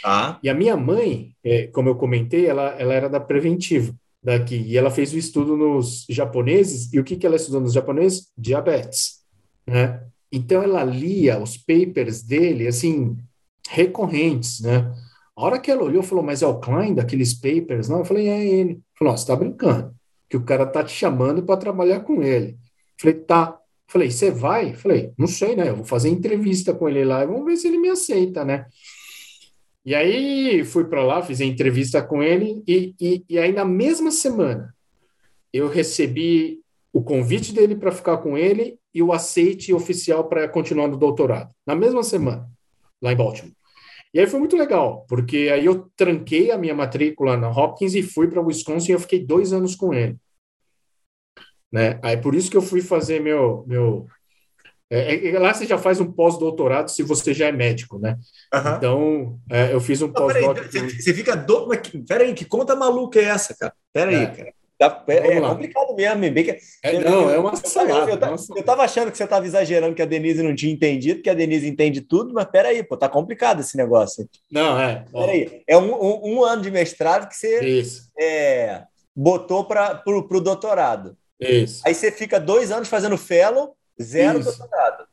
Ah. 0.03 0.39
E 0.41 0.49
a 0.49 0.53
minha 0.53 0.75
mãe, 0.77 1.35
é, 1.43 1.67
como 1.67 1.89
eu 1.89 1.95
comentei, 1.95 2.45
ela, 2.45 2.75
ela 2.79 2.93
era 2.93 3.09
da 3.09 3.19
preventiva 3.19 3.93
daqui, 4.21 4.55
e 4.55 4.75
ela 4.77 4.89
fez 4.89 5.13
o 5.13 5.17
estudo 5.17 5.55
nos 5.55 6.05
japoneses, 6.09 6.91
e 6.91 6.99
o 6.99 7.03
que, 7.03 7.15
que 7.15 7.27
ela 7.27 7.35
estudou 7.35 7.61
nos 7.61 7.73
japoneses? 7.73 8.31
Diabetes, 8.35 9.19
né? 9.67 10.01
Então, 10.31 10.63
ela 10.63 10.83
lia 10.83 11.39
os 11.39 11.57
papers 11.57 12.23
dele, 12.23 12.67
assim, 12.67 13.15
recorrentes, 13.69 14.59
né? 14.61 14.91
A 15.35 15.43
hora 15.43 15.59
que 15.59 15.69
ela 15.69 15.83
olhou, 15.83 16.01
falou, 16.01 16.23
mas 16.23 16.41
é 16.41 16.47
o 16.47 16.59
Klein 16.59 16.95
daqueles 16.95 17.33
papers? 17.33 17.89
Não, 17.89 17.99
eu 17.99 18.05
falei, 18.05 18.27
é 18.27 18.45
ele. 18.45 18.81
Falou, 18.97 19.15
você 19.15 19.23
está 19.23 19.35
brincando, 19.35 19.93
que 20.29 20.37
o 20.37 20.43
cara 20.43 20.65
tá 20.65 20.83
te 20.83 20.93
chamando 20.93 21.43
para 21.43 21.57
trabalhar 21.57 21.99
com 22.01 22.23
ele. 22.23 22.57
Falei, 22.99 23.15
tá. 23.19 23.59
Falei, 23.87 24.09
você 24.09 24.31
vai? 24.31 24.73
Falei, 24.73 25.11
não 25.17 25.27
sei, 25.27 25.55
né? 25.55 25.69
Eu 25.69 25.75
vou 25.75 25.85
fazer 25.85 26.09
entrevista 26.09 26.73
com 26.73 26.89
ele 26.89 27.05
lá 27.05 27.23
e 27.23 27.27
vamos 27.27 27.45
ver 27.45 27.57
se 27.57 27.67
ele 27.67 27.77
me 27.77 27.89
aceita, 27.89 28.43
né? 28.43 28.65
E 29.85 29.93
aí 29.93 30.63
fui 30.63 30.85
para 30.85 31.03
lá, 31.03 31.21
fiz 31.21 31.39
a 31.41 31.45
entrevista 31.45 32.01
com 32.01 32.23
ele, 32.23 32.63
e, 32.67 32.95
e, 32.99 33.25
e 33.29 33.37
aí 33.37 33.51
na 33.51 33.63
mesma 33.63 34.09
semana 34.09 34.73
eu 35.53 35.67
recebi 35.67 36.59
o 36.91 37.03
convite 37.03 37.53
dele 37.53 37.75
para 37.75 37.91
ficar 37.91 38.17
com 38.17 38.37
ele 38.37 38.79
e 38.93 39.03
o 39.03 39.13
aceite 39.13 39.73
oficial 39.73 40.27
para 40.27 40.47
continuar 40.47 40.87
no 40.87 40.97
doutorado, 40.97 41.53
na 41.67 41.75
mesma 41.75 42.01
semana, 42.01 42.49
lá 43.01 43.11
em 43.11 43.15
Baltimore. 43.15 43.53
E 44.13 44.19
aí 44.19 44.25
foi 44.27 44.39
muito 44.39 44.55
legal, 44.55 45.05
porque 45.07 45.49
aí 45.53 45.65
eu 45.65 45.91
tranquei 45.95 46.49
a 46.49 46.57
minha 46.57 46.73
matrícula 46.73 47.35
na 47.35 47.49
Hopkins 47.49 47.93
e 47.93 48.01
fui 48.01 48.29
para 48.29 48.41
Wisconsin 48.41 48.91
e 48.91 48.95
eu 48.95 48.99
fiquei 48.99 49.23
dois 49.23 49.51
anos 49.51 49.75
com 49.75 49.93
ele. 49.93 50.15
Né? 51.69 51.99
Aí 52.01 52.15
por 52.15 52.33
isso 52.33 52.49
que 52.49 52.55
eu 52.55 52.61
fui 52.61 52.81
fazer 52.81 53.19
meu, 53.19 53.65
meu 53.67 54.07
é, 54.89 55.29
é, 55.29 55.39
lá 55.39 55.53
você 55.53 55.65
já 55.65 55.77
faz 55.77 55.99
um 55.99 56.11
pós-doutorado 56.11 56.89
se 56.89 57.01
você 57.01 57.33
já 57.33 57.47
é 57.47 57.51
médico, 57.51 57.97
né? 57.97 58.17
Uhum. 58.53 58.75
Então, 58.77 59.39
é, 59.49 59.73
eu 59.73 59.81
fiz 59.81 60.01
um 60.01 60.11
pós-doutorado. 60.11 60.71
Você, 60.71 61.01
você, 61.01 61.13
fica 61.13 61.35
do... 61.35 61.69
Peraí, 62.07 62.33
que 62.33 62.45
conta 62.45 62.75
maluca 62.75 63.19
é 63.19 63.25
essa, 63.25 63.55
cara? 63.55 63.73
Peraí, 63.91 64.23
é. 64.23 64.27
cara. 64.27 64.53
Tá, 64.77 65.03
é, 65.07 65.37
é 65.37 65.41
complicado 65.41 65.95
mesmo, 65.95 66.33
bem 66.33 66.43
que... 66.43 66.57
É, 66.83 66.99
não, 66.99 67.29
é 67.29 67.39
uma 67.39 67.55
salada. 67.55 68.11
Eu, 68.11 68.19
eu, 68.19 68.37
eu 68.57 68.63
tava 68.63 68.83
achando 68.83 69.09
que 69.09 69.17
você 69.17 69.25
tava 69.25 69.45
exagerando 69.45 69.95
que 69.95 70.01
a 70.01 70.05
Denise 70.05 70.43
não 70.43 70.53
tinha 70.53 70.73
entendido, 70.73 71.21
que 71.21 71.29
a 71.29 71.33
Denise 71.33 71.65
entende 71.65 72.01
tudo, 72.01 72.33
mas 72.33 72.45
peraí, 72.45 72.83
pô, 72.83 72.97
tá 72.97 73.07
complicado 73.07 73.61
esse 73.61 73.77
negócio. 73.77 74.27
Não, 74.51 74.77
é. 74.77 75.05
Peraí, 75.11 75.63
é 75.65 75.77
um, 75.77 75.93
um, 75.93 76.33
um, 76.33 76.43
ano 76.43 76.61
de 76.61 76.69
mestrado 76.69 77.29
que 77.29 77.37
você 77.37 77.63
Isso. 77.63 78.09
É, 78.19 78.83
botou 79.15 79.63
para 79.63 79.95
pro, 79.95 80.27
pro 80.27 80.41
doutorado. 80.41 81.17
Isso. 81.39 81.81
Aí 81.85 81.95
você 81.95 82.11
fica 82.11 82.37
dois 82.37 82.69
anos 82.69 82.89
fazendo 82.89 83.17
fellow, 83.17 83.77
Zero 84.01 84.39
Isso. 84.39 84.57
doutorado. 84.57 85.07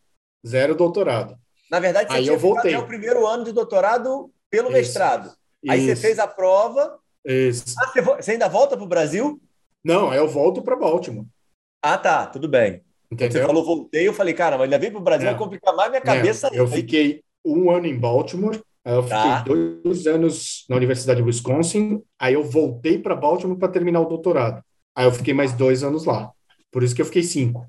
Zero 0.46 0.74
doutorado. 0.74 1.36
Na 1.70 1.80
verdade, 1.80 2.10
você 2.10 2.18
Aí 2.18 2.24
tinha 2.24 2.34
eu 2.34 2.38
voltei. 2.38 2.74
até 2.74 2.82
o 2.82 2.86
primeiro 2.86 3.26
ano 3.26 3.44
de 3.44 3.52
doutorado 3.52 4.30
pelo 4.50 4.68
Isso. 4.68 4.78
mestrado. 4.78 5.32
Aí 5.68 5.78
Isso. 5.78 5.88
você 5.88 5.96
fez 5.96 6.18
a 6.18 6.26
prova. 6.26 6.98
Isso. 7.24 7.74
Ah, 7.78 7.86
você, 7.86 8.02
você 8.02 8.30
ainda 8.32 8.48
volta 8.48 8.76
para 8.76 8.84
o 8.84 8.88
Brasil? 8.88 9.40
Não, 9.84 10.12
eu 10.12 10.28
volto 10.28 10.62
para 10.62 10.76
Baltimore. 10.76 11.26
Ah, 11.82 11.98
tá, 11.98 12.26
tudo 12.26 12.48
bem. 12.48 12.82
Entendeu? 13.10 13.40
Você 13.42 13.46
falou 13.46 13.64
voltei, 13.64 14.08
eu 14.08 14.14
falei, 14.14 14.32
cara, 14.32 14.56
mas 14.56 14.64
ainda 14.64 14.78
vem 14.78 14.90
para 14.90 15.00
o 15.00 15.04
Brasil, 15.04 15.28
vai 15.28 15.36
complicar 15.36 15.74
mais 15.76 15.90
minha 15.90 16.00
cabeça. 16.00 16.48
eu 16.52 16.66
fiquei 16.66 17.22
um 17.44 17.70
ano 17.70 17.86
em 17.86 17.98
Baltimore, 17.98 18.58
aí 18.84 18.94
eu 18.94 19.06
tá. 19.06 19.38
fiquei 19.38 19.80
dois 19.82 20.06
anos 20.06 20.64
na 20.68 20.76
Universidade 20.76 21.20
de 21.20 21.26
Wisconsin, 21.26 22.02
aí 22.18 22.34
eu 22.34 22.42
voltei 22.42 22.98
para 22.98 23.14
Baltimore 23.14 23.58
para 23.58 23.68
terminar 23.68 24.00
o 24.00 24.06
doutorado. 24.06 24.62
Aí 24.94 25.04
eu 25.04 25.12
fiquei 25.12 25.34
mais 25.34 25.52
dois 25.52 25.82
anos 25.82 26.04
lá. 26.04 26.30
Por 26.70 26.82
isso 26.82 26.94
que 26.94 27.02
eu 27.02 27.06
fiquei 27.06 27.22
cinco. 27.22 27.66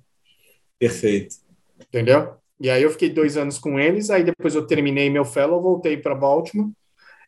Perfeito. 0.83 1.37
Entendeu? 1.79 2.35
E 2.59 2.69
aí 2.69 2.83
eu 2.83 2.91
fiquei 2.91 3.09
dois 3.09 3.37
anos 3.37 3.57
com 3.57 3.79
eles, 3.79 4.09
aí 4.09 4.21
depois 4.21 4.53
eu 4.53 4.67
terminei 4.67 5.09
meu 5.09 5.23
fellow, 5.23 5.61
voltei 5.61 5.95
para 5.95 6.13
Baltimore, 6.13 6.71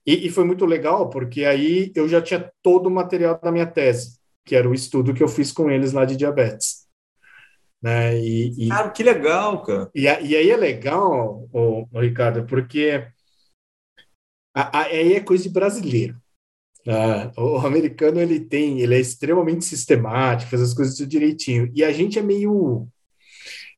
e, 0.06 0.28
e, 0.28 0.30
foi 0.30 0.44
muito 0.44 0.66
legal, 0.66 1.10
porque 1.10 1.46
aí 1.46 1.92
eu 1.96 2.08
já 2.08 2.22
tinha 2.22 2.52
todo 2.62 2.88
o 2.88 2.92
material 2.92 3.40
da 3.42 3.52
minha 3.52 3.66
tese, 3.66 4.20
que 4.44 4.56
era 4.56 4.70
o 4.70 4.74
estudo 4.74 5.14
que 5.14 5.24
eu 5.24 5.28
fiz 5.28 5.54
com 5.54 5.72
eles 5.72 5.94
lá 5.94 6.04
de 6.04 6.18
diabetes. 6.18 6.86
Né? 7.82 8.20
E, 8.20 8.66
e 8.66 8.70
cara, 8.70 8.90
que 8.90 9.02
legal, 9.02 9.64
cara. 9.64 9.90
E, 9.96 10.02
e 10.02 10.36
aí 10.36 10.52
é 10.52 10.58
legal, 10.58 11.48
o, 11.52 11.88
o 11.92 12.00
Ricardo, 12.02 12.46
porque 12.46 13.08
a, 14.54 14.80
a, 14.80 14.84
aí 14.84 15.14
é 15.14 15.22
coisa 15.22 15.44
de 15.44 15.50
brasileiro. 15.50 16.18
Ah, 16.88 17.32
o 17.38 17.58
americano 17.66 18.20
ele 18.20 18.40
tem, 18.40 18.82
ele 18.82 18.96
é 18.96 19.00
extremamente 19.00 19.66
sistemático, 19.66 20.52
faz 20.52 20.62
as 20.62 20.74
coisas 20.74 20.96
tudo 20.96 21.10
direitinho. 21.10 21.72
E 21.74 21.84
a 21.84 21.92
gente 21.92 22.20
é 22.20 22.22
meio 22.22 22.88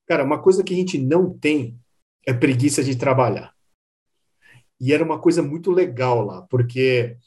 Cara, 0.07 0.23
uma 0.23 0.41
coisa 0.41 0.63
que 0.63 0.73
a 0.73 0.77
gente 0.77 0.97
não 0.97 1.37
tem 1.37 1.77
é 2.25 2.33
preguiça 2.33 2.83
de 2.83 2.95
trabalhar. 2.95 3.53
E 4.79 4.93
era 4.93 5.03
uma 5.03 5.19
coisa 5.19 5.41
muito 5.41 5.71
legal 5.71 6.23
lá, 6.23 6.43
porque 6.43 7.17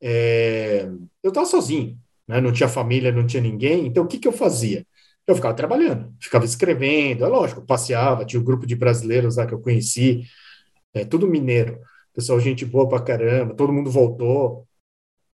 é, 0.00 0.88
eu 1.22 1.28
estava 1.28 1.46
sozinho, 1.46 1.98
né? 2.26 2.40
não 2.40 2.52
tinha 2.52 2.68
família, 2.68 3.12
não 3.12 3.26
tinha 3.26 3.42
ninguém, 3.42 3.86
então 3.86 4.04
o 4.04 4.06
que, 4.06 4.18
que 4.18 4.28
eu 4.28 4.32
fazia? 4.32 4.86
Eu 5.26 5.34
ficava 5.34 5.54
trabalhando, 5.54 6.14
ficava 6.20 6.44
escrevendo, 6.44 7.24
é 7.24 7.28
lógico, 7.28 7.62
passeava, 7.62 8.24
tinha 8.24 8.40
um 8.40 8.44
grupo 8.44 8.66
de 8.66 8.74
brasileiros 8.76 9.36
lá 9.36 9.46
que 9.46 9.54
eu 9.54 9.60
conheci, 9.60 10.24
é, 10.94 11.04
tudo 11.04 11.26
mineiro, 11.28 11.80
pessoal, 12.14 12.40
gente 12.40 12.64
boa 12.64 12.88
pra 12.88 13.02
caramba, 13.02 13.54
todo 13.54 13.72
mundo 13.72 13.90
voltou, 13.90 14.66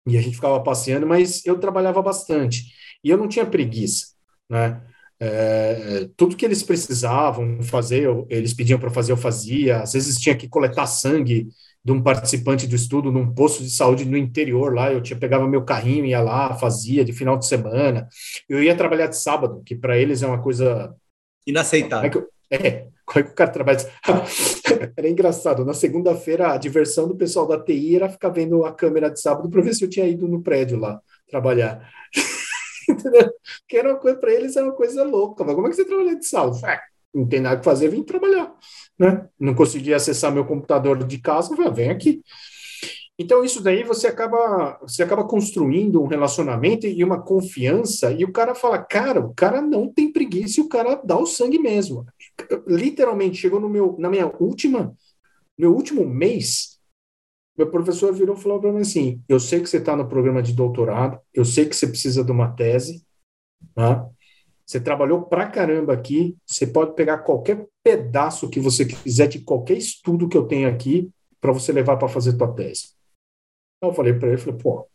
e 0.07 0.16
a 0.18 0.20
gente 0.22 0.36
ficava 0.36 0.62
passeando, 0.62 1.07
mas 1.07 1.44
eu 1.47 1.59
trabalhava 1.59 2.03
bastante, 2.03 2.72
e 3.03 3.11
eu 3.11 3.18
não 3.18 3.28
tinha 3.28 3.47
preguiça, 3.47 4.09
né? 4.49 4.82
É, 5.18 6.08
tudo 6.16 6.36
que 6.36 6.44
eles 6.44 6.62
precisavam 6.62 7.62
fazer, 7.62 8.02
eu, 8.02 8.26
eles 8.28 8.52
pediam 8.52 8.78
para 8.78 8.90
fazer, 8.90 9.12
eu 9.12 9.16
fazia. 9.16 9.82
Às 9.82 9.94
vezes 9.94 10.18
tinha 10.18 10.36
que 10.36 10.48
coletar 10.48 10.86
sangue 10.86 11.48
de 11.82 11.92
um 11.92 12.02
participante 12.02 12.66
do 12.66 12.74
estudo 12.74 13.12
num 13.12 13.32
posto 13.32 13.62
de 13.62 13.70
saúde 13.70 14.04
no 14.04 14.16
interior 14.16 14.74
lá. 14.74 14.92
Eu 14.92 15.00
tinha 15.00 15.18
pegava 15.18 15.48
meu 15.48 15.64
carrinho, 15.64 16.04
ia 16.04 16.20
lá, 16.20 16.54
fazia 16.54 17.04
de 17.04 17.12
final 17.12 17.38
de 17.38 17.46
semana. 17.46 18.08
Eu 18.48 18.62
ia 18.62 18.76
trabalhar 18.76 19.06
de 19.06 19.16
sábado, 19.16 19.62
que 19.64 19.74
para 19.74 19.96
eles 19.96 20.22
é 20.22 20.26
uma 20.26 20.42
coisa 20.42 20.94
inaceitável. 21.46 22.26
É, 22.50 22.86
como 23.06 23.20
é 23.20 23.22
que 23.22 23.30
o 23.30 23.34
cara 23.34 23.50
trabalha? 23.50 23.78
era 24.96 25.08
engraçado. 25.08 25.64
Na 25.64 25.72
segunda-feira, 25.72 26.52
a 26.52 26.56
diversão 26.56 27.06
do 27.06 27.16
pessoal 27.16 27.46
da 27.46 27.62
TI 27.62 27.96
era 27.96 28.08
ficar 28.08 28.30
vendo 28.30 28.64
a 28.64 28.72
câmera 28.72 29.08
de 29.08 29.20
sábado 29.20 29.48
para 29.48 29.62
ver 29.62 29.74
se 29.74 29.84
eu 29.84 29.88
tinha 29.88 30.06
ido 30.06 30.26
no 30.26 30.42
prédio 30.42 30.78
lá 30.78 31.00
trabalhar. 31.28 31.88
entendeu? 32.91 33.30
Que 33.68 33.76
era 33.76 33.91
uma 33.91 33.99
coisa, 33.99 34.18
para 34.18 34.32
eles 34.32 34.57
é 34.57 34.62
uma 34.62 34.72
coisa 34.72 35.05
louca. 35.05 35.45
Mas 35.45 35.55
como 35.55 35.66
é 35.66 35.70
que 35.70 35.76
você 35.76 35.84
trabalha 35.84 36.16
de 36.16 36.26
sábado? 36.26 36.59
Ah, 36.64 36.80
não 37.14 37.26
tem 37.26 37.41
nada 37.41 37.59
que 37.59 37.64
fazer, 37.64 37.89
vim 37.89 38.03
trabalhar, 38.03 38.53
né? 38.99 39.28
Não 39.39 39.55
conseguia 39.55 39.97
acessar 39.97 40.32
meu 40.32 40.45
computador 40.45 41.03
de 41.05 41.18
casa, 41.18 41.55
falei, 41.57 41.68
ah, 41.68 41.70
vem 41.70 41.91
aqui. 41.91 42.22
Então 43.18 43.43
isso 43.43 43.62
daí 43.62 43.82
você 43.82 44.09
acaba 44.09 44.78
você 44.82 45.03
acaba 45.03 45.24
construindo 45.24 46.03
um 46.03 46.07
relacionamento 46.07 46.87
e 46.87 47.03
uma 47.03 47.22
confiança 47.22 48.12
e 48.12 48.24
o 48.24 48.32
cara 48.32 48.55
fala, 48.55 48.78
cara, 48.78 49.20
o 49.20 49.34
cara 49.34 49.62
não 49.62 49.91
tem 49.91 50.12
preguiça 50.12 50.61
e 50.61 50.64
o 50.64 50.68
cara 50.68 51.01
dá 51.03 51.18
o 51.18 51.26
sangue 51.26 51.59
mesmo. 51.59 52.05
Literalmente 52.66 53.39
chegou 53.39 53.59
no 53.59 53.70
meu 53.70 53.97
na 53.99 54.11
minha 54.11 54.26
última 54.39 54.95
meu 55.59 55.72
último 55.74 56.05
mês 56.05 56.76
meu 57.57 57.70
professor 57.70 58.12
virou 58.12 58.36
e 58.36 58.40
falou 58.40 58.61
para 58.61 58.72
mim 58.72 58.80
assim: 58.80 59.22
Eu 59.28 59.40
sei 59.40 59.61
que 59.61 59.68
você 59.68 59.78
está 59.78 59.96
no 59.96 60.09
programa 60.09 60.42
de 60.42 60.52
doutorado, 60.52 61.20
eu 61.32 61.44
sei 61.44 61.66
que 61.66 61.74
você 61.74 61.86
precisa 61.86 62.24
de 62.24 62.30
uma 62.30 62.52
tese, 62.52 63.04
tá? 63.74 64.09
você 64.66 64.80
trabalhou 64.80 65.22
pra 65.22 65.46
caramba 65.46 65.92
aqui, 65.92 66.36
você 66.44 66.66
pode 66.66 66.94
pegar 66.96 67.18
qualquer 67.18 67.68
pedaço 67.84 68.50
que 68.50 68.59
você 68.59 68.84
quiser 68.84 69.28
de 69.28 69.38
qualquer 69.38 69.78
estudo 69.78 70.28
que 70.28 70.36
eu 70.36 70.46
tenho 70.48 70.68
aqui 70.68 71.09
para 71.40 71.52
você 71.52 71.70
levar 71.70 71.96
para 71.96 72.09
fazer 72.09 72.36
tua 72.36 72.52
tese. 72.52 72.88
Então, 73.76 73.90
eu 73.90 73.94
falei 73.94 74.12
para 74.14 74.28
ele, 74.28 74.38
falei, 74.38 74.59
pô, 74.59 74.88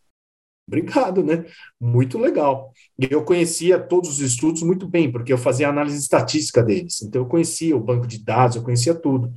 obrigado, 0.67 1.23
né? 1.23 1.45
Muito 1.79 2.17
legal. 2.17 2.73
Eu 2.99 3.23
conhecia 3.23 3.79
todos 3.79 4.09
os 4.09 4.19
estudos 4.19 4.61
muito 4.61 4.85
bem, 4.85 5.09
porque 5.09 5.31
eu 5.31 5.37
fazia 5.37 5.69
análise 5.69 5.97
estatística 5.97 6.61
deles. 6.61 7.01
Então, 7.01 7.21
eu 7.21 7.27
conhecia 7.27 7.75
o 7.75 7.79
banco 7.79 8.05
de 8.05 8.21
dados, 8.21 8.57
eu 8.57 8.63
conhecia 8.63 8.93
tudo. 8.93 9.31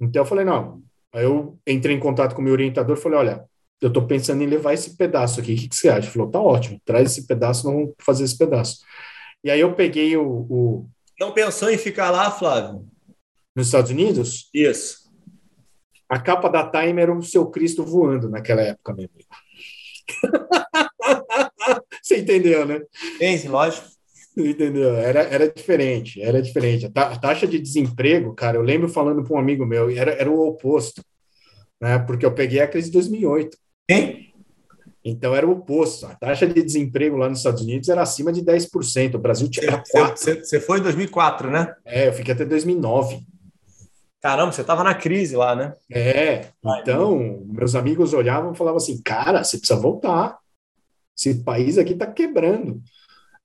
Então, 0.00 0.22
eu 0.22 0.26
falei, 0.26 0.44
não. 0.44 0.82
Aí 1.14 1.24
eu 1.24 1.56
entrei 1.64 1.94
em 1.94 2.00
contato 2.00 2.34
com 2.34 2.40
o 2.40 2.44
meu 2.44 2.52
orientador, 2.52 2.96
falei, 2.96 3.18
olha, 3.18 3.44
eu 3.80 3.88
estou 3.88 4.04
pensando 4.04 4.42
em 4.42 4.46
levar 4.46 4.72
esse 4.74 4.96
pedaço 4.96 5.38
aqui, 5.38 5.54
o 5.54 5.56
que, 5.56 5.68
que 5.68 5.76
você 5.76 5.88
acha? 5.88 6.08
Ele 6.08 6.12
falou, 6.12 6.30
tá 6.30 6.40
ótimo, 6.40 6.80
traz 6.84 7.12
esse 7.12 7.26
pedaço, 7.26 7.64
não 7.64 7.74
vamos 7.74 7.94
fazer 8.00 8.24
esse 8.24 8.36
pedaço. 8.36 8.78
E 9.44 9.50
aí 9.50 9.60
eu 9.60 9.74
peguei 9.74 10.16
o, 10.16 10.26
o... 10.26 10.88
Não 11.20 11.32
pensou 11.32 11.70
em 11.70 11.78
ficar 11.78 12.10
lá, 12.10 12.32
Flávio? 12.32 12.84
Nos 13.54 13.66
Estados 13.66 13.92
Unidos? 13.92 14.50
Isso. 14.52 15.04
A 16.08 16.18
capa 16.18 16.48
da 16.48 16.68
Time 16.68 17.00
era 17.00 17.16
o 17.16 17.22
seu 17.22 17.46
Cristo 17.46 17.84
voando 17.84 18.28
naquela 18.28 18.62
época, 18.62 18.92
meu 18.94 19.08
amigo. 19.08 19.28
Você 22.02 22.18
entendeu, 22.18 22.66
né? 22.66 22.80
Sim, 23.18 23.48
lógico. 23.48 23.86
Entendeu? 24.36 24.96
Era, 24.96 25.22
era 25.22 25.48
diferente, 25.48 26.20
era 26.20 26.42
diferente. 26.42 26.90
A 26.94 27.16
taxa 27.16 27.46
de 27.46 27.58
desemprego, 27.58 28.34
cara, 28.34 28.56
eu 28.56 28.62
lembro 28.62 28.88
falando 28.88 29.22
para 29.22 29.34
um 29.34 29.38
amigo 29.38 29.64
meu, 29.64 29.88
era, 29.90 30.12
era 30.12 30.30
o 30.30 30.48
oposto, 30.48 31.04
né? 31.80 31.98
Porque 32.00 32.26
eu 32.26 32.34
peguei 32.34 32.60
a 32.60 32.66
crise 32.66 32.88
de 32.88 32.94
2008. 32.94 33.56
Hein? 33.88 34.34
Então 35.04 35.34
era 35.34 35.46
o 35.46 35.52
oposto. 35.52 36.06
A 36.06 36.14
taxa 36.14 36.46
de 36.46 36.62
desemprego 36.62 37.16
lá 37.16 37.28
nos 37.28 37.38
Estados 37.38 37.62
Unidos 37.62 37.88
era 37.88 38.02
acima 38.02 38.32
de 38.32 38.42
10%. 38.42 39.14
O 39.14 39.18
Brasil 39.18 39.48
tinha 39.48 39.82
você, 40.16 40.42
você 40.42 40.58
foi 40.58 40.80
em 40.80 40.82
2004, 40.82 41.50
né? 41.50 41.74
É, 41.84 42.08
eu 42.08 42.12
fiquei 42.12 42.32
até 42.34 42.44
2009. 42.44 43.20
Caramba, 44.20 44.50
você 44.50 44.62
estava 44.62 44.82
na 44.82 44.94
crise 44.94 45.36
lá, 45.36 45.54
né? 45.54 45.74
É, 45.92 46.46
então 46.80 47.44
meus 47.46 47.74
amigos 47.74 48.14
olhavam 48.14 48.52
e 48.52 48.56
falavam 48.56 48.78
assim, 48.78 49.00
cara, 49.02 49.44
você 49.44 49.58
precisa 49.58 49.78
voltar. 49.78 50.38
Esse 51.16 51.44
país 51.44 51.76
aqui 51.76 51.92
está 51.92 52.06
quebrando. 52.06 52.82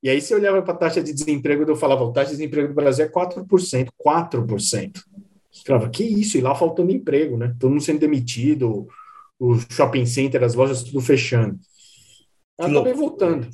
E 0.02 0.10
aí 0.10 0.22
você 0.22 0.34
olhava 0.34 0.62
para 0.62 0.74
a 0.74 0.78
taxa 0.78 1.04
de 1.04 1.14
desemprego, 1.14 1.64
eu 1.64 1.76
falava, 1.76 2.08
a 2.08 2.12
taxa 2.12 2.32
de 2.32 2.38
desemprego 2.38 2.70
do 2.70 2.74
Brasil 2.74 3.06
é 3.06 3.10
4%, 3.10 3.90
4%. 4.06 5.04
Você 5.52 5.64
falava, 5.66 5.90
que 5.90 6.04
isso? 6.04 6.38
E 6.38 6.42
lá 6.42 6.56
faltando 6.56 6.92
emprego, 6.92 7.36
né? 7.36 7.54
Todo 7.60 7.72
mundo 7.72 7.84
sendo 7.84 8.00
demitido, 8.00 8.88
o 9.38 9.58
shopping 9.70 10.06
center, 10.06 10.44
as 10.44 10.54
lojas 10.54 10.84
tudo 10.84 11.02
fechando. 11.02 11.60
Acabei 12.58 12.94
voltando. 12.94 13.48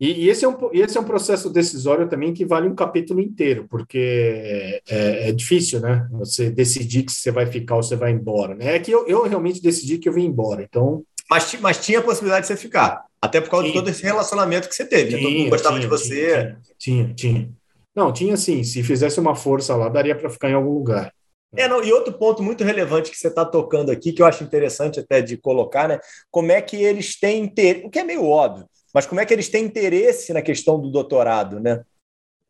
E, 0.00 0.24
e, 0.24 0.28
esse, 0.28 0.44
é 0.44 0.48
um, 0.48 0.56
esse 0.72 0.98
é 0.98 1.00
um 1.00 1.04
processo 1.04 1.48
decisório 1.48 2.08
também 2.08 2.34
que 2.34 2.44
vale 2.44 2.68
um 2.68 2.74
capítulo 2.74 3.20
inteiro, 3.20 3.66
porque 3.70 4.82
é, 4.88 5.28
é, 5.28 5.32
difícil, 5.32 5.80
né? 5.80 6.06
Você 6.12 6.50
decidir 6.50 7.04
que 7.04 7.12
você 7.12 7.30
vai 7.30 7.46
ficar 7.46 7.76
ou 7.76 7.82
você 7.82 7.94
vai 7.94 8.10
embora. 8.10 8.54
Né? 8.54 8.76
É 8.76 8.80
que 8.80 8.90
eu, 8.90 9.06
eu 9.06 9.22
realmente 9.22 9.62
decidi 9.62 9.98
que 9.98 10.08
eu 10.08 10.12
vim 10.12 10.26
embora, 10.26 10.62
então... 10.62 11.04
Mas, 11.30 11.54
mas 11.60 11.78
tinha 11.78 11.98
a 11.98 12.02
possibilidade 12.02 12.42
de 12.42 12.48
você 12.48 12.56
ficar, 12.56 13.04
até 13.20 13.40
por 13.40 13.50
causa 13.50 13.64
tinha. 13.64 13.72
de 13.72 13.78
todo 13.78 13.88
esse 13.90 14.02
relacionamento 14.02 14.68
que 14.68 14.74
você 14.74 14.84
teve. 14.84 15.10
Tinha, 15.10 15.20
né? 15.20 15.24
Todo 15.24 15.38
mundo 15.38 15.50
gostava 15.50 15.74
tinha, 15.74 15.80
de 15.80 15.86
você. 15.86 16.56
Tinha, 16.78 17.14
tinha, 17.14 17.50
Não, 17.94 18.12
tinha 18.12 18.36
sim. 18.36 18.62
Se 18.62 18.82
fizesse 18.82 19.18
uma 19.18 19.34
força 19.34 19.74
lá, 19.74 19.88
daria 19.88 20.14
para 20.14 20.30
ficar 20.30 20.50
em 20.50 20.54
algum 20.54 20.74
lugar. 20.74 21.12
É, 21.56 21.68
não, 21.68 21.82
e 21.82 21.92
outro 21.92 22.12
ponto 22.12 22.42
muito 22.42 22.64
relevante 22.64 23.10
que 23.10 23.16
você 23.16 23.28
está 23.28 23.44
tocando 23.44 23.90
aqui, 23.90 24.12
que 24.12 24.20
eu 24.20 24.26
acho 24.26 24.42
interessante 24.42 24.98
até 24.98 25.22
de 25.22 25.36
colocar, 25.36 25.88
né? 25.88 26.00
Como 26.30 26.50
é 26.50 26.60
que 26.60 26.76
eles 26.76 27.18
têm 27.18 27.44
interesse, 27.44 27.86
o 27.86 27.90
que 27.90 28.00
é 28.00 28.04
meio 28.04 28.26
óbvio, 28.26 28.66
mas 28.92 29.06
como 29.06 29.20
é 29.20 29.26
que 29.26 29.32
eles 29.32 29.48
têm 29.48 29.64
interesse 29.64 30.32
na 30.32 30.42
questão 30.42 30.80
do 30.80 30.90
doutorado, 30.90 31.60
né? 31.60 31.82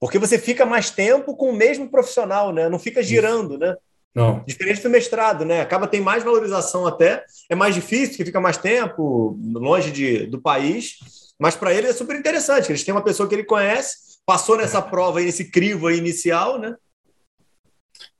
Porque 0.01 0.18
você 0.18 0.39
fica 0.39 0.64
mais 0.64 0.91
tempo 0.91 1.37
com 1.37 1.51
o 1.51 1.57
mesmo 1.57 1.91
profissional, 1.91 2.53
né? 2.53 2.68
Não 2.68 2.79
fica 2.79 3.03
girando, 3.03 3.59
né? 3.59 3.77
Não. 4.15 4.45
Diferente 4.47 4.83
do 4.83 4.91
mestrado, 4.91 5.45
né? 5.45 5.61
Acaba 5.61 5.89
tem 5.89 6.01
mais 6.01 6.23
valorização 6.23 6.87
até, 6.87 7.25
é 7.51 7.55
mais 7.55 7.75
difícil, 7.75 8.17
que 8.17 8.25
fica 8.25 8.41
mais 8.41 8.57
tempo 8.57 9.37
longe 9.55 9.91
de, 9.91 10.27
do 10.27 10.41
país, 10.41 10.99
mas 11.39 11.57
para 11.57 11.75
ele 11.75 11.89
é 11.89 11.93
super 11.93 12.17
interessante. 12.17 12.71
Eles 12.71 12.85
têm 12.85 12.95
uma 12.95 13.03
pessoa 13.03 13.29
que 13.29 13.35
ele 13.35 13.45
conhece, 13.45 14.19
passou 14.25 14.57
nessa 14.57 14.81
prova 14.81 15.19
aí, 15.19 15.25
nesse 15.25 15.51
crivo 15.51 15.89
aí 15.89 15.99
inicial, 15.99 16.59
né? 16.59 16.77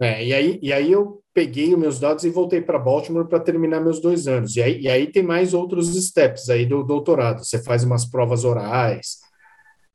É, 0.01 0.25
e, 0.25 0.35
aí, 0.35 0.59
e 0.61 0.73
aí 0.73 0.91
eu 0.91 1.23
peguei 1.33 1.73
os 1.73 1.79
meus 1.79 2.01
dados 2.01 2.25
e 2.25 2.31
voltei 2.31 2.61
para 2.61 2.79
Baltimore 2.79 3.27
para 3.27 3.41
terminar 3.41 3.81
meus 3.81 4.01
dois 4.01 4.27
anos. 4.27 4.57
E 4.57 4.63
aí, 4.63 4.81
e 4.81 4.89
aí 4.89 5.07
tem 5.11 5.23
mais 5.23 5.55
outros 5.55 5.95
steps 6.07 6.49
aí 6.49 6.67
do 6.67 6.83
doutorado. 6.83 7.45
Você 7.45 7.63
faz 7.63 7.85
umas 7.85 8.05
provas 8.05 8.45
orais. 8.45 9.24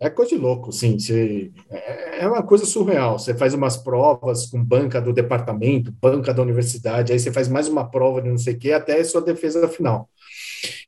É 0.02 0.10
coisa 0.10 0.32
de 0.32 0.38
louco, 0.38 0.72
sim. 0.72 0.98
Você, 0.98 1.52
é, 1.70 2.24
é 2.24 2.28
uma 2.28 2.42
coisa 2.42 2.66
surreal. 2.66 3.20
Você 3.20 3.34
faz 3.34 3.54
umas 3.54 3.78
provas 3.78 4.46
com 4.46 4.64
banca 4.64 5.02
do 5.02 5.12
departamento, 5.12 5.92
banca 5.92 6.34
da 6.34 6.42
universidade, 6.42 7.12
aí 7.12 7.20
você 7.20 7.32
faz 7.32 7.48
mais 7.48 7.68
uma 7.68 7.90
prova 7.90 8.22
de 8.22 8.30
não 8.30 8.38
sei 8.38 8.54
o 8.54 8.60
quê, 8.60 8.72
até 8.72 9.00
a 9.00 9.06
sua 9.06 9.22
defesa 9.22 9.68
final. 9.68 10.10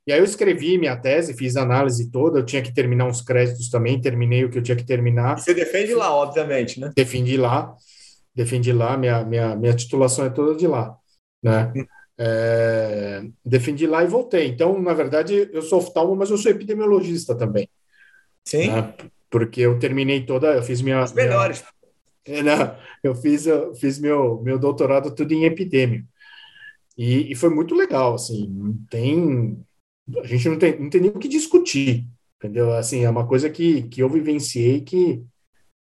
E 0.07 0.14
aí 0.14 0.20
eu 0.20 0.26
escrevi 0.26 0.78
minha 0.78 0.95
tese, 0.95 1.34
fiz 1.34 1.55
a 1.55 1.62
análise 1.62 2.09
toda, 2.09 2.39
eu 2.39 2.45
tinha 2.45 2.62
que 2.62 2.74
terminar 2.74 3.05
uns 3.05 3.22
créditos 3.22 3.70
também, 3.70 3.99
terminei 3.99 4.45
o 4.45 4.49
que 4.49 4.57
eu 4.57 4.64
tinha 4.64 4.76
que 4.78 4.86
terminar. 4.86 5.38
E 5.38 5.41
você 5.41 5.53
defende 5.53 5.93
lá, 5.93 6.14
obviamente, 6.16 6.80
né? 6.80 6.91
Defendi 6.95 7.38
lá 7.38 7.76
defendi 8.34 8.72
lá, 8.72 8.97
minha, 8.97 9.24
minha, 9.24 9.55
minha 9.55 9.76
titulação 9.76 10.26
é 10.26 10.30
toda 10.30 10.55
de 10.55 10.68
lá, 10.68 10.95
né? 11.43 11.72
É, 12.18 13.24
defendi 13.43 13.88
lá 13.88 14.03
e 14.03 14.07
voltei. 14.07 14.47
Então, 14.47 14.80
na 14.82 14.93
verdade, 14.93 15.49
eu 15.51 15.62
sou 15.62 15.80
oftalmo, 15.80 16.16
mas 16.16 16.30
eu 16.30 16.38
sou 16.38 16.51
epidemiologista 16.51 17.36
também. 17.36 17.68
Sim. 18.46 18.68
Né? 18.68 18.94
Porque 19.30 19.62
eu 19.62 19.80
terminei 19.80 20.26
toda, 20.26 20.54
eu 20.56 20.64
fiz 20.64 20.82
minha... 20.82 21.04
Os 21.04 21.14
melhores. 21.14 21.64
Minha, 22.28 22.39
é, 22.39 22.44
não, 22.44 22.78
eu 23.04 23.16
fiz, 23.16 23.48
eu 23.48 23.74
fiz 23.76 23.98
meu, 23.98 24.42
meu 24.42 24.60
doutorado 24.60 25.14
tudo 25.14 25.34
em 25.34 25.46
epidemia. 25.46 26.04
E, 26.98 27.32
e 27.32 27.36
foi 27.36 27.50
muito 27.50 27.74
legal, 27.74 28.14
assim, 28.14 28.48
não 28.48 28.74
tem... 28.89 29.58
A 30.22 30.28
gente 30.28 30.50
não 30.50 30.58
tem, 30.58 30.80
não 30.80 30.89
tem 30.89 31.02
nem 31.02 31.12
o 31.12 31.20
que 31.20 31.28
discutir, 31.28 32.06
entendeu? 32.38 32.74
Assim, 32.74 33.04
é 33.06 33.10
uma 33.10 33.26
coisa 33.26 33.50
que, 33.50 33.84
que 33.84 34.02
eu 34.02 34.10
vivenciei 34.10 34.82
que, 34.82 35.24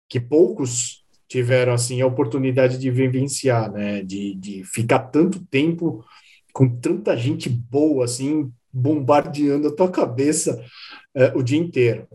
que 0.08 0.20
poucos 0.20 1.04
tiveram 1.26 1.72
assim 1.72 2.00
a 2.00 2.06
oportunidade 2.06 2.78
de 2.78 2.90
vivenciar, 2.90 3.72
né? 3.72 4.02
De, 4.02 4.34
de 4.34 4.62
ficar 4.64 5.00
tanto 5.00 5.44
tempo 5.46 6.04
com 6.52 6.68
tanta 6.68 7.16
gente 7.16 7.48
boa 7.48 8.04
assim 8.04 8.52
bombardeando 8.72 9.68
a 9.68 9.74
tua 9.74 9.90
cabeça 9.90 10.64
é, 11.14 11.32
o 11.34 11.42
dia 11.42 11.58
inteiro. 11.58 12.06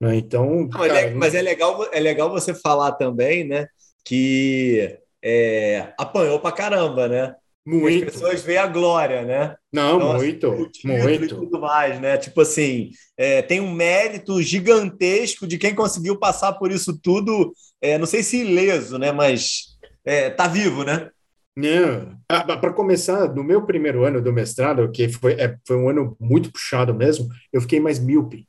Né? 0.00 0.16
Então, 0.16 0.62
Não, 0.62 0.68
cara, 0.68 1.00
é, 1.00 1.14
mas 1.14 1.34
é 1.34 1.42
legal, 1.42 1.88
é 1.92 2.00
legal 2.00 2.30
você 2.30 2.54
falar 2.54 2.92
também, 2.92 3.46
né? 3.46 3.66
Que 4.04 4.98
é, 5.22 5.92
apanhou 5.98 6.38
pra 6.38 6.52
caramba, 6.52 7.08
né? 7.08 7.34
Muito. 7.66 8.06
As 8.06 8.12
pessoas 8.12 8.42
veem 8.42 8.58
a 8.58 8.66
glória, 8.66 9.22
né? 9.24 9.56
Não, 9.72 9.96
então, 9.96 10.14
muito, 10.14 10.52
assim, 10.52 10.86
muito. 10.86 11.24
E 11.24 11.28
tudo 11.28 11.60
mais, 11.60 12.00
né? 12.00 12.16
Tipo 12.16 12.42
assim, 12.42 12.90
é, 13.16 13.42
tem 13.42 13.60
um 13.60 13.72
mérito 13.72 14.40
gigantesco 14.40 15.48
de 15.48 15.58
quem 15.58 15.74
conseguiu 15.74 16.16
passar 16.16 16.52
por 16.52 16.70
isso 16.70 16.96
tudo, 17.02 17.52
é, 17.80 17.98
não 17.98 18.06
sei 18.06 18.22
se 18.22 18.40
ileso, 18.42 18.98
né? 18.98 19.10
Mas 19.10 19.76
é, 20.04 20.30
tá 20.30 20.46
vivo, 20.46 20.84
né? 20.84 21.10
Não. 21.56 22.16
Ah, 22.28 22.44
Para 22.56 22.72
começar, 22.72 23.34
no 23.34 23.42
meu 23.42 23.66
primeiro 23.66 24.04
ano 24.04 24.22
do 24.22 24.32
mestrado, 24.32 24.88
que 24.92 25.08
foi, 25.08 25.32
é, 25.32 25.56
foi 25.66 25.76
um 25.76 25.88
ano 25.88 26.16
muito 26.20 26.52
puxado 26.52 26.94
mesmo, 26.94 27.26
eu 27.52 27.60
fiquei 27.60 27.80
mais 27.80 27.98
míope. 27.98 28.46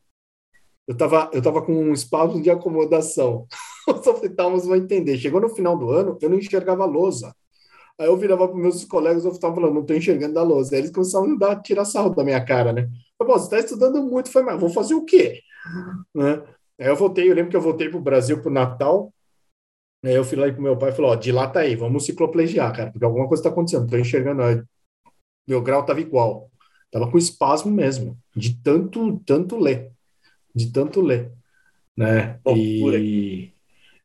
Eu 0.88 0.94
estava 0.94 1.30
eu 1.34 1.42
tava 1.42 1.62
com 1.62 1.74
um 1.74 1.94
espasmo 1.94 2.42
de 2.42 2.50
acomodação. 2.50 3.46
Os 3.88 4.08
oftalmos 4.08 4.66
vão 4.66 4.76
entender. 4.76 5.18
Chegou 5.18 5.42
no 5.42 5.50
final 5.50 5.78
do 5.78 5.92
ano, 5.92 6.18
eu 6.22 6.30
não 6.30 6.38
enxergava 6.38 6.84
a 6.84 6.88
lousa. 6.88 7.36
Aí 8.00 8.08
eu 8.08 8.16
virava 8.16 8.48
para 8.48 8.58
meus 8.58 8.86
colegas, 8.86 9.26
eu 9.26 9.32
estava 9.32 9.56
falando, 9.56 9.74
não 9.74 9.82
estou 9.82 9.96
enxergando 9.96 10.36
da 10.36 10.44
lousa. 10.44 10.76
Aí 10.76 10.82
eles 10.82 10.92
começaram 10.92 11.34
a 11.34 11.36
dar, 11.36 11.62
tirar 11.62 11.84
sarro 11.84 12.14
da 12.14 12.24
minha 12.24 12.44
cara, 12.44 12.72
né? 12.72 12.88
Eu 13.20 13.26
você 13.26 13.46
está 13.46 13.60
estudando 13.60 14.04
muito, 14.04 14.32
foi, 14.32 14.44
mas 14.44 14.60
vou 14.60 14.70
fazer 14.70 14.94
o 14.94 15.04
quê? 15.04 15.42
Né? 16.16 16.42
Aí 16.80 16.88
eu 16.88 16.96
voltei, 16.96 17.30
eu 17.30 17.34
lembro 17.36 17.50
que 17.50 17.58
eu 17.58 17.62
voltei 17.62 17.90
para 17.90 17.98
o 17.98 18.02
Brasil 18.02 18.40
para 18.40 18.50
o 18.50 18.54
Natal, 18.54 19.14
aí 20.06 20.14
eu 20.14 20.24
fui 20.24 20.38
lá 20.38 20.52
para 20.52 20.62
meu 20.62 20.78
pai 20.78 20.92
e 20.92 20.94
falei, 20.94 21.12
ó, 21.12 21.16
dilata 21.16 21.60
aí, 21.60 21.76
vamos 21.76 22.06
cicloplegiar, 22.06 22.74
cara, 22.76 22.92
porque 22.92 23.04
alguma 23.04 23.28
coisa 23.28 23.42
está 23.42 23.50
acontecendo, 23.50 23.86
estou 23.86 24.00
enxergando, 24.00 24.44
aí, 24.44 24.62
meu 25.48 25.62
grau 25.62 25.82
estava 25.82 26.00
igual, 26.00 26.50
estava 26.86 27.12
com 27.12 27.18
espasmo 27.18 27.72
mesmo, 27.72 28.18
de 28.36 28.62
tanto, 28.62 29.20
tanto 29.26 29.58
ler, 29.58 29.92
de 30.58 30.72
tanto 30.72 31.02
ler, 31.02 31.32
né? 31.96 32.40
e... 32.56 33.54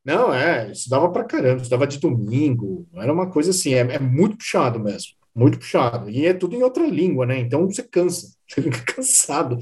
Não, 0.04 0.34
é, 0.34 0.70
estudava 0.70 1.10
pra 1.10 1.24
caramba, 1.24 1.62
estudava 1.62 1.86
de 1.86 1.98
domingo, 1.98 2.86
era 2.94 3.12
uma 3.12 3.30
coisa 3.30 3.50
assim, 3.50 3.72
é, 3.74 3.80
é, 3.80 3.98
muito 3.98 4.36
puxado 4.36 4.80
mesmo, 4.80 5.12
muito 5.34 5.58
puxado. 5.58 6.10
E 6.10 6.26
é 6.26 6.34
tudo 6.34 6.56
em 6.56 6.62
outra 6.62 6.84
língua, 6.86 7.24
né? 7.24 7.38
Então 7.38 7.66
você 7.66 7.82
cansa, 7.84 8.34
você 8.46 8.62
fica 8.62 8.82
cansado. 8.94 9.58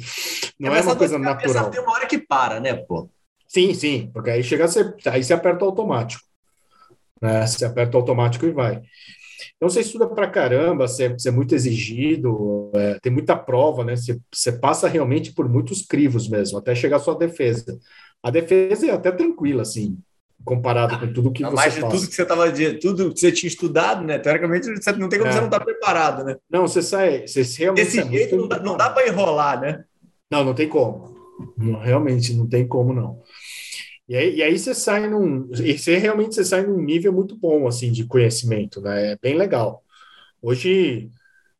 Não 0.59 0.75
é, 0.75 0.79
é 0.79 0.83
uma 0.83 0.97
coisa 0.97 1.19
natural. 1.19 1.71
Tem 1.71 1.81
uma 1.81 1.93
hora 1.93 2.07
que 2.07 2.19
para, 2.19 2.59
né, 2.59 2.75
pô? 2.75 3.09
Sim, 3.47 3.75
sim, 3.75 4.11
porque 4.13 4.31
aí 4.31 4.43
chega, 4.43 4.67
você, 4.67 4.95
aí 5.07 5.23
você 5.23 5.35
aperta 5.35 5.65
o 5.65 5.69
automático. 5.69 6.25
Né? 7.21 7.47
Você 7.47 7.65
aperta 7.65 7.97
o 7.97 8.01
automático 8.01 8.47
e 8.47 8.53
vai. 8.53 8.81
Então 9.57 9.69
você 9.69 9.81
estuda 9.81 10.07
pra 10.07 10.29
caramba, 10.29 10.87
você, 10.87 11.09
você 11.09 11.29
é 11.29 11.33
muito 11.33 11.55
exigido, 11.55 12.71
é, 12.75 12.99
tem 13.01 13.13
muita 13.13 13.37
prova, 13.37 13.85
né? 13.85 13.97
Você, 13.97 14.19
você 14.33 14.53
passa 14.53 14.89
realmente 14.89 15.33
por 15.33 15.49
muitos 15.49 15.83
crivos 15.83 16.29
mesmo, 16.29 16.59
até 16.59 16.75
chegar 16.75 16.97
à 16.97 17.01
sua 17.01 17.17
defesa. 17.17 17.79
a 18.23 18.31
defesa 18.31 18.87
é 18.87 18.91
até 18.91 19.11
tranquila, 19.11 19.63
assim, 19.63 19.99
comparado 20.45 20.95
ah, 20.95 20.99
com 20.99 21.13
tudo 21.13 21.33
que 21.33 21.45
você 21.45 21.55
mais 21.55 21.75
de 21.75 21.81
tudo 21.81 22.09
que 22.09 22.15
você 22.15 22.23
estava 22.23 22.53
de 22.53 22.75
tudo 22.75 23.13
que 23.13 23.21
você 23.21 23.33
tinha 23.33 23.49
estudado, 23.49 24.05
né? 24.05 24.19
Teoricamente, 24.19 24.67
você 24.67 24.93
não 24.93 25.09
tem 25.09 25.19
como 25.19 25.31
é. 25.31 25.33
você 25.33 25.41
não 25.41 25.47
estar 25.47 25.59
tá 25.59 25.65
preparado, 25.65 26.25
né? 26.25 26.37
Não, 26.51 26.67
você 26.67 26.83
sai, 26.83 27.27
você 27.27 27.43
realmente 27.59 27.85
Desse 27.85 28.09
jeito 28.09 28.37
não 28.37 28.49
dá, 28.49 28.59
não 28.61 28.77
dá 28.77 28.91
para 28.91 29.09
enrolar, 29.09 29.61
né? 29.61 29.85
Não, 30.31 30.45
não 30.45 30.55
tem 30.55 30.69
como. 30.69 31.15
Não, 31.57 31.79
realmente 31.79 32.35
não 32.35 32.47
tem 32.47 32.67
como 32.67 32.93
não. 32.93 33.21
E 34.11 34.17
aí, 34.17 34.37
e 34.39 34.43
aí 34.43 34.59
você 34.59 34.75
sai 34.75 35.09
num, 35.09 35.49
e 35.53 35.79
você 35.79 35.97
realmente 35.97 36.35
você 36.35 36.45
sai 36.45 36.67
num 36.67 36.83
nível 36.83 37.13
muito 37.13 37.37
bom 37.37 37.69
assim 37.69 37.93
de 37.93 38.05
conhecimento, 38.05 38.81
né? 38.81 39.13
É 39.13 39.19
bem 39.23 39.37
legal. 39.37 39.85
Hoje 40.43 41.13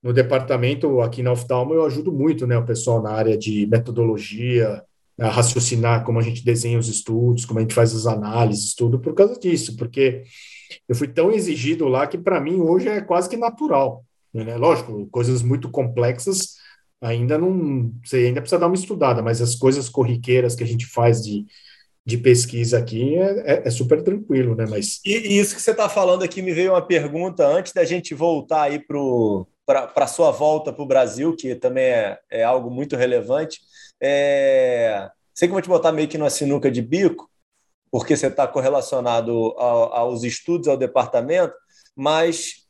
no 0.03 0.13
departamento 0.13 1.01
aqui 1.01 1.23
na 1.23 1.31
Oftalmo 1.31 1.75
eu 1.75 1.87
ajudo 1.87 2.11
muito, 2.11 2.49
né, 2.49 2.59
o 2.59 2.65
pessoal 2.65 3.01
na 3.01 3.13
área 3.13 3.39
de 3.39 3.69
metodologia, 3.69 4.83
a 5.21 5.29
raciocinar 5.29 6.05
como 6.05 6.19
a 6.19 6.23
gente 6.23 6.45
desenha 6.45 6.77
os 6.77 6.89
estudos, 6.89 7.45
como 7.45 7.61
a 7.61 7.63
gente 7.63 7.75
faz 7.75 7.95
as 7.95 8.05
análises, 8.05 8.75
tudo 8.75 8.99
por 8.99 9.15
causa 9.15 9.39
disso, 9.39 9.77
porque 9.77 10.25
eu 10.89 10.97
fui 10.97 11.07
tão 11.07 11.31
exigido 11.31 11.87
lá 11.87 12.05
que 12.09 12.19
para 12.19 12.41
mim 12.41 12.61
hoje 12.61 12.89
é 12.89 13.01
quase 13.01 13.29
que 13.29 13.37
natural. 13.37 14.05
Né? 14.35 14.57
Lógico, 14.57 15.07
coisas 15.13 15.41
muito 15.41 15.71
complexas 15.71 16.57
ainda 17.01 17.39
não, 17.39 17.93
você 18.05 18.17
ainda 18.27 18.41
precisa 18.41 18.59
dar 18.59 18.67
uma 18.67 18.75
estudada, 18.75 19.23
mas 19.23 19.41
as 19.41 19.55
coisas 19.55 19.89
corriqueiras 19.89 20.57
que 20.57 20.65
a 20.65 20.67
gente 20.67 20.87
faz 20.87 21.23
de, 21.23 21.47
de 22.05 22.17
pesquisa 22.17 22.79
aqui 22.79 23.17
é, 23.17 23.55
é, 23.55 23.63
é 23.69 23.71
super 23.71 24.03
tranquilo, 24.03 24.55
né? 24.55 24.67
Mas 24.69 25.01
e, 25.05 25.39
isso 25.39 25.55
que 25.55 25.63
você 25.63 25.71
está 25.71 25.89
falando 25.89 26.23
aqui 26.23 26.43
me 26.43 26.53
veio 26.53 26.73
uma 26.73 26.83
pergunta 26.83 27.47
antes 27.47 27.73
da 27.73 27.85
gente 27.85 28.15
voltar 28.15 28.63
aí 28.63 28.79
para 28.79 29.93
a 29.95 30.07
sua 30.07 30.31
volta 30.31 30.73
para 30.73 30.83
o 30.83 30.87
Brasil, 30.87 31.37
que 31.37 31.55
também 31.55 31.85
é, 31.85 32.19
é 32.31 32.43
algo 32.43 32.71
muito 32.71 32.97
relevante. 32.97 33.61
É... 34.01 35.09
Sei 35.35 35.47
que 35.47 35.53
vou 35.53 35.63
te 35.63 35.69
botar 35.69 35.93
meio 35.93 36.09
que 36.09 36.19
numa 36.19 36.31
sinuca 36.31 36.71
de 36.71 36.83
bico, 36.83 37.31
porque 37.91 38.17
você 38.17 38.29
está 38.29 38.47
correlacionado 38.47 39.33
ao, 39.57 39.95
aos 39.95 40.23
estudos, 40.23 40.69
ao 40.69 40.77
departamento, 40.77 41.55
mas 41.95 42.67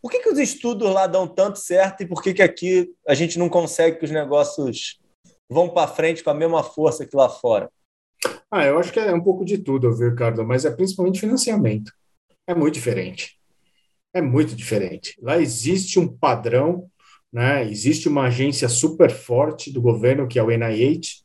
por 0.00 0.10
que, 0.10 0.20
que 0.20 0.28
os 0.28 0.38
estudos 0.38 0.92
lá 0.92 1.06
dão 1.06 1.26
tanto 1.26 1.58
certo 1.58 2.02
e 2.02 2.06
por 2.06 2.22
que, 2.22 2.34
que 2.34 2.42
aqui 2.42 2.92
a 3.08 3.14
gente 3.14 3.38
não 3.38 3.48
consegue 3.48 3.98
que 3.98 4.04
os 4.04 4.10
negócios 4.10 5.00
vão 5.48 5.68
para 5.68 5.88
frente 5.88 6.22
com 6.22 6.30
a 6.30 6.34
mesma 6.34 6.62
força 6.62 7.06
que 7.06 7.16
lá 7.16 7.28
fora? 7.28 7.70
Ah, 8.50 8.64
eu 8.64 8.78
acho 8.78 8.92
que 8.92 9.00
é 9.00 9.12
um 9.12 9.22
pouco 9.22 9.44
de 9.44 9.58
tudo, 9.58 9.94
viu, 9.96 10.10
Ricardo? 10.10 10.44
Mas 10.44 10.64
é 10.64 10.70
principalmente 10.70 11.20
financiamento. 11.20 11.92
É 12.46 12.54
muito 12.54 12.74
diferente. 12.74 13.38
É 14.12 14.22
muito 14.22 14.54
diferente. 14.54 15.16
Lá 15.20 15.40
existe 15.40 15.98
um 15.98 16.06
padrão 16.06 16.90
né? 17.34 17.68
Existe 17.68 18.08
uma 18.08 18.26
agência 18.26 18.68
super 18.68 19.10
forte 19.10 19.72
do 19.72 19.82
governo, 19.82 20.28
que 20.28 20.38
é 20.38 20.42
o 20.42 20.52
NIH, 20.52 21.24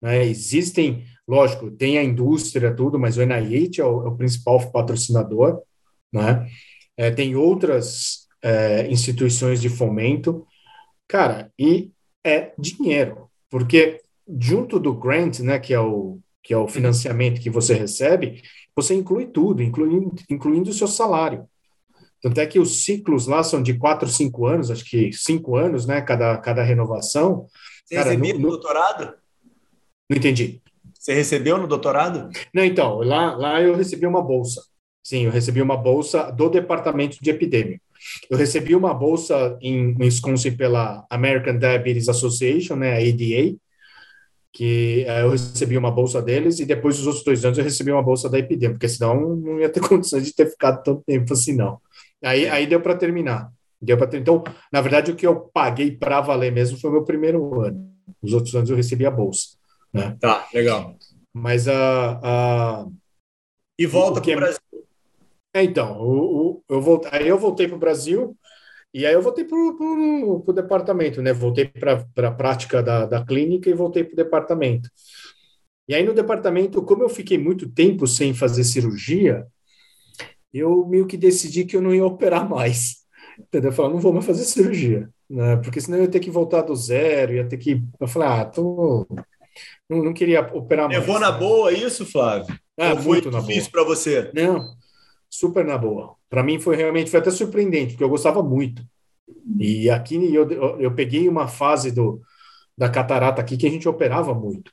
né? 0.00 0.24
Existem, 0.24 1.04
lógico, 1.26 1.68
tem 1.68 1.98
a 1.98 2.04
indústria, 2.04 2.72
tudo, 2.72 2.96
mas 2.96 3.16
o 3.16 3.22
NIH 3.22 3.80
é 3.82 3.84
o, 3.84 4.06
é 4.06 4.08
o 4.08 4.16
principal 4.16 4.70
patrocinador, 4.70 5.60
né? 6.12 6.46
É, 6.96 7.10
tem 7.10 7.34
outras 7.34 8.28
é, 8.40 8.86
instituições 8.88 9.60
de 9.60 9.68
fomento, 9.68 10.46
cara, 11.08 11.52
e 11.58 11.90
é 12.24 12.52
dinheiro, 12.56 13.28
porque 13.50 14.00
junto 14.38 14.78
do 14.78 14.94
grant, 14.94 15.40
né, 15.40 15.58
que 15.58 15.74
é 15.74 15.80
o 15.80 16.20
que 16.48 16.54
é 16.54 16.56
o 16.56 16.66
financiamento 16.66 17.42
que 17.42 17.50
você 17.50 17.74
recebe, 17.74 18.42
você 18.74 18.94
inclui 18.94 19.26
tudo, 19.26 19.62
incluindo, 19.62 20.14
incluindo 20.30 20.70
o 20.70 20.72
seu 20.72 20.88
salário. 20.88 21.46
Tanto 22.22 22.40
é 22.40 22.46
que 22.46 22.58
os 22.58 22.84
ciclos 22.86 23.26
lá 23.26 23.42
são 23.42 23.62
de 23.62 23.74
quatro, 23.74 24.08
cinco 24.08 24.46
anos, 24.46 24.70
acho 24.70 24.82
que 24.82 25.12
cinco 25.12 25.56
anos, 25.56 25.84
né? 25.84 26.00
Cada, 26.00 26.38
cada 26.38 26.62
renovação. 26.62 27.46
Você 27.84 27.96
Cara, 27.96 28.12
recebeu 28.12 28.34
no, 28.36 28.40
no 28.40 28.48
doutorado? 28.48 29.12
Não 30.08 30.16
entendi. 30.16 30.62
Você 30.98 31.12
recebeu 31.12 31.58
no 31.58 31.68
doutorado? 31.68 32.30
Não, 32.54 32.64
então, 32.64 33.00
lá, 33.00 33.36
lá 33.36 33.60
eu 33.60 33.76
recebi 33.76 34.06
uma 34.06 34.22
bolsa. 34.22 34.62
Sim, 35.04 35.26
eu 35.26 35.30
recebi 35.30 35.60
uma 35.60 35.76
bolsa 35.76 36.32
do 36.32 36.48
Departamento 36.48 37.18
de 37.20 37.28
Epidemia. 37.28 37.78
Eu 38.30 38.38
recebi 38.38 38.74
uma 38.74 38.94
bolsa 38.94 39.58
em 39.60 39.94
Wisconsin 40.00 40.56
pela 40.56 41.04
American 41.10 41.58
Diabetes 41.58 42.08
Association, 42.08 42.76
né, 42.76 42.94
a 42.94 43.00
ADA, 43.00 43.54
que 44.52 45.04
eh, 45.06 45.22
eu 45.22 45.30
recebi 45.30 45.76
uma 45.76 45.90
bolsa 45.90 46.22
deles, 46.22 46.58
e 46.58 46.64
depois 46.64 46.96
dos 46.96 47.06
outros 47.06 47.24
dois 47.24 47.44
anos 47.44 47.58
eu 47.58 47.64
recebi 47.64 47.92
uma 47.92 48.02
bolsa 48.02 48.28
da 48.28 48.38
Epidemia, 48.38 48.74
porque 48.74 48.88
senão 48.88 49.36
não 49.36 49.60
ia 49.60 49.68
ter 49.68 49.80
condições 49.86 50.24
de 50.24 50.34
ter 50.34 50.50
ficado 50.50 50.82
tanto 50.82 51.02
tempo 51.06 51.32
assim, 51.32 51.54
não. 51.54 51.80
Aí, 52.22 52.48
aí 52.48 52.66
deu 52.66 52.80
para 52.80 52.96
terminar. 52.96 53.50
Deu 53.80 53.96
ter... 54.08 54.18
Então, 54.18 54.42
na 54.72 54.80
verdade, 54.80 55.12
o 55.12 55.16
que 55.16 55.26
eu 55.26 55.40
paguei 55.52 55.92
para 55.92 56.20
valer 56.20 56.50
mesmo 56.50 56.78
foi 56.78 56.90
o 56.90 56.92
meu 56.94 57.04
primeiro 57.04 57.60
ano. 57.60 57.88
Os 58.20 58.32
outros 58.32 58.54
anos 58.54 58.68
eu 58.70 58.76
recebi 58.76 59.06
a 59.06 59.10
bolsa. 59.10 59.56
Né? 59.92 60.16
Tá, 60.20 60.48
legal. 60.52 60.96
Mas 61.32 61.68
a. 61.68 62.20
a... 62.22 62.86
E 63.78 63.86
volta 63.86 64.20
para 64.20 64.32
o 64.32 64.36
Brasil. 64.36 64.60
É, 65.54 65.62
então, 65.62 66.00
o, 66.00 66.50
o, 66.50 66.64
eu 66.68 66.80
voltei, 66.80 67.10
aí 67.12 67.28
eu 67.28 67.38
voltei 67.38 67.68
para 67.68 67.76
o 67.76 67.80
Brasil 67.80 68.36
e 68.92 69.04
aí 69.04 69.12
eu 69.12 69.22
voltei 69.22 69.44
para 69.44 69.56
o 69.56 70.52
departamento, 70.52 71.20
né? 71.20 71.32
Voltei 71.32 71.66
para 71.66 72.28
a 72.28 72.32
prática 72.32 72.82
da, 72.82 73.06
da 73.06 73.24
clínica 73.24 73.68
e 73.68 73.74
voltei 73.74 74.04
para 74.04 74.14
o 74.14 74.16
departamento. 74.16 74.90
E 75.88 75.94
aí 75.94 76.02
no 76.02 76.14
departamento, 76.14 76.82
como 76.82 77.02
eu 77.02 77.08
fiquei 77.08 77.38
muito 77.38 77.68
tempo 77.68 78.06
sem 78.06 78.34
fazer 78.34 78.64
cirurgia, 78.64 79.46
eu 80.52 80.86
meio 80.86 81.06
que 81.06 81.16
decidi 81.16 81.64
que 81.64 81.76
eu 81.76 81.82
não 81.82 81.94
ia 81.94 82.04
operar 82.04 82.48
mais. 82.48 82.98
Entendeu? 83.38 83.70
Eu 83.70 83.74
falei, 83.74 83.92
não 83.92 84.00
vou 84.00 84.12
mais 84.12 84.26
fazer 84.26 84.44
cirurgia, 84.44 85.08
né? 85.28 85.56
Porque 85.58 85.80
senão 85.80 85.98
eu 85.98 86.04
ia 86.04 86.10
ter 86.10 86.20
que 86.20 86.30
voltar 86.30 86.62
do 86.62 86.74
zero, 86.74 87.34
ia 87.34 87.46
ter 87.46 87.56
que. 87.56 87.82
Eu 88.00 88.08
falei, 88.08 88.28
ah, 88.28 88.44
tô. 88.44 89.06
Não, 89.88 90.02
não 90.02 90.12
queria 90.12 90.40
operar 90.40 90.88
mais. 90.88 90.98
Levou 90.98 91.20
na 91.20 91.30
boa 91.30 91.72
isso, 91.72 92.04
Flávio? 92.04 92.58
Ah, 92.78 92.92
Ou 92.92 92.98
foi 92.98 93.20
difícil 93.20 93.70
para 93.70 93.84
você? 93.84 94.30
Não, 94.34 94.64
super 95.28 95.64
na 95.64 95.76
boa. 95.76 96.16
Para 96.28 96.42
mim 96.42 96.58
foi 96.58 96.76
realmente 96.76 97.10
foi 97.10 97.20
até 97.20 97.30
surpreendente, 97.30 97.92
porque 97.92 98.04
eu 98.04 98.08
gostava 98.08 98.42
muito. 98.42 98.82
E 99.58 99.90
aqui 99.90 100.34
eu, 100.34 100.50
eu, 100.80 100.94
peguei 100.94 101.28
uma 101.28 101.48
fase 101.48 101.90
do, 101.90 102.20
da 102.76 102.88
catarata 102.88 103.40
aqui 103.40 103.56
que 103.56 103.66
a 103.66 103.70
gente 103.70 103.88
operava 103.88 104.34
muito. 104.34 104.72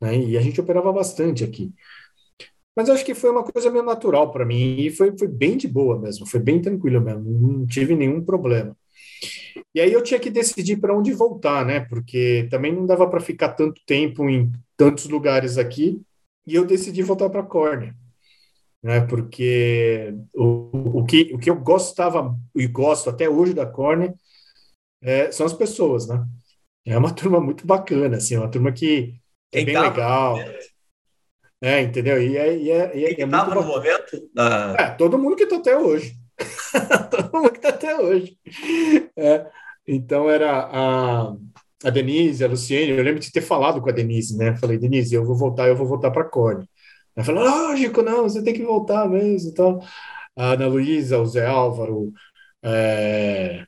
Né? 0.00 0.18
E 0.18 0.38
a 0.38 0.40
gente 0.40 0.60
operava 0.60 0.92
bastante 0.92 1.44
aqui. 1.44 1.72
Mas 2.74 2.88
acho 2.88 3.04
que 3.04 3.14
foi 3.14 3.30
uma 3.30 3.44
coisa 3.44 3.70
meio 3.70 3.84
natural 3.84 4.32
para 4.32 4.46
mim 4.46 4.76
e 4.78 4.90
foi, 4.90 5.16
foi 5.16 5.28
bem 5.28 5.56
de 5.56 5.68
boa 5.68 5.98
mesmo, 5.98 6.26
foi 6.26 6.40
bem 6.40 6.60
tranquilo 6.60 7.00
mesmo, 7.00 7.22
não 7.24 7.66
tive 7.66 7.94
nenhum 7.94 8.24
problema. 8.24 8.74
E 9.74 9.80
aí 9.80 9.92
eu 9.92 10.02
tinha 10.02 10.18
que 10.18 10.30
decidir 10.30 10.78
para 10.78 10.96
onde 10.96 11.12
voltar, 11.12 11.64
né? 11.64 11.80
Porque 11.80 12.48
também 12.50 12.72
não 12.74 12.86
dava 12.86 13.08
para 13.08 13.20
ficar 13.20 13.50
tanto 13.50 13.80
tempo 13.86 14.28
em 14.28 14.50
tantos 14.76 15.06
lugares 15.06 15.58
aqui 15.58 16.00
e 16.46 16.54
eu 16.54 16.64
decidi 16.64 17.02
voltar 17.02 17.28
para 17.30 17.42
a. 17.42 17.94
Né, 18.82 19.00
porque 19.02 20.12
o, 20.34 20.98
o, 21.00 21.04
que, 21.04 21.30
o 21.32 21.38
que 21.38 21.48
eu 21.48 21.54
gostava 21.54 22.36
e 22.54 22.66
gosto 22.66 23.08
até 23.08 23.28
hoje 23.28 23.54
da 23.54 23.64
Córnea 23.64 24.12
é, 25.00 25.30
são 25.30 25.46
as 25.46 25.52
pessoas, 25.52 26.08
né? 26.08 26.24
É 26.84 26.98
uma 26.98 27.12
turma 27.14 27.40
muito 27.40 27.66
bacana, 27.66 28.16
assim, 28.16 28.34
é 28.34 28.38
uma 28.38 28.50
turma 28.50 28.72
que 28.72 29.14
é 29.52 29.64
bem 29.64 29.78
legal. 29.78 30.38
É, 31.60 31.80
entendeu? 31.80 32.20
E 32.20 32.36
é, 32.36 32.56
e 32.56 32.70
é, 32.70 32.96
e 32.96 33.04
é, 33.04 33.20
é 33.20 33.26
muito 33.26 33.54
no 33.54 33.62
momento? 33.62 34.30
É, 34.76 34.90
todo 34.90 35.18
mundo 35.18 35.36
que 35.36 35.44
está 35.44 35.56
até 35.56 35.76
hoje. 35.76 36.16
todo 37.08 37.32
mundo 37.32 37.50
que 37.52 37.58
está 37.58 37.68
até 37.68 37.96
hoje. 37.96 38.36
É, 39.16 39.46
então 39.86 40.28
era 40.28 40.68
a, 40.72 41.36
a 41.84 41.90
Denise, 41.90 42.44
a 42.44 42.48
Luciene, 42.48 42.90
eu 42.90 43.04
lembro 43.04 43.20
de 43.20 43.30
ter 43.30 43.42
falado 43.42 43.80
com 43.80 43.88
a 43.88 43.92
Denise, 43.92 44.36
né? 44.36 44.56
Falei, 44.56 44.76
Denise, 44.76 45.14
eu 45.14 45.24
vou 45.24 45.36
voltar, 45.36 45.68
eu 45.68 45.76
vou 45.76 45.86
voltar 45.86 46.10
para 46.10 46.22
a 46.22 46.28
Cone. 46.28 46.68
Ela 47.14 47.24
falou, 47.24 47.44
lógico, 47.44 48.02
não, 48.02 48.22
você 48.22 48.42
tem 48.42 48.54
que 48.54 48.62
voltar 48.62 49.08
mesmo. 49.08 49.50
Então, 49.50 49.80
a 50.36 50.52
Ana 50.52 50.66
Luísa, 50.66 51.18
o 51.18 51.26
Zé 51.26 51.46
Álvaro, 51.46 52.12
é, 52.62 53.64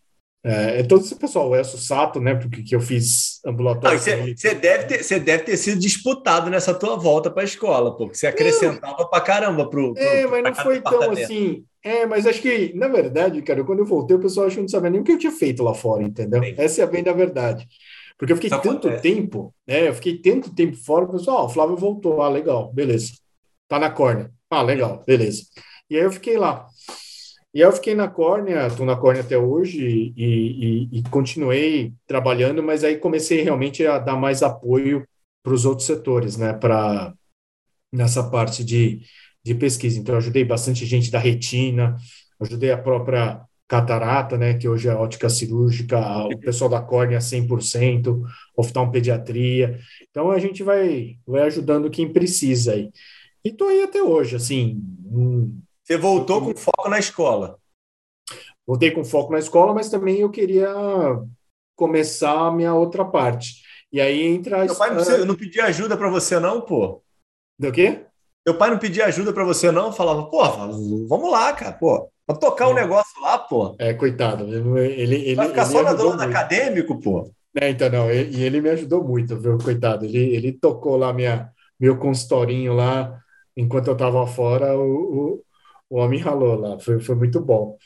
é, 0.47 0.81
é, 0.81 0.83
todo 0.83 1.03
esse 1.03 1.15
pessoal, 1.15 1.49
o 1.49 1.57
Elcio 1.57 1.79
Sato, 1.79 2.21
né? 2.21 2.35
Porque 2.35 2.63
que 2.63 2.77
eu 2.77 2.81
fiz 2.81 3.41
ambulatório. 3.47 3.99
Você 3.99 4.55
deve, 4.55 4.85
ter, 4.85 5.21
deve 5.21 5.43
ter 5.45 5.57
sido 5.57 5.81
disputado 5.81 6.51
nessa 6.51 6.75
tua 6.75 6.97
volta 6.97 7.31
para 7.31 7.43
a 7.43 7.47
escola, 7.47 7.97
porque 7.97 8.15
você 8.15 8.27
acrescentava 8.27 9.09
para 9.09 9.25
caramba 9.25 9.69
pro, 9.69 9.95
pro. 9.95 10.03
É, 10.03 10.27
mas 10.27 10.43
não 10.43 10.55
foi 10.55 10.83
tão 10.83 11.11
assim. 11.13 11.65
É, 11.83 12.07
mas 12.07 12.27
acho 12.27 12.43
que, 12.43 12.73
na 12.75 12.89
verdade, 12.89 13.41
cara, 13.43 13.65
quando 13.65 13.79
eu 13.79 13.87
voltei, 13.87 14.17
o 14.17 14.21
pessoal 14.21 14.47
achou 14.47 14.57
que 14.57 14.63
não 14.63 14.69
sabia 14.69 14.91
nem 14.91 15.01
o 15.01 15.05
que 15.05 15.13
eu 15.13 15.19
tinha 15.19 15.33
feito 15.33 15.63
lá 15.63 15.75
fora, 15.75 16.03
entendeu? 16.03 16.41
Bem, 16.41 16.55
Essa 16.59 16.83
é 16.83 16.85
a 16.85 16.87
bem 16.87 17.03
da 17.03 17.13
verdade. 17.13 17.67
Porque 18.19 18.33
eu 18.33 18.37
fiquei 18.37 18.51
tanto 18.51 18.89
acontece. 18.89 19.03
tempo, 19.03 19.55
né? 19.67 19.89
Eu 19.89 19.95
fiquei 19.95 20.19
tanto 20.19 20.55
tempo 20.55 20.77
fora, 20.77 21.05
o 21.05 21.13
pessoal, 21.13 21.43
ó, 21.43 21.47
o 21.47 21.49
Flávio 21.49 21.77
voltou, 21.77 22.23
ah, 22.23 22.29
legal, 22.29 22.73
beleza. 22.73 23.13
Tá 23.69 23.79
na 23.79 23.91
corda. 23.91 24.33
Ah, 24.51 24.63
legal, 24.63 25.03
beleza. 25.07 25.43
E 25.91 25.97
aí 25.97 26.03
eu 26.03 26.13
fiquei 26.13 26.37
lá. 26.37 26.67
E 27.55 27.61
eu 27.61 27.73
fiquei 27.73 27.95
na 27.95 28.09
córnea, 28.09 28.67
estou 28.67 28.85
na 28.85 28.97
córnea 28.97 29.23
até 29.23 29.39
hoje 29.39 30.13
e, 30.17 30.89
e, 30.91 30.99
e, 30.99 31.03
continuei 31.05 31.93
trabalhando, 32.07 32.63
mas 32.63 32.83
aí 32.83 32.97
comecei 32.97 33.43
realmente 33.43 33.87
a 33.87 33.99
dar 33.99 34.17
mais 34.17 34.43
apoio 34.43 35.07
para 35.43 35.55
os 35.55 35.65
outros 35.65 35.87
setores, 35.87 36.37
né, 36.37 36.53
para 36.53 37.15
nessa 37.93 38.29
parte 38.29 38.65
de, 38.65 39.03
de 39.45 39.55
pesquisa. 39.55 39.99
Então, 40.01 40.17
ajudei 40.17 40.45
bastante 40.45 40.85
gente 40.85 41.13
da 41.13 41.19
retina, 41.21 41.97
ajudei 42.41 42.73
a 42.73 42.79
própria 42.79 43.41
catarata, 43.69 44.37
né, 44.37 44.55
que 44.55 44.69
hoje 44.69 44.89
é 44.89 44.95
ótica 44.95 45.29
cirúrgica, 45.29 45.99
o 46.27 46.39
pessoal 46.39 46.69
da 46.69 46.81
córnea 46.81 47.21
100%, 47.21 48.23
oftalmopediatria. 48.57 49.79
Então 50.11 50.31
a 50.31 50.39
gente 50.39 50.63
vai, 50.63 51.17
vai 51.27 51.43
ajudando 51.43 51.91
quem 51.91 52.13
precisa 52.13 52.73
aí. 52.73 52.91
E 53.45 53.53
tô 53.53 53.67
aí 53.67 53.83
até 53.83 54.03
hoje, 54.03 54.37
assim. 54.37 54.83
Você 55.83 55.99
voltou 55.99 56.41
com 56.41 56.57
foco 56.57 56.89
na 56.89 56.99
escola? 56.99 57.59
Voltei 58.67 58.91
com 58.91 59.05
foco 59.05 59.33
na 59.33 59.39
escola, 59.39 59.75
mas 59.75 59.91
também 59.91 60.21
eu 60.21 60.31
queria 60.31 60.73
começar 61.77 62.47
a 62.47 62.53
minha 62.53 62.75
outra 62.75 63.05
parte. 63.05 63.63
E 63.93 64.01
aí 64.01 64.23
entra 64.23 64.63
a... 64.63 64.65
Meu 64.65 64.75
pai 64.75 64.95
não, 64.95 65.27
não 65.27 65.35
pedia 65.35 65.67
ajuda 65.67 65.97
para 65.97 66.09
você 66.09 66.41
não, 66.41 66.63
pô? 66.63 67.03
Do 67.59 67.71
quê? 67.71 68.07
Meu 68.47 68.57
pai 68.57 68.71
não 68.71 68.79
pedia 68.79 69.07
ajuda 69.07 69.33
para 69.33 69.45
você 69.45 69.71
não? 69.71 69.93
Falava, 69.93 70.25
pô, 70.25 70.43
vamos 71.07 71.31
lá, 71.31 71.53
cara, 71.53 71.73
pô. 71.73 72.11
Vamos 72.27 72.41
tocar 72.41 72.69
o 72.69 72.71
é. 72.71 72.73
um 72.73 72.77
negócio 72.77 73.21
lá, 73.21 73.39
pô. 73.39 73.77
É, 73.79 73.93
coitado. 73.93 74.45
Ele, 74.45 75.17
ele, 75.17 75.35
Vai 75.35 75.49
ficar 75.49 75.63
ele 75.63 75.71
só 75.71 75.83
na 75.83 75.93
do 75.93 76.11
acadêmico, 76.13 76.99
pô. 76.99 77.31
É, 77.55 77.69
então, 77.69 77.91
não. 77.91 78.11
E 78.11 78.43
ele, 78.43 78.61
me 78.61 78.71
ajudou 78.71 79.05
muito, 79.05 79.39
viu, 79.39 79.59
coitado. 79.59 80.07
Ele, 80.07 80.35
ele 80.35 80.53
tocou 80.53 80.97
lá 80.97 81.13
minha, 81.13 81.51
meu 81.79 81.99
consultorinho 81.99 82.73
lá, 82.73 83.23
enquanto 83.57 83.89
eu 83.89 83.95
estava 83.95 84.27
fora, 84.27 84.77
o, 84.77 85.37
o, 85.41 85.45
o 85.91 85.97
homem 85.99 86.21
ralou 86.21 86.57
lá. 86.57 86.79
Foi, 86.79 87.01
foi 87.01 87.15
muito 87.15 87.41
bom. 87.41 87.79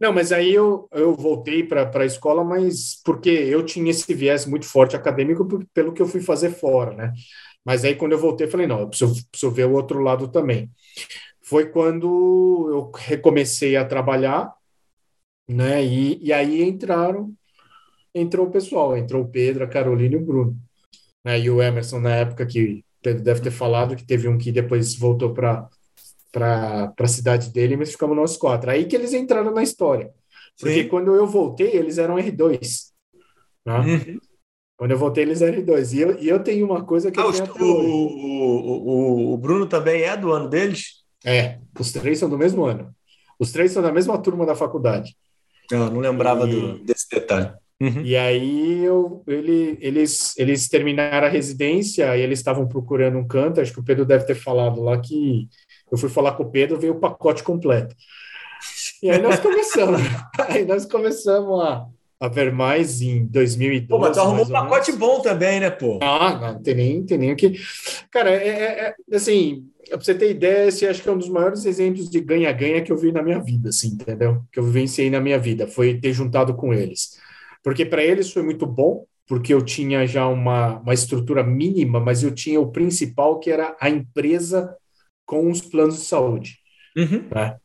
Não, 0.00 0.12
mas 0.12 0.32
aí 0.32 0.52
eu, 0.52 0.88
eu 0.92 1.14
voltei 1.14 1.64
para 1.64 1.90
a 1.94 2.04
escola, 2.04 2.44
mas 2.44 3.00
porque 3.04 3.30
eu 3.30 3.64
tinha 3.64 3.90
esse 3.90 4.12
viés 4.14 4.46
muito 4.46 4.66
forte 4.66 4.96
acadêmico 4.96 5.46
pelo 5.72 5.92
que 5.92 6.02
eu 6.02 6.06
fui 6.06 6.20
fazer 6.20 6.50
fora, 6.50 6.94
né? 6.94 7.12
Mas 7.64 7.84
aí 7.84 7.94
quando 7.94 8.12
eu 8.12 8.18
voltei, 8.18 8.48
falei, 8.48 8.66
não, 8.66 8.80
eu 8.80 8.88
preciso, 8.88 9.26
preciso 9.30 9.52
ver 9.52 9.66
o 9.66 9.72
outro 9.72 10.00
lado 10.00 10.28
também. 10.28 10.70
Foi 11.42 11.68
quando 11.70 12.68
eu 12.70 12.90
recomecei 12.94 13.76
a 13.76 13.84
trabalhar, 13.84 14.52
né? 15.48 15.84
E, 15.84 16.18
e 16.24 16.32
aí 16.32 16.62
entraram, 16.62 17.34
entrou 18.14 18.46
o 18.46 18.50
pessoal, 18.50 18.96
entrou 18.96 19.22
o 19.24 19.28
Pedro, 19.28 19.64
a 19.64 19.68
Carolina 19.68 20.14
e 20.14 20.18
o 20.18 20.24
Bruno. 20.24 20.56
Né? 21.24 21.40
E 21.40 21.50
o 21.50 21.62
Emerson, 21.62 22.00
na 22.00 22.14
época 22.16 22.46
que 22.46 22.84
Pedro 23.02 23.22
deve 23.22 23.40
ter 23.40 23.50
falado, 23.50 23.96
que 23.96 24.04
teve 24.04 24.28
um 24.28 24.38
que 24.38 24.52
depois 24.52 24.94
voltou 24.94 25.32
para 25.32 25.68
a 26.98 27.08
cidade 27.08 27.50
dele, 27.50 27.76
mas 27.76 27.92
ficamos 27.92 28.16
nós 28.16 28.36
quatro. 28.36 28.70
Aí 28.70 28.84
que 28.84 28.96
eles 28.96 29.12
entraram 29.12 29.52
na 29.52 29.62
história. 29.62 30.10
Porque 30.58 30.82
Sim. 30.82 30.88
quando 30.88 31.14
eu 31.14 31.26
voltei, 31.26 31.74
eles 31.74 31.98
eram 31.98 32.16
R2. 32.16 32.90
Né? 33.64 33.78
Uhum. 33.78 34.20
Quando 34.76 34.90
eu 34.90 34.98
voltei, 34.98 35.24
eles 35.24 35.40
eram 35.40 35.62
R2. 35.62 35.92
E 35.92 36.00
eu, 36.00 36.18
e 36.20 36.28
eu 36.28 36.42
tenho 36.42 36.66
uma 36.66 36.84
coisa 36.84 37.10
que 37.10 37.18
ah, 37.18 37.26
o, 37.26 37.64
o, 37.64 39.30
o, 39.30 39.34
o, 39.34 39.36
Bruno 39.38 39.66
também 39.66 40.02
é 40.02 40.16
do 40.16 40.32
ano 40.32 40.48
deles? 40.48 41.04
É, 41.24 41.58
os 41.78 41.92
três 41.92 42.18
são 42.18 42.28
do 42.28 42.38
mesmo 42.38 42.64
ano. 42.64 42.94
Os 43.38 43.52
três 43.52 43.72
são 43.72 43.82
da 43.82 43.92
mesma 43.92 44.18
turma 44.18 44.44
da 44.44 44.54
faculdade. 44.54 45.16
Eu 45.70 45.90
não 45.90 46.00
lembrava 46.00 46.46
e... 46.48 46.50
do, 46.50 46.78
desse 46.84 47.08
detalhe. 47.08 47.52
Uhum. 47.80 48.02
E 48.02 48.14
aí 48.14 48.84
eu, 48.84 49.22
ele, 49.26 49.78
eles, 49.80 50.36
eles 50.36 50.68
terminaram 50.68 51.26
a 51.26 51.30
residência 51.30 52.14
e 52.14 52.20
eles 52.20 52.38
estavam 52.38 52.68
procurando 52.68 53.16
um 53.16 53.26
canto. 53.26 53.60
Acho 53.60 53.72
que 53.72 53.80
o 53.80 53.84
Pedro 53.84 54.04
deve 54.04 54.24
ter 54.24 54.34
falado 54.34 54.82
lá 54.82 54.98
que 54.98 55.48
eu 55.90 55.96
fui 55.96 56.10
falar 56.10 56.32
com 56.32 56.42
o 56.42 56.50
Pedro, 56.50 56.78
veio 56.78 56.94
o 56.94 57.00
pacote 57.00 57.42
completo. 57.42 57.94
E 59.02 59.10
aí 59.10 59.20
nós 59.20 59.40
começamos. 59.40 60.00
aí 60.48 60.66
nós 60.66 60.84
começamos 60.84 61.58
a, 61.62 61.86
a 62.20 62.28
ver 62.28 62.52
mais 62.52 63.00
em 63.00 63.24
2012. 63.24 63.88
Pô, 63.88 63.98
mas 63.98 64.14
tu 64.14 64.20
arrumou 64.20 64.44
um 64.44 64.50
pacote 64.50 64.92
bom 64.92 65.20
também, 65.22 65.58
né, 65.58 65.70
pô? 65.70 65.98
Ah, 66.02 66.52
não 66.52 66.62
tem 66.62 66.74
nem, 66.74 67.02
tem 67.02 67.16
nem 67.16 67.32
o 67.32 67.36
que. 67.36 67.58
Cara, 68.10 68.30
é, 68.30 68.48
é, 68.48 68.94
é 69.10 69.16
assim, 69.16 69.64
pra 69.88 69.98
você 69.98 70.14
ter 70.14 70.30
ideia, 70.30 70.68
esse 70.68 70.86
acho 70.86 71.02
que 71.02 71.08
é 71.08 71.12
um 71.12 71.18
dos 71.18 71.30
maiores 71.30 71.64
exemplos 71.64 72.10
de 72.10 72.20
ganha-ganha 72.20 72.82
que 72.82 72.92
eu 72.92 72.96
vi 72.96 73.10
na 73.10 73.22
minha 73.22 73.40
vida, 73.40 73.70
assim, 73.70 73.88
entendeu? 73.88 74.42
Que 74.52 74.60
eu 74.60 74.64
vivenciei 74.64 75.08
na 75.08 75.18
minha 75.18 75.38
vida, 75.38 75.66
foi 75.66 75.98
ter 75.98 76.12
juntado 76.12 76.54
com 76.54 76.74
eles. 76.74 77.18
Porque 77.62 77.84
para 77.84 78.02
eles 78.02 78.32
foi 78.32 78.42
muito 78.42 78.66
bom, 78.66 79.04
porque 79.26 79.54
eu 79.54 79.64
tinha 79.64 80.06
já 80.06 80.26
uma, 80.26 80.78
uma 80.80 80.94
estrutura 80.94 81.44
mínima, 81.44 82.00
mas 82.00 82.22
eu 82.22 82.34
tinha 82.34 82.60
o 82.60 82.72
principal, 82.72 83.38
que 83.38 83.50
era 83.50 83.76
a 83.80 83.88
empresa 83.88 84.76
com 85.24 85.50
os 85.50 85.60
planos 85.60 85.96
de 85.96 86.04
saúde. 86.04 86.58
Uhum. 86.96 87.28
Né? 87.32 87.56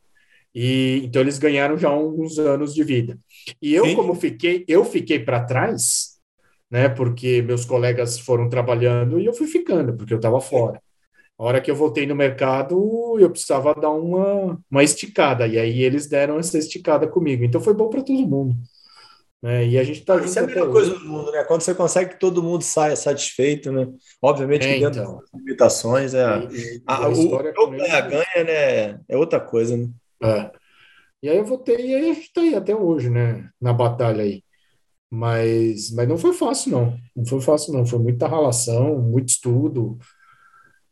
E 0.54 1.02
então 1.04 1.20
eles 1.20 1.38
ganharam 1.38 1.76
já 1.76 1.88
alguns 1.88 2.38
anos 2.38 2.74
de 2.74 2.84
vida. 2.84 3.18
E 3.60 3.74
eu, 3.74 3.84
Sim. 3.84 3.96
como 3.96 4.14
fiquei, 4.14 4.64
eu 4.68 4.84
fiquei 4.84 5.18
para 5.18 5.44
trás, 5.44 6.16
né? 6.70 6.88
Porque 6.88 7.42
meus 7.42 7.64
colegas 7.64 8.18
foram 8.18 8.48
trabalhando 8.48 9.20
e 9.20 9.26
eu 9.26 9.34
fui 9.34 9.46
ficando, 9.46 9.94
porque 9.94 10.14
eu 10.14 10.18
estava 10.18 10.40
fora. 10.40 10.80
A 11.38 11.44
hora 11.44 11.60
que 11.60 11.70
eu 11.70 11.76
voltei 11.76 12.06
no 12.06 12.14
mercado, 12.14 13.18
eu 13.18 13.28
precisava 13.28 13.74
dar 13.74 13.90
uma, 13.90 14.58
uma 14.70 14.82
esticada, 14.82 15.46
e 15.46 15.58
aí 15.58 15.82
eles 15.82 16.06
deram 16.06 16.38
essa 16.38 16.56
esticada 16.56 17.06
comigo. 17.06 17.44
Então 17.44 17.60
foi 17.60 17.74
bom 17.74 17.90
para 17.90 18.02
todo 18.02 18.26
mundo. 18.26 18.56
Né? 19.46 19.64
E 19.64 19.78
a 19.78 19.84
gente 19.84 20.00
está 20.00 20.16
Isso 20.16 20.36
é 20.40 20.42
a 20.42 20.46
melhor 20.48 20.72
coisa 20.72 20.98
do 20.98 21.04
mundo, 21.08 21.30
né? 21.30 21.44
Quando 21.44 21.60
você 21.60 21.72
consegue 21.72 22.10
que 22.10 22.18
todo 22.18 22.42
mundo 22.42 22.62
saia 22.62 22.96
satisfeito, 22.96 23.70
né? 23.70 23.86
Obviamente 24.20 24.66
é, 24.66 24.74
que 24.74 24.80
dentro 24.80 25.00
então. 25.00 25.18
das 25.18 25.30
limitações, 25.32 26.14
é, 26.14 26.48
e, 26.50 26.82
a, 26.84 27.04
a, 27.04 27.08
o 27.08 27.70
ganha-ganha, 27.70 28.44
né? 28.44 29.00
É 29.08 29.16
outra 29.16 29.38
coisa, 29.38 29.76
né? 29.76 29.88
É. 30.20 30.50
E 31.22 31.28
aí 31.28 31.36
eu 31.36 31.44
voltei 31.44 31.76
e 31.76 31.94
aí 31.94 32.10
a 32.10 32.14
gente 32.14 32.26
está 32.26 32.40
aí 32.40 32.56
até 32.56 32.74
hoje, 32.74 33.08
né? 33.08 33.48
Na 33.60 33.72
batalha 33.72 34.24
aí. 34.24 34.42
Mas, 35.08 35.92
mas 35.92 36.08
não 36.08 36.18
foi 36.18 36.32
fácil, 36.32 36.72
não. 36.72 36.98
Não 37.14 37.24
foi 37.24 37.40
fácil, 37.40 37.72
não. 37.72 37.86
Foi 37.86 38.00
muita 38.00 38.26
relação, 38.26 38.98
muito 38.98 39.28
estudo, 39.28 39.96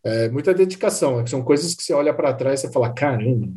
é, 0.05 0.28
muita 0.28 0.55
dedicação. 0.55 1.18
É 1.18 1.26
são 1.26 1.43
coisas 1.43 1.74
que 1.74 1.82
você 1.82 1.93
olha 1.93 2.14
para 2.14 2.32
trás 2.32 2.62
e 2.62 2.72
fala, 2.72 2.94
caramba, 2.94 3.48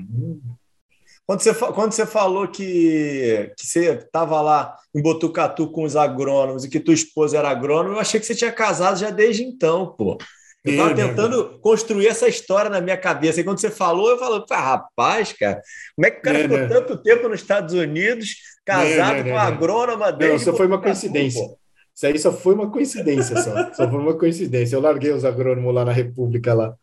quando 1.27 1.41
você, 1.41 1.53
quando 1.53 1.91
você 1.91 2.05
falou 2.05 2.47
que, 2.47 3.51
que 3.57 3.67
você 3.67 3.95
estava 3.95 4.39
lá 4.39 4.77
em 4.95 5.01
Botucatu 5.01 5.69
com 5.69 5.83
os 5.83 5.97
agrônomos 5.97 6.63
e 6.63 6.69
que 6.69 6.79
tua 6.79 6.93
esposa 6.93 7.37
era 7.37 7.49
agrônoma, 7.49 7.95
eu 7.95 7.99
achei 7.99 8.17
que 8.17 8.25
você 8.25 8.33
tinha 8.33 8.51
casado 8.51 8.97
já 8.97 9.09
desde 9.09 9.43
então, 9.43 9.87
pô. 9.87 10.17
Eu 10.63 10.71
estava 10.71 10.95
tentando 10.95 11.59
construir 11.59 12.07
essa 12.07 12.29
história 12.29 12.69
na 12.69 12.79
minha 12.79 12.97
cabeça. 12.97 13.41
E 13.41 13.43
quando 13.43 13.59
você 13.59 13.69
falou, 13.69 14.09
eu 14.09 14.17
falei, 14.17 14.41
ah, 14.51 14.61
rapaz, 14.61 15.33
cara, 15.33 15.61
como 15.95 16.05
é 16.07 16.11
que 16.11 16.19
o 16.19 16.21
cara 16.21 16.39
ficou 16.39 16.67
tanto 16.67 16.97
tempo 16.97 17.27
nos 17.27 17.41
Estados 17.41 17.73
Unidos, 17.73 18.35
casado 18.65 19.25
com 19.25 19.37
a 19.37 19.43
agrônoma 19.43 20.13
dele? 20.13 20.31
Não, 20.31 20.37
isso 20.37 20.53
foi 20.55 20.65
uma 20.65 20.81
coincidência. 20.81 21.45
Pô. 21.45 21.57
Isso 21.93 22.07
aí 22.07 22.19
só 22.19 22.31
foi 22.31 22.53
uma 22.53 22.71
coincidência, 22.71 23.35
só. 23.41 23.73
só 23.73 23.89
foi 23.89 23.99
uma 23.99 24.17
coincidência. 24.17 24.77
Eu 24.77 24.81
larguei 24.81 25.11
os 25.11 25.25
agrônomos 25.25 25.75
lá 25.75 25.83
na 25.83 25.91
República 25.91 26.53
lá 26.53 26.73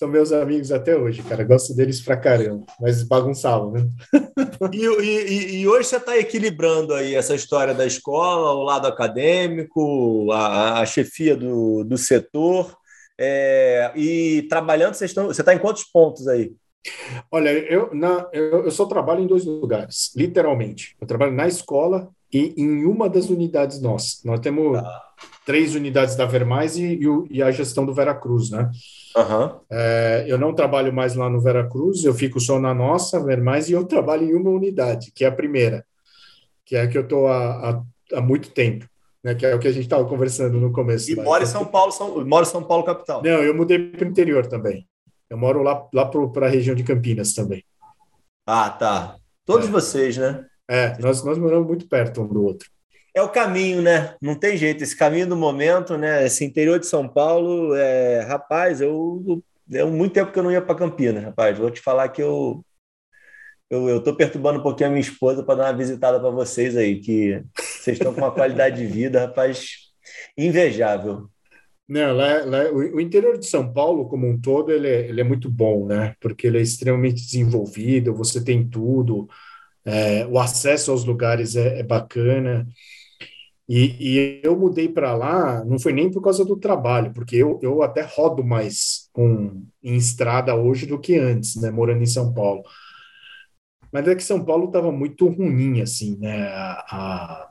são 0.00 0.08
meus 0.08 0.32
amigos 0.32 0.72
até 0.72 0.96
hoje, 0.96 1.22
cara. 1.22 1.44
Gosto 1.44 1.74
deles 1.74 2.00
pra 2.00 2.16
caramba, 2.16 2.64
mas 2.80 3.02
bagunçavam, 3.02 3.72
né? 3.72 3.86
e, 4.72 4.86
e, 4.86 5.60
e, 5.60 5.68
hoje 5.68 5.88
você 5.88 5.96
está 5.98 6.16
equilibrando 6.16 6.94
aí 6.94 7.14
essa 7.14 7.34
história 7.34 7.74
da 7.74 7.84
escola, 7.84 8.52
o 8.52 8.62
lado 8.62 8.86
acadêmico, 8.86 10.32
a, 10.32 10.80
a 10.80 10.86
chefia 10.86 11.36
do, 11.36 11.84
do 11.84 11.98
setor, 11.98 12.74
é, 13.18 13.92
e 13.94 14.46
trabalhando, 14.48 14.94
vocês 14.94 15.10
estão, 15.10 15.26
você 15.26 15.42
está 15.42 15.52
em 15.52 15.58
quantos 15.58 15.84
pontos 15.84 16.26
aí? 16.26 16.50
Olha, 17.30 17.50
eu, 17.50 17.94
na, 17.94 18.26
eu, 18.32 18.64
eu 18.64 18.70
só 18.70 18.86
trabalho 18.86 19.22
em 19.22 19.26
dois 19.26 19.44
lugares, 19.44 20.12
literalmente. 20.16 20.96
Eu 20.98 21.06
trabalho 21.06 21.32
na 21.32 21.46
escola 21.46 22.08
e 22.32 22.54
em 22.56 22.86
uma 22.86 23.06
das 23.06 23.28
unidades 23.28 23.82
nossas. 23.82 24.24
Nós 24.24 24.40
temos 24.40 24.80
tá. 24.80 25.09
Três 25.44 25.74
unidades 25.74 26.14
da 26.14 26.26
Vermais 26.26 26.76
e, 26.76 26.94
e, 26.94 27.38
e 27.38 27.42
a 27.42 27.50
gestão 27.50 27.84
do 27.84 27.94
Veracruz, 27.94 28.50
né? 28.50 28.70
Uhum. 29.16 29.60
É, 29.70 30.24
eu 30.28 30.38
não 30.38 30.54
trabalho 30.54 30.92
mais 30.92 31.14
lá 31.16 31.28
no 31.28 31.40
Veracruz, 31.40 32.04
eu 32.04 32.14
fico 32.14 32.38
só 32.38 32.60
na 32.60 32.72
nossa, 32.72 33.22
Vermais, 33.24 33.68
e 33.68 33.72
eu 33.72 33.84
trabalho 33.84 34.24
em 34.24 34.34
uma 34.34 34.50
unidade, 34.50 35.10
que 35.12 35.24
é 35.24 35.28
a 35.28 35.32
primeira, 35.32 35.84
que 36.64 36.76
é 36.76 36.82
a 36.82 36.88
que 36.88 36.96
eu 36.96 37.02
estou 37.02 37.26
há, 37.26 37.70
há, 37.70 37.82
há, 38.14 38.20
muito 38.20 38.50
tempo, 38.50 38.86
né, 39.24 39.34
que 39.34 39.44
é 39.44 39.54
o 39.54 39.58
que 39.58 39.68
a 39.68 39.72
gente 39.72 39.84
estava 39.84 40.04
conversando 40.04 40.60
no 40.60 40.72
começo. 40.72 41.10
E 41.10 41.16
mora 41.16 41.42
em 41.42 41.46
São 41.46 41.64
Paulo, 41.64 41.90
São, 41.90 42.24
mora 42.24 42.46
em 42.46 42.48
São 42.48 42.62
Paulo, 42.62 42.84
capital. 42.84 43.22
Não, 43.22 43.42
eu 43.42 43.54
mudei 43.54 43.78
para 43.90 44.06
o 44.06 44.08
interior 44.08 44.46
também. 44.46 44.86
Eu 45.28 45.36
moro 45.36 45.62
lá, 45.62 45.84
lá 45.92 46.06
para 46.06 46.46
a 46.46 46.50
região 46.50 46.74
de 46.74 46.82
Campinas 46.82 47.34
também. 47.34 47.64
Ah, 48.46 48.70
tá. 48.70 49.16
Todos 49.44 49.68
é. 49.68 49.70
vocês, 49.70 50.16
né? 50.16 50.44
É, 50.68 50.96
nós, 50.98 51.24
nós 51.24 51.38
moramos 51.38 51.66
muito 51.66 51.88
perto 51.88 52.22
um 52.22 52.28
do 52.28 52.44
outro 52.44 52.68
é 53.14 53.22
o 53.22 53.28
caminho, 53.28 53.82
né? 53.82 54.14
Não 54.20 54.34
tem 54.34 54.56
jeito. 54.56 54.82
Esse 54.82 54.96
caminho 54.96 55.26
do 55.26 55.36
momento, 55.36 55.96
né? 55.96 56.26
Esse 56.26 56.44
interior 56.44 56.78
de 56.78 56.86
São 56.86 57.08
Paulo, 57.08 57.74
é... 57.74 58.22
rapaz, 58.22 58.80
eu 58.80 59.42
deu 59.66 59.90
muito 59.90 60.12
tempo 60.12 60.32
que 60.32 60.38
eu 60.38 60.42
não 60.42 60.52
ia 60.52 60.62
para 60.62 60.74
Campinas, 60.74 61.24
rapaz. 61.24 61.58
Vou 61.58 61.70
te 61.70 61.80
falar 61.80 62.08
que 62.08 62.22
eu 62.22 62.64
eu, 63.70 63.88
eu 63.88 64.02
tô 64.02 64.14
perturbando 64.16 64.58
um 64.58 64.62
pouquinho 64.62 64.88
a 64.88 64.92
minha 64.92 65.00
esposa 65.00 65.44
para 65.44 65.54
dar 65.56 65.64
uma 65.66 65.78
visitada 65.78 66.18
para 66.18 66.30
vocês 66.30 66.76
aí, 66.76 66.98
que 66.98 67.40
vocês 67.56 67.96
estão 67.96 68.12
com 68.12 68.20
uma 68.20 68.32
qualidade 68.32 68.76
de 68.76 68.86
vida, 68.86 69.20
rapaz, 69.20 69.76
invejável. 70.36 71.30
Não, 71.88 72.14
lá, 72.14 72.44
lá, 72.44 72.70
o, 72.72 73.00
interior 73.00 73.38
de 73.38 73.46
São 73.46 73.72
Paulo, 73.72 74.08
como 74.08 74.26
um 74.28 74.40
todo, 74.40 74.70
ele 74.72 74.88
é, 74.88 75.08
ele 75.08 75.20
é 75.20 75.24
muito 75.24 75.50
bom, 75.50 75.86
né? 75.86 76.14
Porque 76.20 76.46
ele 76.46 76.58
é 76.58 76.62
extremamente 76.62 77.24
desenvolvido, 77.24 78.14
você 78.14 78.42
tem 78.42 78.68
tudo, 78.68 79.28
é, 79.84 80.26
o 80.26 80.38
acesso 80.38 80.90
aos 80.90 81.04
lugares 81.04 81.56
é, 81.56 81.80
é 81.80 81.82
bacana. 81.82 82.66
E, 83.72 83.96
e 84.00 84.40
eu 84.42 84.58
mudei 84.58 84.88
para 84.88 85.14
lá, 85.14 85.64
não 85.64 85.78
foi 85.78 85.92
nem 85.92 86.10
por 86.10 86.20
causa 86.20 86.44
do 86.44 86.56
trabalho, 86.56 87.12
porque 87.12 87.36
eu, 87.36 87.56
eu 87.62 87.84
até 87.84 88.02
rodo 88.02 88.42
mais 88.42 89.08
com, 89.12 89.62
em 89.80 89.94
estrada 89.94 90.56
hoje 90.56 90.86
do 90.86 90.98
que 90.98 91.16
antes, 91.16 91.54
né, 91.54 91.70
morando 91.70 92.02
em 92.02 92.06
São 92.06 92.34
Paulo. 92.34 92.64
Mas 93.92 94.08
é 94.08 94.16
que 94.16 94.24
São 94.24 94.44
Paulo 94.44 94.66
estava 94.66 94.90
muito 94.90 95.28
ruim, 95.28 95.80
assim, 95.80 96.18
né? 96.18 96.48
A, 96.48 96.84
a, 96.90 97.50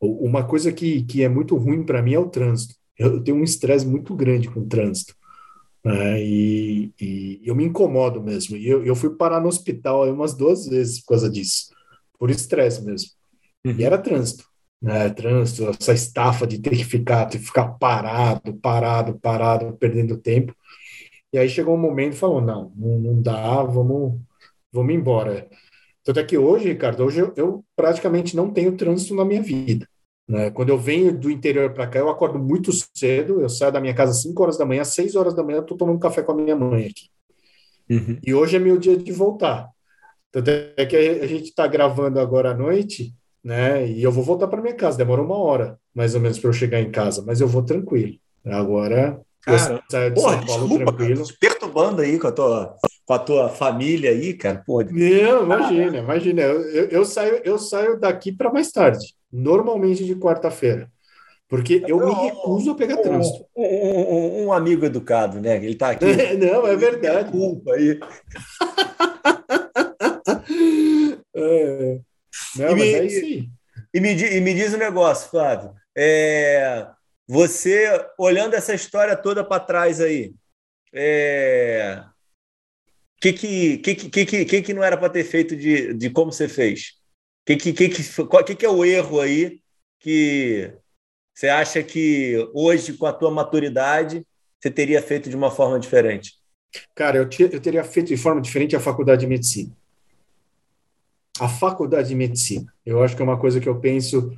uma 0.00 0.44
coisa 0.44 0.72
que, 0.72 1.04
que 1.04 1.22
é 1.22 1.28
muito 1.28 1.56
ruim 1.56 1.84
para 1.84 2.02
mim 2.02 2.14
é 2.14 2.18
o 2.18 2.28
trânsito. 2.28 2.74
Eu 2.98 3.22
tenho 3.22 3.36
um 3.36 3.44
estresse 3.44 3.86
muito 3.86 4.12
grande 4.12 4.50
com 4.50 4.58
o 4.58 4.66
trânsito. 4.66 5.14
Né? 5.84 6.20
E, 6.20 6.92
e, 7.00 7.40
eu 7.44 7.54
me 7.54 7.64
incomodo 7.64 8.20
mesmo. 8.20 8.56
E 8.56 8.68
eu, 8.68 8.84
eu 8.84 8.96
fui 8.96 9.10
parar 9.10 9.40
no 9.40 9.48
hospital 9.48 10.12
umas 10.12 10.34
duas 10.34 10.66
vezes 10.66 11.00
por 11.00 11.10
causa 11.10 11.30
disso, 11.30 11.72
por 12.18 12.28
estresse 12.28 12.84
mesmo. 12.84 13.10
Uhum. 13.64 13.76
E 13.78 13.84
era 13.84 13.98
trânsito. 13.98 14.52
Né? 14.84 15.08
Trânsito, 15.08 15.70
essa 15.70 15.94
estafa 15.94 16.46
de 16.46 16.58
ter 16.58 16.76
que 16.76 16.84
ficar, 16.84 17.24
ter 17.24 17.38
que 17.38 17.46
ficar 17.46 17.68
parado, 17.78 18.52
parado, 18.56 19.18
parado, 19.18 19.72
perdendo 19.78 20.18
tempo. 20.18 20.54
E 21.32 21.38
aí 21.38 21.48
chegou 21.48 21.74
um 21.74 21.80
momento 21.80 22.12
e 22.12 22.18
falou: 22.18 22.42
não, 22.42 22.70
não, 22.76 22.98
não 22.98 23.22
dá, 23.22 23.62
vamos, 23.62 24.20
vamos 24.70 24.94
embora. 24.94 25.48
Tanto 26.04 26.20
é 26.20 26.24
que 26.24 26.36
hoje, 26.36 26.68
Ricardo, 26.68 27.02
hoje 27.02 27.20
eu, 27.20 27.32
eu 27.34 27.64
praticamente 27.74 28.36
não 28.36 28.52
tenho 28.52 28.76
trânsito 28.76 29.14
na 29.14 29.24
minha 29.24 29.40
vida. 29.40 29.88
Né? 30.28 30.50
Quando 30.50 30.68
eu 30.68 30.76
venho 30.76 31.18
do 31.18 31.30
interior 31.30 31.72
para 31.72 31.86
cá, 31.86 31.98
eu 32.00 32.10
acordo 32.10 32.38
muito 32.38 32.70
cedo, 32.94 33.40
eu 33.40 33.48
saio 33.48 33.72
da 33.72 33.80
minha 33.80 33.94
casa 33.94 34.12
às 34.12 34.20
5 34.20 34.42
horas 34.42 34.58
da 34.58 34.66
manhã, 34.66 34.82
às 34.82 34.88
6 34.88 35.16
horas 35.16 35.32
da 35.32 35.42
manhã 35.42 35.56
eu 35.56 35.62
estou 35.62 35.78
tomando 35.78 35.98
café 35.98 36.22
com 36.22 36.32
a 36.32 36.36
minha 36.36 36.54
mãe 36.54 36.88
aqui. 36.88 37.08
Uhum. 37.88 38.18
E 38.22 38.34
hoje 38.34 38.56
é 38.56 38.58
meu 38.58 38.76
dia 38.76 38.98
de 38.98 39.12
voltar. 39.12 39.70
Tanto 40.30 40.50
é 40.50 40.84
que 40.84 40.94
a 40.94 41.26
gente 41.26 41.44
está 41.44 41.66
gravando 41.66 42.20
agora 42.20 42.50
à 42.50 42.54
noite, 42.54 43.14
né? 43.44 43.86
E 43.86 44.02
eu 44.02 44.10
vou 44.10 44.24
voltar 44.24 44.48
para 44.48 44.62
minha 44.62 44.74
casa. 44.74 44.98
Demora 44.98 45.22
uma 45.22 45.38
hora, 45.38 45.78
mais 45.94 46.14
ou 46.14 46.20
menos, 46.20 46.38
para 46.38 46.48
eu 46.48 46.54
chegar 46.54 46.80
em 46.80 46.90
casa, 46.90 47.22
mas 47.26 47.40
eu 47.40 47.48
vou 47.48 47.62
tranquilo. 47.62 48.14
Agora 48.44 49.20
Cara, 49.42 49.74
eu 49.74 49.80
saio 49.90 50.10
de 50.10 50.20
porra, 50.20 50.38
São 50.38 50.46
Paulo 50.46 50.68
desculpa, 50.68 50.92
tranquilo. 50.92 51.24
Cara, 51.24 51.36
perturbando 51.40 52.02
aí 52.02 52.18
com 52.18 52.26
a 52.26 52.32
tua 52.32 52.76
com 53.04 53.12
a 53.12 53.18
tua 53.18 53.48
família 53.50 54.10
aí, 54.10 54.32
cara. 54.32 54.62
Porra. 54.66 54.86
Não, 54.90 55.44
imagina, 55.44 55.98
imagina. 55.98 56.40
Eu, 56.40 56.88
eu, 56.88 57.04
saio, 57.04 57.42
eu 57.44 57.58
saio 57.58 58.00
daqui 58.00 58.32
para 58.32 58.50
mais 58.50 58.72
tarde 58.72 59.14
normalmente 59.30 60.04
de 60.04 60.14
quarta-feira. 60.14 60.90
Porque 61.46 61.84
eu 61.86 61.98
me 61.98 62.14
recuso 62.14 62.70
a 62.70 62.74
pegar 62.74 62.96
trânsito. 62.96 63.44
Um, 63.54 63.64
um, 63.64 64.46
um, 64.46 64.52
amigo 64.52 64.86
educado, 64.86 65.38
né? 65.40 65.56
Ele 65.56 65.72
está 65.72 65.90
aqui. 65.90 66.06
Não, 66.38 66.66
é 66.66 66.74
verdade. 66.74 67.30
Culpa 67.30 67.74
aí. 67.74 68.00
é. 71.36 72.00
Não, 72.56 72.70
e, 72.70 72.74
me, 72.74 72.92
é. 72.92 73.46
E 73.94 74.00
me, 74.00 74.12
e 74.12 74.40
me 74.40 74.54
diz 74.54 74.74
um 74.74 74.78
negócio, 74.78 75.30
Flávio. 75.30 75.74
É, 75.96 76.86
você, 77.26 77.88
olhando 78.18 78.54
essa 78.54 78.74
história 78.74 79.16
toda 79.16 79.44
para 79.44 79.64
trás 79.64 80.00
aí, 80.00 80.34
é, 80.92 82.04
que, 83.20 83.32
que, 83.32 83.78
que, 83.78 83.94
que, 83.94 84.26
que, 84.26 84.44
que, 84.44 84.62
que 84.62 84.74
não 84.74 84.82
era 84.82 84.96
para 84.96 85.08
ter 85.08 85.24
feito 85.24 85.56
de, 85.56 85.94
de 85.94 86.10
como 86.10 86.32
você 86.32 86.48
fez? 86.48 86.94
que, 87.44 87.56
que, 87.56 87.72
que, 87.72 87.88
que, 87.88 88.54
que 88.54 88.66
é 88.66 88.68
o 88.68 88.84
erro 88.84 89.20
aí 89.20 89.60
que 90.00 90.72
você 91.34 91.48
acha 91.48 91.82
que 91.82 92.36
hoje, 92.54 92.94
com 92.94 93.06
a 93.06 93.12
tua 93.12 93.30
maturidade, 93.30 94.24
você 94.60 94.70
teria 94.70 95.02
feito 95.02 95.28
de 95.28 95.36
uma 95.36 95.50
forma 95.50 95.78
diferente? 95.78 96.34
Cara, 96.94 97.18
eu, 97.18 97.28
eu 97.52 97.60
teria 97.60 97.84
feito 97.84 98.08
de 98.08 98.16
forma 98.16 98.40
diferente 98.40 98.76
a 98.76 98.80
faculdade 98.80 99.22
de 99.22 99.26
medicina. 99.26 99.76
A 101.40 101.48
faculdade 101.48 102.08
de 102.08 102.14
medicina. 102.14 102.72
Eu 102.84 103.02
acho 103.02 103.16
que 103.16 103.22
é 103.22 103.24
uma 103.24 103.38
coisa 103.38 103.60
que 103.60 103.68
eu 103.68 103.80
penso. 103.80 104.32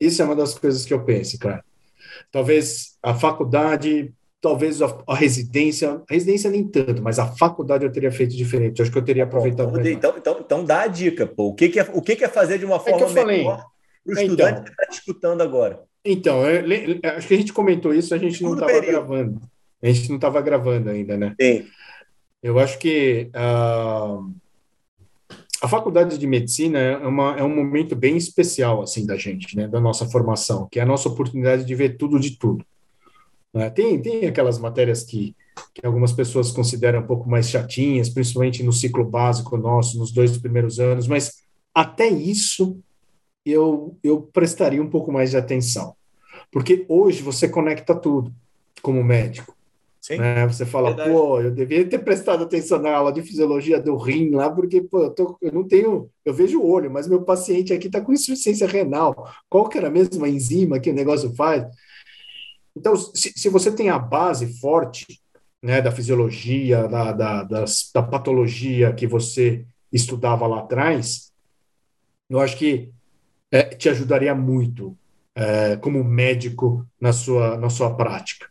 Isso 0.00 0.22
é 0.22 0.24
uma 0.24 0.36
das 0.36 0.58
coisas 0.58 0.84
que 0.84 0.94
eu 0.94 1.04
penso, 1.04 1.38
cara. 1.38 1.64
Talvez 2.30 2.96
a 3.02 3.14
faculdade 3.14 4.14
talvez 4.46 4.80
a, 4.80 5.02
a, 5.08 5.14
residência, 5.14 6.02
a 6.08 6.12
residência 6.12 6.48
nem 6.50 6.62
tanto, 6.62 7.02
mas 7.02 7.18
a 7.18 7.26
faculdade 7.26 7.84
eu 7.84 7.90
teria 7.90 8.12
feito 8.12 8.36
diferente. 8.36 8.78
Eu 8.78 8.84
acho 8.84 8.92
que 8.92 8.98
eu 8.98 9.04
teria 9.04 9.24
aproveitado 9.24 9.72
Bom, 9.72 9.80
então, 9.80 10.14
então, 10.16 10.38
então 10.38 10.64
dá 10.64 10.82
a 10.82 10.86
dica, 10.86 11.26
pô. 11.26 11.48
O 11.48 11.54
que, 11.54 11.68
que, 11.68 11.80
é, 11.80 11.90
o 11.92 12.00
que, 12.00 12.14
que 12.14 12.24
é 12.24 12.28
fazer 12.28 12.58
de 12.58 12.64
uma 12.64 12.78
forma 12.78 13.20
é 13.20 13.24
melhor 13.24 13.66
para 14.04 14.14
o 14.14 14.20
estudante 14.20 14.50
então, 14.50 14.64
que 14.64 14.70
está 14.70 14.86
escutando 14.88 15.40
agora? 15.40 15.82
Então, 16.04 16.48
eu, 16.48 16.64
eu, 16.64 17.00
acho 17.16 17.26
que 17.26 17.34
a 17.34 17.36
gente 17.36 17.52
comentou 17.52 17.92
isso, 17.92 18.14
a 18.14 18.18
gente 18.18 18.40
não 18.44 18.54
estava 18.54 18.80
gravando. 18.80 19.40
A 19.82 19.86
gente 19.88 20.08
não 20.08 20.16
estava 20.16 20.40
gravando 20.40 20.90
ainda, 20.90 21.16
né? 21.16 21.34
Sim. 21.40 21.66
Eu 22.40 22.58
acho 22.60 22.78
que 22.78 23.28
uh, 23.34 24.32
a 25.62 25.68
faculdade 25.68 26.18
de 26.18 26.26
medicina 26.26 26.78
é, 26.78 26.96
uma, 26.98 27.36
é 27.36 27.42
um 27.42 27.54
momento 27.54 27.96
bem 27.96 28.16
especial 28.16 28.82
assim 28.82 29.06
da 29.06 29.16
gente, 29.16 29.56
né? 29.56 29.66
Da 29.66 29.80
nossa 29.80 30.06
formação, 30.06 30.68
que 30.70 30.78
é 30.78 30.82
a 30.82 30.86
nossa 30.86 31.08
oportunidade 31.08 31.64
de 31.64 31.74
ver 31.74 31.96
tudo 31.96 32.20
de 32.20 32.38
tudo. 32.38 32.64
Né? 33.54 33.70
Tem, 33.70 34.00
tem 34.00 34.26
aquelas 34.26 34.58
matérias 34.58 35.02
que, 35.02 35.34
que 35.74 35.86
algumas 35.86 36.12
pessoas 36.12 36.50
consideram 36.50 37.00
um 37.00 37.06
pouco 37.06 37.28
mais 37.28 37.48
chatinhas, 37.48 38.10
principalmente 38.10 38.62
no 38.62 38.72
ciclo 38.72 39.04
básico 39.04 39.56
nosso, 39.56 39.98
nos 39.98 40.12
dois 40.12 40.36
primeiros 40.36 40.78
anos, 40.78 41.08
mas 41.08 41.42
até 41.74 42.06
isso 42.06 42.78
eu, 43.44 43.96
eu 44.02 44.20
prestaria 44.20 44.82
um 44.82 44.90
pouco 44.90 45.10
mais 45.10 45.30
de 45.30 45.38
atenção. 45.38 45.94
Porque 46.50 46.84
hoje 46.88 47.22
você 47.22 47.48
conecta 47.48 47.94
tudo 47.94 48.32
como 48.82 49.02
médico. 49.02 49.55
Sim, 50.06 50.18
né? 50.18 50.46
Você 50.46 50.64
fala, 50.64 50.90
verdade. 50.90 51.10
pô, 51.10 51.40
eu 51.40 51.50
devia 51.50 51.84
ter 51.84 51.98
prestado 51.98 52.44
atenção 52.44 52.78
na 52.78 52.94
aula 52.94 53.12
de 53.12 53.22
fisiologia 53.22 53.80
do 53.80 53.96
rim 53.96 54.30
lá, 54.30 54.48
porque 54.48 54.80
pô, 54.80 55.02
eu, 55.02 55.10
tô, 55.10 55.36
eu 55.42 55.50
não 55.50 55.66
tenho, 55.66 56.08
eu 56.24 56.32
vejo 56.32 56.60
o 56.60 56.70
olho, 56.70 56.88
mas 56.88 57.08
meu 57.08 57.22
paciente 57.22 57.72
aqui 57.72 57.88
está 57.88 58.00
com 58.00 58.12
insuficiência 58.12 58.68
renal. 58.68 59.28
Qual 59.50 59.68
que 59.68 59.76
era 59.76 59.88
a 59.88 59.90
mesma 59.90 60.28
enzima 60.28 60.78
que 60.78 60.90
o 60.90 60.94
negócio 60.94 61.34
faz? 61.34 61.66
Então, 62.76 62.94
se, 62.94 63.32
se 63.34 63.48
você 63.48 63.72
tem 63.72 63.90
a 63.90 63.98
base 63.98 64.60
forte 64.60 65.04
né, 65.60 65.82
da 65.82 65.90
fisiologia, 65.90 66.86
da, 66.86 67.10
da, 67.10 67.42
das, 67.42 67.90
da 67.92 68.00
patologia 68.00 68.92
que 68.92 69.08
você 69.08 69.66
estudava 69.92 70.46
lá 70.46 70.60
atrás, 70.60 71.32
eu 72.30 72.38
acho 72.38 72.56
que 72.56 72.92
é, 73.50 73.64
te 73.64 73.88
ajudaria 73.88 74.36
muito 74.36 74.96
é, 75.34 75.74
como 75.74 76.04
médico 76.04 76.86
na 77.00 77.12
sua, 77.12 77.56
na 77.56 77.68
sua 77.68 77.92
prática. 77.96 78.46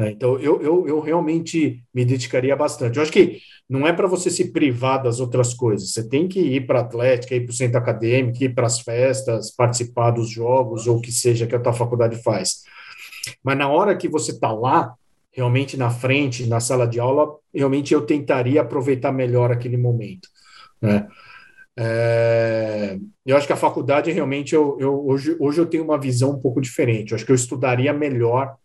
Né? 0.00 0.12
Então, 0.12 0.38
eu, 0.38 0.62
eu, 0.62 0.88
eu 0.88 1.00
realmente 1.00 1.84
me 1.92 2.06
dedicaria 2.06 2.56
bastante. 2.56 2.96
Eu 2.96 3.02
acho 3.02 3.12
que 3.12 3.38
não 3.68 3.86
é 3.86 3.92
para 3.92 4.06
você 4.06 4.30
se 4.30 4.50
privar 4.50 5.02
das 5.02 5.20
outras 5.20 5.52
coisas. 5.52 5.92
Você 5.92 6.08
tem 6.08 6.26
que 6.26 6.40
ir 6.40 6.66
para 6.66 6.78
a 6.78 6.82
Atlética, 6.82 7.34
ir 7.34 7.42
para 7.44 7.52
o 7.52 7.54
centro 7.54 7.76
acadêmico, 7.76 8.42
ir 8.42 8.54
para 8.54 8.66
as 8.66 8.80
festas, 8.80 9.54
participar 9.54 10.12
dos 10.12 10.30
jogos, 10.30 10.86
ou 10.86 10.96
o 10.96 11.00
que 11.02 11.12
seja 11.12 11.46
que 11.46 11.54
a 11.54 11.60
tua 11.60 11.74
faculdade 11.74 12.16
faz. 12.22 12.62
Mas 13.44 13.58
na 13.58 13.68
hora 13.68 13.94
que 13.94 14.08
você 14.08 14.30
está 14.30 14.50
lá, 14.50 14.94
realmente 15.30 15.76
na 15.76 15.90
frente, 15.90 16.46
na 16.46 16.60
sala 16.60 16.86
de 16.86 16.98
aula, 16.98 17.36
realmente 17.54 17.92
eu 17.92 18.00
tentaria 18.00 18.62
aproveitar 18.62 19.12
melhor 19.12 19.52
aquele 19.52 19.76
momento. 19.76 20.30
Né? 20.80 21.06
É, 21.76 22.98
eu 23.26 23.36
acho 23.36 23.46
que 23.46 23.52
a 23.52 23.56
faculdade 23.56 24.10
realmente 24.10 24.54
eu, 24.54 24.78
eu, 24.80 25.06
hoje, 25.06 25.36
hoje 25.38 25.60
eu 25.60 25.66
tenho 25.66 25.84
uma 25.84 25.98
visão 25.98 26.30
um 26.30 26.40
pouco 26.40 26.58
diferente. 26.58 27.10
Eu 27.12 27.16
acho 27.16 27.26
que 27.26 27.32
eu 27.32 27.36
estudaria 27.36 27.92
melhor, 27.92 28.56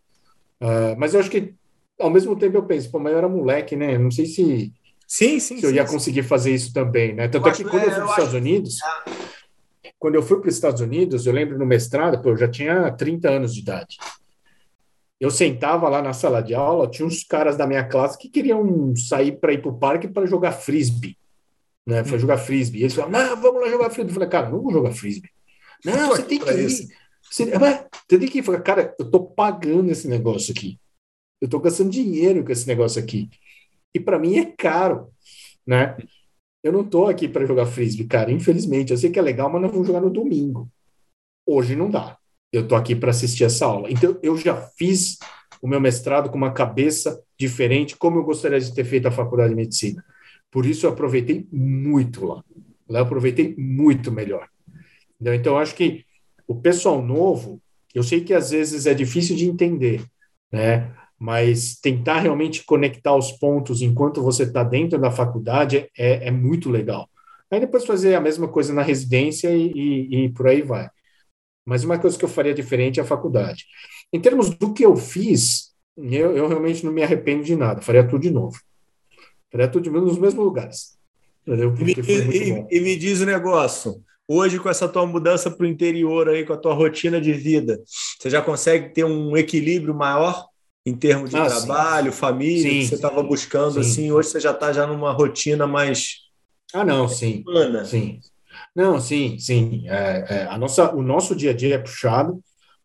uh, 0.61 0.95
mas 0.97 1.13
eu 1.13 1.19
acho 1.19 1.29
que 1.29 1.53
ao 1.99 2.09
mesmo 2.09 2.35
tempo 2.35 2.57
eu 2.57 2.63
penso, 2.63 2.91
pô, 2.91 2.99
mas 2.99 3.13
eu 3.13 3.17
era 3.17 3.29
moleque, 3.29 3.75
né? 3.75 3.97
Não 3.97 4.11
sei 4.11 4.25
se, 4.25 4.73
sim, 5.07 5.39
sim, 5.39 5.57
se 5.57 5.65
eu 5.65 5.71
ia 5.71 5.85
sim, 5.85 5.93
conseguir 5.93 6.23
sim. 6.23 6.29
fazer 6.29 6.53
isso 6.53 6.73
também, 6.73 7.13
né? 7.13 7.27
Tanto 7.27 7.47
eu 7.47 7.51
é 7.51 7.55
que 7.55 7.63
quando 7.63 7.83
é, 7.83 7.87
eu 7.87 7.91
fui 7.91 7.99
para 7.99 8.05
os 8.05 8.11
Estados 8.11 8.33
Unidos, 8.33 8.77
quando 9.99 10.15
eu 10.15 10.23
fui 10.23 10.39
para 10.39 10.49
os 10.49 10.55
Estados 10.55 10.81
Unidos, 10.81 11.25
eu 11.25 11.33
lembro 11.33 11.57
no 11.57 11.65
mestrado, 11.65 12.21
pô, 12.21 12.29
eu 12.29 12.37
já 12.37 12.47
tinha 12.47 12.91
30 12.91 13.29
anos 13.29 13.53
de 13.53 13.61
idade 13.61 13.97
eu 15.19 15.31
sentava 15.31 15.87
lá 15.87 16.01
na 16.01 16.13
sala 16.13 16.41
de 16.41 16.53
aula, 16.53 16.89
tinha 16.89 17.07
uns 17.07 17.23
caras 17.23 17.55
da 17.55 17.65
minha 17.65 17.83
classe 17.83 18.17
que 18.17 18.29
queriam 18.29 18.93
sair 18.95 19.33
para 19.39 19.53
ir 19.53 19.61
para 19.61 19.71
o 19.71 19.77
parque 19.77 20.07
para 20.07 20.25
jogar 20.25 20.51
frisbee. 20.51 21.17
Né? 21.85 22.03
Foi 22.03 22.17
hum. 22.17 22.21
jogar 22.21 22.37
frisbee. 22.37 22.79
E 22.79 22.83
eles 22.83 22.93
falaram, 22.93 23.11
não, 23.11 23.41
vamos 23.41 23.61
lá 23.61 23.69
jogar 23.69 23.89
frisbee. 23.89 24.11
Eu 24.11 24.13
falei, 24.13 24.29
cara, 24.29 24.49
não 24.49 24.61
vou 24.61 24.71
jogar 24.71 24.91
frisbee. 24.91 25.29
Não, 25.83 26.09
você 26.09 26.23
tem 26.23 26.39
que 26.39 26.51
ir. 26.51 26.87
Você, 27.35 27.51
você 27.51 28.19
tem 28.19 28.29
que 28.29 28.41
falei, 28.41 28.61
cara, 28.61 28.95
eu 28.97 29.11
tô 29.11 29.25
pagando 29.25 29.91
esse 29.91 30.07
negócio 30.07 30.53
aqui. 30.53 30.79
Eu 31.41 31.49
tô 31.49 31.59
gastando 31.59 31.89
dinheiro 31.89 32.45
com 32.45 32.51
esse 32.51 32.65
negócio 32.65 33.01
aqui. 33.01 33.29
E 33.93 33.99
para 33.99 34.17
mim 34.17 34.37
é 34.37 34.45
caro, 34.45 35.09
né? 35.67 35.97
Eu 36.63 36.71
não 36.71 36.83
tô 36.83 37.07
aqui 37.07 37.27
para 37.27 37.45
jogar 37.45 37.65
frisbee, 37.65 38.07
cara. 38.07 38.31
Infelizmente, 38.31 38.91
eu 38.91 38.97
sei 38.97 39.11
que 39.11 39.19
é 39.19 39.21
legal, 39.21 39.51
mas 39.51 39.61
não 39.61 39.69
vou 39.69 39.83
jogar 39.83 39.99
no 39.99 40.09
domingo. 40.09 40.69
Hoje 41.45 41.75
não 41.75 41.89
dá 41.89 42.17
eu 42.53 42.61
estou 42.63 42.77
aqui 42.77 42.95
para 42.95 43.11
assistir 43.11 43.43
essa 43.43 43.65
aula. 43.65 43.91
Então, 43.91 44.17
eu 44.23 44.37
já 44.37 44.55
fiz 44.55 45.17
o 45.61 45.67
meu 45.67 45.81
mestrado 45.81 46.29
com 46.29 46.37
uma 46.37 46.53
cabeça 46.53 47.21
diferente, 47.37 47.97
como 47.97 48.17
eu 48.17 48.23
gostaria 48.23 48.59
de 48.59 48.73
ter 48.73 48.85
feito 48.85 49.07
a 49.07 49.11
faculdade 49.11 49.49
de 49.49 49.55
medicina. 49.55 50.03
Por 50.49 50.65
isso, 50.65 50.85
eu 50.85 50.91
aproveitei 50.91 51.45
muito 51.51 52.25
lá. 52.25 52.41
Lá 52.87 52.99
eu 52.99 53.03
aproveitei 53.03 53.53
muito 53.57 54.09
melhor. 54.09 54.47
Então, 55.19 55.53
eu 55.53 55.57
acho 55.57 55.75
que 55.75 56.04
o 56.47 56.55
pessoal 56.55 57.01
novo, 57.01 57.61
eu 57.93 58.03
sei 58.03 58.21
que 58.21 58.33
às 58.33 58.51
vezes 58.51 58.85
é 58.85 58.93
difícil 58.93 59.35
de 59.35 59.45
entender, 59.45 60.05
né? 60.51 60.93
Mas 61.17 61.79
tentar 61.79 62.19
realmente 62.19 62.65
conectar 62.65 63.15
os 63.15 63.31
pontos 63.31 63.81
enquanto 63.81 64.21
você 64.21 64.43
está 64.43 64.63
dentro 64.63 64.99
da 64.99 65.09
faculdade 65.09 65.89
é, 65.97 66.27
é, 66.27 66.31
muito 66.31 66.69
legal. 66.69 67.09
Aí 67.49 67.59
depois 67.59 67.85
fazer 67.85 68.15
a 68.15 68.21
mesma 68.21 68.47
coisa 68.47 68.73
na 68.73 68.81
residência 68.81 69.49
e, 69.49 69.71
e, 69.71 70.25
e 70.25 70.29
por 70.29 70.47
aí 70.47 70.61
vai. 70.61 70.89
Mas 71.65 71.83
uma 71.83 71.97
coisa 71.97 72.17
que 72.17 72.25
eu 72.25 72.29
faria 72.29 72.53
diferente 72.53 72.99
é 72.99 73.03
a 73.03 73.05
faculdade. 73.05 73.65
Em 74.11 74.19
termos 74.19 74.49
do 74.49 74.73
que 74.73 74.85
eu 74.85 74.95
fiz, 74.95 75.73
eu, 75.97 76.35
eu 76.35 76.47
realmente 76.47 76.85
não 76.85 76.91
me 76.91 77.01
arrependo 77.01 77.43
de 77.43 77.55
nada. 77.55 77.81
Faria 77.81 78.05
tudo 78.05 78.21
de 78.21 78.29
novo. 78.29 78.59
Faria 79.51 79.67
tudo 79.67 79.83
de 79.83 79.89
novo 79.89 80.05
nos 80.05 80.19
mesmos 80.19 80.43
lugares. 80.43 80.97
E, 81.47 82.37
e, 82.37 82.77
e, 82.77 82.81
me 82.81 82.95
diz 82.95 83.21
o 83.21 83.25
negócio. 83.25 84.03
Hoje, 84.27 84.59
com 84.59 84.69
essa 84.69 84.87
tua 84.87 85.05
mudança 85.05 85.51
para 85.51 85.65
o 85.65 85.69
interior 85.69 86.27
aí, 86.27 86.43
com 86.43 86.53
a 86.53 86.57
tua 86.57 86.73
rotina 86.73 87.21
de 87.21 87.31
vida, 87.31 87.79
você 88.19 88.29
já 88.29 88.41
consegue 88.41 88.89
ter 88.89 89.03
um 89.03 89.37
equilíbrio 89.37 89.93
maior 89.93 90.47
em 90.85 90.95
termos 90.95 91.29
de 91.29 91.37
ah, 91.37 91.45
trabalho, 91.45 92.11
sim. 92.11 92.17
família, 92.17 92.71
sim, 92.71 92.79
que 92.79 92.87
você 92.87 92.95
estava 92.95 93.21
buscando 93.23 93.73
sim. 93.73 93.79
assim, 93.79 94.11
hoje 94.11 94.29
você 94.29 94.39
já 94.39 94.51
está 94.51 94.71
já 94.73 94.87
numa 94.87 95.11
rotina 95.11 95.67
mais. 95.67 96.17
Ah, 96.73 96.83
não, 96.83 97.07
sim. 97.07 97.43
Humana. 97.47 97.85
Sim. 97.85 98.19
Não, 98.75 98.99
sim, 98.99 99.37
sim. 99.39 99.83
É, 99.87 100.25
é, 100.29 100.43
a 100.49 100.57
nossa, 100.57 100.93
o 100.93 101.01
nosso 101.01 101.35
dia 101.35 101.51
a 101.51 101.53
dia 101.53 101.75
é 101.75 101.79
puxado, 101.79 102.39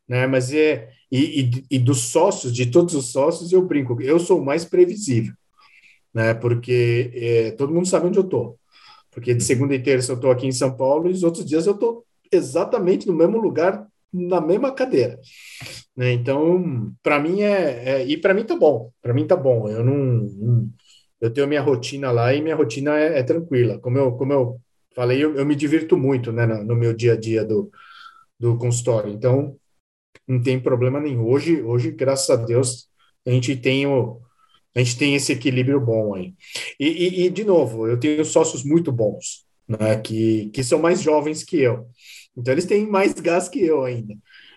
né? 0.08 0.26
Mas 0.26 0.52
é. 0.52 0.88
E, 1.12 1.40
e, 1.40 1.64
e, 1.72 1.78
dos 1.78 2.02
sócios, 2.02 2.54
de 2.54 2.66
todos 2.66 2.94
os 2.94 3.10
sócios, 3.10 3.52
eu 3.52 3.60
brinco, 3.62 4.00
eu 4.00 4.20
sou 4.20 4.40
o 4.40 4.44
mais 4.44 4.64
previsível, 4.64 5.34
né? 6.14 6.34
Porque 6.34 7.10
é, 7.12 7.50
todo 7.52 7.72
mundo 7.74 7.88
sabe 7.88 8.06
onde 8.06 8.18
eu 8.18 8.24
tô. 8.24 8.56
Porque 9.10 9.34
de 9.34 9.42
segunda 9.42 9.74
e 9.74 9.82
terça 9.82 10.12
eu 10.12 10.16
estou 10.16 10.30
aqui 10.30 10.46
em 10.46 10.52
São 10.52 10.76
Paulo 10.76 11.08
e 11.08 11.12
os 11.12 11.22
outros 11.22 11.44
dias 11.44 11.66
eu 11.66 11.74
estou 11.74 12.04
exatamente 12.30 13.06
no 13.06 13.12
mesmo 13.12 13.38
lugar, 13.38 13.86
na 14.12 14.40
mesma 14.40 14.72
cadeira. 14.72 15.18
Né? 15.96 16.12
Então, 16.12 16.92
para 17.02 17.18
mim 17.18 17.42
é, 17.42 17.88
é 17.88 18.06
e 18.06 18.16
para 18.16 18.34
mim 18.34 18.44
tá 18.44 18.56
bom. 18.56 18.92
Para 19.02 19.12
mim 19.12 19.26
tá 19.26 19.36
bom. 19.36 19.68
Eu 19.68 19.84
não, 19.84 20.70
eu 21.20 21.30
tenho 21.30 21.46
minha 21.48 21.60
rotina 21.60 22.10
lá 22.10 22.32
e 22.34 22.40
minha 22.40 22.56
rotina 22.56 22.98
é, 22.98 23.18
é 23.18 23.22
tranquila. 23.22 23.78
Como 23.78 23.98
eu, 23.98 24.12
como 24.12 24.32
eu 24.32 24.60
falei, 24.94 25.22
eu, 25.22 25.34
eu 25.36 25.44
me 25.46 25.54
divirto 25.54 25.96
muito, 25.96 26.32
né, 26.32 26.46
no, 26.46 26.64
no, 26.64 26.76
meu 26.76 26.94
dia 26.94 27.14
a 27.14 27.16
dia 27.16 27.44
do, 27.44 27.70
do 28.38 28.56
consultório. 28.56 29.12
Então, 29.12 29.56
não 30.26 30.42
tem 30.42 30.60
problema 30.60 31.00
nenhum. 31.00 31.26
Hoje, 31.26 31.62
hoje, 31.62 31.90
graças 31.90 32.30
a 32.30 32.36
Deus, 32.36 32.88
a 33.26 33.30
gente 33.30 33.56
tem 33.56 33.86
o 33.86 34.20
a 34.74 34.78
gente 34.78 34.96
tem 34.96 35.14
esse 35.14 35.32
equilíbrio 35.32 35.80
bom 35.80 36.14
aí. 36.14 36.34
E, 36.78 36.86
e, 36.86 37.26
e, 37.26 37.30
de 37.30 37.44
novo, 37.44 37.86
eu 37.86 37.98
tenho 37.98 38.24
sócios 38.24 38.64
muito 38.64 38.92
bons, 38.92 39.44
né, 39.68 39.96
que, 39.98 40.50
que 40.52 40.62
são 40.62 40.78
mais 40.78 41.00
jovens 41.00 41.42
que 41.42 41.60
eu. 41.60 41.86
Então, 42.36 42.52
eles 42.52 42.64
têm 42.64 42.86
mais 42.86 43.12
gás 43.14 43.48
que 43.48 43.60
eu 43.60 43.84
ainda. 43.84 44.14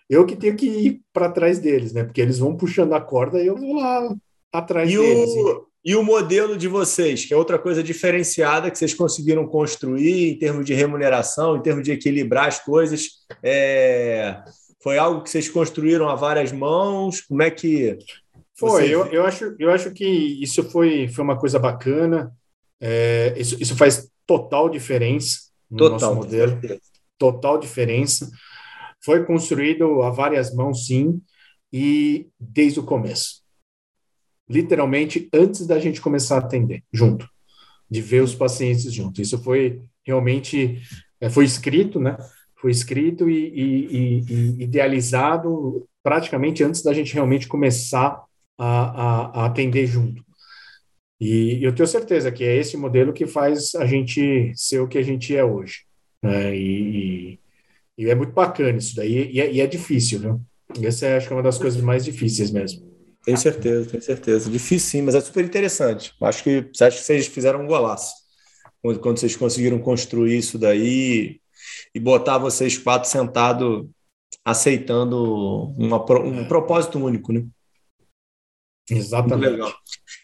Eu 0.10 0.26
que 0.26 0.36
tenho 0.36 0.56
que 0.56 0.68
ir 0.68 1.02
para 1.12 1.32
trás 1.32 1.60
deles, 1.60 1.94
né? 1.94 2.04
Porque 2.04 2.22
eles 2.22 2.38
vão 2.38 2.56
puxando 2.56 2.94
a 2.94 3.02
corda 3.02 3.42
e 3.42 3.48
eu 3.48 3.56
vou 3.56 3.76
lá 3.76 4.16
atrás 4.52 4.92
e 4.92 4.98
deles. 4.98 5.30
O, 5.30 5.68
e 5.84 5.96
o 5.96 6.04
modelo 6.04 6.56
de 6.56 6.68
vocês, 6.68 7.26
que 7.26 7.34
é 7.34 7.38
outra 7.38 7.58
coisa 7.58 7.82
diferenciada 7.82 8.70
que 8.70 8.78
vocês 8.78 8.94
conseguiram 8.94 9.48
construir 9.48 10.32
em 10.32 10.38
termos 10.38 10.66
de 10.66 10.74
remuneração, 10.74 11.58
em 11.58 11.62
termos 11.62 11.84
de 11.84 11.92
equilibrar 11.92 12.48
as 12.48 12.60
coisas, 12.60 13.08
é... 13.42 14.42
foi 14.82 14.98
algo 14.98 15.24
que 15.24 15.30
vocês 15.30 15.50
construíram 15.50 16.08
a 16.08 16.16
várias 16.16 16.52
mãos? 16.52 17.22
Como 17.22 17.42
é 17.42 17.50
que 17.50 17.98
foi, 18.56 18.90
eu, 18.90 19.06
eu, 19.08 19.26
acho, 19.26 19.56
eu 19.58 19.72
acho 19.72 19.92
que 19.92 20.06
isso 20.06 20.64
foi, 20.70 21.08
foi 21.08 21.24
uma 21.24 21.38
coisa 21.38 21.58
bacana. 21.58 22.32
É, 22.80 23.34
isso, 23.38 23.58
isso 23.60 23.76
faz 23.76 24.10
total 24.26 24.70
diferença 24.70 25.40
no 25.70 25.78
total, 25.78 26.00
nosso 26.00 26.16
modelo. 26.16 26.60
Total 27.18 27.58
diferença. 27.58 28.30
Foi 29.04 29.26
construído 29.26 30.02
a 30.04 30.10
várias 30.10 30.54
mãos, 30.54 30.86
sim, 30.86 31.22
e 31.72 32.28
desde 32.40 32.80
o 32.80 32.84
começo. 32.84 33.42
Literalmente 34.48 35.30
antes 35.34 35.66
da 35.66 35.80
gente 35.80 36.00
começar 36.00 36.36
a 36.36 36.40
atender, 36.40 36.84
junto, 36.92 37.28
de 37.90 38.02
ver 38.02 38.22
os 38.22 38.36
pacientes 38.36 38.92
junto. 38.94 39.22
Isso 39.22 39.42
foi 39.42 39.82
realmente 40.06 40.82
é, 41.20 41.30
foi 41.30 41.46
escrito, 41.46 42.00
né? 42.00 42.18
Foi 42.58 42.70
escrito 42.70 43.30
e, 43.30 43.48
e, 43.48 44.20
e, 44.30 44.64
idealizado 44.64 45.88
praticamente 46.04 46.64
antes 46.64 46.84
da 46.84 46.94
gente 46.94 47.14
realmente 47.14 47.48
começar 47.48 48.22
a, 48.58 48.68
a, 48.68 49.42
a 49.42 49.46
atender 49.46 49.86
junto. 49.88 50.24
E 51.20 51.60
eu 51.64 51.74
tenho 51.74 51.88
certeza 51.88 52.32
que 52.32 52.44
é 52.44 52.56
esse 52.56 52.76
modelo 52.76 53.14
que 53.14 53.26
faz 53.26 53.76
a 53.76 53.86
gente 53.86 54.52
ser 54.56 54.80
o 54.80 54.88
que 54.88 54.98
a 54.98 55.02
gente 55.02 55.36
é 55.36 55.44
hoje. 55.44 55.86
Né? 56.22 56.56
E, 56.56 57.40
e, 57.98 58.10
é 58.10 58.16
muito 58.16 58.34
bacana 58.34 58.78
isso 58.78 58.96
daí, 58.96 59.32
e 59.32 59.40
é, 59.40 59.52
e 59.52 59.62
é 59.62 59.68
difícil, 59.68 60.20
viu? 60.20 60.42
Essa 60.82 61.06
é, 61.06 61.18
acho 61.18 61.28
que 61.28 61.34
é 61.34 61.36
uma 61.36 61.44
das 61.44 61.58
coisas 61.58 61.82
mais 61.82 62.04
difíceis 62.04 62.52
mesmo. 62.52 62.92
Tenho 63.24 63.38
certeza, 63.38 63.90
tenho 63.90 64.04
certeza. 64.04 64.50
Difícil 64.50 64.90
sim, 64.90 65.02
mas 65.02 65.16
é 65.16 65.22
super 65.22 65.46
interessante. 65.46 66.14
Acho 66.22 66.44
que, 66.44 66.70
acho 66.82 66.98
que 66.98 67.04
vocês 67.04 67.28
fizeram 67.28 67.62
um 67.62 67.68
golaço 67.68 68.14
quando, 68.82 69.00
quando 69.00 69.18
vocês 69.20 69.36
conseguiram 69.36 69.80
construir 69.80 70.38
isso 70.38 70.60
daí 70.60 71.40
e 71.96 72.00
botar 72.00 72.38
vocês 72.38 72.78
quatro 72.78 73.10
sentados 73.10 73.88
aceitando 74.44 75.72
uma, 75.78 76.04
um 76.20 76.46
propósito 76.46 77.00
único, 77.00 77.32
né? 77.32 77.46
Exatamente. 78.90 79.50
Muito 79.50 79.52
legal. 79.52 79.74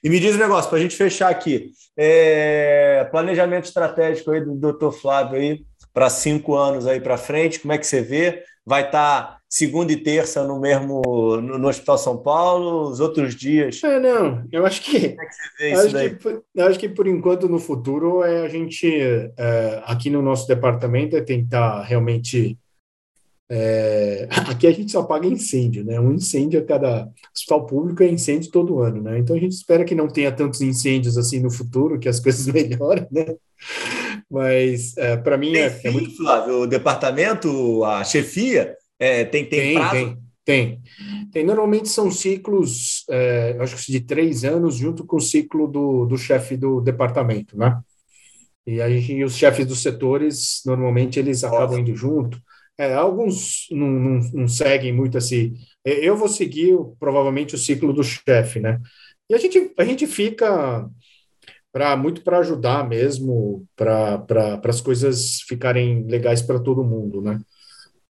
E 0.03 0.09
me 0.09 0.19
diz 0.19 0.35
um 0.35 0.39
negócio, 0.39 0.69
para 0.69 0.79
a 0.79 0.81
gente 0.81 0.95
fechar 0.95 1.29
aqui. 1.29 1.71
É, 1.97 3.07
planejamento 3.11 3.65
estratégico 3.65 4.31
aí 4.31 4.41
do 4.41 4.55
Dr. 4.55 4.91
Flávio 4.91 5.37
aí 5.37 5.61
para 5.93 6.09
cinco 6.09 6.55
anos 6.55 6.87
aí 6.87 7.01
para 7.01 7.17
frente, 7.17 7.59
como 7.59 7.73
é 7.73 7.77
que 7.77 7.85
você 7.85 8.01
vê? 8.01 8.43
Vai 8.65 8.85
estar 8.85 9.23
tá 9.23 9.39
segunda 9.49 9.91
e 9.91 9.97
terça 9.97 10.45
no 10.45 10.59
mesmo 10.59 11.01
no, 11.41 11.57
no, 11.57 11.67
Hospital 11.67 11.97
São 11.97 12.17
Paulo, 12.21 12.89
os 12.89 12.99
outros 12.99 13.35
dias? 13.35 13.83
É, 13.83 13.99
não, 13.99 14.45
eu 14.51 14.65
acho 14.65 14.81
que, 14.81 15.09
como 15.09 15.21
é 15.21 15.25
que 15.25 15.33
você 15.33 15.49
vê 15.57 15.71
isso 15.73 15.93
daí? 15.93 16.15
Que, 16.15 16.41
eu 16.55 16.67
acho 16.67 16.79
que 16.79 16.87
por 16.87 17.07
enquanto 17.07 17.49
no 17.49 17.57
futuro 17.57 18.23
é 18.23 18.45
a 18.45 18.47
gente 18.47 18.87
é, 19.37 19.81
aqui 19.85 20.09
no 20.09 20.21
nosso 20.21 20.47
departamento 20.47 21.17
é 21.17 21.21
tentar 21.21 21.81
realmente 21.83 22.57
é, 23.51 24.27
aqui 24.47 24.67
a 24.67 24.71
gente 24.71 24.91
só 24.91 25.03
paga 25.03 25.27
incêndio, 25.27 25.83
né? 25.83 25.99
Um 25.99 26.13
incêndio 26.13 26.59
a 26.59 26.63
cada 26.63 27.09
hospital 27.35 27.65
público 27.65 28.03
é 28.03 28.07
incêndio 28.07 28.51
todo 28.51 28.79
ano, 28.79 29.01
né? 29.01 29.17
Então 29.17 29.35
a 29.35 29.39
gente 29.39 29.53
espera 29.53 29.83
que 29.83 29.95
não 29.95 30.07
tenha 30.07 30.31
tantos 30.31 30.61
incêndios 30.61 31.17
assim 31.17 31.39
no 31.39 31.49
futuro, 31.49 31.99
que 31.99 32.07
as 32.07 32.19
coisas 32.21 32.45
melhorem, 32.47 33.07
né? 33.11 33.35
Mas 34.29 34.95
é, 34.97 35.17
para 35.17 35.37
mim 35.37 35.53
tem 35.53 35.61
é, 35.61 35.69
fim, 35.69 35.87
é 35.87 35.91
muito. 35.91 36.15
Flávio, 36.15 36.61
o 36.61 36.67
departamento, 36.67 37.83
a 37.83 38.03
chefia, 38.03 38.75
é, 38.99 39.25
tem, 39.25 39.45
tem, 39.45 39.59
tem 39.59 39.73
prazo? 39.73 39.91
Tem, 39.91 40.17
tem. 40.45 40.81
tem. 41.31 41.43
Normalmente 41.43 41.89
são 41.89 42.11
ciclos, 42.11 43.03
é, 43.09 43.57
acho 43.59 43.83
que 43.83 43.91
de 43.91 44.01
três 44.01 44.43
anos, 44.45 44.75
junto 44.75 45.03
com 45.05 45.17
o 45.17 45.21
ciclo 45.21 45.67
do, 45.67 46.05
do 46.05 46.17
chefe 46.17 46.55
do 46.55 46.79
departamento, 46.79 47.57
né? 47.57 47.79
E 48.67 48.79
aí 48.81 49.23
os 49.23 49.35
chefes 49.35 49.65
dos 49.65 49.81
setores, 49.81 50.61
normalmente, 50.63 51.17
eles 51.17 51.41
Nossa. 51.41 51.55
acabam 51.55 51.79
indo 51.79 51.95
junto. 51.95 52.39
É, 52.79 52.93
alguns 52.93 53.67
não, 53.71 53.89
não, 53.89 54.19
não, 54.33 54.47
seguem 54.47 54.93
muito 54.93 55.17
assim. 55.17 55.53
Eu 55.83 56.15
vou 56.15 56.29
seguir 56.29 56.77
provavelmente 56.97 57.53
o 57.53 57.57
ciclo 57.57 57.91
do 57.91 58.01
chefe, 58.01 58.61
né? 58.61 58.79
E 59.29 59.35
a 59.35 59.37
gente, 59.37 59.73
a 59.77 59.83
gente 59.83 60.07
fica 60.07 60.89
para 61.73 61.97
muito 61.97 62.23
para 62.23 62.39
ajudar 62.39 62.87
mesmo, 62.87 63.67
para 63.75 64.19
pra, 64.19 64.61
as 64.63 64.79
coisas 64.79 65.41
ficarem 65.41 66.05
legais 66.07 66.41
para 66.41 66.57
todo 66.57 66.83
mundo, 66.83 67.21
né? 67.21 67.41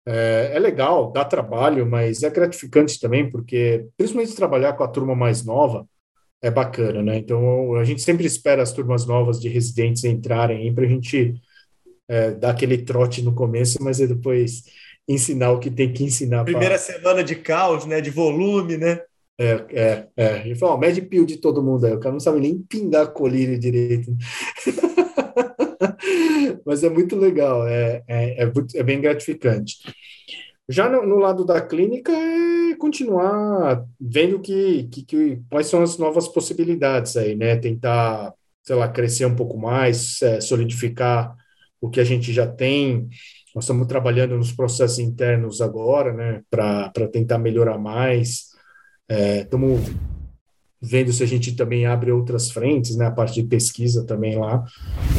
É, 0.07 0.53
é, 0.55 0.59
legal, 0.59 1.13
dá 1.13 1.25
trabalho, 1.25 1.87
mas 1.87 2.23
é 2.23 2.29
gratificante 2.31 3.01
também, 3.01 3.31
porque 3.31 3.87
principalmente 3.97 4.37
trabalhar 4.37 4.75
com 4.75 4.85
a 4.85 4.89
turma 4.89 5.15
mais 5.15 5.45
nova 5.45 5.87
é 6.43 6.51
bacana, 6.51 7.03
né? 7.03 7.17
Então 7.17 7.75
a 7.77 7.85
gente 7.85 8.03
sempre 8.03 8.27
espera 8.27 8.63
as 8.63 8.73
turmas 8.73 9.07
novas 9.07 9.41
de 9.41 9.49
residentes 9.49 10.05
entrarem 10.05 10.75
para 10.75 10.85
a 10.85 10.89
gente 10.89 11.35
é, 12.09 12.31
dar 12.31 12.51
aquele 12.51 12.79
trote 12.79 13.23
no 13.23 13.35
começo, 13.35 13.79
mas 13.83 13.99
depois 13.99 14.65
ensinar 15.07 15.53
o 15.53 15.59
que 15.59 15.71
tem 15.71 15.93
que 15.93 16.05
ensinar. 16.05 16.45
Primeira 16.45 16.75
pra... 16.75 16.79
semana 16.79 17.23
de 17.23 17.35
caos, 17.37 17.87
né? 17.87 18.01
De 18.01 18.11
volume, 18.11 18.77
né? 18.77 19.01
É, 19.41 19.65
é, 19.71 20.09
é. 20.17 20.41
Ele 20.47 20.57
falou, 20.57 20.77
mede 20.79 21.01
pio 21.01 21.25
de 21.25 21.37
todo 21.37 21.63
mundo 21.63 21.87
aí. 21.87 21.93
O 21.93 22.01
cara 22.01 22.13
não 22.13 22.21
sabe 22.21 22.41
nem 22.41 22.59
pingar 22.59 23.13
colírio 23.13 23.59
direito. 23.59 24.15
Mas 26.67 26.83
é 26.83 26.91
muito 26.91 27.17
legal, 27.17 27.67
é, 27.67 28.03
é, 28.07 28.45
é, 28.45 28.53
é 28.75 28.83
bem 28.83 29.01
gratificante. 29.01 29.77
Já 30.69 30.89
no, 30.89 31.07
no, 31.07 31.17
lado 31.17 31.45
da 31.47 31.63
clínica 31.63 32.13
é 32.13 32.75
continuar 32.77 33.87
vendo 33.99 34.39
que, 34.41 34.89
que, 34.93 35.03
que, 35.03 35.41
quais 35.49 35.67
são 35.67 35.83
as 35.83 35.97
novas 35.97 36.29
possibilidades 36.29 37.17
aí, 37.17 37.35
né? 37.35 37.57
Tentar, 37.57 38.35
sei 38.63 38.77
lá, 38.77 38.87
crescer 38.89 39.25
um 39.25 39.35
pouco 39.35 39.57
mais, 39.57 40.21
é, 40.21 40.41
solidificar 40.41 41.35
o 41.81 41.89
que 41.89 42.01
a 42.01 42.05
gente 42.05 42.33
já 42.33 42.47
tem. 42.47 43.09
Nós 43.55 43.65
estamos 43.65 43.87
trabalhando 43.87 44.37
nos 44.37 44.53
processos 44.53 44.99
internos 44.99 45.61
agora, 45.61 46.13
né, 46.13 46.43
para 46.51 47.09
tentar 47.11 47.39
melhorar 47.39 47.79
mais. 47.79 48.49
É, 49.09 49.41
estamos 49.41 49.81
vendo 50.81 51.13
se 51.13 51.23
a 51.23 51.27
gente 51.27 51.57
também 51.57 51.87
abre 51.87 52.13
outras 52.13 52.51
frentes, 52.51 52.97
né, 52.97 53.07
a 53.07 53.11
parte 53.11 53.41
de 53.41 53.49
pesquisa 53.49 54.05
também 54.07 54.37
lá. 54.37 54.65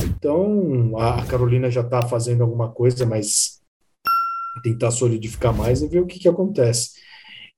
Então, 0.05 0.97
a 0.97 1.25
Carolina 1.25 1.69
já 1.69 1.81
está 1.81 2.01
fazendo 2.01 2.43
alguma 2.43 2.71
coisa, 2.71 3.05
mas 3.05 3.59
tentar 4.63 4.91
solidificar 4.91 5.55
mais 5.55 5.81
e 5.81 5.87
ver 5.87 6.01
o 6.01 6.05
que, 6.05 6.19
que 6.19 6.27
acontece. 6.27 6.91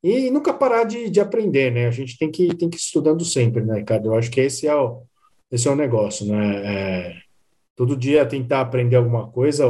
E 0.03 0.31
nunca 0.31 0.53
parar 0.53 0.83
de, 0.83 1.09
de 1.09 1.19
aprender, 1.19 1.71
né? 1.71 1.87
A 1.87 1.91
gente 1.91 2.17
tem 2.17 2.31
que, 2.31 2.55
tem 2.55 2.69
que 2.69 2.77
ir 2.77 2.79
estudando 2.79 3.23
sempre, 3.23 3.63
né, 3.63 3.79
Ricardo? 3.79 4.07
Eu 4.07 4.15
acho 4.15 4.31
que 4.31 4.41
esse 4.41 4.67
é 4.67 4.75
o, 4.75 5.03
esse 5.51 5.67
é 5.67 5.71
o 5.71 5.75
negócio, 5.75 6.25
né? 6.25 6.65
É, 6.65 7.21
todo 7.81 7.97
dia 7.97 8.23
tentar 8.27 8.61
aprender 8.61 8.95
alguma 8.95 9.27
coisa. 9.31 9.67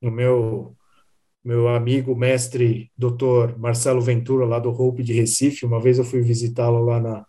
O 0.00 0.10
meu 0.10 0.74
meu 1.44 1.68
amigo 1.68 2.16
mestre 2.16 2.90
doutor 2.96 3.58
Marcelo 3.58 4.00
Ventura 4.00 4.46
lá 4.46 4.58
do 4.58 4.70
Hope 4.70 5.02
de 5.02 5.12
Recife, 5.12 5.66
uma 5.66 5.78
vez 5.78 5.98
eu 5.98 6.04
fui 6.04 6.22
visitá-lo 6.22 6.82
lá 6.82 6.98
na 6.98 7.26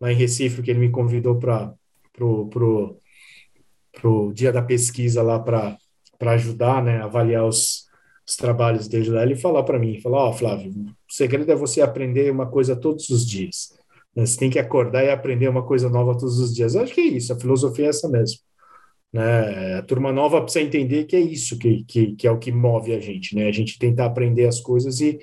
lá 0.00 0.10
em 0.10 0.16
Recife 0.16 0.62
que 0.62 0.70
ele 0.70 0.80
me 0.80 0.90
convidou 0.90 1.38
para 1.38 1.74
pro, 2.10 2.48
pro 2.48 2.98
pro 3.92 4.32
dia 4.32 4.50
da 4.50 4.62
pesquisa 4.62 5.22
lá 5.22 5.38
para 5.38 5.78
ajudar, 6.32 6.82
né, 6.82 7.02
avaliar 7.02 7.44
os, 7.44 7.84
os 8.26 8.36
trabalhos 8.36 8.88
dele 8.88 9.10
lá, 9.10 9.22
ele 9.22 9.36
falar 9.36 9.62
para 9.64 9.78
mim, 9.78 10.00
falar, 10.00 10.24
ó, 10.24 10.30
oh, 10.30 10.32
Flávio, 10.32 10.72
o 10.72 11.12
segredo 11.14 11.52
é 11.52 11.54
você 11.54 11.82
aprender 11.82 12.30
uma 12.32 12.46
coisa 12.46 12.74
todos 12.74 13.10
os 13.10 13.26
dias. 13.26 13.76
Né? 14.16 14.24
Você 14.24 14.38
tem 14.38 14.50
que 14.50 14.58
acordar 14.58 15.04
e 15.04 15.10
aprender 15.10 15.48
uma 15.48 15.64
coisa 15.64 15.88
nova 15.90 16.16
todos 16.18 16.38
os 16.38 16.54
dias. 16.54 16.74
Eu 16.74 16.82
acho 16.82 16.94
que 16.94 17.00
é 17.02 17.04
isso, 17.04 17.32
a 17.32 17.38
filosofia 17.38 17.86
é 17.86 17.88
essa 17.90 18.08
mesmo. 18.08 18.43
Né? 19.14 19.76
A 19.76 19.82
turma 19.82 20.12
nova 20.12 20.42
precisa 20.42 20.64
entender 20.64 21.04
que 21.04 21.14
é 21.14 21.20
isso 21.20 21.56
que, 21.56 21.84
que, 21.84 22.16
que, 22.16 22.26
é 22.26 22.30
o 22.32 22.38
que 22.38 22.50
move 22.50 22.92
a 22.92 22.98
gente, 22.98 23.36
né? 23.36 23.46
A 23.46 23.52
gente 23.52 23.78
tentar 23.78 24.06
aprender 24.06 24.44
as 24.44 24.60
coisas 24.60 25.00
e, 25.00 25.20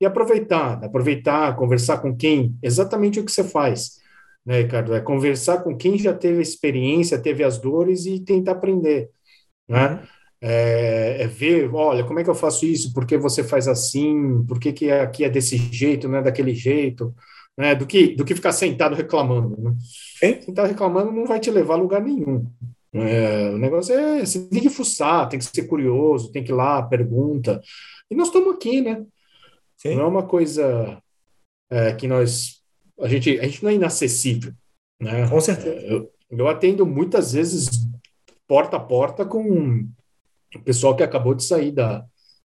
e 0.00 0.06
aproveitar, 0.06 0.82
aproveitar, 0.82 1.54
conversar 1.54 1.98
com 1.98 2.16
quem, 2.16 2.56
exatamente 2.62 3.20
o 3.20 3.24
que 3.24 3.30
você 3.30 3.44
faz, 3.44 3.98
né, 4.46 4.62
Ricardo? 4.62 4.94
É 4.94 5.00
conversar 5.02 5.62
com 5.62 5.76
quem 5.76 5.98
já 5.98 6.14
teve 6.14 6.40
experiência, 6.40 7.20
teve 7.20 7.44
as 7.44 7.58
dores 7.58 8.06
e 8.06 8.18
tentar 8.18 8.52
aprender, 8.52 9.10
né? 9.68 9.90
Uhum. 9.90 9.98
É, 10.40 11.22
é, 11.22 11.26
ver, 11.26 11.70
olha, 11.74 12.04
como 12.04 12.20
é 12.20 12.24
que 12.24 12.30
eu 12.30 12.34
faço 12.34 12.64
isso? 12.64 12.94
Por 12.94 13.06
que 13.06 13.18
você 13.18 13.44
faz 13.44 13.68
assim? 13.68 14.42
Por 14.46 14.58
que, 14.58 14.72
que 14.72 14.90
aqui 14.90 15.22
é 15.24 15.28
desse 15.28 15.56
jeito, 15.56 16.08
não 16.08 16.18
é 16.18 16.22
daquele 16.22 16.54
jeito? 16.54 17.14
Né? 17.56 17.74
Do, 17.74 17.86
que, 17.86 18.14
do 18.14 18.24
que 18.24 18.34
ficar 18.34 18.52
sentado 18.52 18.94
reclamando. 18.94 19.56
Né? 19.58 19.74
Sentar 20.42 20.66
reclamando 20.66 21.12
não 21.12 21.26
vai 21.26 21.40
te 21.40 21.50
levar 21.50 21.74
a 21.74 21.78
lugar 21.78 22.02
nenhum. 22.02 22.46
É, 22.94 23.50
o 23.50 23.58
negócio 23.58 23.92
é, 23.92 24.24
você 24.24 24.46
tem 24.48 24.62
que 24.62 24.70
fuçar, 24.70 25.28
tem 25.28 25.38
que 25.38 25.44
ser 25.44 25.64
curioso, 25.64 26.30
tem 26.30 26.44
que 26.44 26.52
ir 26.52 26.54
lá, 26.54 26.82
pergunta. 26.82 27.60
E 28.10 28.14
nós 28.14 28.28
estamos 28.28 28.54
aqui, 28.54 28.80
né? 28.80 29.04
Sim. 29.76 29.96
Não 29.96 30.04
é 30.04 30.06
uma 30.06 30.26
coisa 30.26 31.02
é, 31.70 31.92
que 31.94 32.06
nós. 32.06 32.62
A 33.00 33.08
gente, 33.08 33.38
a 33.40 33.44
gente 33.44 33.62
não 33.62 33.70
é 33.70 33.74
inacessível. 33.74 34.52
Né? 35.00 35.28
Com 35.28 35.40
certeza. 35.40 35.74
É, 35.74 35.92
eu, 35.92 36.10
eu 36.30 36.48
atendo 36.48 36.86
muitas 36.86 37.32
vezes 37.32 37.68
porta 38.46 38.76
a 38.76 38.80
porta 38.80 39.24
com 39.24 39.84
o 40.54 40.62
pessoal 40.62 40.94
que 40.94 41.02
acabou 41.02 41.34
de 41.34 41.42
sair 41.42 41.72
da, 41.72 42.04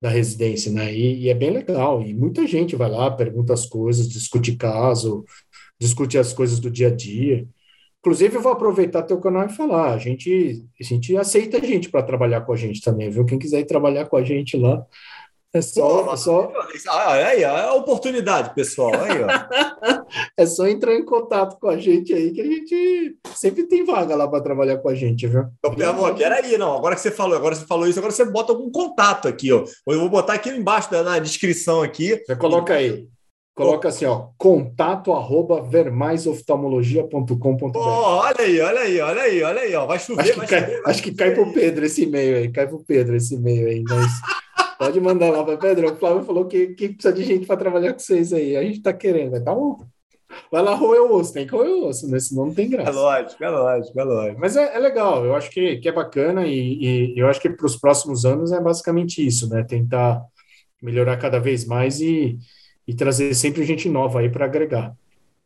da 0.01 0.09
residência, 0.09 0.71
né? 0.71 0.93
E, 0.93 1.23
e, 1.23 1.29
é 1.29 1.33
bem 1.33 1.49
legal. 1.49 2.01
E 2.01 2.13
muita 2.13 2.47
gente 2.47 2.75
vai 2.75 2.89
lá, 2.89 3.11
pergunta 3.11 3.53
as 3.53 3.65
coisas, 3.65 4.07
discute 4.07 4.55
caso, 4.55 5.25
discute 5.79 6.17
as 6.17 6.31
coisas 6.31 6.59
do 6.59 6.71
dia 6.71 6.87
a 6.87 6.95
dia. 6.95 7.45
Inclusive, 7.99 8.35
eu 8.35 8.41
vou 8.41 8.53
aproveitar 8.53 9.03
teu 9.03 9.19
canal 9.19 9.45
e 9.45 9.49
falar, 9.49 9.93
a 9.93 9.97
gente, 9.97 10.65
a 10.80 10.84
gente 10.84 11.17
aceita 11.17 11.59
gente 11.65 11.89
para 11.89 12.03
trabalhar 12.03 12.41
com 12.41 12.53
a 12.53 12.55
gente 12.55 12.81
também, 12.81 13.09
viu? 13.09 13.26
Quem 13.26 13.38
quiser 13.38 13.59
ir 13.59 13.65
trabalhar 13.65 14.05
com 14.05 14.15
a 14.15 14.23
gente 14.23 14.55
lá, 14.55 14.85
é 15.51 15.61
só. 15.61 16.03
Pô, 16.03 16.13
é 16.13 16.17
só... 16.17 16.53
Aí, 16.89 17.41
é 17.41 17.45
a 17.45 17.73
oportunidade, 17.73 18.53
pessoal. 18.53 18.91
Aí, 18.93 19.23
ó. 19.23 20.05
é 20.38 20.45
só 20.45 20.67
entrar 20.67 20.93
em 20.93 21.03
contato 21.03 21.57
com 21.59 21.67
a 21.67 21.77
gente 21.77 22.13
aí, 22.13 22.31
que 22.31 22.39
a 22.39 22.45
gente 22.45 23.17
sempre 23.35 23.63
tem 23.63 23.84
vaga 23.84 24.15
lá 24.15 24.27
para 24.27 24.43
trabalhar 24.43 24.77
com 24.77 24.89
a 24.89 24.95
gente, 24.95 25.27
viu? 25.27 25.45
Meu 25.76 25.89
amor, 25.89 26.15
peraí, 26.15 26.57
não. 26.57 26.77
Agora 26.77 26.95
que 26.95 27.01
você 27.01 27.11
falou, 27.11 27.35
agora 27.35 27.55
você 27.55 27.65
falou 27.65 27.88
isso, 27.88 27.97
agora 27.97 28.13
você 28.13 28.26
bota 28.26 28.53
algum 28.53 28.69
contato 28.69 29.27
aqui, 29.27 29.51
ó. 29.51 29.65
Eu 29.88 29.99
vou 29.99 30.09
botar 30.09 30.34
aqui 30.34 30.49
embaixo 30.49 30.93
na 31.03 31.17
descrição 31.17 31.81
aqui. 31.81 32.15
Você 32.26 32.35
coloca 32.35 32.76
aí. 32.76 33.09
Coloca 33.60 33.90
assim, 33.90 34.06
ó, 34.06 34.27
contato 34.38 35.11
arroba 35.11 35.61
vermaisoftalmologia.com.br. 35.61 37.76
Oh, 37.76 37.80
olha 37.80 38.40
aí, 38.40 38.61
olha 38.61 38.80
aí, 38.80 39.02
olha 39.02 39.22
aí, 39.22 39.44
olha 39.44 39.61
aí, 39.61 39.76
ó. 39.76 39.86
Vai 39.86 39.99
chover, 39.99 40.22
acho 40.22 40.31
que 40.31 40.38
vai 40.38 40.48
cai, 40.48 40.61
chover. 40.61 40.81
Acho 40.86 41.03
que 41.03 41.11
cai 41.11 41.31
pro 41.31 41.52
Pedro 41.52 41.86
esse 41.86 42.03
e-mail 42.03 42.38
aí, 42.38 42.49
cai 42.49 42.68
pro 42.68 42.80
Pedro 42.80 43.18
esse 43.18 43.36
e-mail 43.36 43.68
aí, 43.68 43.84
mas 43.84 44.07
pode 44.80 45.02
mandar 45.02 45.30
lá 45.30 45.44
para 45.44 45.57
Pedro. 45.57 45.91
O 45.91 45.95
Flávio 45.98 46.23
falou 46.23 46.45
que, 46.45 46.68
que 46.68 46.88
precisa 46.88 47.14
de 47.14 47.26
gente 47.26 47.45
para 47.45 47.57
trabalhar 47.57 47.91
com 47.91 47.99
vocês 47.99 48.31
aí. 48.31 48.56
A 48.56 48.64
gente 48.64 48.81
tá 48.81 48.94
querendo, 48.94 49.31
vai 49.31 49.41
tá 49.41 49.53
bom. 49.53 49.86
Vai 50.49 50.61
lá 50.61 50.73
roer 50.73 51.02
o 51.02 51.15
osso, 51.15 51.34
tem 51.34 51.45
que 51.45 51.52
roer 51.52 51.69
o 51.69 51.88
osso, 51.88 52.10
né? 52.10 52.18
Senão 52.18 52.45
não 52.45 52.53
tem 52.53 52.69
graça. 52.69 52.91
É 52.91 52.94
lógico, 52.94 53.44
é 53.44 53.49
lógico, 53.49 53.99
é 53.99 54.03
lógico. 54.06 54.40
Mas 54.40 54.56
é, 54.56 54.73
é 54.73 54.80
legal, 54.80 55.26
eu 55.26 55.36
acho 55.36 55.52
que, 55.52 55.76
que 55.80 55.90
é 55.90 55.91
bacana 55.91 56.48
e, 56.48 57.14
e 57.14 57.19
eu 57.19 57.27
acho 57.27 57.41
que 57.41 57.49
para 57.49 57.65
os 57.65 57.76
próximos 57.76 58.23
anos 58.23 58.53
é 58.53 58.61
basicamente 58.61 59.26
isso, 59.26 59.49
né? 59.49 59.65
Tentar 59.65 60.23
melhorar 60.81 61.18
cada 61.18 61.40
vez 61.40 61.65
mais 61.65 61.99
e, 61.99 62.40
e 62.89 62.95
trazer 62.95 63.35
sempre 63.35 63.63
gente 63.63 63.87
nova 63.87 64.19
aí 64.19 64.29
para 64.29 64.45
agregar. 64.45 64.95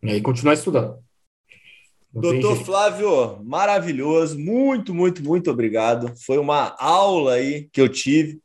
Né? 0.01 0.15
E 0.15 0.21
continuar 0.21 0.53
estudando. 0.53 0.97
Não 2.13 2.21
Doutor 2.21 2.63
Flávio, 2.63 3.43
maravilhoso, 3.43 4.39
muito, 4.39 4.93
muito, 4.93 5.21
muito 5.21 5.51
obrigado. 5.51 6.13
Foi 6.25 6.37
uma 6.37 6.73
aula 6.79 7.33
aí 7.33 7.67
que 7.73 7.81
eu 7.81 7.89
tive. 7.89 8.39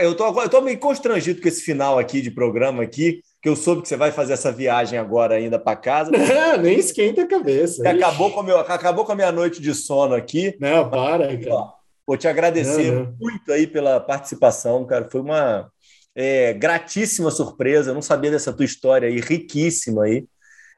Eu 0.00 0.16
tô, 0.16 0.42
eu 0.42 0.48
tô 0.48 0.60
meio 0.60 0.78
constrangido 0.78 1.40
com 1.40 1.46
esse 1.46 1.62
final 1.62 2.00
aqui 2.00 2.20
de 2.20 2.32
programa 2.32 2.82
aqui, 2.82 3.20
que 3.40 3.48
eu 3.48 3.54
soube 3.54 3.82
que 3.82 3.88
você 3.88 3.96
vai 3.96 4.10
fazer 4.10 4.32
essa 4.32 4.50
viagem 4.50 4.98
agora 4.98 5.36
ainda 5.36 5.56
para 5.56 5.76
casa. 5.76 6.10
Não, 6.10 6.58
nem 6.58 6.80
esquenta 6.80 7.22
a 7.22 7.28
cabeça. 7.28 7.88
Acabou 7.88 8.32
com, 8.32 8.42
meu, 8.42 8.58
acabou 8.58 9.04
com 9.04 9.12
a 9.12 9.16
minha 9.16 9.30
noite 9.30 9.62
de 9.62 9.72
sono 9.72 10.16
aqui. 10.16 10.56
Não, 10.58 10.90
para, 10.90 11.28
cara. 11.38 11.74
Vou 12.04 12.16
te 12.16 12.26
agradecer 12.26 12.90
não, 12.90 13.04
não. 13.04 13.16
muito 13.20 13.52
aí 13.52 13.68
pela 13.68 14.00
participação, 14.00 14.84
cara. 14.84 15.08
Foi 15.08 15.20
uma, 15.20 15.70
é, 16.14 16.52
gratíssima 16.52 17.30
surpresa, 17.30 17.90
eu 17.90 17.94
não 17.94 18.02
sabia 18.02 18.30
dessa 18.30 18.52
tua 18.52 18.64
história 18.64 19.08
aí, 19.08 19.20
riquíssima 19.20 20.04
aí. 20.04 20.26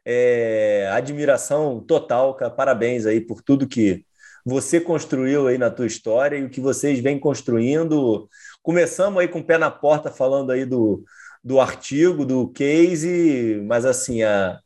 É, 0.04 0.88
admiração 0.92 1.80
total, 1.80 2.34
cara. 2.34 2.50
Parabéns 2.50 3.06
aí 3.06 3.20
por 3.20 3.42
tudo 3.42 3.66
que 3.66 4.04
você 4.44 4.80
construiu 4.80 5.48
aí 5.48 5.56
na 5.56 5.70
tua 5.70 5.86
história 5.86 6.36
e 6.36 6.44
o 6.44 6.50
que 6.50 6.60
vocês 6.60 7.00
vêm 7.00 7.18
construindo. 7.18 8.28
Começamos 8.62 9.20
aí 9.20 9.28
com 9.28 9.40
o 9.40 9.44
pé 9.44 9.58
na 9.58 9.70
porta 9.70 10.10
falando 10.10 10.52
aí 10.52 10.64
do, 10.64 11.02
do 11.42 11.60
artigo, 11.60 12.24
do 12.24 12.48
case, 12.48 13.62
mas 13.66 13.84
assim, 13.86 14.22
a, 14.22 14.60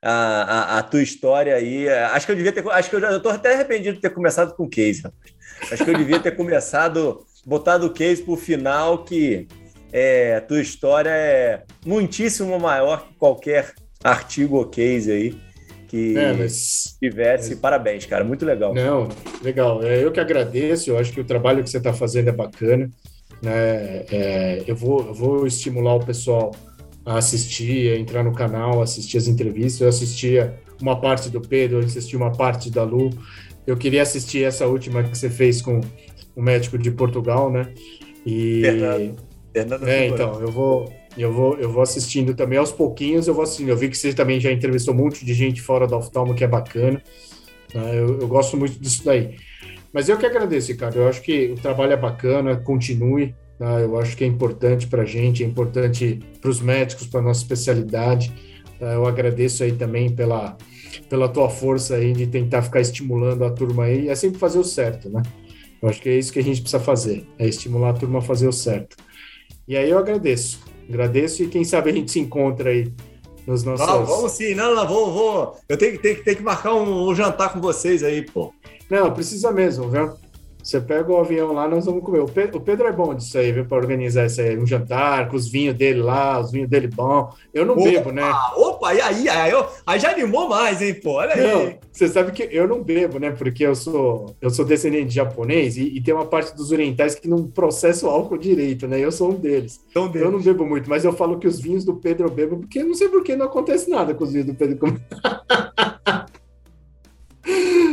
a, 0.00 0.78
a, 0.78 0.82
tua 0.82 1.02
história 1.02 1.56
aí. 1.56 1.88
Acho 1.88 2.26
que 2.26 2.32
eu 2.32 2.36
devia 2.36 2.52
ter. 2.52 2.66
Acho 2.70 2.90
que 2.90 2.96
eu 2.96 3.00
já 3.00 3.16
estou 3.16 3.32
até 3.32 3.54
arrependido 3.54 3.96
de 3.96 4.00
ter 4.02 4.10
começado 4.10 4.54
com 4.54 4.64
o 4.64 4.70
case. 4.70 5.02
Acho 5.72 5.84
que 5.84 5.90
eu 5.90 5.98
devia 5.98 6.20
ter 6.20 6.36
começado, 6.36 7.24
botado 7.44 7.86
o 7.86 7.92
case 7.92 8.22
para 8.22 8.34
o 8.34 8.36
final, 8.36 9.04
que 9.04 9.48
é, 9.96 10.34
a 10.34 10.40
tua 10.40 10.60
história 10.60 11.10
é 11.10 11.62
muitíssimo 11.86 12.58
maior 12.58 13.06
que 13.06 13.14
qualquer 13.14 13.72
artigo 14.02 14.56
ou 14.56 14.66
case 14.66 15.12
aí 15.12 15.38
que 15.86 16.18
é, 16.18 16.32
mas, 16.32 16.96
tivesse. 17.00 17.54
Parabéns, 17.54 18.04
cara, 18.04 18.24
muito 18.24 18.44
legal. 18.44 18.74
Não, 18.74 19.08
legal. 19.40 19.80
É, 19.84 20.02
eu 20.02 20.10
que 20.10 20.18
agradeço, 20.18 20.90
eu 20.90 20.98
acho 20.98 21.12
que 21.12 21.20
o 21.20 21.24
trabalho 21.24 21.62
que 21.62 21.70
você 21.70 21.78
está 21.78 21.92
fazendo 21.92 22.28
é 22.28 22.32
bacana. 22.32 22.90
Né? 23.40 24.04
É, 24.10 24.64
eu, 24.66 24.74
vou, 24.74 25.06
eu 25.06 25.14
vou 25.14 25.46
estimular 25.46 25.94
o 25.94 26.04
pessoal 26.04 26.50
a 27.06 27.18
assistir, 27.18 27.92
a 27.92 27.96
entrar 27.96 28.24
no 28.24 28.32
canal, 28.32 28.82
assistir 28.82 29.18
as 29.18 29.28
entrevistas. 29.28 29.82
Eu 29.82 29.88
assistia 29.88 30.58
uma 30.80 31.00
parte 31.00 31.30
do 31.30 31.40
Pedro, 31.40 31.78
eu 31.80 31.84
assisti 31.84 32.16
uma 32.16 32.32
parte 32.32 32.68
da 32.68 32.82
Lu. 32.82 33.10
Eu 33.64 33.76
queria 33.76 34.02
assistir 34.02 34.42
essa 34.42 34.66
última 34.66 35.04
que 35.04 35.16
você 35.16 35.30
fez 35.30 35.62
com 35.62 35.80
o 36.34 36.42
médico 36.42 36.76
de 36.76 36.90
Portugal, 36.90 37.52
né? 37.52 37.72
E 38.26 38.62
Verdade. 38.62 39.14
Fernando 39.54 39.88
é, 39.88 40.08
então, 40.08 40.40
eu 40.40 40.50
vou, 40.50 40.92
eu 41.16 41.32
vou, 41.32 41.56
eu 41.58 41.70
vou 41.70 41.80
assistindo 41.80 42.34
também 42.34 42.58
aos 42.58 42.72
pouquinhos, 42.72 43.28
eu 43.28 43.34
vou 43.34 43.44
assistindo. 43.44 43.68
Eu 43.68 43.76
vi 43.76 43.88
que 43.88 43.96
você 43.96 44.12
também 44.12 44.40
já 44.40 44.50
entrevistou 44.50 44.92
um 44.92 44.96
monte 44.96 45.24
de 45.24 45.32
gente 45.32 45.62
fora 45.62 45.86
do 45.86 45.94
oftalmo, 45.96 46.34
que 46.34 46.42
é 46.42 46.48
bacana. 46.48 47.00
Né? 47.72 47.90
Eu, 47.94 48.20
eu, 48.20 48.26
gosto 48.26 48.56
muito 48.56 48.80
disso 48.80 49.04
daí. 49.04 49.36
Mas 49.92 50.08
eu 50.08 50.18
que 50.18 50.26
agradeço, 50.26 50.72
Ricardo. 50.72 50.96
Eu 50.96 51.08
acho 51.08 51.22
que 51.22 51.52
o 51.52 51.54
trabalho 51.54 51.92
é 51.92 51.96
bacana, 51.96 52.56
continue. 52.56 53.32
Tá? 53.56 53.80
Eu 53.80 53.96
acho 53.96 54.16
que 54.16 54.24
é 54.24 54.26
importante 54.26 54.88
para 54.88 55.02
a 55.02 55.06
gente, 55.06 55.44
é 55.44 55.46
importante 55.46 56.18
para 56.40 56.50
os 56.50 56.60
médicos, 56.60 57.06
para 57.06 57.20
a 57.20 57.22
nossa 57.22 57.42
especialidade. 57.42 58.32
Tá? 58.80 58.86
Eu 58.86 59.06
agradeço 59.06 59.62
aí 59.62 59.70
também 59.70 60.10
pela, 60.10 60.56
pela 61.08 61.28
tua 61.28 61.48
força 61.48 61.94
aí 61.94 62.12
de 62.12 62.26
tentar 62.26 62.62
ficar 62.62 62.80
estimulando 62.80 63.44
a 63.44 63.50
turma 63.50 63.84
aí. 63.84 64.08
É 64.08 64.16
sempre 64.16 64.36
fazer 64.36 64.58
o 64.58 64.64
certo, 64.64 65.08
né? 65.08 65.22
Eu 65.80 65.88
acho 65.88 66.00
que 66.00 66.08
é 66.08 66.18
isso 66.18 66.32
que 66.32 66.40
a 66.40 66.42
gente 66.42 66.60
precisa 66.60 66.82
fazer, 66.82 67.26
é 67.38 67.46
estimular 67.46 67.90
a 67.90 67.92
turma 67.92 68.18
a 68.18 68.22
fazer 68.22 68.48
o 68.48 68.52
certo. 68.52 68.96
E 69.66 69.76
aí 69.76 69.90
eu 69.90 69.98
agradeço. 69.98 70.60
Agradeço 70.88 71.42
e 71.42 71.48
quem 71.48 71.64
sabe 71.64 71.90
a 71.90 71.92
gente 71.92 72.10
se 72.10 72.20
encontra 72.20 72.70
aí 72.70 72.92
nos 73.46 73.64
nossos. 73.64 73.86
Não, 73.86 74.04
vamos 74.04 74.32
sim, 74.32 74.54
não, 74.54 74.74
não, 74.74 74.86
vou, 74.86 75.12
vou. 75.12 75.56
Eu 75.68 75.76
tenho, 75.76 75.98
tenho, 75.98 76.22
tenho 76.22 76.36
que 76.36 76.42
marcar 76.42 76.74
um, 76.74 77.08
um 77.08 77.14
jantar 77.14 77.52
com 77.52 77.60
vocês 77.60 78.02
aí, 78.02 78.22
pô. 78.22 78.52
Não, 78.90 79.12
precisa 79.12 79.50
mesmo, 79.50 79.90
viu? 79.90 80.12
Você 80.64 80.80
pega 80.80 81.12
o 81.12 81.18
avião 81.18 81.52
lá, 81.52 81.68
nós 81.68 81.84
vamos 81.84 82.02
comer. 82.02 82.20
O 82.20 82.26
Pedro, 82.26 82.56
o 82.56 82.60
Pedro 82.60 82.86
é 82.86 82.92
bom 82.92 83.14
disso 83.14 83.36
aí, 83.36 83.52
viu? 83.52 83.66
Para 83.66 83.76
organizar 83.76 84.24
isso 84.24 84.40
aí. 84.40 84.58
Um 84.58 84.66
jantar 84.66 85.28
com 85.28 85.36
os 85.36 85.46
vinhos 85.46 85.76
dele 85.76 86.00
lá, 86.00 86.40
os 86.40 86.50
vinhos 86.50 86.70
dele 86.70 86.88
bom. 86.88 87.30
Eu 87.52 87.66
não 87.66 87.74
opa, 87.74 87.84
bebo, 87.84 88.10
né? 88.10 88.22
Opa, 88.56 88.94
e 88.94 89.00
aí, 89.02 89.28
aí, 89.28 89.52
aí, 89.52 89.64
aí 89.84 90.00
já 90.00 90.12
animou 90.12 90.48
mais, 90.48 90.80
hein, 90.80 90.94
pô? 90.94 91.16
Olha 91.16 91.36
não, 91.36 91.60
aí. 91.60 91.78
Você 91.92 92.08
sabe 92.08 92.32
que 92.32 92.48
eu 92.50 92.66
não 92.66 92.82
bebo, 92.82 93.18
né? 93.18 93.30
Porque 93.30 93.66
eu 93.66 93.74
sou, 93.74 94.34
eu 94.40 94.48
sou 94.48 94.64
descendente 94.64 95.08
de 95.08 95.16
japonês 95.16 95.76
e, 95.76 95.82
e, 95.82 96.02
tem 96.02 96.14
uma 96.14 96.24
parte 96.24 96.56
dos 96.56 96.72
orientais 96.72 97.14
que 97.14 97.28
não 97.28 97.46
processa 97.46 98.06
o 98.06 98.10
álcool 98.10 98.38
direito, 98.38 98.88
né? 98.88 98.98
Eu 98.98 99.12
sou 99.12 99.32
um 99.32 99.34
deles. 99.34 99.78
Então, 99.90 100.10
eu 100.14 100.30
não 100.30 100.40
bebo 100.40 100.64
muito, 100.64 100.88
mas 100.88 101.04
eu 101.04 101.12
falo 101.12 101.38
que 101.38 101.46
os 101.46 101.60
vinhos 101.60 101.84
do 101.84 101.96
Pedro 101.96 102.26
eu 102.26 102.30
bebo 102.30 102.56
porque 102.56 102.78
eu 102.78 102.86
não 102.86 102.94
sei 102.94 103.10
por 103.10 103.22
que 103.22 103.36
não 103.36 103.44
acontece 103.44 103.90
nada 103.90 104.14
com 104.14 104.24
os 104.24 104.32
vinhos 104.32 104.46
do 104.46 104.54
Pedro. 104.54 104.78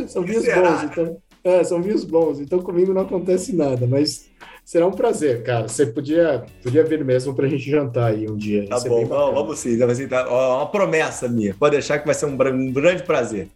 São 0.07 0.23
vinhos 0.23 0.45
bons, 0.45 0.84
então. 0.84 1.18
É, 1.43 1.63
são 1.63 1.81
vinhos 1.81 2.03
bons, 2.03 2.39
então 2.39 2.59
comigo 2.59 2.93
não 2.93 3.01
acontece 3.01 3.55
nada, 3.55 3.88
mas 3.88 4.30
será 4.63 4.85
um 4.85 4.91
prazer, 4.91 5.43
cara. 5.43 5.68
Você 5.68 5.88
podia, 5.88 6.45
podia 6.61 6.84
vir 6.84 7.03
mesmo 7.03 7.34
para 7.34 7.47
a 7.47 7.49
gente 7.49 7.69
jantar 7.69 8.11
aí 8.11 8.30
um 8.30 8.38
dia. 8.38 8.68
Tá 8.68 8.80
bom, 8.80 9.05
vamos, 9.05 9.34
vamos 9.34 9.59
sim. 9.59 9.77
Vamos 9.77 9.99
Uma 9.99 10.68
promessa 10.68 11.27
minha. 11.27 11.55
Pode 11.55 11.73
deixar 11.73 11.97
que 11.99 12.05
vai 12.05 12.13
ser 12.13 12.27
um, 12.27 12.34
um 12.34 12.72
grande 12.72 13.03
prazer. 13.03 13.47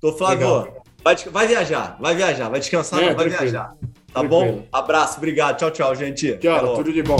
Tô 0.00 0.12
Flávio. 0.12 0.68
Vai, 1.04 1.16
vai 1.16 1.48
viajar, 1.48 1.96
vai 2.00 2.14
viajar, 2.14 2.48
vai 2.48 2.60
descansar, 2.60 3.00
é, 3.00 3.08
não, 3.08 3.16
vai 3.16 3.28
tranquilo. 3.28 3.50
viajar. 3.50 3.74
Tá 4.12 4.20
tranquilo. 4.20 4.52
bom? 4.52 4.66
Abraço, 4.70 5.18
obrigado. 5.18 5.58
Tchau, 5.58 5.70
tchau, 5.72 5.94
gente. 5.96 6.36
Tchau, 6.38 6.76
tudo 6.76 6.92
de 6.92 7.02
bom. 7.02 7.18